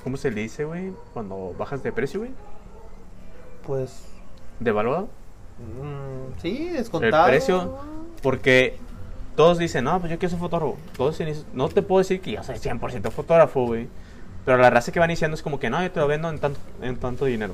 ¿cómo 0.03 0.17
se 0.17 0.29
le 0.29 0.41
dice, 0.41 0.63
güey? 0.65 0.93
Cuando 1.13 1.55
bajas 1.57 1.81
de 1.81 1.91
precio, 1.91 2.19
güey. 2.19 2.31
Pues. 3.65 4.03
Devaluado. 4.59 5.09
mm, 5.57 6.39
sí, 6.41 6.67
El 6.67 6.77
descontado. 6.77 7.27
precio. 7.27 7.77
Porque 8.21 8.77
todos 9.38 9.59
dicen, 9.59 9.83
no, 9.83 9.99
pues 9.99 10.11
yo 10.11 10.17
quiero 10.17 10.31
ser 10.31 10.39
fotógrafo. 10.39 10.77
Todos 10.97 11.19
dicen, 11.19 11.45
no 11.53 11.69
te 11.69 11.83
puedo 11.83 11.99
decir 11.99 12.19
que 12.21 12.31
yo 12.31 12.43
soy 12.43 12.55
100% 12.55 13.11
fotógrafo, 13.11 13.67
güey. 13.67 13.88
Pero 14.43 14.57
la 14.57 14.71
raza 14.71 14.91
que 14.91 14.99
van 14.99 15.09
diciendo 15.09 15.35
es 15.35 15.43
como 15.43 15.59
que 15.59 15.69
no, 15.69 15.79
yo 15.83 15.91
te 15.91 15.99
lo 15.99 16.07
vendo 16.07 16.27
en 16.27 16.39
tanto, 16.39 16.59
en 16.81 16.97
tanto 16.97 17.25
dinero. 17.25 17.53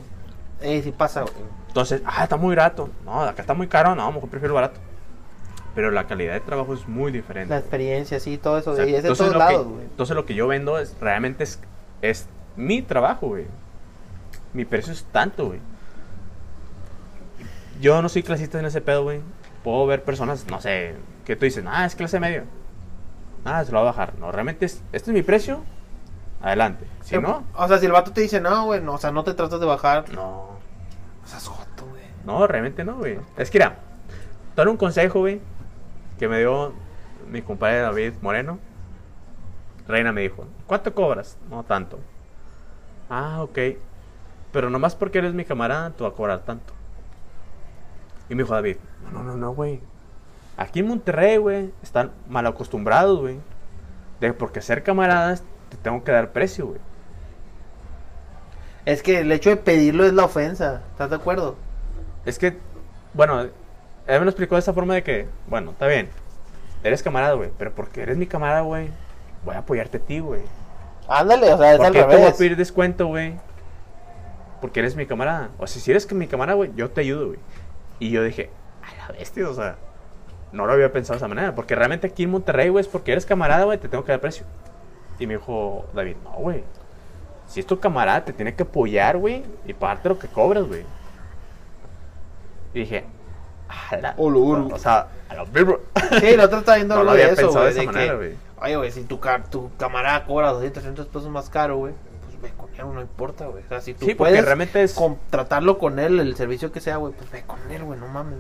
Eh, 0.62 0.82
sí 0.82 0.94
pasa, 0.94 1.24
güey. 1.24 1.34
Entonces, 1.68 2.02
ah, 2.06 2.24
está 2.24 2.38
muy 2.38 2.56
barato. 2.56 2.90
No, 3.04 3.24
acá 3.24 3.42
está 3.42 3.54
muy 3.54 3.68
caro, 3.68 3.96
no, 3.96 4.10
mejor 4.14 4.30
prefiero 4.30 4.54
barato. 4.54 4.80
Pero 5.76 5.92
la 5.92 6.08
calidad 6.08 6.34
de 6.34 6.40
trabajo 6.40 6.74
es 6.74 6.88
muy 6.88 7.12
diferente. 7.12 7.54
La 7.54 7.60
experiencia, 7.60 8.18
sí, 8.22 8.38
todo 8.38 8.58
eso. 8.58 8.72
O 8.72 8.76
sea, 8.78 8.88
y 8.88 8.96
es 8.96 9.04
de 9.04 9.10
todos 9.10 9.34
lo 9.34 9.40
lados, 9.40 9.68
güey. 9.68 9.84
entonces 9.84 10.16
lo 10.16 10.26
que 10.26 10.36
yo 10.36 10.48
vendo 10.48 10.80
es 10.80 10.96
realmente 11.02 11.44
es, 11.44 11.60
es 12.02 12.28
mi 12.56 12.82
trabajo, 12.82 13.28
güey. 13.28 13.46
Mi 14.54 14.64
precio 14.64 14.94
es 14.94 15.04
tanto, 15.04 15.48
güey. 15.48 15.60
Yo 17.82 18.02
no 18.02 18.08
soy 18.08 18.24
clasista 18.24 18.58
en 18.58 18.68
ese 18.68 18.80
pedo, 18.80 19.04
güey. 19.04 19.20
Puedo 19.66 19.86
ver 19.86 20.04
personas, 20.04 20.46
no 20.48 20.62
sé, 20.62 20.96
que 21.26 21.36
tú 21.36 21.46
dices, 21.46 21.64
ah, 21.68 21.86
es 21.86 21.96
clase 21.96 22.20
media. 22.20 22.46
Ah, 23.46 23.64
se 23.64 23.72
lo 23.72 23.78
va 23.78 23.84
a 23.84 23.92
bajar. 23.92 24.16
No, 24.20 24.32
realmente 24.32 24.66
es, 24.66 24.84
este 24.92 25.12
es 25.12 25.14
mi 25.14 25.22
precio. 25.22 25.64
Adelante. 26.42 26.86
Si 27.02 27.16
Pero, 27.16 27.28
no, 27.28 27.44
O 27.56 27.68
sea, 27.68 27.78
si 27.78 27.86
el 27.86 27.92
vato 27.92 28.12
te 28.12 28.22
dice, 28.22 28.42
no, 28.42 28.66
güey, 28.66 28.82
no, 28.82 28.94
o 28.94 28.98
sea, 28.98 29.12
no 29.12 29.24
te 29.24 29.34
tratas 29.34 29.60
de 29.60 29.66
bajar. 29.66 30.10
no. 30.14 30.54
O 31.24 31.28
sea, 31.28 31.38
es 31.38 31.48
joto, 31.48 31.86
güey. 31.90 32.04
No, 32.26 32.46
realmente 32.48 32.84
no, 32.84 32.98
güey. 32.98 33.18
Es 33.38 33.50
que 33.50 33.60
mira, 33.60 33.78
te 34.56 34.62
doy 34.62 34.72
un 34.72 34.78
consejo, 34.78 35.20
güey, 35.20 35.42
que 36.20 36.28
me 36.28 36.40
dio 36.40 36.74
mi 37.30 37.42
compadre 37.42 37.80
David 37.80 38.14
Moreno. 38.22 38.60
Reina 39.88 40.12
me 40.12 40.22
dijo, 40.22 40.46
¿cuánto 40.68 40.94
cobras? 40.94 41.38
No 41.50 41.64
tanto. 41.64 42.00
Ah, 43.10 43.42
ok. 43.42 43.58
Pero 44.52 44.70
nomás 44.70 44.96
porque 44.96 45.18
eres 45.20 45.34
mi 45.34 45.46
camarada, 45.46 45.92
tú 45.92 46.04
vas 46.04 46.14
a 46.14 46.16
cobrar 46.16 46.40
tanto. 46.40 46.74
Y 48.30 48.36
me 48.36 48.44
dijo 48.44 48.54
David, 48.54 48.78
no, 49.04 49.12
no, 49.12 49.24
no, 49.24 49.38
no, 49.38 49.54
güey. 49.54 49.82
Aquí 50.58 50.80
en 50.80 50.88
Monterrey, 50.88 51.38
güey, 51.38 51.72
están 51.82 52.12
mal 52.28 52.46
acostumbrados, 52.46 53.20
güey. 53.20 53.40
De 54.20 54.34
porque 54.34 54.62
ser 54.62 54.84
camaradas 54.84 55.44
te 55.70 55.78
tengo 55.78 56.04
que 56.04 56.12
dar 56.12 56.32
precio, 56.32 56.68
güey. 56.68 56.80
Es 58.86 59.02
que 59.02 59.20
el 59.20 59.32
hecho 59.32 59.50
de 59.50 59.58
pedirlo 59.58 60.06
es 60.06 60.14
la 60.14 60.26
ofensa. 60.26 60.82
¿Estás 60.92 61.10
de 61.10 61.16
acuerdo? 61.16 61.56
Es 62.26 62.38
que, 62.38 62.58
bueno, 63.14 63.42
él 63.42 63.52
me 64.08 64.20
lo 64.20 64.30
explicó 64.30 64.56
de 64.56 64.60
esa 64.60 64.74
forma 64.74 64.94
de 64.94 65.04
que, 65.04 65.28
bueno, 65.48 65.72
está 65.72 65.88
bien, 65.88 66.10
eres 66.84 67.02
camarada, 67.04 67.34
güey, 67.34 67.50
pero 67.58 67.74
porque 67.74 68.02
eres 68.02 68.18
mi 68.18 68.28
camarada, 68.28 68.62
güey, 68.62 68.90
voy 69.46 69.56
a 69.56 69.60
apoyarte 69.60 69.98
a 69.98 70.02
ti, 70.02 70.20
güey. 70.20 70.42
Ándale, 71.08 71.54
o 71.54 71.58
sea, 71.58 71.72
es 71.72 71.78
¿Por 71.78 71.88
al 71.88 71.94
qué 71.94 72.00
te 72.00 72.06
voy 72.06 72.16
a 72.16 72.18
revés. 72.20 72.38
pedir 72.38 72.56
descuento, 72.56 73.08
güey? 73.08 73.36
Porque 74.62 74.80
eres 74.80 74.96
mi 74.96 75.06
camarada. 75.06 75.50
O 75.58 75.68
sea, 75.68 75.82
si 75.82 75.92
eres 75.92 76.06
que 76.06 76.16
mi 76.16 76.28
camarada, 76.28 76.56
güey, 76.56 76.72
yo 76.76 76.90
te 76.90 77.02
ayudo, 77.02 77.28
güey. 77.28 77.40
Y 78.00 78.10
yo 78.12 78.24
dije, 78.24 78.50
a 78.82 79.12
la 79.12 79.18
bestia, 79.18 79.50
o 79.50 79.54
sea, 79.54 79.76
no 80.54 80.66
lo 80.66 80.74
había 80.74 80.92
pensado 80.94 81.16
de 81.16 81.18
esa 81.18 81.28
manera. 81.28 81.54
Porque 81.56 81.76
realmente 81.76 82.08
aquí 82.08 82.24
en 82.24 82.32
Monterrey, 82.32 82.70
güey, 82.70 82.82
es 82.82 82.88
porque 82.88 83.12
eres 83.12 83.26
camarada, 83.26 83.66
güey, 83.66 83.78
te 83.78 83.90
tengo 83.90 84.06
que 84.06 84.12
dar 84.14 84.22
precio. 84.22 84.46
Y 85.20 85.28
me 85.28 85.34
dijo 85.36 85.86
David, 85.94 86.16
no, 86.24 86.32
güey. 86.32 86.64
Si 87.48 87.60
es 87.60 87.66
tu 87.68 87.80
camarada, 87.80 88.24
te 88.24 88.34
tiene 88.34 88.56
que 88.56 88.64
apoyar, 88.64 89.18
güey, 89.18 89.44
y 89.66 89.74
pagarte 89.74 90.10
lo 90.10 90.18
que 90.18 90.28
cobras, 90.28 90.64
güey. 90.66 90.86
Y 92.74 92.80
dije, 92.80 93.06
a 93.92 93.98
la... 93.98 94.14
Olo, 94.18 94.68
O 94.74 94.80
sea, 94.80 95.08
a 95.30 95.36
lo 95.36 95.46
vivo. 95.48 95.80
Sí, 96.20 96.36
otro 96.40 96.60
está 96.60 96.76
viendo 96.76 96.96
No 96.98 97.04
lo 97.04 97.14
de 97.14 97.24
había 97.24 97.34
eso, 97.34 97.42
pensado 97.48 97.64
güey. 97.66 97.74
de 97.74 97.82
esa 97.82 97.92
manera, 97.92 98.12
que, 98.14 98.18
güey. 98.18 98.36
Oye, 98.62 98.76
güey, 98.78 98.92
si 98.92 99.04
tu, 99.04 99.20
tu 99.50 99.72
camarada 99.78 100.26
cobra 100.26 100.52
200, 100.52 100.74
300 100.82 101.08
pesos 101.08 101.30
más 101.30 101.50
caro, 101.50 101.78
güey, 101.78 101.94
pues 102.24 102.42
ve 102.42 102.58
con 102.58 102.70
él, 102.74 102.94
no 102.96 103.02
importa, 103.02 103.46
güey. 103.48 103.64
O 103.64 103.68
sea, 103.68 103.82
si 103.82 103.94
tú 103.94 104.06
Sí, 104.06 104.16
puedes 104.16 104.44
realmente 104.44 104.82
es... 104.82 104.94
contratarlo 104.94 105.78
con 105.78 106.00
él, 106.00 106.20
el 106.20 106.36
servicio 106.36 106.72
que 106.72 106.80
sea, 106.80 106.98
güey, 106.98 107.14
pues 107.14 107.30
ve 107.32 107.44
con 107.46 107.60
él, 107.70 107.84
güey, 107.84 108.00
no 108.00 108.08
mames. 108.08 108.40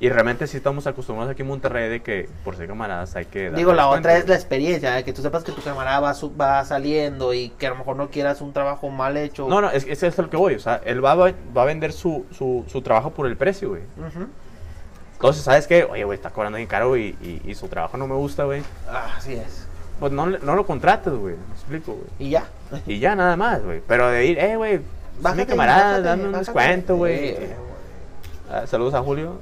Y 0.00 0.08
realmente 0.10 0.46
sí 0.46 0.56
estamos 0.56 0.86
acostumbrados 0.86 1.32
aquí 1.32 1.42
en 1.42 1.48
Monterrey 1.48 1.88
de 1.88 2.00
que 2.02 2.28
por 2.44 2.54
ser 2.56 2.68
camaradas 2.68 3.16
hay 3.16 3.24
que... 3.24 3.50
Digo, 3.50 3.72
la 3.72 3.88
otra 3.88 4.16
es 4.16 4.28
la 4.28 4.36
experiencia, 4.36 4.92
de 4.94 5.02
que 5.02 5.12
tú 5.12 5.22
sepas 5.22 5.42
que 5.42 5.50
tu 5.50 5.60
camarada 5.60 5.98
va, 5.98 6.14
su- 6.14 6.36
va 6.36 6.64
saliendo 6.64 7.34
y 7.34 7.48
que 7.50 7.66
a 7.66 7.70
lo 7.70 7.76
mejor 7.76 7.96
no 7.96 8.08
quieras 8.08 8.40
un 8.40 8.52
trabajo 8.52 8.90
mal 8.90 9.16
hecho. 9.16 9.48
No, 9.48 9.60
no, 9.60 9.70
es, 9.70 9.82
es 9.84 10.04
eso 10.04 10.06
es 10.06 10.18
lo 10.18 10.30
que 10.30 10.36
voy. 10.36 10.54
O 10.54 10.60
sea, 10.60 10.80
él 10.84 11.04
va, 11.04 11.12
a- 11.12 11.16
va 11.56 11.62
a 11.62 11.64
vender 11.64 11.92
su, 11.92 12.24
su, 12.30 12.64
su 12.68 12.80
trabajo 12.80 13.10
por 13.10 13.26
el 13.26 13.36
precio, 13.36 13.70
güey. 13.70 13.82
Entonces, 15.14 15.42
¿sabes 15.42 15.66
qué? 15.66 15.82
Oye, 15.84 16.04
güey, 16.04 16.16
está 16.16 16.30
cobrando 16.30 16.56
bien 16.58 16.68
caro 16.68 16.90
güey, 16.90 17.16
y, 17.20 17.42
y 17.44 17.54
su 17.56 17.66
trabajo 17.66 17.96
no 17.96 18.06
me 18.06 18.14
gusta, 18.14 18.44
güey. 18.44 18.62
Ah, 18.88 19.14
así 19.16 19.34
es. 19.34 19.66
Pues 19.98 20.12
no, 20.12 20.26
no 20.26 20.54
lo 20.54 20.64
contrates, 20.64 21.12
güey. 21.12 21.34
Me 21.34 21.54
explico, 21.54 21.94
güey. 21.94 22.06
Y 22.20 22.30
ya. 22.30 22.44
Y 22.86 23.00
ya, 23.00 23.16
nada 23.16 23.36
más, 23.36 23.64
güey. 23.64 23.82
Pero 23.84 24.08
de 24.10 24.26
ir, 24.26 24.38
eh, 24.38 24.54
güey, 24.56 24.74
es 24.74 25.34
mi 25.34 25.44
camarada, 25.44 25.84
bájate, 25.90 26.02
dame 26.02 26.24
un 26.26 26.32
bájate. 26.32 26.52
descuento, 26.52 26.96
güey. 26.96 27.28
Eh, 27.30 27.56
Ah, 28.50 28.66
saludos 28.66 28.94
a 28.94 29.02
Julio. 29.02 29.38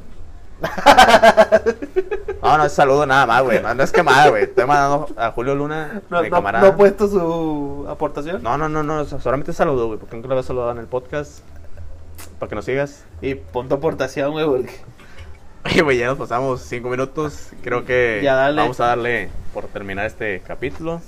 No, 2.43 2.59
no 2.59 2.65
es 2.65 2.73
saludo 2.73 3.07
nada 3.07 3.27
más, 3.27 3.43
güey. 3.43 3.61
No, 3.63 3.75
no 3.75 3.83
es 3.83 3.93
quemada, 3.93 4.29
güey. 4.29 4.45
Estoy 4.45 4.67
mandando 4.67 5.09
a 5.17 5.31
Julio 5.33 5.55
Luna, 5.55 6.01
No, 6.11 6.23
mi 6.23 6.31
no, 6.31 6.37
camarada. 6.37 6.65
no 6.67 6.73
ha 6.73 6.77
puesto 6.77 7.09
su 7.09 7.87
aportación. 7.89 8.43
No, 8.43 8.57
no, 8.57 8.69
no, 8.69 8.83
no, 8.83 9.05
solamente 9.05 9.53
saludo, 9.53 9.87
güey, 9.89 9.99
porque 9.99 10.17
nunca 10.17 10.29
lo 10.29 10.35
había 10.35 10.43
saludado 10.47 10.71
en 10.73 10.79
el 10.79 10.87
podcast. 10.87 11.41
Para 12.39 12.49
que 12.49 12.55
nos 12.55 12.65
sigas. 12.65 13.05
Y 13.21 13.35
pon 13.35 13.69
tu 13.69 13.75
aportación, 13.75 14.33
güey, 14.33 14.47
porque... 14.47 14.71
Oye, 15.65 15.83
güey, 15.83 15.99
ya 15.99 16.07
nos 16.07 16.19
pasamos 16.19 16.61
cinco 16.63 16.89
minutos. 16.89 17.49
Creo 17.63 17.85
que 17.85 18.21
Ya, 18.23 18.35
dale. 18.35 18.61
vamos 18.61 18.79
a 18.81 18.87
darle 18.87 19.31
por 19.53 19.65
terminar 19.67 20.07
este 20.07 20.41
capítulo. 20.47 21.01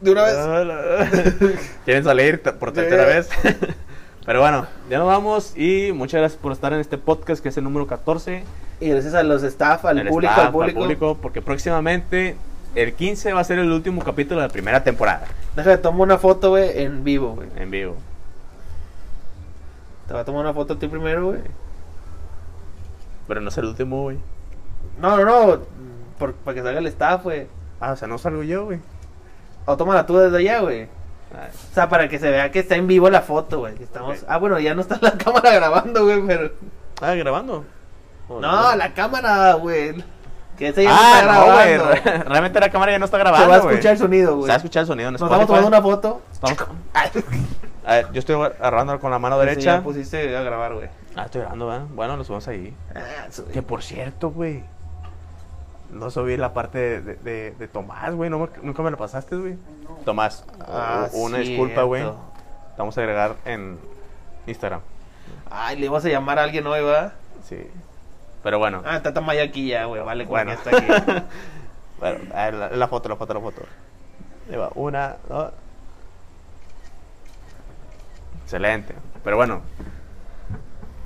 De 0.00 0.10
una 0.12 0.24
¿Quieren 1.84 2.04
salir 2.04 2.40
por 2.42 2.72
tercera 2.72 3.06
vez? 3.06 3.28
Pero 4.26 4.40
bueno, 4.40 4.66
ya 4.90 4.98
nos 4.98 5.06
vamos 5.06 5.56
y 5.56 5.92
muchas 5.92 6.18
gracias 6.20 6.40
por 6.40 6.50
estar 6.52 6.72
en 6.72 6.80
este 6.80 6.98
podcast 6.98 7.40
que 7.42 7.48
es 7.48 7.56
el 7.56 7.64
número 7.64 7.86
14. 7.86 8.42
Y 8.80 8.88
gracias 8.90 9.14
a 9.14 9.22
los 9.22 9.42
staff, 9.44 9.84
al 9.84 9.98
El 9.98 10.08
público, 10.08 10.32
staff, 10.32 10.46
al 10.60 10.72
público. 10.74 11.16
porque 11.22 11.40
próximamente 11.40 12.36
el 12.74 12.92
15 12.92 13.32
va 13.32 13.40
a 13.40 13.44
ser 13.44 13.58
el 13.60 13.70
último 13.70 14.02
capítulo 14.02 14.40
de 14.40 14.48
la 14.48 14.52
primera 14.52 14.84
temporada 14.84 15.26
Déjame 15.54 15.78
tomar 15.78 16.02
una 16.02 16.18
foto, 16.18 16.50
güey, 16.50 16.82
en 16.82 17.04
vivo, 17.04 17.34
güey. 17.36 17.48
en 17.56 17.70
vivo. 17.70 17.94
Te 20.06 20.12
voy 20.12 20.22
a 20.22 20.24
tomar 20.24 20.42
una 20.42 20.52
foto 20.52 20.74
a 20.74 20.78
ti 20.78 20.86
primero, 20.88 21.26
güey. 21.26 21.40
Pero 23.28 23.40
no 23.40 23.48
es 23.48 23.58
el 23.58 23.64
último, 23.64 24.02
güey. 24.02 24.18
No, 25.00 25.16
no, 25.16 25.24
no. 25.24 25.60
por- 26.18 26.34
para 26.34 26.54
que 26.54 26.62
salga 26.62 26.78
el 26.80 26.86
staff, 26.88 27.22
güey. 27.24 27.46
Ah, 27.80 27.92
o 27.92 27.96
sea, 27.96 28.06
no 28.08 28.18
salgo 28.18 28.42
yo, 28.42 28.66
güey. 28.66 28.78
O 29.66 29.76
tómala 29.76 30.06
tú 30.06 30.16
desde 30.16 30.36
allá, 30.38 30.60
güey. 30.60 30.88
O 31.32 31.74
sea, 31.74 31.88
para 31.88 32.08
que 32.08 32.18
se 32.18 32.30
vea 32.30 32.50
que 32.50 32.60
está 32.60 32.76
en 32.76 32.86
vivo 32.86 33.10
la 33.10 33.20
foto, 33.22 33.58
güey. 33.60 33.74
Estamos... 33.82 34.18
Ok. 34.22 34.24
Ah, 34.28 34.38
bueno, 34.38 34.58
ya 34.58 34.74
no 34.74 34.80
está 34.80 34.98
la 35.00 35.12
cámara 35.18 35.52
grabando, 35.52 36.04
güey, 36.04 36.22
pero... 36.26 36.50
Ah, 37.02 37.14
grabando. 37.14 37.64
Oh, 38.28 38.40
No, 38.40 38.74
la 38.76 38.94
cámara, 38.94 39.52
güey. 39.54 40.02
Que 40.56 40.68
esa 40.68 40.82
ya 40.82 40.88
no 40.90 40.96
Ah, 40.98 41.18
está 41.20 41.32
no, 41.34 41.44
güey. 41.52 41.72
grabando. 41.74 42.00
re- 42.02 42.18
Realmente 42.24 42.60
la 42.60 42.70
cámara 42.70 42.92
ya 42.92 42.98
no 42.98 43.04
está 43.04 43.18
Se 43.18 43.22
grabando. 43.22 43.48
va 43.48 43.54
a 43.56 43.58
güey. 43.60 43.74
escuchar 43.74 43.92
el 43.92 43.98
sonido, 43.98 44.28
Se 44.30 44.34
güey. 44.36 44.48
va 44.48 44.54
a 44.54 44.56
escuchar 44.56 44.80
el 44.82 44.86
sonido 44.86 45.08
en 45.08 45.12
Nos 45.12 45.22
estamos 45.22 45.46
tomando 45.46 45.68
una 45.68 45.82
foto. 45.82 46.22
Estamos- 46.32 46.56
A 47.86 47.92
ver, 47.94 48.06
yo 48.12 48.18
estoy 48.18 48.34
agarrando 48.42 48.98
con 48.98 49.10
la 49.12 49.18
mano 49.20 49.38
Sí, 49.40 49.46
derecha. 49.46 49.76
ya 49.76 49.82
pusiste 49.82 50.36
a 50.36 50.42
grabar, 50.42 50.74
güey. 50.74 50.88
Ah, 51.14 51.24
estoy 51.26 51.42
grabando, 51.42 51.66
¿verdad? 51.68 51.86
Bueno, 51.90 52.16
los 52.16 52.28
vamos 52.28 52.48
ahí. 52.48 52.74
Ah, 52.94 53.26
su- 53.30 53.46
Que 53.46 53.62
por 53.62 53.82
cierto, 53.82 54.30
güey. 54.30 54.64
No 55.90 56.10
subí 56.10 56.36
la 56.36 56.52
parte 56.52 56.78
de, 56.78 57.00
de, 57.00 57.14
de- 57.16 57.50
de 57.52 57.68
Tomás, 57.68 58.14
güey. 58.14 58.28
No 58.30 58.38
me- 58.40 58.48
nunca 58.62 58.82
me 58.82 58.90
la 58.90 58.96
pasaste, 58.96 59.36
güey. 59.36 59.56
Tomás, 60.04 60.44
Ah, 60.60 61.08
u- 61.12 61.24
una 61.26 61.38
disculpa, 61.38 61.82
güey. 61.82 62.04
vamos 62.76 62.96
a 62.98 63.00
agregar 63.00 63.36
en 63.44 63.78
Instagram. 64.46 64.80
Ay, 65.50 65.76
le 65.78 65.86
ibas 65.86 66.04
a 66.04 66.08
llamar 66.08 66.38
a 66.38 66.42
alguien 66.44 66.66
hoy, 66.66 66.82
¿verdad? 66.82 67.12
Sí. 67.44 67.58
Pero 68.42 68.58
bueno. 68.58 68.82
Ah, 68.84 68.96
está 68.96 69.12
Tamaya 69.14 69.42
aquí 69.42 69.68
ya, 69.68 69.84
güey. 69.86 70.02
Vale, 70.02 70.24
bueno. 70.26 70.52
bueno. 70.56 70.72
está 70.72 70.76
aquí. 70.76 71.22
bueno, 72.00 72.18
a 72.34 72.44
ver, 72.44 72.54
la, 72.54 72.70
la 72.70 72.88
foto, 72.88 73.08
la 73.08 73.16
foto, 73.16 73.34
la 73.34 73.40
foto. 73.40 73.62
Ahí 74.50 74.56
va, 74.56 74.70
una, 74.74 75.16
dos. 75.28 75.52
Excelente. 78.44 78.94
Pero 79.24 79.36
bueno. 79.36 79.60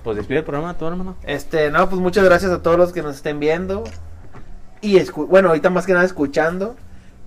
Pues 0.04 0.16
despide 0.16 0.38
el 0.38 0.44
programa, 0.44 0.74
todo 0.74 0.88
hermano. 0.90 1.16
Este, 1.24 1.70
no, 1.70 1.88
pues 1.88 2.00
muchas 2.00 2.24
gracias 2.24 2.50
a 2.50 2.62
todos 2.62 2.78
los 2.78 2.92
que 2.92 3.02
nos 3.02 3.16
estén 3.16 3.38
viendo. 3.38 3.84
Y 4.80 4.96
escu- 4.96 5.26
bueno, 5.26 5.48
ahorita 5.48 5.70
más 5.70 5.86
que 5.86 5.92
nada 5.92 6.04
escuchando. 6.04 6.76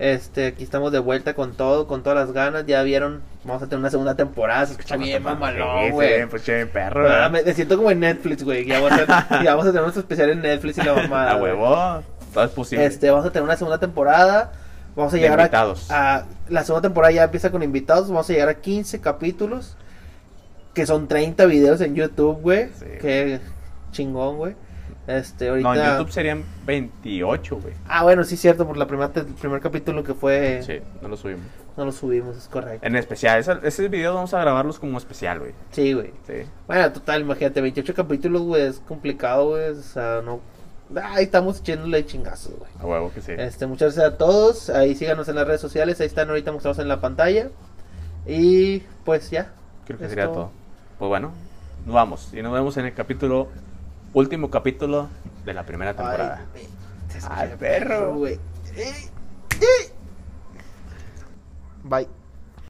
Este, 0.00 0.48
aquí 0.48 0.64
estamos 0.64 0.90
de 0.90 0.98
vuelta 0.98 1.34
con 1.34 1.56
todo, 1.56 1.86
con 1.86 2.02
todas 2.02 2.18
las 2.18 2.32
ganas. 2.34 2.66
Ya 2.66 2.82
vieron, 2.82 3.22
vamos 3.44 3.62
a 3.62 3.66
tener 3.66 3.78
una 3.78 3.90
segunda 3.90 4.16
temporada. 4.16 4.66
Se 4.66 4.72
escucha 4.72 4.96
bien, 4.96 5.22
mamalón, 5.22 5.92
güey. 5.92 6.26
Pues 6.26 6.42
che, 6.44 6.66
perro. 6.66 7.08
Ah. 7.08 7.28
Me, 7.28 7.42
me 7.42 7.54
siento 7.54 7.76
como 7.76 7.90
en 7.92 8.00
Netflix, 8.00 8.42
güey. 8.42 8.66
Ya, 8.66 8.80
vamos 8.80 8.98
a- 9.08 9.42
ya 9.44 9.50
vamos 9.52 9.66
a 9.66 9.68
tener 9.70 9.82
nuestro 9.82 10.00
especial 10.00 10.30
en 10.30 10.42
Netflix 10.42 10.78
y 10.78 10.82
la 10.82 10.94
mamada. 10.94 11.32
A 11.32 11.36
huevo. 11.36 12.02
Todo 12.32 12.44
es 12.44 12.50
posible. 12.50 12.84
Este, 12.84 13.08
vamos 13.10 13.24
a 13.26 13.30
tener 13.30 13.44
una 13.44 13.56
segunda 13.56 13.78
temporada. 13.78 14.52
Vamos 14.96 15.12
a 15.12 15.16
De 15.16 15.22
llegar 15.22 15.38
a- 15.38 15.42
invitados. 15.44 15.88
a, 15.90 16.24
La 16.48 16.64
segunda 16.64 16.82
temporada 16.88 17.12
ya 17.12 17.24
empieza 17.24 17.50
con 17.52 17.62
invitados. 17.62 18.08
Vamos 18.08 18.28
a 18.28 18.32
llegar 18.32 18.48
a 18.48 18.54
15 18.54 19.00
capítulos. 19.00 19.76
Que 20.74 20.86
son 20.86 21.06
30 21.06 21.44
videos 21.46 21.80
en 21.80 21.94
YouTube, 21.94 22.40
güey. 22.40 22.68
Sí. 22.80 22.86
Qué 23.00 23.38
chingón, 23.92 24.38
güey. 24.38 24.56
Este, 25.06 25.48
ahorita. 25.48 25.74
No, 25.74 25.80
en 25.80 25.98
YouTube 25.98 26.12
serían 26.12 26.44
28, 26.66 27.60
güey. 27.60 27.74
Ah, 27.86 28.02
bueno, 28.04 28.24
sí, 28.24 28.36
cierto. 28.36 28.66
Por 28.66 28.76
la 28.76 28.86
primera 28.86 29.10
el 29.14 29.26
primer 29.26 29.60
capítulo 29.60 30.02
que 30.02 30.14
fue. 30.14 30.62
Sí, 30.64 30.80
no 31.02 31.08
lo 31.08 31.16
subimos. 31.16 31.44
No 31.76 31.84
lo 31.84 31.92
subimos, 31.92 32.36
es 32.36 32.48
correcto. 32.48 32.86
En 32.86 32.94
especial, 32.94 33.40
ese, 33.40 33.52
ese 33.64 33.88
video 33.88 34.14
vamos 34.14 34.32
a 34.32 34.40
grabarlos 34.40 34.78
como 34.78 34.96
especial, 34.96 35.40
güey. 35.40 35.52
Sí, 35.72 35.92
güey. 35.92 36.12
Sí. 36.26 36.44
Bueno, 36.66 36.92
total, 36.92 37.22
imagínate, 37.22 37.60
28 37.60 37.94
capítulos, 37.94 38.42
güey. 38.42 38.62
Es 38.62 38.78
complicado, 38.78 39.48
güey. 39.48 39.70
O 39.70 39.82
sea, 39.82 40.22
no. 40.24 40.40
Ahí 41.02 41.24
estamos 41.24 41.60
echándole 41.60 42.06
chingazos, 42.06 42.54
güey. 42.56 42.70
A 42.78 42.86
huevo 42.86 43.12
que 43.12 43.20
sí. 43.20 43.32
Este, 43.36 43.66
muchas 43.66 43.94
gracias 43.94 44.14
a 44.14 44.18
todos. 44.18 44.70
Ahí 44.70 44.94
síganos 44.94 45.28
en 45.28 45.34
las 45.34 45.46
redes 45.46 45.60
sociales. 45.60 46.00
Ahí 46.00 46.06
están 46.06 46.28
ahorita 46.28 46.52
mostrados 46.52 46.78
en 46.78 46.88
la 46.88 47.00
pantalla. 47.00 47.48
Y 48.26 48.80
pues 49.04 49.30
ya. 49.30 49.52
Creo 49.86 49.98
que 49.98 50.08
sería 50.08 50.32
todo. 50.32 50.50
Pues 50.98 51.08
bueno, 51.08 51.32
nos 51.84 51.94
vamos. 51.94 52.32
Y 52.32 52.40
nos 52.42 52.52
vemos 52.52 52.76
en 52.76 52.86
el 52.86 52.94
capítulo, 52.94 53.48
último 54.14 54.48
capítulo 54.50 55.08
de 55.44 55.52
la 55.54 55.64
primera 55.64 55.94
temporada. 55.94 56.46
Ay, 57.28 57.54
perro. 57.58 58.14
güey. 58.14 58.38
Bye. 61.84 62.08